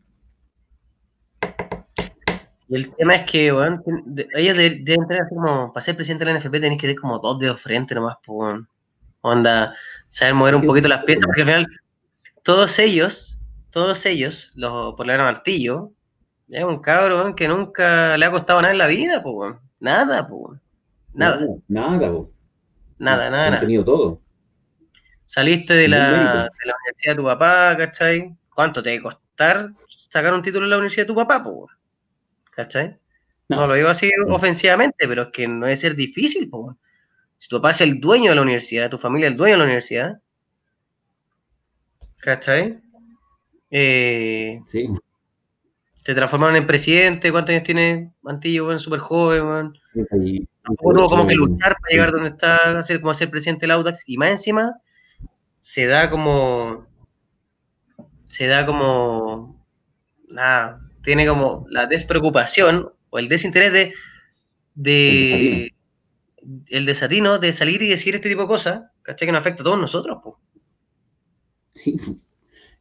Y 2.70 2.76
el 2.76 2.96
tema 2.96 3.16
es 3.16 3.30
que, 3.30 3.52
bueno, 3.52 3.84
ellos 4.36 4.56
deben 4.56 5.08
tener 5.08 5.24
como, 5.28 5.74
para 5.74 5.84
ser 5.84 5.96
presidente 5.96 6.24
de 6.24 6.32
la 6.32 6.40
NFP 6.40 6.52
tenéis 6.54 6.80
que 6.80 6.88
tener 6.88 7.02
como 7.02 7.20
dos 7.20 7.38
dedos 7.38 7.62
frente 7.62 7.94
nomás, 7.94 8.16
pues, 8.26 8.62
onda, 9.20 9.76
saber 10.10 10.34
mover 10.36 10.56
un 10.56 10.62
poquito 10.62 10.88
las 10.88 11.04
piezas, 11.04 11.26
porque 11.26 11.42
al 11.42 11.48
final 11.48 11.68
todos 12.44 12.80
ellos, 12.80 13.42
todos 13.72 14.06
ellos, 14.06 14.54
los 14.56 14.96
por 14.96 15.06
la 15.06 15.18
martillo, 15.18 15.92
Es 16.50 16.64
un 16.64 16.80
cabro 16.80 17.36
que 17.36 17.48
nunca 17.48 18.18
le 18.18 18.26
ha 18.26 18.32
costado 18.32 18.62
nada 18.62 18.72
en 18.72 18.78
la 18.78 18.88
vida, 18.88 19.22
pues, 19.22 19.56
nada, 19.82 20.28
pues. 20.30 20.62
Nada. 21.14 21.42
nada, 21.68 22.10
po. 22.10 22.32
Nada, 22.98 23.30
nada, 23.30 23.50
nada. 23.50 23.54
Han 23.56 23.60
tenido 23.60 23.84
todo. 23.84 24.22
Saliste 25.32 25.74
de 25.74 25.88
la, 25.88 26.10
de 26.10 26.66
la 26.66 26.76
universidad 26.76 27.14
de 27.14 27.16
tu 27.16 27.24
papá, 27.24 27.78
¿cachai? 27.78 28.36
¿Cuánto 28.54 28.84
te 28.84 28.90
debe 28.90 29.04
costar 29.04 29.70
sacar 30.10 30.34
un 30.34 30.42
título 30.42 30.66
en 30.66 30.72
la 30.72 30.76
universidad 30.76 31.04
de 31.04 31.08
tu 31.08 31.16
papá, 31.16 31.42
pues? 31.42 31.72
¿Cachai? 32.54 32.98
No. 33.48 33.66
lo 33.66 33.76
digo 33.76 33.88
así 33.88 34.12
ofensivamente, 34.28 35.08
pero 35.08 35.22
es 35.22 35.28
que 35.30 35.48
no 35.48 35.68
debe 35.68 35.78
ser 35.78 35.96
difícil, 35.96 36.50
pues. 36.50 36.76
Si 37.38 37.48
tu 37.48 37.56
papá 37.56 37.72
es 37.72 37.80
el 37.80 38.02
dueño 38.02 38.32
de 38.32 38.36
la 38.36 38.42
universidad, 38.42 38.90
tu 38.90 38.98
familia 38.98 39.28
es 39.28 39.32
el 39.32 39.38
dueño 39.38 39.54
de 39.54 39.60
la 39.60 39.64
universidad, 39.64 40.20
¿cachai? 42.18 42.82
Eh, 43.70 44.60
sí. 44.66 44.90
Te 46.04 46.14
transformaron 46.14 46.58
en 46.58 46.68
presidente, 46.68 47.32
¿cuántos 47.32 47.54
años 47.54 47.64
tiene 47.64 48.12
Mantillo, 48.22 48.66
bueno, 48.66 48.80
súper 48.80 49.00
joven, 49.00 49.46
man? 49.46 49.74
Tampoco 50.62 50.94
tuvo 50.94 51.08
como 51.08 51.26
que 51.26 51.36
luchar 51.36 51.78
para 51.80 51.90
llegar 51.90 52.12
donde 52.12 52.32
está, 52.32 52.80
a 52.80 52.84
ser, 52.84 53.00
como 53.00 53.14
ser 53.14 53.30
presidente 53.30 53.62
del 53.62 53.72
Audax, 53.72 54.04
y 54.08 54.18
más 54.18 54.32
encima 54.32 54.76
se 55.62 55.86
da 55.86 56.10
como, 56.10 56.86
se 58.26 58.48
da 58.48 58.66
como, 58.66 59.66
nada, 60.28 60.82
tiene 61.04 61.26
como 61.26 61.66
la 61.70 61.86
despreocupación 61.88 62.92
o 63.10 63.20
el 63.20 63.30
desinterés 63.30 63.72
de, 63.72 63.94
de 64.76 65.72
el 66.68 66.86
desatino 66.86 67.40
de 67.40 67.54
salir 67.54 67.82
y 67.82 67.90
decir 67.90 68.16
este 68.16 68.28
tipo 68.28 68.42
de 68.42 68.48
cosas, 68.48 68.82
¿cachai? 69.04 69.28
Que 69.28 69.32
nos 69.32 69.42
afecta 69.42 69.62
a 69.62 69.66
todos 69.66 69.80
nosotros, 69.80 70.18
pues. 70.24 70.36
Sí. 71.74 71.96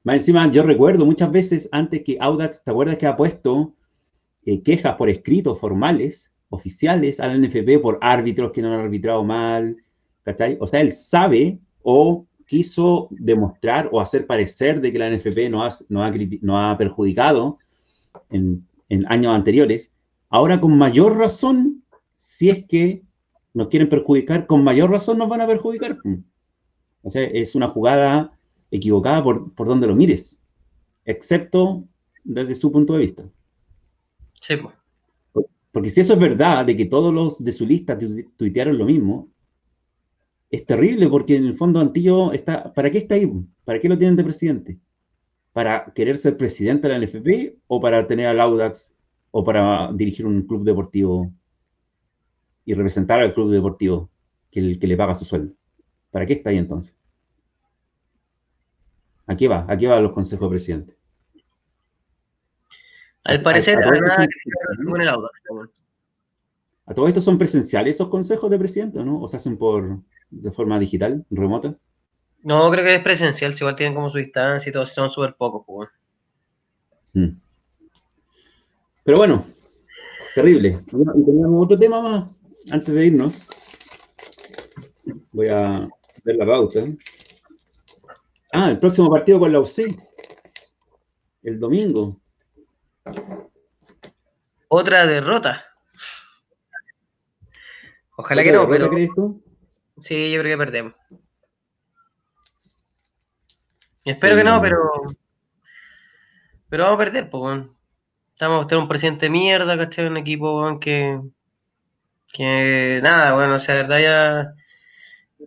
Más 0.03 0.17
encima, 0.17 0.51
yo 0.51 0.63
recuerdo 0.63 1.07
muchas 1.07 1.31
veces 1.31 1.69
antes 1.71 2.03
que 2.03 2.17
Audax, 2.19 2.65
¿te 2.65 2.71
acuerdas 2.71 2.97
que 2.97 3.07
ha 3.07 3.17
puesto 3.17 3.77
eh, 4.47 4.63
quejas 4.63 4.95
por 4.95 5.11
escrito 5.11 5.55
formales, 5.55 6.35
oficiales, 6.49 7.21
al 7.21 7.41
NFP 7.41 7.79
por 7.81 7.99
árbitros 8.01 8.51
que 8.51 8.63
no 8.63 8.73
han 8.73 8.81
arbitrado 8.81 9.23
mal? 9.25 9.77
¿cachai? 10.23 10.57
O 10.61 10.67
sea, 10.67 10.81
él 10.81 10.93
sabe 10.93 11.59
o 11.83 12.27
quiso 12.51 13.07
demostrar 13.13 13.89
o 13.93 14.01
hacer 14.01 14.27
parecer 14.27 14.81
de 14.81 14.93
que 14.93 14.99
la 14.99 15.09
NFP 15.09 15.49
no 15.49 15.65
ha, 15.65 15.69
no 15.89 16.59
ha, 16.59 16.77
perjudicado 16.77 17.59
en, 18.29 18.67
en 18.89 19.07
años 19.07 19.33
anteriores. 19.33 19.93
Ahora, 20.31 20.61
con 20.61 20.77
mayor 20.77 21.17
razón, 21.17 21.85
si 22.17 22.51
es 22.51 22.67
que 22.67 23.05
nos 23.55 23.69
quieren 23.69 23.89
perjudicar, 23.89 24.49
con 24.49 24.65
mayor 24.65 24.91
razón 24.91 25.19
nos 25.19 25.29
van 25.29 25.43
a 25.43 25.47
perjudicar. 25.47 25.99
O 27.03 27.11
sea, 27.11 27.23
es 27.23 27.55
una 27.55 27.69
jugada 27.69 28.33
equivocada 28.73 29.23
por, 29.23 29.55
por 29.55 29.69
donde 29.69 29.87
lo 29.87 29.95
mires, 29.95 30.41
excepto 31.05 31.85
desde 32.25 32.57
su 32.57 32.73
punto 32.73 32.95
de 32.95 32.99
vista. 32.99 33.31
Sí. 34.41 34.57
Porque 35.71 35.91
si 35.91 36.01
eso 36.01 36.15
es 36.15 36.19
verdad, 36.19 36.67
de 36.67 36.77
que 36.77 36.87
todos 36.87 37.15
los 37.15 37.45
de 37.45 37.53
su 37.53 37.65
lista 37.65 37.97
tuitearon 38.37 38.77
lo 38.77 38.87
mismo, 38.87 39.29
es 40.51 40.67
terrible 40.67 41.09
porque 41.09 41.37
en 41.37 41.47
el 41.47 41.55
fondo 41.55 41.81
Antillo 41.81 42.33
está, 42.33 42.73
¿para 42.75 42.91
qué 42.91 42.99
está 42.99 43.15
ahí? 43.15 43.31
¿Para 43.65 43.81
qué 43.81 43.89
lo 43.89 43.97
tienen 43.97 44.17
de 44.17 44.25
presidente? 44.25 44.81
¿Para 45.53 45.93
querer 45.95 46.17
ser 46.17 46.37
presidente 46.37 46.89
de 46.89 46.99
la 46.99 47.07
NFP 47.07 47.57
o 47.69 47.81
para 47.81 48.07
tener 48.07 48.27
al 48.27 48.41
Audax 48.41 48.97
o 49.31 49.45
para 49.45 49.93
dirigir 49.93 50.27
un 50.27 50.43
club 50.43 50.65
deportivo 50.65 51.33
y 52.65 52.75
representar 52.75 53.21
al 53.21 53.33
club 53.33 53.51
deportivo 53.51 54.11
que, 54.51 54.79
que 54.79 54.87
le 54.87 54.97
paga 54.97 55.15
su 55.15 55.25
sueldo? 55.25 55.55
¿Para 56.11 56.27
qué 56.27 56.33
está 56.33 56.51
ahí 56.51 56.59
entonces? 56.59 56.97
¿A 59.27 59.37
qué 59.37 59.47
va? 59.47 59.65
¿A 59.69 59.77
qué 59.77 59.87
va 59.87 60.01
los 60.01 60.13
consejos 60.13 60.49
de 60.49 60.51
presidente? 60.51 60.97
Al 63.25 63.43
parecer, 63.43 63.79
a, 63.79 63.87
a, 63.87 64.27
todo 66.95 67.07
esto 67.07 67.21
son 67.21 67.39
presenciales 67.39 67.97
esos 67.97 68.09
consejos 68.09 68.51
de 68.51 68.59
presidente, 68.59 69.05
¿no? 69.05 69.21
¿O 69.21 69.29
se 69.29 69.37
hacen 69.37 69.57
por 69.57 70.01
de 70.31 70.51
forma 70.51 70.79
digital, 70.79 71.25
remota? 71.31 71.77
No, 72.43 72.71
creo 72.71 72.85
que 72.85 72.95
es 72.95 73.03
presencial, 73.03 73.55
si 73.55 73.63
igual 73.63 73.77
tienen 73.77 73.95
como 73.95 74.11
su 74.11 74.19
distancia 74.19 74.71
y 74.71 74.73
todo, 74.73 74.87
son 74.87 75.11
súper 75.11 75.35
pocos, 75.35 75.63
pues. 75.67 75.89
Mm. 77.15 77.39
Pero 79.05 79.19
bueno, 79.19 79.45
terrible. 80.35 80.79
y 80.87 81.25
teníamos 81.25 81.65
otro 81.65 81.79
tema 81.79 82.01
más 82.01 82.31
antes 82.71 82.95
de 82.95 83.07
irnos. 83.07 83.47
Voy 85.33 85.49
a 85.49 85.89
ver 86.25 86.37
la 86.37 86.47
pauta. 86.47 86.81
Ah, 88.53 88.71
el 88.71 88.79
próximo 88.79 89.11
partido 89.11 89.39
con 89.39 89.53
la 89.53 89.61
UC. 89.61 89.97
El 91.43 91.61
domingo. 91.61 92.21
Otra 94.69 95.07
derrota. 95.07 95.70
Ojalá 98.21 98.43
que 98.43 98.53
no, 98.53 98.69
pero. 98.69 98.91
¿Crees 98.91 99.11
tú? 99.15 99.43
Sí, 99.99 100.31
yo 100.31 100.41
creo 100.41 100.59
que 100.59 100.65
perdemos. 100.65 100.95
Espero 104.05 104.37
que 104.37 104.45
no, 104.45 104.61
pero. 104.61 104.79
Pero 106.69 106.85
vamos 106.85 106.97
a 106.97 107.05
perder, 107.05 107.31
pues, 107.31 107.65
Estamos 108.33 108.65
a 108.65 108.69
tener 108.69 108.83
un 108.83 108.89
presidente 108.89 109.27
de 109.27 109.31
mierda, 109.31 109.77
¿cachai? 109.77 110.07
Un 110.07 110.19
equipo, 110.19 110.79
que. 110.81 111.21
Que 112.33 113.01
nada, 113.03 113.35
bueno, 113.35 113.55
o 113.55 113.59
sea, 113.59 113.77
la 113.77 113.83
verdad 113.83 114.01
ya. 114.01 114.55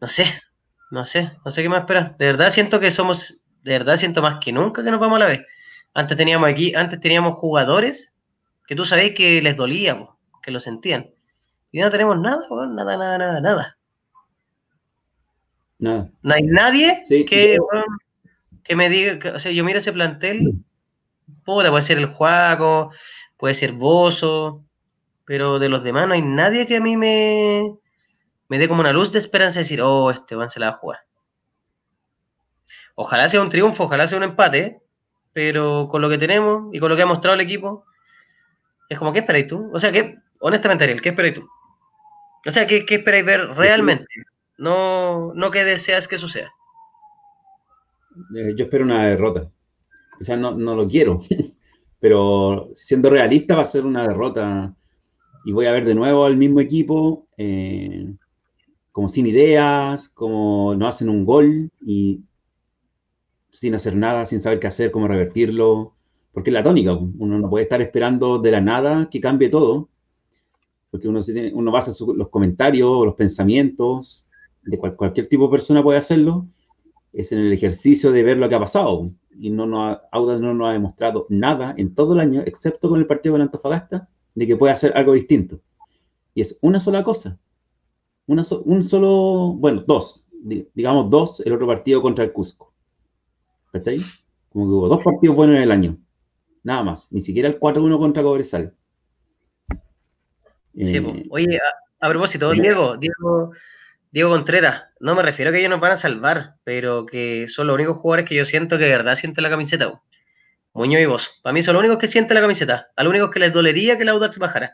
No 0.02 0.08
sé, 0.08 0.42
no 0.90 1.06
sé, 1.06 1.32
no 1.46 1.52
sé 1.52 1.62
qué 1.62 1.70
más 1.70 1.82
esperar. 1.82 2.18
De 2.18 2.26
verdad 2.26 2.50
siento 2.50 2.80
que 2.80 2.90
somos, 2.90 3.40
de 3.62 3.72
verdad 3.72 3.98
siento 3.98 4.22
más 4.24 4.40
que 4.44 4.52
nunca 4.52 4.84
que 4.84 4.90
nos 4.90 5.00
vamos 5.00 5.18
a 5.18 5.20
la 5.20 5.28
vez. 5.28 5.42
Antes 5.94 6.18
teníamos 6.18 6.50
aquí, 6.50 6.74
antes 6.74 7.00
teníamos 7.00 7.36
jugadores 7.36 8.18
que 8.66 8.76
tú 8.76 8.84
sabés 8.84 9.14
que 9.14 9.42
les 9.42 9.56
dolía, 9.56 10.08
que 10.42 10.52
lo 10.52 10.60
sentían. 10.60 11.12
Y 11.74 11.82
no 11.82 11.90
tenemos 11.90 12.20
nada, 12.20 12.38
nada, 12.68 12.98
nada, 12.98 13.18
nada, 13.18 13.42
nada. 13.42 13.78
Nada. 15.80 16.10
No 16.22 16.34
hay 16.34 16.44
nadie 16.44 17.02
que, 17.10 17.58
que 18.64 18.76
me 18.76 18.90
diga, 18.90 19.34
o 19.36 19.40
sea, 19.40 19.52
yo 19.52 19.64
miro 19.66 19.80
ese 19.80 19.92
plantel, 19.92 20.54
puede 21.44 21.82
ser 21.82 21.98
el 21.98 22.06
Juaco, 22.06 22.92
puede 23.38 23.56
ser 23.56 23.72
Bozo, 23.72 24.64
pero 25.26 25.58
de 25.58 25.68
los 25.68 25.84
demás 25.84 26.08
no 26.08 26.14
hay 26.14 26.22
nadie 26.22 26.68
que 26.68 26.78
a 26.78 26.80
mí 26.80 26.96
me, 26.96 27.76
me 28.50 28.60
dé 28.60 28.68
como 28.68 28.82
una 28.82 28.94
luz 28.94 29.12
de 29.12 29.18
esperanza 29.18 29.56
de 29.56 29.64
decir, 29.64 29.82
oh, 29.82 30.12
este 30.12 30.36
van 30.36 30.52
se 30.52 30.60
la 30.60 30.68
va 30.68 30.74
a 30.74 30.78
jugar. 30.78 31.00
Ojalá 32.94 33.28
sea 33.30 33.42
un 33.42 33.50
triunfo, 33.50 33.86
ojalá 33.86 34.08
sea 34.08 34.20
un 34.20 34.26
empate, 34.26 34.80
pero 35.34 35.88
con 35.90 36.04
lo 36.04 36.10
que 36.10 36.20
tenemos 36.20 36.72
y 36.72 36.78
con 36.78 36.90
lo 36.90 36.96
que 36.96 37.02
ha 37.02 37.08
mostrado 37.08 37.34
el 37.34 37.42
equipo, 37.42 37.84
es 38.90 39.00
como, 39.00 39.12
¿qué 39.12 39.20
esperáis 39.20 39.48
tú? 39.48 39.72
O 39.74 39.80
sea, 39.80 39.92
que, 39.92 40.20
honestamente, 40.40 40.84
Ariel, 40.84 41.02
¿qué 41.02 41.10
esperáis 41.10 41.34
tú? 41.34 41.50
O 42.46 42.52
sea, 42.52 42.68
¿qué, 42.68 42.86
qué 42.86 42.96
esperáis 42.96 43.26
ver 43.26 43.48
realmente? 43.56 44.08
No, 44.58 45.34
no 45.34 45.52
que 45.52 45.64
deseas 45.64 46.08
que 46.08 46.18
suceda. 46.18 46.52
Eh, 48.36 48.54
yo 48.56 48.66
espero 48.66 48.86
una 48.86 49.08
derrota. 49.08 49.52
O 50.20 50.24
sea, 50.24 50.38
no, 50.38 50.52
no 50.52 50.76
lo 50.76 50.88
quiero, 50.88 51.22
pero 52.00 52.70
siendo 52.76 53.10
realista 53.10 53.56
va 53.56 53.62
a 53.62 53.66
ser 53.66 53.86
una 53.86 54.08
derrota 54.08 54.76
y 55.46 55.52
voy 55.52 55.66
a 55.66 55.72
ver 55.72 55.86
de 55.86 55.96
nuevo 55.96 56.26
al 56.26 56.38
mismo 56.38 56.60
equipo. 56.60 57.28
Eh, 57.38 58.14
como 58.94 59.10
sin 59.10 59.26
ideas, 59.26 60.08
como 60.08 60.76
no 60.76 60.88
hacen 60.88 61.10
un 61.10 61.26
gol 61.26 61.72
y 61.82 62.22
sin 63.50 63.74
hacer 63.74 63.96
nada, 63.96 64.26
sin 64.28 64.40
saber 64.40 64.60
qué 64.60 64.68
hacer, 64.68 64.92
cómo 64.92 65.08
revertirlo, 65.08 65.96
porque 66.32 66.52
es 66.52 66.54
la 66.54 66.64
tónica, 66.64 66.94
uno 66.94 67.40
no 67.40 67.50
puede 67.50 67.64
estar 67.64 67.82
esperando 67.82 68.38
de 68.40 68.52
la 68.52 68.62
nada 68.62 69.10
que 69.10 69.20
cambie 69.20 69.50
todo, 69.50 69.90
porque 70.94 71.08
uno, 71.08 71.24
se 71.24 71.34
tiene, 71.34 71.52
uno 71.56 71.72
basa 71.72 71.92
los 72.16 72.30
comentarios, 72.30 73.04
los 73.04 73.16
pensamientos, 73.16 74.30
de 74.62 74.78
cualquier 74.78 75.26
tipo 75.26 75.46
de 75.46 75.50
persona 75.50 75.82
puede 75.82 75.98
hacerlo, 75.98 76.46
es 77.14 77.32
en 77.32 77.40
el 77.40 77.52
ejercicio 77.52 78.12
de 78.12 78.22
ver 78.22 78.38
lo 78.38 78.48
que 78.48 78.54
ha 78.54 78.60
pasado, 78.60 79.10
y 79.40 79.50
no 79.50 79.66
nos 79.66 79.98
Auda 80.12 80.38
no 80.38 80.54
nos 80.54 80.70
ha 80.70 80.74
demostrado 80.74 81.26
nada 81.30 81.74
en 81.80 81.96
todo 81.96 82.14
el 82.14 82.20
año, 82.20 82.42
excepto 82.46 82.90
con 82.90 83.00
el 83.00 83.08
partido 83.08 83.34
con 83.34 83.42
Antofagasta, 83.42 84.08
de 84.36 84.46
que 84.46 84.56
puede 84.56 84.72
hacer 84.72 84.96
algo 84.96 85.14
distinto. 85.14 85.62
Y 86.36 86.42
es 86.42 86.60
una 86.62 86.80
sola 86.80 87.04
cosa, 87.04 87.40
un 88.28 88.84
solo, 88.84 89.56
bueno, 89.58 89.82
dos, 89.88 90.28
digamos 90.76 91.10
dos, 91.10 91.40
el 91.40 91.54
otro 91.54 91.66
partido 91.66 92.04
contra 92.04 92.24
el 92.24 92.32
Cusco. 92.32 92.72
¿Cachai? 93.72 94.00
Como 94.50 94.66
que 94.66 94.74
hubo 94.74 94.88
dos 94.90 95.04
partidos 95.04 95.36
buenos 95.36 95.56
en 95.56 95.64
el 95.64 95.72
año. 95.72 95.98
Nada 96.62 96.84
más. 96.84 97.12
Ni 97.12 97.20
siquiera 97.20 97.50
el 97.50 97.60
4-1 97.60 97.98
contra 97.98 98.22
Cobresal. 98.22 98.76
Oye, 101.30 101.60
a, 102.00 102.10
propósito, 102.10 102.52
Diego, 102.52 102.98
Diego, 102.98 103.52
Diego 104.12 104.30
Contreras, 104.30 104.84
no 105.00 105.16
me 105.16 105.22
refiero 105.22 105.50
a 105.50 105.54
que 105.54 105.60
ellos 105.60 105.70
nos 105.70 105.80
van 105.80 105.94
a 105.94 105.98
salvar, 105.98 106.56
pero 106.64 107.06
que 107.06 107.48
son 107.50 107.68
los 107.68 107.76
únicos 107.76 107.98
jugadores 107.98 108.28
que 108.28 108.36
yo 108.36 108.46
siento 108.46 108.78
que 108.78 108.86
de 108.86 108.92
verdad 108.92 109.16
sienten 109.16 109.44
la 109.44 109.50
camiseta. 109.50 110.02
Muñoz 110.74 111.02
y 111.02 111.06
vos. 111.06 111.40
Para 111.44 111.54
mí 111.54 111.62
son 111.62 111.74
los 111.74 111.82
únicos 111.82 112.00
que 112.00 112.08
sienten 112.08 112.36
la 112.36 112.42
camiseta. 112.42 112.88
A 112.96 113.04
los 113.04 113.12
únicos 113.12 113.30
que 113.30 113.40
les 113.40 113.54
dolería 113.54 113.98
que 113.98 114.06
la 114.06 114.14
Audax 114.14 114.40
bajara. 114.40 114.74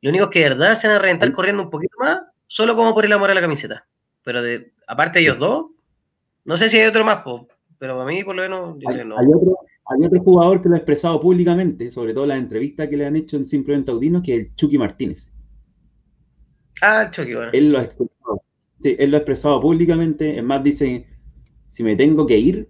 Los 0.00 0.10
únicos 0.10 0.30
que 0.30 0.40
de 0.40 0.50
verdad 0.50 0.76
se 0.76 0.86
van 0.86 0.96
a 0.96 1.00
reventar 1.00 1.32
corriendo 1.32 1.62
un 1.62 1.70
poquito 1.70 1.96
más 1.98 2.22
solo 2.46 2.76
como 2.76 2.94
por 2.94 3.04
el 3.04 3.12
amor 3.12 3.30
a 3.30 3.34
la 3.34 3.40
camiseta. 3.40 3.86
Pero 4.22 4.42
de, 4.42 4.72
aparte 4.86 5.18
de 5.18 5.24
ellos 5.24 5.38
dos, 5.38 5.66
no 6.44 6.56
sé 6.56 6.68
si 6.68 6.78
hay 6.78 6.86
otro 6.86 7.04
más, 7.04 7.22
pero 7.78 8.00
a 8.00 8.04
mí 8.04 8.22
por 8.22 8.36
lo 8.36 8.42
menos 8.42 8.76
hay, 8.86 9.04
no. 9.04 9.18
hay, 9.18 9.26
otro, 9.26 9.58
hay 9.86 10.06
otro 10.06 10.20
jugador 10.20 10.62
que 10.62 10.68
lo 10.68 10.74
ha 10.74 10.78
expresado 10.78 11.18
públicamente, 11.18 11.90
sobre 11.90 12.14
todo 12.14 12.26
las 12.26 12.38
entrevistas 12.38 12.88
que 12.88 12.96
le 12.96 13.06
han 13.06 13.16
hecho 13.16 13.36
en 13.36 13.44
Simplemente 13.44 13.90
Audino, 13.90 14.22
que 14.22 14.34
es 14.34 14.40
el 14.40 14.54
Chucky 14.54 14.78
Martínez. 14.78 15.31
Ah, 16.84 17.08
Chucky, 17.12 17.34
bueno. 17.34 17.50
Él 17.52 17.70
lo 17.70 17.78
ha 17.78 17.84
expresado, 17.84 18.42
sí, 18.80 18.96
él 18.98 19.10
lo 19.12 19.16
ha 19.16 19.20
expresado 19.20 19.60
públicamente, 19.60 20.36
es 20.36 20.42
más, 20.42 20.64
dice, 20.64 21.06
si 21.68 21.84
me 21.84 21.94
tengo 21.94 22.26
que 22.26 22.36
ir, 22.36 22.68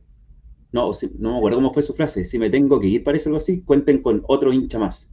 no, 0.71 0.91
no 1.19 1.31
me 1.33 1.37
acuerdo 1.39 1.57
cómo 1.57 1.73
fue 1.73 1.83
su 1.83 1.95
frase, 1.95 2.27
si 2.27 2.39
me 2.39 2.51
tengo 2.51 2.79
que 2.79 2.89
ir, 2.89 3.05
parece 3.05 3.31
algo 3.31 3.39
así, 3.39 3.63
cuenten 3.63 4.03
con 4.03 4.23
otro 4.27 4.53
hincha 4.53 4.79
más. 4.79 5.11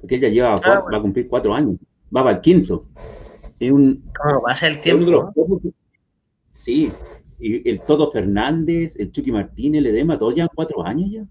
Porque 0.00 0.16
él 0.16 0.22
ya 0.22 0.28
lleva, 0.28 0.54
ah, 0.56 0.84
va 0.92 0.98
a 0.98 1.00
cumplir 1.00 1.28
cuatro 1.28 1.54
años, 1.54 1.76
va 2.14 2.24
para 2.24 2.36
el 2.36 2.42
quinto. 2.42 2.88
Es 3.60 3.70
un, 3.70 4.02
¿Cómo 4.20 4.42
pasa 4.42 4.66
el 4.66 4.80
tiempo? 4.80 5.32
sí, 6.52 6.90
y 7.38 7.68
el 7.68 7.78
Todo 7.78 8.10
Fernández, 8.10 8.98
el 8.98 9.12
Chucky 9.12 9.30
Martínez, 9.30 9.78
el 9.78 9.86
Edema, 9.86 10.18
todos 10.18 10.34
llevan 10.34 10.50
cuatro 10.52 10.84
años 10.84 11.10
ya. 11.12 11.24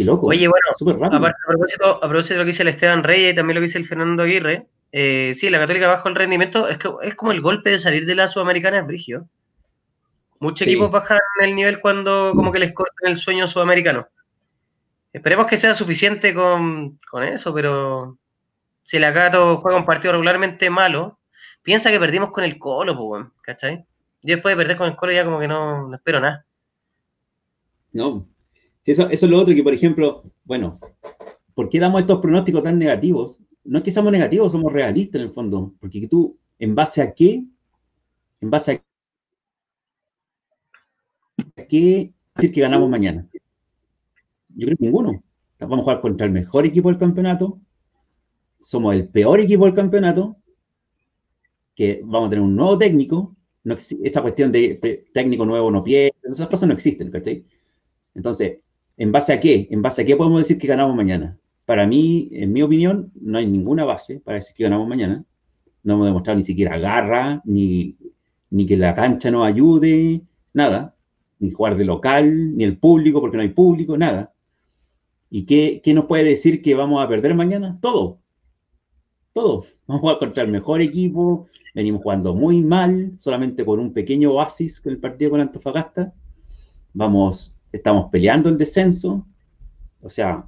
Qué 0.00 0.06
loco. 0.06 0.28
Oye, 0.28 0.48
bueno, 0.48 0.66
aparte, 1.14 1.36
a, 1.44 1.46
propósito, 1.46 1.84
a 2.02 2.08
propósito 2.08 2.32
de 2.32 2.38
lo 2.38 2.44
que 2.44 2.52
dice 2.52 2.62
el 2.62 2.70
Esteban 2.70 3.04
Reyes 3.04 3.34
y 3.34 3.36
también 3.36 3.56
lo 3.56 3.60
que 3.60 3.66
dice 3.66 3.76
el 3.76 3.86
Fernando 3.86 4.22
Aguirre, 4.22 4.66
eh, 4.92 5.32
sí, 5.34 5.50
la 5.50 5.58
Católica 5.58 5.88
bajo 5.88 6.08
el 6.08 6.14
rendimiento 6.14 6.68
es, 6.70 6.78
que, 6.78 6.88
es 7.02 7.14
como 7.16 7.32
el 7.32 7.42
golpe 7.42 7.68
de 7.68 7.78
salir 7.78 8.06
de 8.06 8.14
la 8.14 8.26
Sudamericana 8.26 8.78
es 8.78 8.86
brigio. 8.86 9.28
Muchos 10.38 10.66
equipos 10.66 10.90
bajan 10.90 11.18
el 11.42 11.54
nivel 11.54 11.80
cuando 11.80 12.32
como 12.34 12.50
que 12.50 12.60
les 12.60 12.72
cortan 12.72 13.10
el 13.10 13.18
sueño 13.18 13.46
sudamericano. 13.46 14.08
Esperemos 15.12 15.46
que 15.46 15.58
sea 15.58 15.74
suficiente 15.74 16.32
con, 16.32 16.98
con 17.10 17.22
eso, 17.22 17.52
pero 17.52 18.16
si 18.82 18.98
la 18.98 19.12
Cato 19.12 19.58
juega 19.58 19.76
un 19.76 19.84
partido 19.84 20.12
regularmente 20.12 20.70
malo, 20.70 21.18
piensa 21.62 21.90
que 21.90 22.00
perdimos 22.00 22.30
con 22.30 22.42
el 22.44 22.58
Colo, 22.58 22.96
pues, 22.96 23.26
¿cachai? 23.42 23.84
Yo 24.22 24.36
después 24.36 24.56
de 24.56 24.62
perder 24.62 24.78
con 24.78 24.88
el 24.88 24.96
Colo 24.96 25.12
ya 25.12 25.26
como 25.26 25.40
que 25.40 25.48
no, 25.48 25.88
no 25.88 25.94
espero 25.94 26.20
nada. 26.20 26.46
No. 27.92 28.26
Eso, 28.84 29.08
eso 29.08 29.26
es 29.26 29.30
lo 29.30 29.38
otro 29.38 29.54
que, 29.54 29.62
por 29.62 29.74
ejemplo, 29.74 30.24
bueno, 30.44 30.78
¿por 31.54 31.68
qué 31.68 31.78
damos 31.78 32.00
estos 32.00 32.20
pronósticos 32.20 32.62
tan 32.62 32.78
negativos? 32.78 33.40
No 33.64 33.78
es 33.78 33.84
que 33.84 33.92
seamos 33.92 34.12
negativos, 34.12 34.52
somos 34.52 34.72
realistas 34.72 35.20
en 35.20 35.26
el 35.26 35.32
fondo. 35.32 35.74
Porque 35.80 36.08
tú, 36.08 36.38
¿en 36.58 36.74
base 36.74 37.02
a 37.02 37.12
qué? 37.12 37.44
¿En 38.40 38.50
base 38.50 38.82
a 41.56 41.66
qué 41.66 42.12
decir 42.36 42.52
que 42.52 42.60
ganamos 42.60 42.88
mañana? 42.88 43.28
Yo 44.48 44.66
creo 44.66 44.76
que 44.76 44.84
ninguno. 44.84 45.22
Vamos 45.58 45.80
a 45.80 45.82
jugar 45.82 46.00
contra 46.00 46.26
el 46.26 46.32
mejor 46.32 46.64
equipo 46.64 46.88
del 46.88 46.98
campeonato. 46.98 47.60
Somos 48.60 48.94
el 48.94 49.08
peor 49.08 49.40
equipo 49.40 49.66
del 49.66 49.74
campeonato 49.74 50.36
que 51.74 52.00
vamos 52.04 52.26
a 52.26 52.30
tener 52.30 52.44
un 52.44 52.56
nuevo 52.56 52.76
técnico, 52.76 53.36
no 53.64 53.74
esta 53.74 54.22
cuestión 54.22 54.52
de, 54.52 55.06
técnico 55.14 55.46
nuevo 55.46 55.70
no 55.70 55.82
pierde, 55.82 56.14
esas 56.24 56.48
cosas 56.48 56.68
no 56.68 56.74
existen, 56.74 57.10
¿cachai? 57.10 57.42
Entonces, 58.14 58.58
¿en 59.00 59.12
base 59.12 59.32
a 59.32 59.40
qué? 59.40 59.66
¿En 59.70 59.80
base 59.80 60.02
a 60.02 60.04
qué 60.04 60.14
podemos 60.14 60.40
decir 60.40 60.58
que 60.58 60.66
ganamos 60.66 60.94
mañana? 60.94 61.38
Para 61.64 61.86
mí, 61.86 62.28
en 62.32 62.52
mi 62.52 62.60
opinión, 62.60 63.10
no 63.18 63.38
hay 63.38 63.46
ninguna 63.46 63.86
base 63.86 64.20
para 64.20 64.36
decir 64.36 64.54
que 64.54 64.64
ganamos 64.64 64.86
mañana. 64.86 65.24
No 65.82 65.94
hemos 65.94 66.06
demostrado 66.06 66.36
ni 66.36 66.42
siquiera 66.42 66.78
garra, 66.78 67.40
ni, 67.46 67.96
ni 68.50 68.66
que 68.66 68.76
la 68.76 68.94
cancha 68.94 69.30
nos 69.30 69.46
ayude, 69.46 70.20
nada. 70.52 70.96
Ni 71.38 71.50
jugar 71.50 71.78
de 71.78 71.86
local, 71.86 72.54
ni 72.54 72.62
el 72.64 72.76
público, 72.76 73.22
porque 73.22 73.38
no 73.38 73.42
hay 73.42 73.48
público, 73.48 73.96
nada. 73.96 74.34
¿Y 75.30 75.46
qué, 75.46 75.80
qué 75.82 75.94
nos 75.94 76.04
puede 76.04 76.24
decir 76.24 76.60
que 76.60 76.74
vamos 76.74 77.02
a 77.02 77.08
perder 77.08 77.34
mañana? 77.34 77.78
Todo. 77.80 78.18
Todo. 79.32 79.64
Vamos 79.86 80.00
a 80.00 80.02
jugar 80.02 80.18
contra 80.18 80.42
el 80.42 80.50
mejor 80.50 80.82
equipo, 80.82 81.46
venimos 81.74 82.02
jugando 82.02 82.34
muy 82.34 82.60
mal, 82.60 83.14
solamente 83.16 83.64
con 83.64 83.80
un 83.80 83.94
pequeño 83.94 84.32
oasis 84.32 84.80
con 84.80 84.92
el 84.92 84.98
partido 84.98 85.30
con 85.30 85.40
Antofagasta. 85.40 86.12
Vamos, 86.92 87.54
estamos 87.72 88.10
peleando 88.10 88.48
el 88.48 88.58
descenso. 88.58 89.26
O 90.00 90.08
sea, 90.08 90.44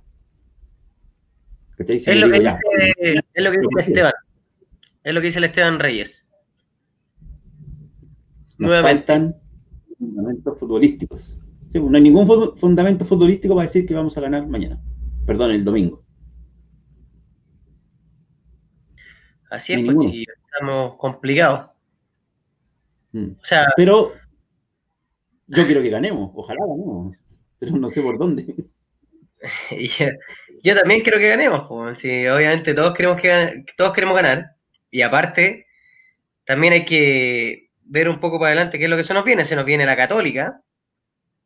es 1.78 1.78
lo, 1.78 1.86
que 1.86 1.92
dice, 1.92 2.12
es 2.12 2.20
lo 3.44 3.50
que 3.50 3.58
dice 3.58 3.80
Esteban. 3.80 4.12
Es 5.04 5.14
lo 5.14 5.20
que 5.20 5.26
dice 5.26 5.38
el 5.38 5.44
Esteban 5.44 5.78
Reyes. 5.78 6.26
Nos 8.58 8.82
faltan 8.82 9.36
fundamentos 9.98 10.58
futbolísticos. 10.58 11.38
no 11.74 11.96
hay 11.96 12.02
ningún 12.02 12.26
fundamento 12.56 13.04
futbolístico 13.04 13.54
para 13.54 13.66
decir 13.66 13.86
que 13.86 13.94
vamos 13.94 14.16
a 14.16 14.20
ganar 14.20 14.46
mañana. 14.46 14.80
Perdón, 15.26 15.52
el 15.52 15.64
domingo. 15.64 16.04
Así 19.50 19.74
es, 19.74 19.92
pues, 19.92 20.14
estamos 20.46 20.96
complicados. 20.96 21.70
Mm. 23.12 23.32
O 23.32 23.44
sea, 23.44 23.66
pero 23.76 24.12
yo 25.46 25.66
quiero 25.66 25.82
que 25.82 25.90
ganemos, 25.90 26.30
ojalá 26.34 26.60
ganemos, 26.66 27.20
pero 27.58 27.76
no 27.76 27.88
sé 27.88 28.02
por 28.02 28.18
dónde. 28.18 28.54
yo, 30.62 30.74
también 30.74 31.02
quiero 31.02 31.18
que 31.18 31.28
ganemos, 31.28 31.64
pues, 31.68 31.98
obviamente 32.04 32.74
todos 32.74 32.94
queremos 32.94 33.20
que 33.20 33.64
todos 33.76 33.92
queremos 33.92 34.14
ganar 34.14 34.56
y 34.90 35.02
aparte 35.02 35.66
también 36.44 36.72
hay 36.72 36.84
que 36.84 37.70
ver 37.84 38.08
un 38.08 38.20
poco 38.20 38.38
para 38.38 38.52
adelante 38.52 38.78
qué 38.78 38.84
es 38.84 38.90
lo 38.90 38.96
que 38.96 39.04
se 39.04 39.14
nos 39.14 39.24
viene, 39.24 39.44
se 39.44 39.56
nos 39.56 39.64
viene 39.64 39.86
la 39.86 39.96
Católica. 39.96 40.60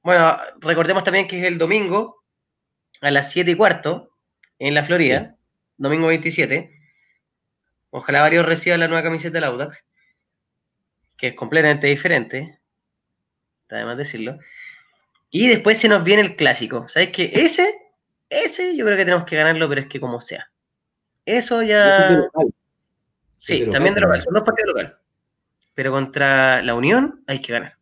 Bueno, 0.03 0.37
recordemos 0.61 1.05
también 1.05 1.27
que 1.27 1.39
es 1.41 1.45
el 1.45 1.59
domingo 1.59 2.23
a 3.01 3.11
las 3.11 3.33
7 3.33 3.51
y 3.51 3.55
cuarto 3.57 4.11
en 4.59 4.75
la 4.75 4.85
Florida, 4.85 5.37
domingo 5.77 6.07
27. 6.07 6.71
Ojalá 7.91 8.23
varios 8.23 8.47
reciban 8.47 8.81
la 8.81 8.89
nueva 8.89 9.03
camiseta 9.03 9.35
del 9.35 9.45
Audax, 9.45 9.85
que 11.17 11.29
es 11.29 11.35
completamente 11.35 11.87
diferente. 11.87 12.59
Está 13.67 13.79
de 13.79 13.85
más 13.85 13.99
decirlo. 13.99 14.39
Y 15.29 15.49
después 15.49 15.77
se 15.77 15.89
nos 15.89 16.05
viene 16.05 16.23
el 16.23 16.37
clásico. 16.37 16.87
¿Sabes 16.87 17.09
qué? 17.11 17.33
Ese, 17.35 17.75
ese 18.31 18.77
yo 18.77 18.85
creo 18.85 18.97
que 18.97 19.05
tenemos 19.05 19.25
que 19.25 19.35
ganarlo, 19.35 19.69
pero 19.69 19.81
es 19.81 19.89
que 19.89 19.99
como 19.99 20.21
sea. 20.21 20.49
Eso 21.25 21.65
ya. 21.65 22.29
Sí, 23.39 23.67
también 23.67 23.97
de 23.97 24.03
local. 24.03 24.23
Son 24.23 24.35
dos 24.35 24.45
partidos 24.45 24.69
local. 24.69 24.97
Pero 25.75 25.91
contra 25.91 26.63
la 26.63 26.77
Unión 26.77 27.25
hay 27.27 27.41
que 27.41 27.55
ganar. 27.55 27.77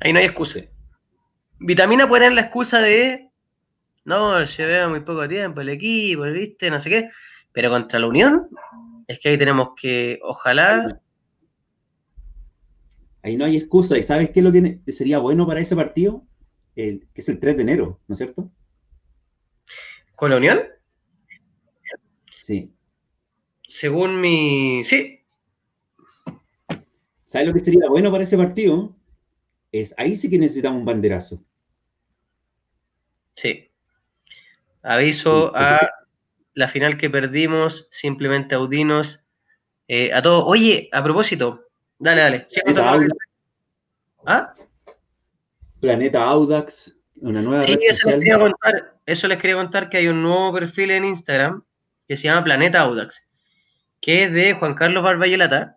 Ahí 0.00 0.14
no 0.14 0.20
hay 0.20 0.24
excusa. 0.24 0.60
Vitamina 1.58 2.08
puede 2.08 2.22
tener 2.22 2.36
la 2.36 2.40
excusa 2.42 2.80
de. 2.80 3.28
No, 4.06 4.42
llevé 4.42 4.86
muy 4.88 5.00
poco 5.00 5.28
tiempo 5.28 5.60
el 5.60 5.68
equipo, 5.68 6.22
¿viste? 6.22 6.70
No 6.70 6.80
sé 6.80 6.88
qué. 6.88 7.10
Pero 7.52 7.68
contra 7.68 7.98
la 7.98 8.06
Unión, 8.06 8.48
es 9.06 9.18
que 9.18 9.28
ahí 9.28 9.36
tenemos 9.36 9.72
que, 9.76 10.18
ojalá. 10.22 10.98
Ahí 13.26 13.36
no 13.36 13.44
hay 13.44 13.56
excusa. 13.56 13.98
¿Y 13.98 14.04
sabes 14.04 14.30
qué 14.30 14.38
es 14.38 14.44
lo 14.44 14.52
que 14.52 14.92
sería 14.92 15.18
bueno 15.18 15.48
para 15.48 15.58
ese 15.58 15.74
partido? 15.74 16.24
que 16.76 17.00
es 17.12 17.28
el 17.28 17.40
3 17.40 17.56
de 17.56 17.62
enero, 17.62 18.00
¿no 18.06 18.12
es 18.12 18.18
cierto? 18.18 18.52
¿Con 20.14 20.30
la 20.30 20.36
Unión? 20.36 20.60
Sí. 22.38 22.72
Según 23.66 24.20
mi. 24.20 24.84
Sí. 24.84 25.24
¿Sabes 27.24 27.48
lo 27.48 27.54
que 27.54 27.58
sería 27.58 27.88
bueno 27.88 28.12
para 28.12 28.22
ese 28.22 28.36
partido? 28.36 28.94
Es 29.72 29.92
ahí 29.96 30.16
sí 30.16 30.30
que 30.30 30.38
necesitamos 30.38 30.78
un 30.78 30.84
banderazo. 30.84 31.42
Sí. 33.34 33.72
Aviso 34.82 35.50
a 35.56 35.90
la 36.54 36.68
final 36.68 36.96
que 36.96 37.10
perdimos, 37.10 37.88
simplemente 37.90 38.54
Audinos. 38.54 39.28
Eh, 39.88 40.12
a 40.12 40.22
todos. 40.22 40.44
Oye, 40.46 40.88
a 40.92 41.02
propósito, 41.02 41.65
dale, 41.98 42.20
dale. 42.20 42.46
Planeta 42.52 42.90
Audax. 42.90 43.14
¿Ah? 44.26 44.54
Planeta 45.80 46.24
Audax, 46.24 47.00
una 47.16 47.42
nueva 47.42 47.62
sí, 47.62 47.78
eso 47.82 48.08
Les 48.08 48.18
quería 48.18 48.38
contar, 48.38 48.98
eso 49.06 49.28
les 49.28 49.38
quería 49.38 49.56
contar 49.56 49.88
que 49.88 49.98
hay 49.98 50.08
un 50.08 50.22
nuevo 50.22 50.52
perfil 50.52 50.90
en 50.90 51.04
Instagram 51.04 51.62
que 52.08 52.16
se 52.16 52.24
llama 52.24 52.44
Planeta 52.44 52.80
Audax, 52.80 53.26
que 54.00 54.24
es 54.24 54.32
de 54.32 54.54
Juan 54.54 54.74
Carlos 54.74 55.02
Barbayolata 55.02 55.76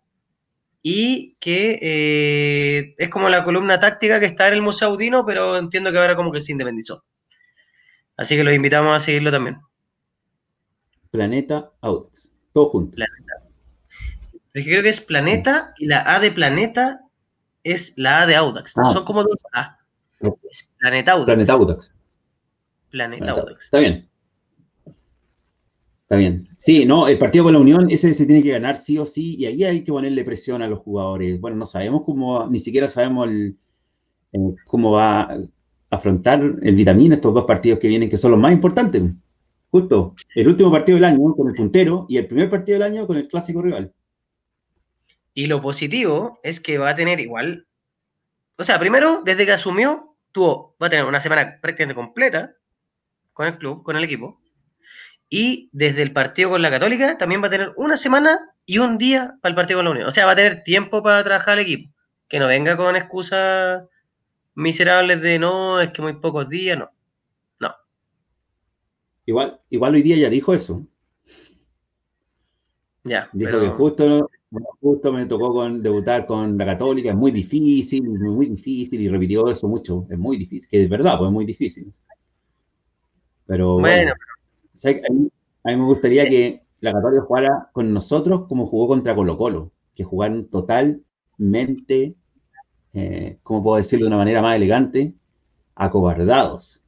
y 0.82 1.36
que 1.40 1.80
eh, 1.82 2.96
es 2.98 3.10
como 3.10 3.30
la 3.30 3.44
columna 3.44 3.80
táctica 3.80 4.20
que 4.20 4.26
está 4.26 4.48
en 4.48 4.56
el 4.56 4.62
Museo 4.62 4.90
Audino, 4.90 5.26
pero 5.26 5.58
entiendo 5.58 5.92
que 5.92 6.00
ahora 6.00 6.16
como 6.16 6.32
que 6.32 6.42
se 6.42 6.52
independizó. 6.52 7.04
Así 8.16 8.36
que 8.36 8.44
los 8.44 8.54
invitamos 8.54 8.96
a 8.96 9.00
seguirlo 9.00 9.32
también. 9.32 9.60
Planeta 11.12 11.72
Audax. 11.82 12.32
Todo 12.54 12.66
junto. 12.68 12.96
Planeta. 12.96 13.39
Creo 14.54 14.84
que 14.84 14.90
es 14.90 15.02
Planeta 15.02 15.74
y 15.78 15.86
la 15.86 16.16
A 16.16 16.20
de 16.20 16.32
Planeta 16.32 17.02
es 17.64 17.94
la 17.98 18.22
A 18.22 18.28
de 18.28 18.36
Audax. 18.36 18.74
Ah. 18.78 18.94
Son 18.94 19.06
como 19.06 19.24
dos 19.24 19.38
A. 19.54 19.78
Es 20.50 20.72
Planeta 20.80 21.14
Audax. 21.14 21.26
Planeta 21.26 21.54
Audax. 21.54 21.92
Planeta 22.90 23.32
Audax. 23.32 23.66
Está 23.66 23.80
bien. 23.80 24.10
Está 26.02 26.16
bien. 26.16 26.48
Sí, 26.58 26.86
no, 26.86 27.08
el 27.08 27.20
partido 27.20 27.46
con 27.46 27.54
la 27.54 27.60
Unión, 27.60 27.88
ese 27.90 28.14
se 28.14 28.26
tiene 28.26 28.42
que 28.42 28.50
ganar 28.50 28.76
sí 28.76 28.98
o 28.98 29.06
sí, 29.06 29.36
y 29.38 29.46
ahí 29.46 29.64
hay 29.64 29.84
que 29.84 29.92
ponerle 29.92 30.24
presión 30.24 30.64
a 30.64 30.68
los 30.68 30.80
jugadores. 30.80 31.40
Bueno, 31.40 31.58
no 31.58 31.66
sabemos 31.68 32.02
cómo, 32.04 32.48
ni 32.48 32.60
siquiera 32.60 32.88
sabemos 32.88 33.30
eh, 33.30 33.54
cómo 34.66 34.94
va 34.94 35.22
a 35.22 35.38
afrontar 35.92 36.42
el 36.42 36.76
Vitamina 36.76 37.16
estos 37.16 37.34
dos 37.34 37.46
partidos 37.46 37.78
que 37.78 37.88
vienen, 37.88 38.10
que 38.10 38.18
son 38.18 38.32
los 38.32 38.40
más 38.40 38.52
importantes 38.52 39.04
justo 39.72 40.16
el 40.36 40.48
último 40.48 40.72
partido 40.72 40.96
del 40.96 41.06
año 41.06 41.36
con 41.36 41.48
el 41.48 41.56
puntero 41.56 42.06
y 42.10 42.18
el 42.18 42.28
primer 42.28 42.50
partido 42.50 42.80
del 42.80 42.92
año 42.92 43.08
con 43.08 43.18
el 43.18 43.28
clásico 43.28 43.62
rival. 43.62 43.94
Y 45.40 45.48
lo 45.48 45.62
positivo 45.62 46.40
es 46.44 46.60
que 46.60 46.78
va 46.78 46.90
a 46.90 46.96
tener 46.96 47.20
igual 47.20 47.70
o 48.60 48.66
sea, 48.66 48.78
primero, 48.78 49.22
desde 49.24 49.46
que 49.46 49.54
asumió, 49.54 50.18
tuvo, 50.34 50.76
va 50.82 50.88
a 50.88 50.90
tener 50.90 51.06
una 51.06 51.22
semana 51.22 51.60
prácticamente 51.62 51.96
completa 51.96 52.58
con 53.32 53.48
el 53.48 53.58
club, 53.58 53.84
con 53.84 53.96
el 53.96 54.04
equipo. 54.04 54.42
Y 55.30 55.70
desde 55.72 56.02
el 56.02 56.12
partido 56.12 56.50
con 56.50 56.62
la 56.62 56.70
Católica 56.70 57.18
también 57.18 57.42
va 57.42 57.48
a 57.48 57.52
tener 57.52 57.72
una 57.78 57.96
semana 57.96 58.38
y 58.66 58.80
un 58.80 58.98
día 58.98 59.38
para 59.42 59.52
el 59.52 59.56
partido 59.56 59.78
con 59.78 59.86
la 59.86 59.92
Unión. 59.92 60.08
O 60.08 60.12
sea, 60.12 60.26
va 60.26 60.34
a 60.34 60.36
tener 60.36 60.64
tiempo 60.64 61.02
para 61.02 61.24
trabajar 61.24 61.58
el 61.58 61.64
equipo. 61.64 61.94
Que 62.28 62.38
no 62.38 62.48
venga 62.48 62.76
con 62.76 62.98
excusas 62.98 63.86
miserables 64.56 65.22
de 65.22 65.40
no, 65.40 65.80
es 65.80 65.92
que 65.92 66.02
muy 66.02 66.14
pocos 66.20 66.50
días, 66.50 66.78
no. 66.78 66.92
No. 67.62 67.74
Igual, 69.26 69.62
igual 69.70 69.94
hoy 69.96 70.02
día 70.02 70.18
ya 70.18 70.30
dijo 70.30 70.54
eso. 70.54 70.86
Ya. 73.06 73.30
Dijo 73.32 73.62
que 73.62 73.68
justo, 73.68 74.30
justo 74.82 75.12
me 75.12 75.26
tocó 75.26 75.54
con, 75.54 75.82
debutar 75.82 76.26
con 76.26 76.58
la 76.58 76.66
Católica, 76.66 77.10
es 77.10 77.16
muy 77.16 77.32
difícil, 77.32 78.04
muy 78.10 78.48
difícil, 78.48 79.02
y 79.02 79.10
repitió 79.10 79.48
eso 79.48 79.68
mucho, 79.68 80.08
es 80.10 80.18
muy 80.18 80.38
difícil, 80.38 80.68
que 80.70 80.84
es 80.84 80.90
verdad, 80.90 81.18
pues 81.18 81.28
es 81.28 81.34
muy 81.34 81.46
difícil. 81.46 81.92
Pero 83.46 83.80
bueno, 83.80 84.12
a, 84.14 85.14
mí, 85.14 85.30
me 85.66 85.86
gustaría 85.86 86.28
que 86.30 86.64
la 86.82 86.94
Católica 86.94 87.24
jugara 87.24 87.70
con 87.74 87.94
nosotros 87.94 88.46
como 88.48 88.66
jugó 88.66 88.88
contra 88.88 89.16
Colo 89.16 89.38
Colo, 89.38 89.72
que 89.96 90.04
jugaron 90.04 90.48
totalmente, 90.50 92.16
eh, 92.94 93.38
¿cómo 93.44 93.64
puedo 93.64 93.78
decirlo 93.78 94.06
de 94.06 94.10
una 94.10 94.18
manera 94.18 94.42
más 94.42 94.56
elegante? 94.56 95.14
Acobardados. 95.76 96.84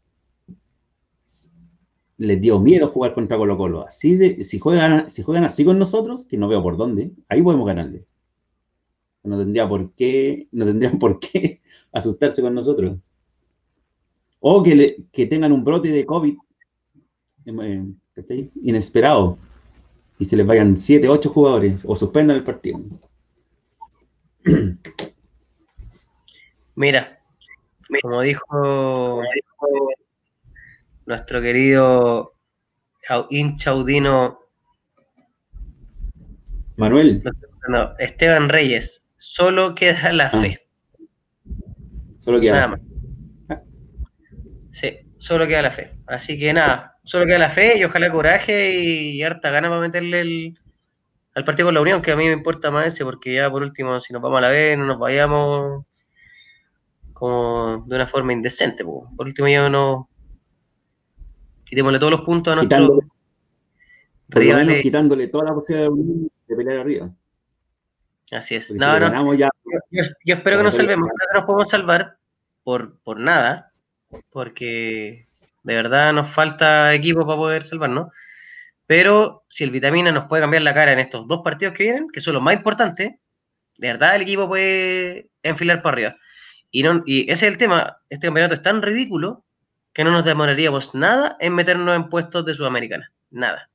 Les 2.22 2.39
dio 2.39 2.60
miedo 2.60 2.88
jugar 2.88 3.15
contra 3.15 3.35
Colo 3.35 3.57
Colo. 3.57 3.88
Así 3.88 4.15
de, 4.15 4.43
si, 4.43 4.60
juegan, 4.60 5.10
si 5.10 5.23
juegan 5.23 5.43
así 5.43 5.65
con 5.65 5.80
nosotros, 5.80 6.26
que 6.27 6.38
no 6.38 6.48
veo 6.48 6.61
por 6.61 6.77
dónde, 6.77 7.11
ahí 7.27 7.41
podemos 7.41 7.65
ganarles. 7.65 8.14
No 9.23 9.39
tendría 9.39 9.68
por 9.68 9.91
qué, 9.93 10.48
no 10.52 10.65
tendrían 10.65 10.99
por 10.99 11.19
qué 11.19 11.61
asustarse 11.91 12.43
con 12.43 12.53
nosotros. 12.53 13.11
O 14.39 14.61
que, 14.61 15.03
que 15.11 15.26
tengan 15.26 15.52
un 15.52 15.64
brote 15.64 15.89
de 15.89 16.06
COVID 16.06 16.38
inesperado 18.61 19.39
y 20.19 20.26
se 20.26 20.38
les 20.38 20.45
vayan 20.45 20.77
7, 20.77 21.10
8 21.10 21.27
jugadores 21.31 21.84
o 21.88 21.95
suspendan 21.95 22.38
el 22.38 22.43
partido. 22.43 22.80
Mira, 26.76 27.19
como 28.03 28.22
dijo, 28.22 29.23
nuestro 31.06 31.41
querido 31.41 32.34
hinchaudino 33.30 34.40
Manuel. 36.78 37.22
Esteban 37.99 38.49
Reyes, 38.49 39.07
solo 39.18 39.76
queda 39.76 40.11
la 40.14 40.28
ah. 40.28 40.41
fe. 40.41 40.60
Solo 42.18 42.40
queda 42.40 42.53
nada 42.53 42.68
más. 42.69 42.82
Sí, 44.72 44.99
solo 45.18 45.48
queda 45.48 45.64
la 45.64 45.72
fe. 45.72 45.95
Así 46.07 46.40
que 46.40 46.53
nada, 46.53 46.91
Solo 47.03 47.26
queda 47.26 47.40
la 47.40 47.49
fe 47.49 47.78
y 47.78 47.84
ojalá 47.84 48.11
coraje 48.11 48.80
y 48.80 49.23
harta 49.23 49.49
gana 49.49 49.69
para 49.69 49.82
meterle 49.82 50.53
al 51.34 51.45
partido 51.45 51.68
con 51.68 51.73
la 51.73 51.82
Unión, 51.82 52.02
que 52.02 52.11
a 52.11 52.15
mí 52.15 52.28
me 52.28 52.34
importa 52.34 52.69
más 52.69 52.88
ese, 52.88 53.03
porque 53.03 53.34
ya 53.34 53.49
por 53.49 53.64
último, 53.64 53.99
si 53.99 54.14
nos 54.14 54.22
vamos 54.22 54.38
a 54.38 54.41
la 54.41 54.49
vez, 54.49 54.78
no 54.78 54.86
nos 54.86 54.99
vayamos 54.99 55.84
como 57.14 57.84
de 57.88 57.95
una 57.95 58.06
forma 58.06 58.34
indecente. 58.34 58.84
Por 58.86 59.26
último, 59.26 59.48
ya 59.48 59.68
no. 59.69 60.10
Quitémosle 61.72 61.99
todos 61.99 62.11
los 62.11 62.22
puntos 62.22 62.52
a 62.52 62.56
nuestro. 62.57 62.99
Quitándole, 64.30 64.81
quitándole 64.81 65.27
toda 65.30 65.45
la 65.45 65.53
posibilidad 65.53 65.89
de 66.48 66.56
pelear 66.57 66.80
arriba. 66.80 67.10
Así 68.30 68.56
es. 68.56 68.72
No, 68.72 68.99
no. 68.99 69.34
Yo, 69.34 69.48
espero 70.26 70.57
que 70.57 70.64
nos 70.64 70.76
salvemos. 70.76 71.07
Que 71.07 71.38
nos 71.39 71.45
podemos 71.45 71.69
salvar 71.69 72.18
por, 72.64 72.99
por 73.03 73.22
nada, 73.22 73.72
porque 74.31 75.30
de 75.64 75.76
verdad 75.76 76.11
nos 76.11 76.30
falta 76.30 76.93
equipo 76.93 77.26
para 77.26 77.38
poder 77.38 77.64
salvarnos. 77.64 78.10
Pero 78.85 79.45
si 79.48 79.64
el 79.64 79.72
Vitamina 79.72 80.11
nos 80.11 80.26
puede 80.26 80.43
cambiar 80.43 80.64
la 80.64 80.73
cara 80.73 80.91
en 80.91 80.99
estos 80.99 81.26
dos 81.26 81.39
partidos 81.41 81.73
que 81.73 81.84
vienen, 81.84 82.10
que 82.11 82.19
son 82.19 82.34
los 82.34 82.43
más 82.43 82.56
importantes, 82.56 83.14
de 83.77 83.88
verdad 83.88 84.18
el 84.18 84.23
equipo 84.23 84.45
puede 84.45 85.30
enfilar 85.41 85.81
para 85.81 85.93
arriba. 85.93 86.15
Y, 86.69 86.84
no, 86.84 87.02
y 87.06 87.31
ese 87.31 87.45
es 87.45 87.53
el 87.53 87.57
tema. 87.57 87.95
Este 88.10 88.27
campeonato 88.27 88.56
es 88.56 88.61
tan 88.61 88.81
ridículo 88.81 89.45
que 89.93 90.03
no 90.03 90.11
nos 90.11 90.26
demoraríamos 90.26 90.95
nada 90.95 91.38
en 91.39 91.53
meternos 91.55 91.95
en 91.95 92.09
puestos 92.09 92.45
de 92.45 92.53
Sudamericana. 92.53 93.11
Nada. 93.30 93.69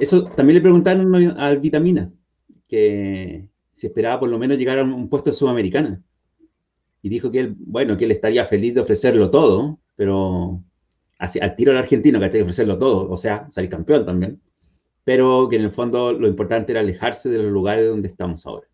Eso 0.00 0.24
también 0.24 0.56
le 0.56 0.60
preguntaron 0.60 1.14
al 1.38 1.58
Vitamina, 1.60 2.12
que 2.68 3.48
se 3.72 3.86
esperaba 3.88 4.20
por 4.20 4.28
lo 4.28 4.38
menos 4.38 4.58
llegar 4.58 4.78
a 4.78 4.84
un 4.84 5.08
puesto 5.08 5.30
de 5.30 5.34
Sudamericana 5.34 6.02
y 7.06 7.08
dijo 7.08 7.30
que 7.30 7.38
él, 7.38 7.54
bueno, 7.56 7.96
que 7.96 8.04
él 8.04 8.10
estaría 8.10 8.44
feliz 8.44 8.74
de 8.74 8.80
ofrecerlo 8.80 9.30
todo, 9.30 9.78
pero 9.94 10.60
así, 11.18 11.38
al 11.38 11.54
tiro 11.54 11.70
al 11.70 11.78
argentino, 11.78 12.18
que 12.18 12.30
que 12.30 12.42
ofrecerlo 12.42 12.78
todo, 12.78 13.08
o 13.08 13.16
sea, 13.16 13.46
salir 13.48 13.70
campeón 13.70 14.04
también, 14.04 14.40
pero 15.04 15.48
que 15.48 15.54
en 15.54 15.62
el 15.62 15.70
fondo 15.70 16.12
lo 16.12 16.26
importante 16.26 16.72
era 16.72 16.80
alejarse 16.80 17.28
de 17.28 17.38
los 17.44 17.52
lugares 17.52 17.86
donde 17.86 18.08
estamos 18.08 18.44
ahora. 18.44 18.66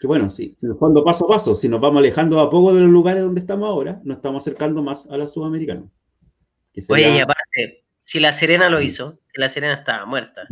Que 0.00 0.06
bueno, 0.06 0.30
sí, 0.30 0.56
en 0.62 0.70
el 0.70 0.76
fondo 0.78 1.04
paso 1.04 1.26
a 1.26 1.28
paso, 1.28 1.54
si 1.54 1.68
nos 1.68 1.78
vamos 1.78 1.98
alejando 1.98 2.40
a 2.40 2.48
poco 2.48 2.72
de 2.72 2.80
los 2.80 2.88
lugares 2.88 3.22
donde 3.22 3.40
estamos 3.40 3.68
ahora, 3.68 4.00
nos 4.02 4.16
estamos 4.16 4.42
acercando 4.42 4.82
más 4.82 5.06
a 5.10 5.18
la 5.18 5.28
sudamericana. 5.28 5.84
Oye, 6.88 7.16
y 7.16 7.18
aparte, 7.18 7.84
si 8.00 8.18
la 8.18 8.32
Serena 8.32 8.70
lo 8.70 8.80
hizo, 8.80 9.18
que 9.30 9.42
la 9.42 9.50
Serena 9.50 9.74
estaba 9.74 10.06
muerta. 10.06 10.48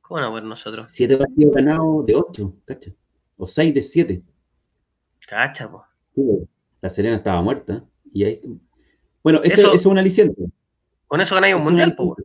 ¿Cómo 0.00 0.20
no 0.20 0.32
ver 0.32 0.42
nosotros? 0.44 0.90
Siete 0.90 1.18
partidos 1.18 1.54
ganados 1.54 2.06
de 2.06 2.16
ocho, 2.16 2.56
¿cachai? 2.64 2.96
o 3.40 3.46
6 3.46 3.74
de 3.74 3.82
7. 3.82 4.22
Cacha, 5.26 5.70
po. 5.70 5.84
la 6.80 6.90
Serena 6.90 7.16
estaba 7.16 7.40
muerta. 7.42 7.84
Y 8.12 8.24
ahí 8.24 8.40
Bueno, 9.22 9.40
eso, 9.42 9.72
es 9.72 9.86
un 9.86 9.98
aliciente. 9.98 10.42
Con 11.06 11.20
eso 11.20 11.34
ganáis 11.34 11.54
un 11.56 11.64
mundial, 11.64 11.94
po. 11.94 12.16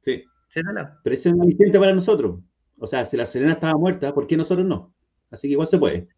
Sí. 0.00 0.24
Pero 0.52 1.14
ese 1.14 1.28
es 1.28 1.34
un 1.34 1.42
aliciente 1.42 1.78
para 1.78 1.92
nosotros. 1.92 2.40
O 2.78 2.86
sea, 2.86 3.04
si 3.04 3.16
la 3.16 3.26
Serena 3.26 3.52
estaba 3.52 3.78
muerta, 3.78 4.14
¿por 4.14 4.26
qué 4.26 4.36
nosotros 4.36 4.66
no? 4.66 4.94
Así 5.30 5.48
que 5.48 5.52
igual 5.52 5.66
se 5.66 5.78
puede. 5.78 6.08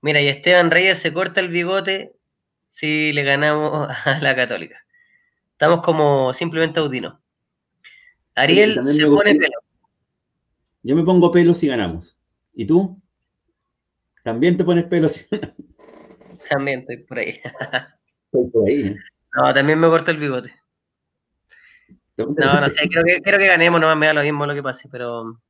Mira, 0.00 0.20
y 0.20 0.28
Esteban 0.28 0.70
Reyes 0.70 0.98
se 0.98 1.12
corta 1.12 1.40
el 1.40 1.48
bigote 1.48 2.14
si 2.66 3.12
le 3.12 3.22
ganamos 3.22 3.88
a 4.04 4.18
la 4.20 4.36
Católica. 4.36 4.84
Estamos 5.52 5.82
como 5.82 6.34
simplemente 6.34 6.80
audinos. 6.80 7.18
Ariel 8.34 8.80
se 8.84 9.06
pone 9.06 9.34
pelo. 9.34 9.58
Yo 10.82 10.96
me 10.96 11.04
pongo 11.04 11.30
pelo 11.30 11.52
si 11.54 11.68
ganamos. 11.68 12.18
¿Y 12.54 12.66
tú? 12.66 13.00
¿También 14.24 14.56
te 14.56 14.64
pones 14.64 14.84
pelo 14.84 15.08
si 15.08 15.24
ganamos? 15.30 15.56
También 16.48 16.80
estoy 16.80 16.96
por 16.98 17.18
ahí. 17.18 17.40
Estoy 18.24 18.50
por 18.50 18.68
ahí. 18.68 18.80
¿eh? 18.80 18.96
No, 19.34 19.54
también 19.54 19.78
me 19.78 19.88
corto 19.88 20.10
el 20.10 20.18
bigote. 20.18 20.52
No, 22.16 22.60
no 22.60 22.68
sé, 22.68 22.88
creo 22.88 23.04
que, 23.04 23.22
creo 23.22 23.38
que 23.38 23.46
ganemos, 23.46 23.80
no 23.80 23.94
me 23.96 24.06
da 24.06 24.12
lo 24.12 24.22
mismo 24.22 24.46
lo 24.46 24.54
que 24.54 24.62
pase, 24.62 24.88
pero 24.90 25.40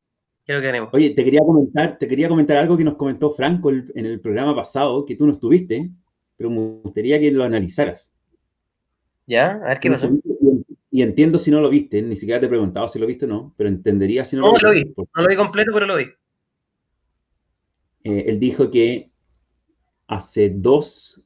creo 0.44 0.60
que 0.60 0.66
ganemos. 0.66 0.90
Oye, 0.92 1.10
te 1.10 1.24
quería 1.24 1.40
comentar, 1.40 1.98
te 1.98 2.06
quería 2.06 2.28
comentar 2.28 2.56
algo 2.56 2.76
que 2.76 2.84
nos 2.84 2.96
comentó 2.96 3.30
Franco 3.32 3.70
en 3.70 4.06
el 4.06 4.20
programa 4.20 4.54
pasado, 4.54 5.04
que 5.04 5.16
tú 5.16 5.26
no 5.26 5.32
estuviste, 5.32 5.90
pero 6.36 6.50
me 6.50 6.60
gustaría 6.82 7.18
que 7.18 7.32
lo 7.32 7.44
analizaras. 7.44 8.14
¿Ya? 9.26 9.52
A 9.64 9.68
ver 9.68 9.80
qué 9.80 9.90
pasó. 9.90 10.10
Y 10.90 11.02
entiendo 11.02 11.38
si 11.38 11.50
no 11.50 11.60
lo 11.60 11.70
viste, 11.70 12.02
ni 12.02 12.16
siquiera 12.16 12.38
te 12.38 12.46
he 12.46 12.50
preguntado 12.50 12.86
si 12.86 12.98
lo 12.98 13.06
viste 13.06 13.24
o 13.24 13.28
no, 13.28 13.54
pero 13.56 13.68
entendería 13.68 14.24
si 14.24 14.36
no, 14.36 14.42
lo 14.42 14.52
viste. 14.52 14.66
No 14.66 14.72
lo 14.72 14.74
vi, 14.74 14.94
no 15.16 15.22
lo 15.22 15.28
vi 15.28 15.36
completo, 15.36 15.70
pero 15.72 15.86
lo 15.86 15.96
vi. 15.96 16.04
Eh, 18.04 18.24
él 18.26 18.38
dijo 18.38 18.70
que 18.70 19.04
hace 20.06 20.50
dos, 20.50 21.24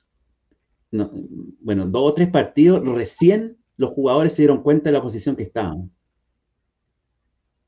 bueno, 0.91 1.89
dos 1.89 2.13
o 2.13 2.15
tres 2.15 2.29
partidos, 2.29 2.87
recién 2.87 3.57
los 3.77 3.91
jugadores 3.91 4.35
se 4.35 4.43
dieron 4.43 4.63
cuenta 4.63 4.91
de 4.91 4.95
la 4.95 5.03
posición 5.03 5.37
que 5.37 5.43
estábamos. 5.43 6.01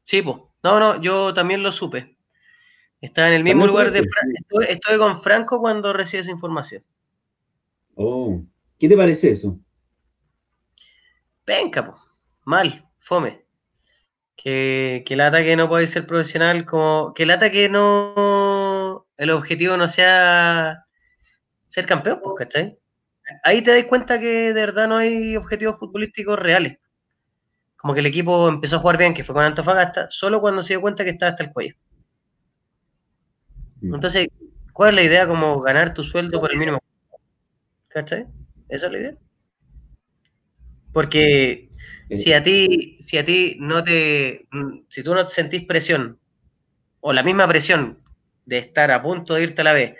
Sí, 0.04 0.22
pues. 0.22 0.36
No, 0.62 0.80
no, 0.80 1.00
yo 1.00 1.32
también 1.34 1.62
lo 1.62 1.70
supe. 1.70 2.16
Estaba 3.00 3.28
en 3.28 3.34
el 3.34 3.44
mismo 3.44 3.66
lugar 3.66 3.92
de 3.92 4.02
Franco. 4.02 4.60
Estoy, 4.62 4.98
con 4.98 5.22
Franco 5.22 5.60
cuando 5.60 5.92
recibe 5.92 6.22
esa 6.22 6.32
información. 6.32 6.82
Oh, 7.94 8.42
¿qué 8.78 8.88
te 8.88 8.96
parece 8.96 9.30
eso? 9.30 9.58
penca, 11.48 11.94
mal, 12.44 12.86
fome. 12.98 13.46
Que, 14.36 15.02
el 15.08 15.20
ataque 15.22 15.56
no 15.56 15.68
puede 15.68 15.86
ser 15.86 16.06
profesional, 16.06 16.66
como 16.66 17.14
que 17.14 17.22
el 17.22 17.30
ataque 17.30 17.70
no, 17.70 19.06
el 19.16 19.30
objetivo 19.30 19.76
no 19.78 19.88
sea 19.88 20.84
ser 21.66 21.86
campeón, 21.86 22.20
pues, 22.22 22.34
¿cachai? 22.38 22.78
Ahí 23.44 23.62
te 23.62 23.72
das 23.72 23.84
cuenta 23.84 24.18
que 24.18 24.52
de 24.52 24.60
verdad 24.60 24.88
no 24.88 24.96
hay 24.96 25.36
objetivos 25.36 25.78
futbolísticos 25.78 26.38
reales. 26.38 26.78
Como 27.76 27.94
que 27.94 28.00
el 28.00 28.06
equipo 28.06 28.48
empezó 28.48 28.76
a 28.76 28.78
jugar 28.80 28.98
bien, 28.98 29.14
que 29.14 29.24
fue 29.24 29.34
con 29.34 29.44
Antofagasta, 29.44 30.08
solo 30.10 30.40
cuando 30.40 30.62
se 30.62 30.72
dio 30.74 30.80
cuenta 30.80 31.04
que 31.04 31.10
estaba 31.10 31.30
hasta 31.30 31.44
el 31.44 31.52
cuello. 31.52 31.74
Mm. 33.80 33.94
Entonces, 33.94 34.28
¿cuál 34.72 34.90
es 34.90 34.94
la 34.96 35.02
idea? 35.02 35.28
Como 35.28 35.60
ganar 35.60 35.94
tu 35.94 36.02
sueldo 36.02 36.40
por 36.40 36.50
el 36.50 36.58
mínimo. 36.58 36.82
¿Cachai? 37.88 38.26
¿Esa 38.68 38.86
es 38.86 38.92
la 38.92 38.98
idea? 38.98 39.14
Porque 40.92 41.68
si 42.10 42.32
a 42.32 42.42
ti, 42.42 42.98
si 43.00 43.18
a 43.18 43.24
ti 43.24 43.56
no 43.60 43.82
te, 43.82 44.48
si 44.88 45.02
tú 45.02 45.14
no 45.14 45.24
te 45.24 45.32
sentís 45.32 45.64
presión, 45.64 46.18
o 47.00 47.12
la 47.12 47.22
misma 47.22 47.46
presión 47.46 48.02
de 48.46 48.58
estar 48.58 48.90
a 48.90 49.02
punto 49.02 49.34
de 49.34 49.42
irte 49.42 49.60
a 49.60 49.64
la 49.64 49.72
vez, 49.72 49.96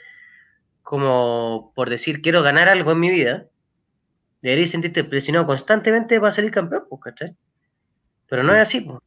como 0.88 1.70
por 1.74 1.90
decir 1.90 2.22
quiero 2.22 2.42
ganar 2.42 2.70
algo 2.70 2.92
en 2.92 3.00
mi 3.00 3.10
vida, 3.10 3.46
deberías 4.40 4.70
sentirte 4.70 5.04
presionado 5.04 5.44
constantemente 5.44 6.18
para 6.18 6.32
salir 6.32 6.50
campeón, 6.50 6.84
pues, 6.88 7.02
¿cachai? 7.02 7.36
Pero 8.26 8.42
no 8.42 8.54
es 8.54 8.62
así, 8.62 8.80
pues. 8.80 8.98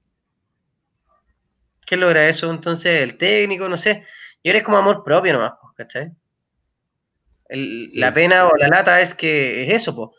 ¿Qué 1.83 1.97
logra 1.97 2.29
eso 2.29 2.51
entonces? 2.51 3.01
El 3.01 3.17
técnico, 3.17 3.67
no 3.67 3.77
sé. 3.77 4.05
Yo 4.43 4.51
eres 4.51 4.61
como 4.61 4.77
amor 4.77 5.03
propio 5.03 5.33
nomás, 5.33 5.53
pues, 5.59 5.73
¿cachai? 5.75 6.11
La 7.49 8.13
pena 8.13 8.45
o 8.45 8.55
la 8.57 8.67
lata 8.67 9.01
es 9.01 9.15
que 9.15 9.63
es 9.63 9.81
eso, 9.81 9.95
pues. 9.95 10.09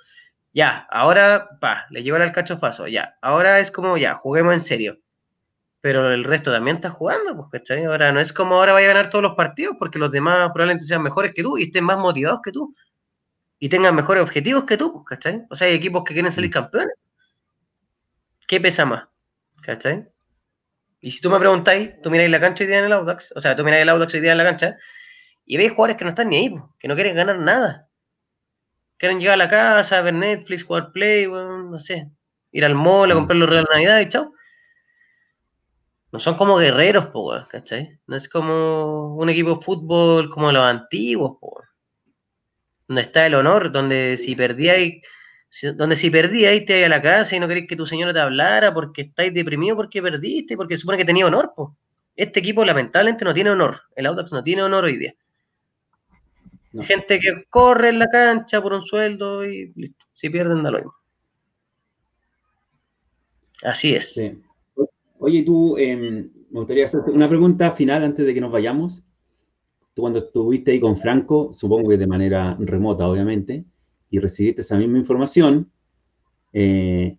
Ya, 0.53 0.89
ahora, 0.91 1.49
pa, 1.61 1.87
le 1.91 2.03
llevan 2.03 2.23
al 2.23 2.33
cachofazo, 2.33 2.89
ya. 2.89 3.17
Ahora 3.23 3.61
es 3.61 3.71
como, 3.71 3.97
ya, 3.97 4.17
juguemos 4.17 4.53
en 4.53 4.61
serio. 4.61 4.99
Pero 5.83 6.13
el 6.13 6.25
resto 6.25 6.53
también 6.53 6.77
está 6.77 6.91
jugando, 6.91 7.37
pues, 7.37 7.49
¿cachai? 7.51 7.85
Ahora 7.85 8.13
no 8.13 8.21
es 8.21 8.33
como 8.33 8.55
ahora 8.55 8.73
vaya 8.73 8.87
a 8.87 8.95
ganar 8.95 9.11
todos 9.11 9.23
los 9.23 9.35
partidos, 9.35 9.77
porque 9.79 9.99
los 9.99 10.11
demás 10.11 10.51
probablemente 10.55 10.87
sean 10.87 11.03
mejores 11.03 11.35
que 11.35 11.43
tú 11.43 11.59
y 11.59 11.65
estén 11.65 11.85
más 11.85 11.99
motivados 11.99 12.41
que 12.43 12.53
tú. 12.53 12.75
Y 13.59 13.69
tengan 13.69 13.95
mejores 13.95 14.23
objetivos 14.23 14.65
que 14.65 14.77
tú, 14.77 14.93
pues, 14.93 15.05
¿cachai? 15.05 15.43
O 15.51 15.57
sea, 15.57 15.67
hay 15.67 15.75
equipos 15.75 16.05
que 16.05 16.15
quieren 16.15 16.33
salir 16.33 16.51
mm. 16.51 16.53
campeones. 16.53 16.95
¿Qué 18.47 18.61
pesa 18.61 18.85
más? 18.85 19.09
¿Cachai? 19.63 20.09
Y 21.01 21.11
si 21.11 21.21
tú 21.21 21.31
me 21.31 21.39
preguntáis, 21.41 22.01
tú 22.01 22.13
miráis 22.13 22.31
la 22.31 22.41
cancha 22.41 22.63
hoy 22.63 22.69
día 22.69 22.79
en 22.79 22.85
el 22.85 22.93
Audax, 22.93 23.33
o 23.35 23.41
sea, 23.41 23.57
tú 23.57 23.65
miráis 23.65 23.83
el 23.83 23.89
Audax 23.89 24.15
hoy 24.15 24.21
día 24.21 24.33
en 24.33 24.39
la 24.39 24.45
cancha, 24.45 24.79
y 25.45 25.57
veis 25.57 25.73
jugadores 25.73 25.97
que 25.97 26.05
no 26.05 26.11
están 26.11 26.29
ni 26.29 26.37
ahí, 26.37 26.55
que 26.79 26.87
no 26.87 26.95
quieren 26.95 27.17
ganar 27.17 27.41
nada. 27.41 27.89
Quieren 28.99 29.19
llegar 29.19 29.35
a 29.35 29.37
la 29.39 29.51
casa, 29.51 30.01
ver 30.01 30.15
Netflix, 30.15 30.63
jugar 30.63 30.93
Play, 30.93 31.27
no 31.27 31.81
sé, 31.81 32.09
ir 32.53 32.65
al 32.65 32.77
mall, 32.77 33.11
a 33.11 33.15
comprar 33.15 33.37
los 33.37 33.49
regalos 33.49 33.69
de 33.71 33.75
Navidad 33.75 34.01
y 34.01 34.09
chao. 34.09 34.33
No 36.13 36.21
son 36.21 36.37
como 36.37 36.59
guerreros, 36.59 37.07
po, 37.07 37.33
¿cachai? 37.49 37.99
No 38.07 38.17
es 38.17 38.29
como 38.29 39.17
un 39.17 39.31
equipo 39.31 39.57
de 39.57 39.63
fútbol 39.63 40.31
como 40.31 40.53
los 40.53 40.63
antiguos, 40.63 41.39
po, 41.41 41.63
donde 42.87 43.03
está 43.03 43.27
el 43.27 43.35
honor, 43.35 43.73
donde 43.73 44.17
si 44.19 44.37
perdíais 44.37 45.03
donde 45.75 45.97
si 45.97 46.11
perdíais 46.11 46.65
te 46.65 46.79
ibas 46.79 46.87
a 46.87 46.97
la 46.97 47.03
casa 47.03 47.37
y 47.37 47.41
no 47.41 47.47
queréis 47.47 47.69
que 47.69 47.77
tu 47.77 47.85
señora 47.85 48.13
te 48.13 48.21
hablara 48.21 48.73
porque 48.73 49.03
estáis 49.03 49.35
deprimido 49.35 49.77
porque 49.77 50.01
perdiste, 50.01 50.57
porque 50.57 50.79
supone 50.79 50.97
que 50.97 51.05
tenía 51.05 51.27
honor, 51.27 51.53
pues. 51.55 51.69
Este 52.17 52.41
equipo 52.41 52.65
lamentablemente 52.65 53.25
no 53.25 53.35
tiene 53.35 53.51
honor. 53.51 53.83
El 53.97 54.07
Audax 54.07 54.33
no 54.33 54.43
tiene 54.43 54.63
honor 54.63 54.85
hoy 54.85 54.97
día. 54.97 55.15
Gente 56.81 57.19
que 57.21 57.45
corre 57.51 57.91
en 57.91 57.99
la 57.99 58.09
cancha 58.09 58.63
por 58.63 58.73
un 58.73 58.85
sueldo 58.85 59.45
y 59.45 59.73
listo. 59.75 60.07
Si 60.15 60.31
pierden, 60.31 60.63
da 60.63 60.71
lo 60.71 60.79
mismo. 60.79 60.95
Así 63.63 63.95
es. 63.95 64.19
Oye, 65.25 65.45
tú, 65.45 65.79
em, 65.79 66.33
me 66.51 66.59
gustaría 66.59 66.87
hacerte 66.87 67.13
una 67.13 67.29
pregunta 67.29 67.71
final 67.71 68.03
antes 68.03 68.27
de 68.27 68.35
que 68.35 68.41
nos 68.41 68.51
vayamos. 68.51 69.05
Tú 69.95 70.03
cuando 70.03 70.19
estuviste 70.19 70.73
ahí 70.73 70.81
con 70.81 70.97
Franco, 70.97 71.55
supongo 71.55 71.91
que 71.91 71.97
de 71.97 72.09
manera 72.09 72.57
remota, 72.59 73.07
obviamente, 73.07 73.65
y 74.11 74.19
recibiste 74.19 74.63
esa 74.63 74.77
misma 74.77 74.99
información, 74.99 75.71
eh, 76.53 77.19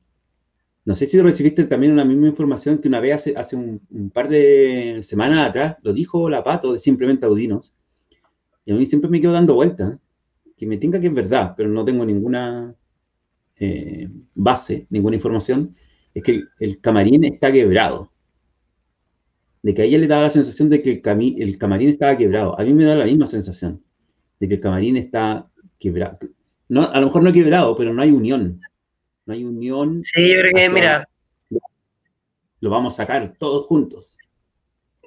no 0.84 0.96
sé 0.96 1.06
si 1.06 1.22
recibiste 1.22 1.64
también 1.64 1.94
una 1.94 2.04
misma 2.04 2.28
información 2.28 2.80
que 2.80 2.90
una 2.90 3.00
vez 3.00 3.16
hace, 3.16 3.38
hace 3.38 3.56
un, 3.56 3.80
par 4.14 4.28
de 4.28 5.00
semanas 5.02 5.48
atrás, 5.48 5.78
lo 5.82 5.94
dijo 5.94 6.30
la 6.30 6.44
Pato 6.44 6.74
de 6.74 6.80
Simplemente 6.80 7.26
Audinos, 7.26 7.78
y 8.66 8.74
a 8.74 8.76
mí 8.76 8.86
siempre 8.86 9.10
me 9.10 9.22
quedo 9.22 9.32
dando 9.32 9.56
vueltas, 9.56 9.98
que 10.58 10.68
me 10.68 10.78
tenga 10.78 11.00
que 11.00 11.08
es 11.08 11.14
verdad, 11.14 11.54
pero 11.56 11.70
no 11.70 11.86
tengo 11.86 12.06
ninguna 12.06 12.76
eh, 13.60 14.10
base, 14.36 14.88
ninguna 14.90 15.16
información, 15.16 15.74
es 16.14 16.24
que 16.24 16.44
el, 16.60 16.80
camarín 16.80 17.24
está 17.24 17.52
quebrado. 17.52 18.12
De 19.62 19.74
que 19.74 19.84
a 19.84 19.86
ella 19.86 19.98
le 19.98 20.08
da 20.08 20.22
la 20.22 20.30
sensación 20.30 20.70
de 20.70 20.82
que 20.82 20.92
el, 20.92 21.42
el 21.42 21.58
camarín 21.58 21.90
estaba 21.90 22.18
quebrado. 22.18 22.60
A 22.60 22.64
mí 22.64 22.74
me 22.74 22.84
da 22.84 22.96
la 22.96 23.06
misma 23.06 23.26
sensación 23.26 23.84
de 24.40 24.48
que 24.48 24.56
el 24.56 24.62
camarín 24.62 24.98
está 24.98 25.50
quebrado 25.80 26.20
a 26.80 27.00
lo 27.00 27.08
mejor 27.08 27.24
no 27.24 27.32
quebrado, 27.32 27.76
pero 27.76 27.94
no 27.94 28.02
hay 28.02 28.12
unión. 28.12 28.62
No 29.26 29.34
hay 29.34 29.44
unión. 29.44 30.04
Sí, 30.04 30.34
yo 30.34 30.40
creo 30.40 30.54
que, 30.54 30.70
mira. 30.70 31.08
Lo 32.60 32.70
vamos 32.70 32.94
a 32.94 32.98
sacar 33.04 33.36
todos 33.38 33.66
juntos. 33.66 34.18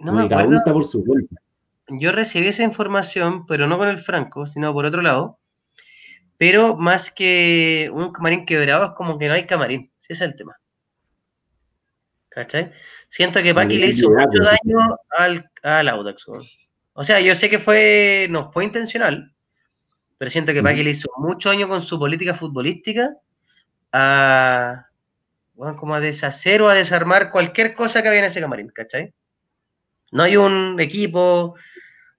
No 0.00 0.12
me 0.12 0.28
cada 0.28 0.46
uno 0.46 0.58
está 0.58 0.72
por 0.72 0.84
su 0.84 1.04
cuenta. 1.04 1.36
Yo 1.88 2.12
recibí 2.12 2.48
esa 2.48 2.64
información, 2.64 3.46
pero 3.46 3.66
no 3.66 3.78
con 3.78 3.88
el 3.88 3.98
Franco, 3.98 4.46
sino 4.46 4.72
por 4.72 4.84
otro 4.84 5.00
lado. 5.00 5.38
Pero 6.36 6.76
más 6.76 7.10
que 7.10 7.90
un 7.94 8.12
camarín 8.12 8.44
quebrado, 8.44 8.84
es 8.84 8.90
como 8.92 9.18
que 9.18 9.28
no 9.28 9.34
hay 9.34 9.46
camarín. 9.46 9.90
Ese 10.00 10.12
es 10.12 10.20
el 10.20 10.36
tema. 10.36 10.56
¿Cachai? 12.36 12.70
Siento 13.08 13.42
que 13.42 13.54
Paqui 13.54 13.78
le 13.78 13.86
hizo 13.86 14.10
mucho 14.10 14.42
daño 14.42 14.98
al, 15.08 15.50
al 15.62 15.88
Audax. 15.88 16.26
O 16.92 17.02
sea, 17.02 17.18
yo 17.18 17.34
sé 17.34 17.48
que 17.48 17.58
fue, 17.58 18.26
no 18.28 18.52
fue 18.52 18.64
intencional, 18.64 19.32
pero 20.18 20.30
siento 20.30 20.52
que 20.52 20.62
Paqui 20.62 20.82
le 20.82 20.90
hizo 20.90 21.08
mucho 21.16 21.48
año 21.48 21.66
con 21.66 21.80
su 21.80 21.98
política 21.98 22.34
futbolística 22.34 23.16
a, 23.90 24.84
como 25.78 25.94
a 25.94 26.00
deshacer 26.00 26.60
o 26.60 26.68
a 26.68 26.74
desarmar 26.74 27.30
cualquier 27.30 27.72
cosa 27.72 28.02
que 28.02 28.08
había 28.08 28.20
en 28.20 28.26
ese 28.26 28.42
camarín, 28.42 28.68
¿cachai? 28.68 29.14
No 30.12 30.24
hay 30.24 30.36
un 30.36 30.78
equipo, 30.78 31.54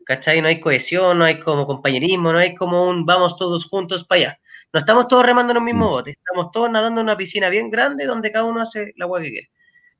¿cachai? 0.03 0.41
No 0.41 0.47
hay 0.47 0.59
cohesión, 0.59 1.19
no 1.19 1.25
hay 1.25 1.39
como 1.39 1.67
compañerismo, 1.67 2.33
no 2.33 2.39
hay 2.39 2.55
como 2.55 2.89
un 2.89 3.05
vamos 3.05 3.37
todos 3.37 3.65
juntos 3.65 4.03
para 4.03 4.21
allá. 4.21 4.39
No 4.73 4.79
estamos 4.79 5.07
todos 5.07 5.23
remando 5.23 5.51
en 5.51 5.57
el 5.57 5.63
mismo 5.63 5.89
bote, 5.89 6.09
estamos 6.09 6.49
todos 6.51 6.71
nadando 6.71 7.01
en 7.01 7.05
una 7.05 7.17
piscina 7.17 7.49
bien 7.49 7.69
grande 7.69 8.07
donde 8.07 8.31
cada 8.31 8.45
uno 8.45 8.61
hace 8.61 8.93
la 8.95 9.05
agua 9.05 9.21
que 9.21 9.29
quiere. 9.29 9.51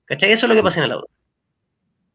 ¿Cachai? 0.08 0.32
Eso 0.32 0.46
es 0.46 0.50
lo 0.50 0.56
que 0.56 0.64
pasa 0.64 0.80
en 0.80 0.86
el 0.86 0.94
auto. 0.94 1.10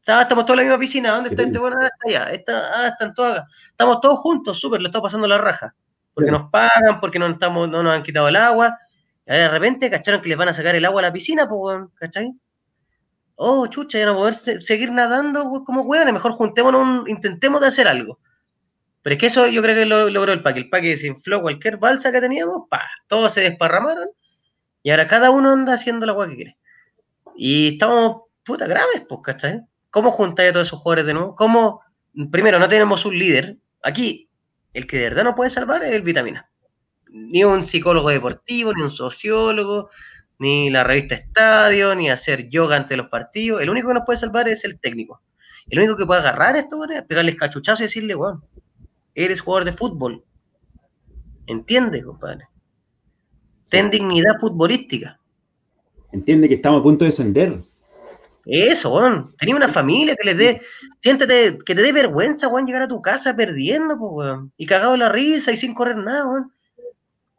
Estamos 0.00 0.44
todos 0.44 0.50
en 0.50 0.56
la 0.56 0.62
misma 0.62 0.78
piscina. 0.80 1.12
¿Dónde 1.12 1.30
está 1.30 1.42
este 1.42 1.58
bueno? 1.58 1.76
Está 1.80 1.96
allá. 2.08 2.32
Está, 2.32 2.60
ah, 2.74 2.88
están 2.88 3.14
todos 3.14 3.32
acá. 3.32 3.46
Estamos 3.70 4.00
todos 4.00 4.18
juntos, 4.18 4.58
súper, 4.58 4.80
lo 4.80 4.88
estamos 4.88 5.06
pasando 5.06 5.28
la 5.28 5.38
raja. 5.38 5.74
Porque 6.14 6.30
nos 6.30 6.50
pagan, 6.50 6.98
porque 7.00 7.18
no, 7.18 7.28
estamos, 7.28 7.68
no 7.68 7.82
nos 7.82 7.94
han 7.94 8.02
quitado 8.02 8.28
el 8.28 8.36
agua. 8.36 8.76
Y 9.26 9.32
de 9.32 9.48
repente 9.48 9.90
cacharon 9.90 10.20
que 10.20 10.28
les 10.28 10.38
van 10.38 10.48
a 10.48 10.54
sacar 10.54 10.74
el 10.74 10.84
agua 10.84 11.00
a 11.00 11.02
la 11.02 11.12
piscina, 11.12 11.48
pues, 11.48 11.84
¿cachai? 11.94 12.32
Oh, 13.36 13.66
chucha, 13.66 13.98
ya 13.98 14.06
no 14.06 14.14
poder 14.14 14.34
seguir 14.34 14.90
nadando 14.90 15.62
como 15.64 15.82
hueones. 15.82 16.14
Mejor 16.14 16.32
juntémonos, 16.32 17.08
intentemos 17.08 17.60
de 17.60 17.68
hacer 17.68 17.86
algo. 17.86 18.18
Pero 19.02 19.14
es 19.14 19.20
que 19.20 19.26
eso 19.26 19.46
yo 19.48 19.62
creo 19.62 19.74
que 19.74 19.86
lo 19.86 20.10
logró 20.10 20.32
el 20.32 20.42
paque. 20.42 20.60
El 20.60 20.70
paque 20.70 20.88
desinfló 20.88 21.42
cualquier 21.42 21.76
balsa 21.76 22.10
que 22.10 22.20
teníamos, 22.20 22.68
pa, 22.68 22.82
todos 23.06 23.32
se 23.32 23.42
desparramaron. 23.42 24.08
Y 24.82 24.90
ahora 24.90 25.06
cada 25.06 25.30
uno 25.30 25.50
anda 25.50 25.74
haciendo 25.74 26.06
la 26.06 26.12
agua 26.12 26.28
que 26.28 26.36
quiere. 26.36 26.58
Y 27.36 27.74
estamos 27.74 28.22
puta 28.44 28.66
graves, 28.66 29.04
pues, 29.08 29.20
¿cachai? 29.22 29.60
¿Cómo 29.90 30.10
juntáis 30.10 30.50
a 30.50 30.52
todos 30.52 30.68
esos 30.68 30.80
jugadores 30.80 31.06
de 31.06 31.14
nuevo? 31.14 31.34
¿Cómo, 31.34 31.82
primero, 32.30 32.58
no 32.58 32.68
tenemos 32.68 33.04
un 33.04 33.18
líder? 33.18 33.58
Aquí, 33.82 34.30
el 34.72 34.86
que 34.86 34.98
de 34.98 35.04
verdad 35.04 35.24
no 35.24 35.34
puede 35.34 35.50
salvar 35.50 35.82
es 35.84 35.94
el 35.94 36.02
vitamina. 36.02 36.48
Ni 37.08 37.44
un 37.44 37.64
psicólogo 37.64 38.08
deportivo, 38.08 38.72
ni 38.72 38.82
un 38.82 38.90
sociólogo, 38.90 39.90
ni 40.38 40.70
la 40.70 40.82
revista 40.82 41.14
Estadio, 41.14 41.94
ni 41.94 42.10
hacer 42.10 42.48
yoga 42.48 42.76
ante 42.76 42.96
los 42.96 43.08
partidos. 43.08 43.60
El 43.60 43.70
único 43.70 43.88
que 43.88 43.94
nos 43.94 44.04
puede 44.06 44.18
salvar 44.18 44.48
es 44.48 44.64
el 44.64 44.80
técnico. 44.80 45.22
El 45.68 45.78
único 45.78 45.96
que 45.96 46.06
puede 46.06 46.20
agarrar 46.20 46.56
esto 46.56 46.84
es 46.90 47.02
pegarles 47.04 47.36
cachuchazo 47.36 47.82
y 47.82 47.86
decirle, 47.86 48.14
bueno, 48.14 48.42
eres 49.14 49.40
jugador 49.40 49.64
de 49.64 49.72
fútbol. 49.72 50.24
Entiende, 51.46 52.02
compadre. 52.02 52.48
Ten 53.68 53.90
dignidad 53.90 54.38
futbolística. 54.40 55.18
Entiende 56.12 56.48
que 56.48 56.54
estamos 56.54 56.80
a 56.80 56.82
punto 56.82 57.04
de 57.04 57.10
descender. 57.10 57.54
Eso, 58.44 58.94
weón. 58.94 59.34
Tenía 59.38 59.56
una 59.56 59.68
familia 59.68 60.16
que 60.16 60.26
les 60.26 60.36
dé. 60.36 60.62
Siéntete, 61.00 61.58
que 61.64 61.74
te 61.74 61.82
dé 61.82 61.92
vergüenza, 61.92 62.48
weón, 62.48 62.66
llegar 62.66 62.82
a 62.82 62.88
tu 62.88 63.00
casa 63.00 63.34
perdiendo, 63.34 63.98
pues, 63.98 64.10
weón. 64.12 64.52
Y 64.56 64.66
cagado 64.66 64.96
la 64.96 65.08
risa 65.08 65.52
y 65.52 65.56
sin 65.56 65.74
correr 65.74 65.96
nada, 65.96 66.26
weón. 66.28 66.52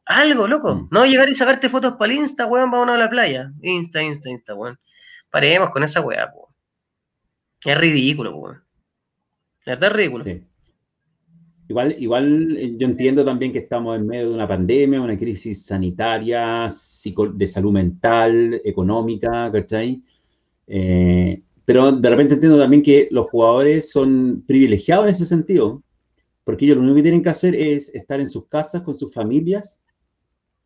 Algo, 0.06 0.48
loco. 0.48 0.76
Mm. 0.76 0.88
No 0.92 1.06
llegar 1.06 1.30
y 1.30 1.36
sacarte 1.36 1.70
fotos 1.70 1.94
para 1.94 2.12
el 2.12 2.20
Insta, 2.20 2.46
weón, 2.46 2.72
vámonos 2.72 2.96
a 2.96 3.00
la 3.00 3.10
playa. 3.10 3.52
Insta, 3.62 4.02
Insta, 4.02 4.30
Insta, 4.30 4.54
weón. 4.54 4.80
Paremos 5.30 5.70
con 5.70 5.84
esa 5.84 6.02
weá, 6.02 6.32
weón. 6.34 6.50
Es 7.64 7.78
ridículo, 7.78 8.36
weón. 8.36 8.64
La 9.66 9.76
verdad 9.76 9.92
es 9.92 9.96
ridículo. 9.96 10.24
Sí. 10.24 10.44
Igual, 11.68 11.96
igual 11.98 12.58
eh, 12.58 12.76
yo 12.78 12.88
entiendo 12.88 13.24
también 13.24 13.54
que 13.54 13.60
estamos 13.60 13.98
en 13.98 14.08
medio 14.08 14.30
de 14.30 14.36
una 14.36 14.48
pandemia, 14.48 15.02
una 15.02 15.18
crisis 15.18 15.66
sanitaria, 15.66 16.68
de 16.68 17.48
salud 17.48 17.72
mental, 17.72 18.62
económica, 18.66 19.50
¿cachai? 19.52 20.02
Eh, 20.68 21.42
pero 21.66 21.94
de 21.94 22.10
repente 22.10 22.36
entiendo 22.36 22.60
también 22.60 22.84
que 22.84 23.08
los 23.12 23.30
jugadores 23.30 23.92
son 23.92 24.44
privilegiados 24.46 25.06
en 25.06 25.12
ese 25.12 25.26
sentido, 25.26 25.82
porque 26.44 26.66
ellos 26.66 26.78
lo 26.78 26.84
único 26.84 26.98
que 26.98 27.04
tienen 27.04 27.24
que 27.24 27.30
hacer 27.30 27.56
es 27.56 27.94
estar 27.96 28.20
en 28.20 28.30
sus 28.30 28.48
casas 28.48 28.82
con 28.82 28.98
sus 28.98 29.14
familias, 29.14 29.82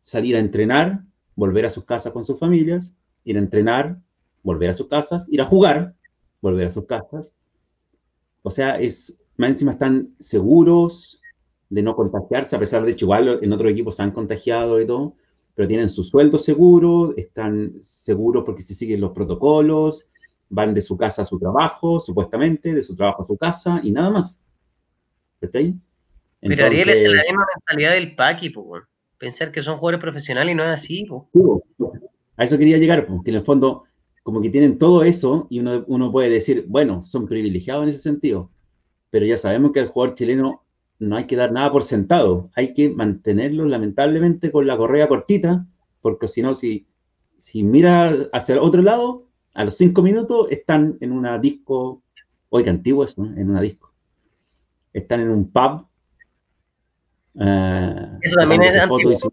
salir 0.00 0.34
a 0.34 0.40
entrenar, 0.40 1.04
volver 1.36 1.66
a 1.66 1.70
sus 1.70 1.84
casas 1.84 2.12
con 2.12 2.24
sus 2.24 2.38
familias, 2.40 2.94
ir 3.22 3.36
a 3.36 3.40
entrenar, 3.40 4.00
volver 4.42 4.70
a 4.70 4.74
sus 4.74 4.88
casas, 4.88 5.26
ir 5.30 5.40
a 5.40 5.44
jugar, 5.44 5.94
volver 6.40 6.66
a 6.66 6.72
sus 6.72 6.86
casas. 6.86 7.34
O 8.42 8.50
sea, 8.50 8.78
es, 8.78 9.24
más 9.36 9.50
encima 9.50 9.72
están 9.72 10.14
seguros 10.18 11.20
de 11.70 11.82
no 11.82 11.94
contagiarse, 11.94 12.56
a 12.56 12.58
pesar 12.58 12.84
de 12.84 12.96
que 12.96 13.04
igual 13.04 13.40
en 13.42 13.52
otros 13.52 13.70
equipos 13.70 13.96
se 13.96 14.02
han 14.02 14.10
contagiado 14.10 14.80
y 14.80 14.86
todo, 14.86 15.14
pero 15.54 15.68
tienen 15.68 15.90
su 15.90 16.04
sueldo 16.04 16.38
seguro, 16.38 17.14
están 17.16 17.74
seguros 17.80 18.44
porque 18.44 18.62
se 18.62 18.74
siguen 18.74 19.00
los 19.00 19.12
protocolos, 19.12 20.08
van 20.48 20.72
de 20.72 20.82
su 20.82 20.96
casa 20.96 21.22
a 21.22 21.24
su 21.24 21.38
trabajo, 21.38 22.00
supuestamente, 22.00 22.74
de 22.74 22.82
su 22.82 22.94
trabajo 22.94 23.22
a 23.22 23.26
su 23.26 23.36
casa 23.36 23.80
y 23.82 23.90
nada 23.90 24.10
más. 24.10 24.40
¿Está 25.40 25.58
ahí? 25.58 25.74
Pero 26.40 26.66
Ariel 26.66 26.88
es 26.88 27.02
la 27.02 27.22
misma 27.22 27.46
mentalidad 27.56 27.92
del 27.94 28.14
Paqui, 28.14 28.50
pues, 28.50 28.84
pensar 29.18 29.50
que 29.50 29.62
son 29.62 29.78
jugadores 29.78 30.00
profesionales 30.00 30.52
y 30.52 30.56
no 30.56 30.64
es 30.64 30.70
así. 30.70 31.06
a 32.36 32.44
eso 32.44 32.56
quería 32.58 32.78
llegar, 32.78 33.04
porque 33.06 33.30
en 33.30 33.36
el 33.36 33.42
fondo, 33.42 33.84
como 34.28 34.42
que 34.42 34.50
tienen 34.50 34.76
todo 34.76 35.04
eso 35.04 35.46
y 35.48 35.60
uno, 35.60 35.86
uno 35.86 36.12
puede 36.12 36.28
decir, 36.28 36.66
bueno, 36.68 37.00
son 37.00 37.26
privilegiados 37.26 37.84
en 37.84 37.88
ese 37.88 38.00
sentido, 38.00 38.50
pero 39.08 39.24
ya 39.24 39.38
sabemos 39.38 39.72
que 39.72 39.80
al 39.80 39.88
jugador 39.88 40.16
chileno 40.16 40.66
no 40.98 41.16
hay 41.16 41.24
que 41.24 41.34
dar 41.34 41.50
nada 41.50 41.72
por 41.72 41.82
sentado, 41.82 42.50
hay 42.54 42.74
que 42.74 42.90
mantenerlo 42.90 43.64
lamentablemente 43.64 44.52
con 44.52 44.66
la 44.66 44.76
correa 44.76 45.08
cortita, 45.08 45.66
porque 46.02 46.28
si 46.28 46.42
no, 46.42 46.54
si, 46.54 46.86
si 47.38 47.64
mira 47.64 48.12
hacia 48.34 48.56
el 48.56 48.58
otro 48.58 48.82
lado, 48.82 49.24
a 49.54 49.64
los 49.64 49.78
cinco 49.78 50.02
minutos 50.02 50.48
están 50.50 50.98
en 51.00 51.12
una 51.12 51.38
disco, 51.38 52.02
oiga, 52.50 52.70
antiguo 52.70 53.04
eso, 53.04 53.24
en 53.24 53.48
una 53.48 53.62
disco. 53.62 53.94
Están 54.92 55.20
en 55.20 55.30
un 55.30 55.50
pub 55.50 55.88
Uh, 57.34 58.18
Eso 58.20 58.34
también 58.36 58.62
es 58.62 58.76
antiguo. 58.76 59.32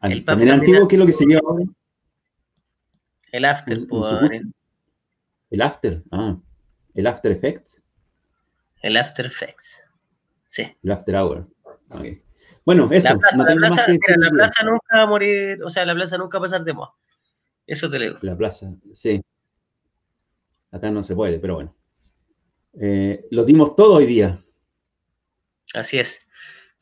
el 0.00 0.24
también 0.24 0.50
antiguo, 0.50 0.88
¿qué 0.88 0.96
es 0.96 0.98
lo 0.98 1.04
que 1.06 1.12
se 1.12 1.26
lleva 1.26 1.42
ahora? 1.46 1.64
El 3.34 3.44
After. 3.46 3.78
el 5.50 5.60
After, 5.60 6.04
ah. 6.12 6.38
El 6.94 7.06
After 7.08 7.32
Effects. 7.32 7.82
El 8.80 8.96
After 8.96 9.26
Effects. 9.26 9.82
Sí. 10.46 10.72
El 10.84 10.92
After 10.92 11.16
Hour. 11.16 11.44
Okay. 11.88 12.22
Bueno, 12.64 12.88
eso. 12.92 13.12
La 13.12 13.18
plaza, 13.18 13.36
no 13.36 13.44
la, 13.44 13.54
plaza, 13.56 13.84
mira, 13.88 14.16
la 14.18 14.30
plaza, 14.30 14.62
nunca 14.62 14.96
va 14.98 15.02
a 15.02 15.06
morir, 15.08 15.58
o 15.64 15.68
sea, 15.68 15.84
la 15.84 15.96
plaza 15.96 16.16
nunca 16.16 16.38
va 16.38 16.44
a 16.44 16.46
pasar 16.46 16.62
de 16.62 16.74
moda. 16.74 16.92
Eso 17.66 17.90
te 17.90 17.98
digo. 17.98 18.18
La 18.22 18.36
plaza, 18.36 18.72
sí. 18.92 19.20
Acá 20.70 20.92
no 20.92 21.02
se 21.02 21.16
puede, 21.16 21.40
pero 21.40 21.56
bueno. 21.56 21.74
Eh, 22.80 23.26
lo 23.32 23.44
dimos 23.44 23.74
todo 23.74 23.94
hoy 23.94 24.06
día. 24.06 24.38
Así 25.74 25.98
es. 25.98 26.23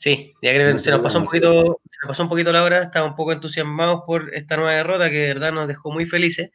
Sí, 0.03 0.35
ya 0.43 0.53
creo 0.53 0.73
que 0.73 0.79
se 0.79 0.91
nos 0.91 1.01
pasó 1.01 1.21
un 1.21 1.27
poquito, 1.27 1.81
se 1.89 1.99
nos 2.03 2.09
pasó 2.09 2.25
un 2.25 2.29
poquito 2.29 2.51
la 2.51 2.65
hora, 2.65 2.83
estaba 2.83 3.07
un 3.07 3.15
poco 3.15 3.31
entusiasmados 3.31 4.03
por 4.05 4.35
esta 4.35 4.57
nueva 4.57 4.73
derrota 4.73 5.09
que 5.09 5.19
de 5.19 5.29
verdad 5.29 5.53
nos 5.53 5.69
dejó 5.69 5.93
muy 5.93 6.07
felices. 6.07 6.51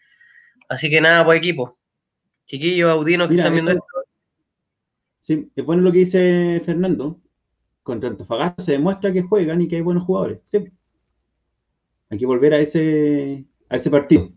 Así 0.68 0.90
que 0.90 1.00
nada, 1.00 1.24
pues 1.24 1.38
equipo. 1.38 1.78
Chiquillos, 2.46 2.92
audinos 2.92 3.30
que 3.30 3.36
están 3.36 3.54
viendo 3.54 3.72
esto. 3.72 3.86
Sí, 5.22 5.50
es 5.56 5.64
bueno 5.64 5.82
lo 5.82 5.94
que 5.94 6.00
dice 6.00 6.62
Fernando. 6.66 7.22
Contra 7.84 8.10
Antofagasta 8.10 8.62
se 8.62 8.74
demuestra 8.74 9.14
que 9.14 9.22
juegan 9.22 9.62
y 9.62 9.70
que 9.70 9.78
hay 9.78 9.82
buenos 9.82 10.04
jugadores. 10.04 10.42
Sí. 10.44 10.70
Hay 12.10 12.18
que 12.18 12.26
volver 12.26 12.54
a 12.54 12.60
ese, 12.60 13.46
a 13.70 13.78
ese 13.78 13.90
partido. 13.90 14.30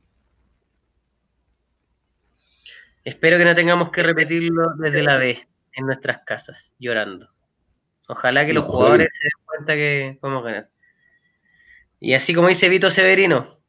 Espero 3.03 3.39
que 3.39 3.45
no 3.45 3.57
tengamos 3.57 3.91
que 3.91 4.05
repetirlo 4.05 4.77
desde 4.79 5.03
la 5.03 5.17
B 5.17 5.49
en 5.73 5.87
nuestras 5.87 6.21
casas, 6.25 6.77
llorando. 6.79 7.29
Ojalá 8.11 8.45
que 8.45 8.53
los 8.53 8.65
jugadores 8.65 9.09
se 9.13 9.23
den 9.23 9.47
cuenta 9.47 9.75
que 9.75 10.19
podemos 10.21 10.43
ganar. 10.43 10.69
Y 12.01 12.15
así 12.15 12.35
como 12.35 12.49
dice 12.49 12.69
Vito 12.69 12.91
Severino, 12.91 13.61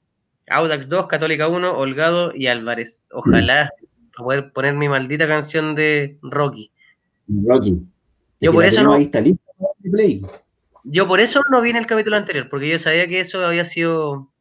Audax 0.49 0.89
2, 0.89 1.05
Católica 1.05 1.47
1, 1.47 1.77
Holgado 1.77 2.33
y 2.33 2.47
Álvarez. 2.47 3.07
Ojalá 3.11 3.71
poder 4.17 4.51
poner 4.51 4.73
mi 4.73 4.89
maldita 4.89 5.27
canción 5.27 5.75
de 5.75 6.17
Rocky. 6.23 6.71
Rocky. 7.27 7.83
Yo 8.39 8.51
por 8.51 8.65
eso 8.65 8.81
no. 8.81 8.97
Yo 10.85 11.07
por 11.07 11.19
eso 11.19 11.41
no 11.51 11.61
vi 11.61 11.69
en 11.69 11.75
el 11.75 11.85
capítulo 11.85 12.17
anterior, 12.17 12.49
porque 12.49 12.67
yo 12.67 12.79
sabía 12.79 13.07
que 13.07 13.19
eso 13.19 13.45
había 13.45 13.63
sido 13.63 14.31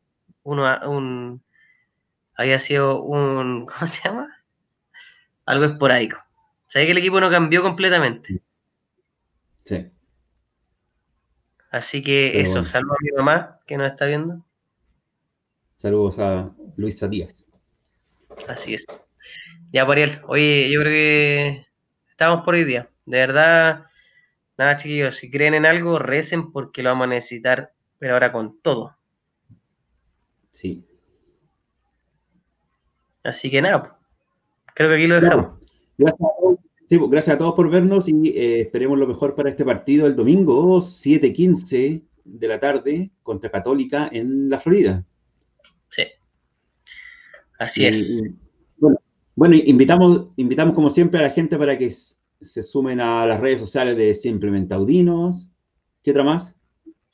uno, 0.44 0.64
un 0.88 1.42
había 2.36 2.58
sido 2.58 3.02
un 3.02 3.66
¿cómo 3.78 3.86
se 3.86 4.00
llama? 4.02 4.28
Algo 5.44 5.66
esporádico. 5.66 6.16
Sabía 6.68 6.86
que 6.86 6.92
el 6.92 6.98
equipo 6.98 7.20
no 7.20 7.30
cambió 7.30 7.60
completamente. 7.60 8.40
Sí. 9.64 9.90
Así 11.70 12.02
que 12.02 12.40
eso, 12.40 12.64
saludos 12.64 12.96
a 13.00 13.04
mi 13.04 13.10
mamá 13.16 13.60
que 13.66 13.76
nos 13.76 13.92
está 13.92 14.06
viendo. 14.06 14.44
Saludos 15.76 16.18
a 16.18 16.52
Luisa 16.76 17.06
Díaz. 17.08 17.46
Así 18.48 18.74
es. 18.74 18.86
Ya, 19.72 19.86
Pariel, 19.86 20.20
oye, 20.26 20.68
yo 20.70 20.80
creo 20.80 20.92
que 20.92 21.66
estamos 22.10 22.44
por 22.44 22.54
hoy 22.54 22.64
día. 22.64 22.90
De 23.06 23.18
verdad, 23.18 23.86
nada, 24.58 24.76
chiquillos, 24.76 25.16
si 25.16 25.30
creen 25.30 25.54
en 25.54 25.64
algo, 25.64 25.98
recen 25.98 26.50
porque 26.50 26.82
lo 26.82 26.90
vamos 26.90 27.06
a 27.06 27.10
necesitar, 27.10 27.72
pero 27.98 28.14
ahora 28.14 28.32
con 28.32 28.60
todo. 28.60 28.96
Sí. 30.50 30.84
Así 33.22 33.50
que 33.50 33.62
nada, 33.62 33.96
creo 34.74 34.88
que 34.88 34.96
aquí 34.96 35.06
lo 35.06 35.20
dejamos. 35.20 35.60
Gracias 35.96 36.20
a 36.20 36.40
todos 36.40 36.58
Sí, 36.90 36.98
pues, 36.98 37.08
gracias 37.08 37.36
a 37.36 37.38
todos 37.38 37.54
por 37.54 37.70
vernos 37.70 38.08
y 38.08 38.30
eh, 38.30 38.62
esperemos 38.62 38.98
lo 38.98 39.06
mejor 39.06 39.36
para 39.36 39.48
este 39.48 39.64
partido 39.64 40.08
el 40.08 40.16
domingo 40.16 40.80
7:15 40.80 42.02
de 42.24 42.48
la 42.48 42.58
tarde 42.58 43.12
contra 43.22 43.48
Católica 43.48 44.10
en 44.12 44.48
la 44.48 44.58
Florida. 44.58 45.06
Sí. 45.86 46.02
Así 47.60 47.86
es. 47.86 48.20
bueno, 49.36 49.54
invitamos, 49.54 50.32
invitamos 50.34 50.74
como 50.74 50.90
siempre 50.90 51.20
a 51.20 51.22
la 51.22 51.30
gente 51.30 51.56
para 51.58 51.78
que 51.78 51.92
se 51.92 52.62
sumen 52.64 53.00
a 53.00 53.24
las 53.24 53.38
redes 53.38 53.60
sociales 53.60 53.96
de 53.96 54.12
Simplemente 54.12 54.74
Audinos. 54.74 55.52
¿Qué 56.02 56.10
otra 56.10 56.24
más? 56.24 56.58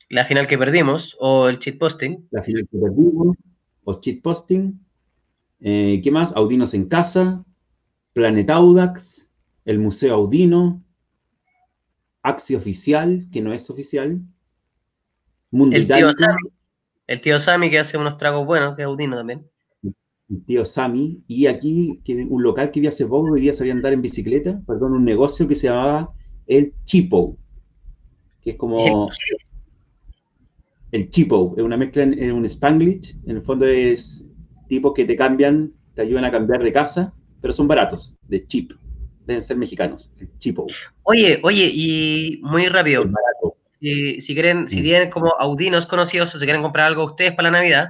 La 0.09 0.25
final 0.25 0.47
que 0.47 0.57
perdimos 0.57 1.15
o 1.19 1.49
el 1.49 1.59
cheat 1.59 1.77
posting. 1.77 2.27
La 2.31 2.41
final 2.41 2.67
que 2.71 2.79
perdimos 2.79 3.37
o 3.83 4.01
cheat 4.01 4.23
posting. 4.23 4.73
Eh, 5.59 6.01
¿Qué 6.03 6.09
más? 6.09 6.35
Audinos 6.35 6.73
en 6.73 6.87
casa, 6.87 7.45
Planet 8.13 8.49
Audax 8.49 9.26
el 9.67 9.79
Museo 9.79 10.15
Audino, 10.15 10.81
Axi 12.23 12.55
Oficial, 12.55 13.27
que 13.31 13.41
no 13.41 13.53
es 13.53 13.69
oficial, 13.69 14.21
Mundo 15.51 15.75
el 15.75 15.87
tío, 15.87 16.13
el 17.07 17.21
tío 17.21 17.39
Sami 17.39 17.69
que 17.69 17.79
hace 17.79 17.97
unos 17.97 18.17
tragos 18.17 18.45
buenos, 18.45 18.75
que 18.75 18.83
es 18.83 18.85
Audino 18.85 19.17
también. 19.17 19.45
El 19.83 20.45
tío 20.45 20.63
Sami, 20.63 21.21
y 21.27 21.47
aquí 21.47 22.01
que, 22.05 22.15
un 22.15 22.43
local 22.43 22.71
que 22.71 22.79
vi 22.79 22.87
hace 22.87 23.05
poco, 23.05 23.33
hoy 23.33 23.41
día 23.41 23.53
sabía 23.53 23.73
andar 23.73 23.91
en 23.91 24.01
bicicleta, 24.01 24.61
perdón, 24.65 24.93
un 24.93 25.03
negocio 25.03 25.47
que 25.49 25.55
se 25.55 25.67
llamaba 25.67 26.13
El 26.47 26.73
Chipo, 26.85 27.37
que 28.41 28.51
es 28.51 28.55
como... 28.55 29.09
El 30.93 31.09
Chipo, 31.09 31.53
es 31.57 31.63
una 31.63 31.75
mezcla 31.75 32.03
en, 32.03 32.31
un 32.31 32.45
Spanglish, 32.45 33.17
en 33.25 33.35
el 33.35 33.41
fondo 33.41 33.65
es 33.65 34.29
tipos 34.69 34.93
que 34.93 35.03
te 35.03 35.17
cambian, 35.17 35.73
te 35.93 36.03
ayudan 36.03 36.23
a 36.23 36.31
cambiar 36.31 36.63
de 36.63 36.71
casa, 36.71 37.13
pero 37.41 37.51
son 37.51 37.67
baratos, 37.67 38.17
de 38.29 38.45
chip 38.45 38.71
deben 39.27 39.43
ser 39.43 39.57
mexicanos, 39.57 40.11
el 40.19 40.29
Chipo. 40.39 40.65
Oye, 41.03 41.39
oye, 41.43 41.69
y 41.71 42.39
muy 42.41 42.67
rápido. 42.69 43.03
Si, 43.79 44.21
si, 44.21 44.33
quieren, 44.33 44.67
si 44.67 44.79
mm. 44.79 44.83
tienen 44.83 45.09
como 45.11 45.35
audinos 45.37 45.85
conocidos 45.85 46.33
o 46.33 46.39
si 46.39 46.45
quieren 46.45 46.63
comprar 46.63 46.87
algo 46.87 47.03
ustedes 47.03 47.33
para 47.33 47.51
la 47.51 47.59
Navidad, 47.59 47.89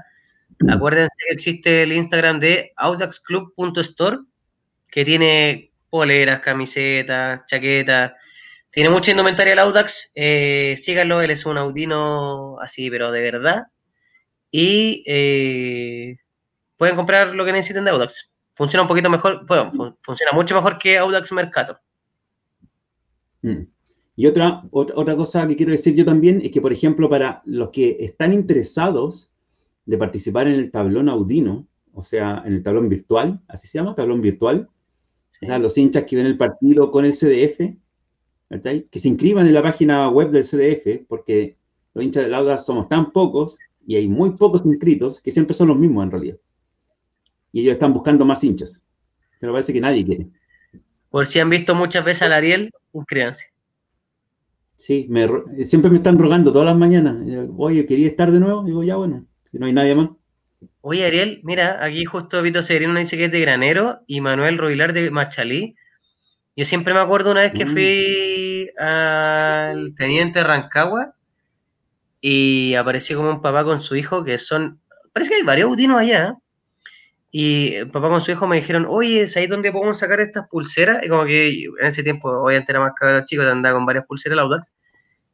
mm. 0.59 0.69
acuérdense 0.71 1.13
que 1.17 1.33
existe 1.33 1.83
el 1.83 1.93
Instagram 1.93 2.39
de 2.39 2.73
audaxclub.store, 2.75 4.17
que 4.89 5.05
tiene 5.05 5.71
poleras, 5.89 6.41
camisetas, 6.41 7.45
chaquetas, 7.45 8.11
tiene 8.71 8.89
mucha 8.89 9.11
indumentaria 9.11 9.53
el 9.53 9.59
Audax, 9.59 10.11
eh, 10.13 10.75
síganlo, 10.77 11.21
él 11.21 11.31
es 11.31 11.45
un 11.45 11.57
audino 11.57 12.59
así, 12.59 12.89
pero 12.89 13.11
de 13.11 13.21
verdad. 13.21 13.63
Y 14.51 15.03
eh, 15.07 16.17
pueden 16.77 16.95
comprar 16.95 17.29
lo 17.29 17.45
que 17.45 17.53
necesiten 17.53 17.85
de 17.85 17.91
Audax 17.91 18.29
funciona 18.57 18.81
un 18.81 18.87
poquito 18.87 19.09
mejor, 19.09 19.45
bueno, 19.45 19.97
funciona 20.01 20.31
mucho 20.33 20.55
mejor 20.55 20.79
que 20.79 20.97
Audax 20.97 21.31
Mercato. 21.31 21.77
Mm. 23.43 23.67
Y 24.15 24.25
otra, 24.25 24.63
otra 24.71 25.15
cosa 25.15 25.47
que 25.47 25.55
quiero 25.55 25.71
decir 25.71 25.93
yo 25.93 26.03
también 26.03 26.41
es 26.41 26.51
que, 26.51 26.59
por 26.59 26.73
ejemplo, 26.73 27.07
para 27.07 27.43
los 27.45 27.69
que 27.69 27.97
están 27.99 28.33
interesados 28.33 29.31
de 29.85 29.95
participar 29.99 30.47
en 30.47 30.55
el 30.55 30.71
tablón 30.71 31.07
Audino, 31.07 31.67
o 31.93 32.01
sea, 32.01 32.41
en 32.47 32.53
el 32.53 32.63
tablón 32.63 32.89
virtual, 32.89 33.39
así 33.47 33.67
se 33.67 33.77
llama, 33.77 33.93
tablón 33.93 34.21
virtual, 34.21 34.67
o 35.39 35.45
sea, 35.45 35.59
los 35.59 35.77
hinchas 35.77 36.05
que 36.05 36.15
ven 36.15 36.25
el 36.25 36.37
partido 36.37 36.89
con 36.89 37.05
el 37.05 37.13
CDF, 37.13 37.77
que 38.89 38.99
se 38.99 39.07
inscriban 39.07 39.45
en 39.45 39.53
la 39.53 39.61
página 39.61 40.09
web 40.09 40.31
del 40.31 40.43
CDF, 40.43 41.05
porque 41.07 41.57
los 41.93 42.03
hinchas 42.03 42.23
del 42.23 42.33
Audax 42.33 42.65
somos 42.65 42.89
tan 42.89 43.11
pocos 43.11 43.59
y 43.85 43.97
hay 43.97 44.07
muy 44.07 44.31
pocos 44.31 44.65
inscritos 44.65 45.21
que 45.21 45.31
siempre 45.31 45.53
son 45.53 45.67
los 45.67 45.77
mismos 45.77 46.03
en 46.03 46.11
realidad 46.11 46.37
y 47.57 47.61
ellos 47.61 47.73
están 47.73 47.91
buscando 47.91 48.23
más 48.23 48.43
hinchas. 48.43 48.85
Pero 49.39 49.51
parece 49.51 49.73
que 49.73 49.81
nadie 49.81 50.05
quiere. 50.05 50.27
Por 51.09 51.25
si 51.25 51.39
han 51.39 51.49
visto 51.49 51.73
muchas 51.73 52.05
veces 52.05 52.21
al 52.21 52.33
Ariel, 52.33 52.71
inscríbanse. 52.93 53.45
Sí, 54.75 55.09
siempre 55.65 55.89
me 55.89 55.97
están 55.97 56.19
rogando 56.19 56.53
todas 56.53 56.67
las 56.67 56.77
mañanas. 56.77 57.15
Oye, 57.57 57.87
¿quería 57.87 58.05
estar 58.05 58.29
de 58.29 58.39
nuevo? 58.39 58.63
Digo, 58.63 58.83
ya 58.83 58.97
bueno, 58.97 59.25
si 59.43 59.57
no 59.57 59.65
hay 59.65 59.73
nadie 59.73 59.95
más. 59.95 60.09
Oye, 60.81 61.03
Ariel, 61.03 61.39
mira, 61.43 61.83
aquí 61.83 62.05
justo 62.05 62.43
Vito 62.43 62.61
Severino 62.61 62.93
dice 62.93 63.17
que 63.17 63.25
es 63.25 63.31
de 63.31 63.41
Granero 63.41 64.01
y 64.05 64.21
Manuel 64.21 64.59
Roilar 64.59 64.93
de 64.93 65.09
Machalí. 65.09 65.75
Yo 66.55 66.63
siempre 66.63 66.93
me 66.93 66.99
acuerdo 66.99 67.31
una 67.31 67.41
vez 67.41 67.53
que 67.53 67.65
mm. 67.65 67.71
fui 67.71 68.69
al 68.77 69.95
Teniente 69.95 70.43
Rancagua 70.43 71.15
y 72.21 72.75
apareció 72.75 73.17
como 73.17 73.31
un 73.31 73.41
papá 73.41 73.63
con 73.63 73.81
su 73.81 73.95
hijo 73.95 74.23
que 74.23 74.37
son, 74.37 74.79
parece 75.11 75.31
que 75.31 75.37
hay 75.37 75.43
varios 75.43 75.71
autinos 75.71 75.99
allá, 75.99 76.27
¿eh? 76.27 76.33
Y 77.39 77.75
el 77.75 77.91
papá 77.91 78.09
con 78.09 78.19
su 78.19 78.31
hijo 78.31 78.47
me 78.47 78.55
dijeron, 78.55 78.87
oye, 78.89 79.21
¿es 79.21 79.37
ahí 79.37 79.45
donde 79.45 79.71
podemos 79.71 79.99
sacar 79.99 80.19
estas 80.19 80.47
pulseras? 80.47 81.03
Y 81.03 81.07
como 81.07 81.23
que 81.23 81.65
en 81.65 81.85
ese 81.85 82.01
tiempo, 82.01 82.31
obviamente 82.31 82.71
era 82.71 82.79
más 82.79 82.93
cabrón 82.95 83.25
chico, 83.25 83.43
te 83.43 83.49
andaba 83.51 83.75
con 83.75 83.85
varias 83.85 84.07
pulseras 84.07 84.33
el 84.33 84.39
Audax, 84.39 84.75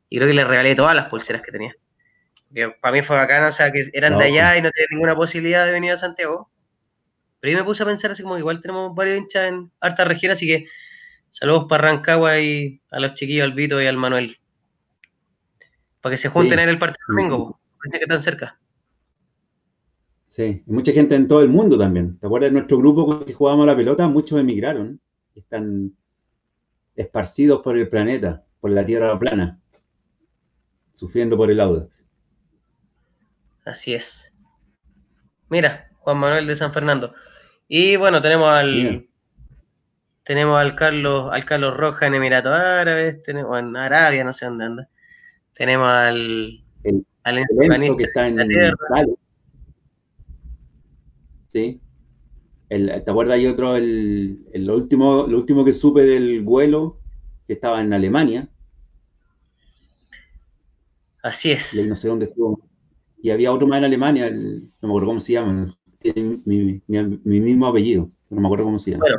y 0.09 0.17
creo 0.17 0.27
que 0.27 0.34
le 0.34 0.43
regalé 0.43 0.75
todas 0.75 0.97
las 0.97 1.05
pulseras 1.07 1.41
que 1.41 1.53
tenía. 1.53 1.73
Que 2.53 2.71
para 2.71 2.91
mí 2.91 3.03
fue 3.03 3.15
bacano, 3.15 3.47
o 3.47 3.51
sea, 3.53 3.71
que 3.71 3.89
eran 3.93 4.17
de 4.17 4.25
allá 4.25 4.57
y 4.57 4.61
no 4.61 4.69
tenía 4.71 4.88
ninguna 4.91 5.15
posibilidad 5.15 5.65
de 5.65 5.71
venir 5.71 5.93
a 5.93 5.97
Santiago. 5.97 6.51
Pero 7.39 7.51
ahí 7.51 7.55
me 7.55 7.63
puse 7.63 7.84
a 7.84 7.85
pensar 7.85 8.11
así 8.11 8.21
como 8.21 8.38
igual 8.38 8.59
tenemos 8.59 8.93
varios 8.93 9.19
hinchas 9.19 9.47
en 9.47 9.71
harta 9.80 10.03
región, 10.03 10.34
así 10.34 10.45
que 10.45 10.65
saludos 11.30 11.67
para 11.69 11.84
Rancagua 11.84 12.38
y 12.41 12.81
a 12.91 12.99
los 12.99 13.13
chiquillos, 13.13 13.45
al 13.45 13.53
Vito 13.53 13.81
y 13.81 13.85
al 13.85 13.95
Manuel. 13.95 14.41
Para 16.01 16.11
que 16.11 16.17
se 16.17 16.27
junten 16.27 16.59
en 16.59 16.67
el 16.67 16.80
partido 16.80 17.05
domingo, 17.07 17.61
que 17.89 17.97
están 17.97 18.21
cerca. 18.21 18.59
Sí, 20.34 20.64
y 20.65 20.72
mucha 20.72 20.91
gente 20.91 21.14
en 21.14 21.27
todo 21.27 21.43
el 21.43 21.49
mundo 21.49 21.77
también. 21.77 22.18
¿Te 22.18 22.26
acuerdas 22.26 22.49
de 22.49 22.55
nuestro 22.55 22.80
grupo 22.80 23.23
que 23.23 23.34
jugábamos 23.34 23.68
la 23.68 23.77
pelota? 23.77 24.07
Muchos 24.07 24.39
emigraron. 24.39 24.99
Están 25.35 25.95
esparcidos 26.95 27.61
por 27.61 27.77
el 27.77 27.88
planeta, 27.88 28.43
por 28.60 28.72
la 28.72 28.84
tierra 28.84 29.19
plana, 29.19 29.60
sufriendo 30.91 31.38
por 31.38 31.51
el 31.51 31.60
Audax. 31.60 32.10
Así 33.64 33.93
es. 33.93 34.34
Mira, 35.49 35.91
Juan 35.99 36.18
Manuel 36.18 36.47
de 36.47 36.55
San 36.55 36.73
Fernando. 36.73 37.14
Y 37.68 37.95
bueno, 37.97 38.19
tenemos 38.19 38.49
al 38.49 39.07
tenemos 40.23 40.60
al 40.60 40.76
Carlos, 40.76 41.31
al 41.31 41.45
Carlos 41.45 41.77
Roja 41.77 42.07
en 42.07 42.15
Emiratos 42.15 42.53
Árabes, 42.53 43.22
tenemos 43.22 43.60
en 43.60 43.77
Arabia, 43.77 44.23
no 44.23 44.34
sé 44.34 44.45
dónde 44.45 44.65
anda. 44.65 44.89
Tenemos 45.53 45.88
al, 45.89 46.64
el, 46.84 47.05
al 47.23 47.97
que 47.97 48.03
está 48.05 48.27
en 48.27 48.39
Sí. 51.53 51.80
El, 52.69 52.88
¿Te 53.05 53.11
acuerdas? 53.11 53.35
Hay 53.35 53.45
otro, 53.45 53.75
el, 53.75 54.43
el, 54.51 54.71
último, 54.71 55.27
lo 55.27 55.38
último 55.38 55.63
que 55.63 55.71
supe 55.71 56.01
del 56.01 56.41
vuelo, 56.41 56.99
que 57.45 57.53
estaba 57.53 57.80
en 57.80 57.93
Alemania. 57.93 58.49
Así 61.21 61.51
es. 61.51 61.75
no 61.88 61.95
sé 61.95 62.07
dónde 62.07 62.25
estuvo. 62.25 62.59
Y 63.21 63.30
había 63.30 63.53
otro 63.53 63.67
más 63.67 63.77
en 63.77 63.85
Alemania, 63.85 64.31
no 64.31 64.39
me 64.81 64.88
acuerdo 64.88 65.07
cómo 65.07 65.19
se 65.19 65.34
llama. 65.34 65.77
Tiene 65.99 66.39
mi, 66.45 66.81
mi, 66.88 67.39
mismo 67.39 67.67
apellido, 67.67 68.09
no 68.30 68.41
me 68.41 68.47
acuerdo 68.47 68.65
cómo 68.65 68.80
se 68.80 68.91
llama. 68.91 69.03
Bueno, 69.03 69.17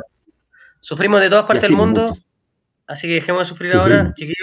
sufrimos 0.81 1.21
de 1.21 1.29
todas 1.29 1.45
partes 1.45 1.69
del 1.69 1.77
mundo, 1.77 2.05
así 2.85 3.07
que 3.07 3.13
dejemos 3.15 3.43
de 3.43 3.45
sufrir 3.45 3.73
ahora, 3.73 4.13
chiquillos. 4.13 4.35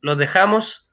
Los 0.00 0.16
dejamos 0.16 0.86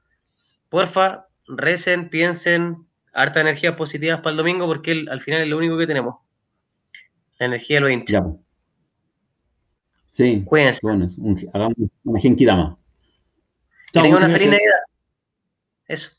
porfa, 0.68 1.28
recen, 1.46 2.10
piensen, 2.10 2.86
harta 3.14 3.40
energías 3.40 3.74
positivas 3.76 4.18
para 4.18 4.32
el 4.32 4.36
domingo 4.36 4.66
porque 4.66 5.04
al 5.08 5.20
final 5.20 5.42
es 5.42 5.48
lo 5.48 5.56
único 5.56 5.78
que 5.78 5.86
tenemos. 5.86 6.16
La 7.38 7.46
energía 7.46 7.76
de 7.76 7.80
los 7.80 7.90
hinchas. 7.90 8.24
Sí, 10.10 10.42
Cuídense. 10.44 10.80
Bueno, 10.82 11.06
hagamos 11.52 11.76
una 12.04 12.20
genkidama. 12.20 12.78
Chao, 13.92 14.06
una 14.06 14.28
feliz 14.28 14.46
Navidad. 14.46 14.80
Eso. 15.86 16.10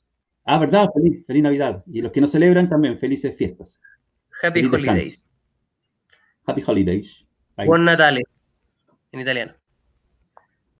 Ah, 0.45 0.59
¿verdad? 0.59 0.89
Feliz, 0.93 1.25
feliz, 1.25 1.43
Navidad. 1.43 1.83
Y 1.87 2.01
los 2.01 2.11
que 2.11 2.21
no 2.21 2.27
celebran 2.27 2.69
también, 2.69 2.97
felices 2.97 3.35
fiestas. 3.37 3.81
Happy 4.43 4.65
Holidays. 4.65 5.21
Happy 6.45 6.63
Holidays. 6.65 7.25
Buon 7.65 7.85
Natale 7.85 8.23
en 9.11 9.19
italiano. 9.19 9.53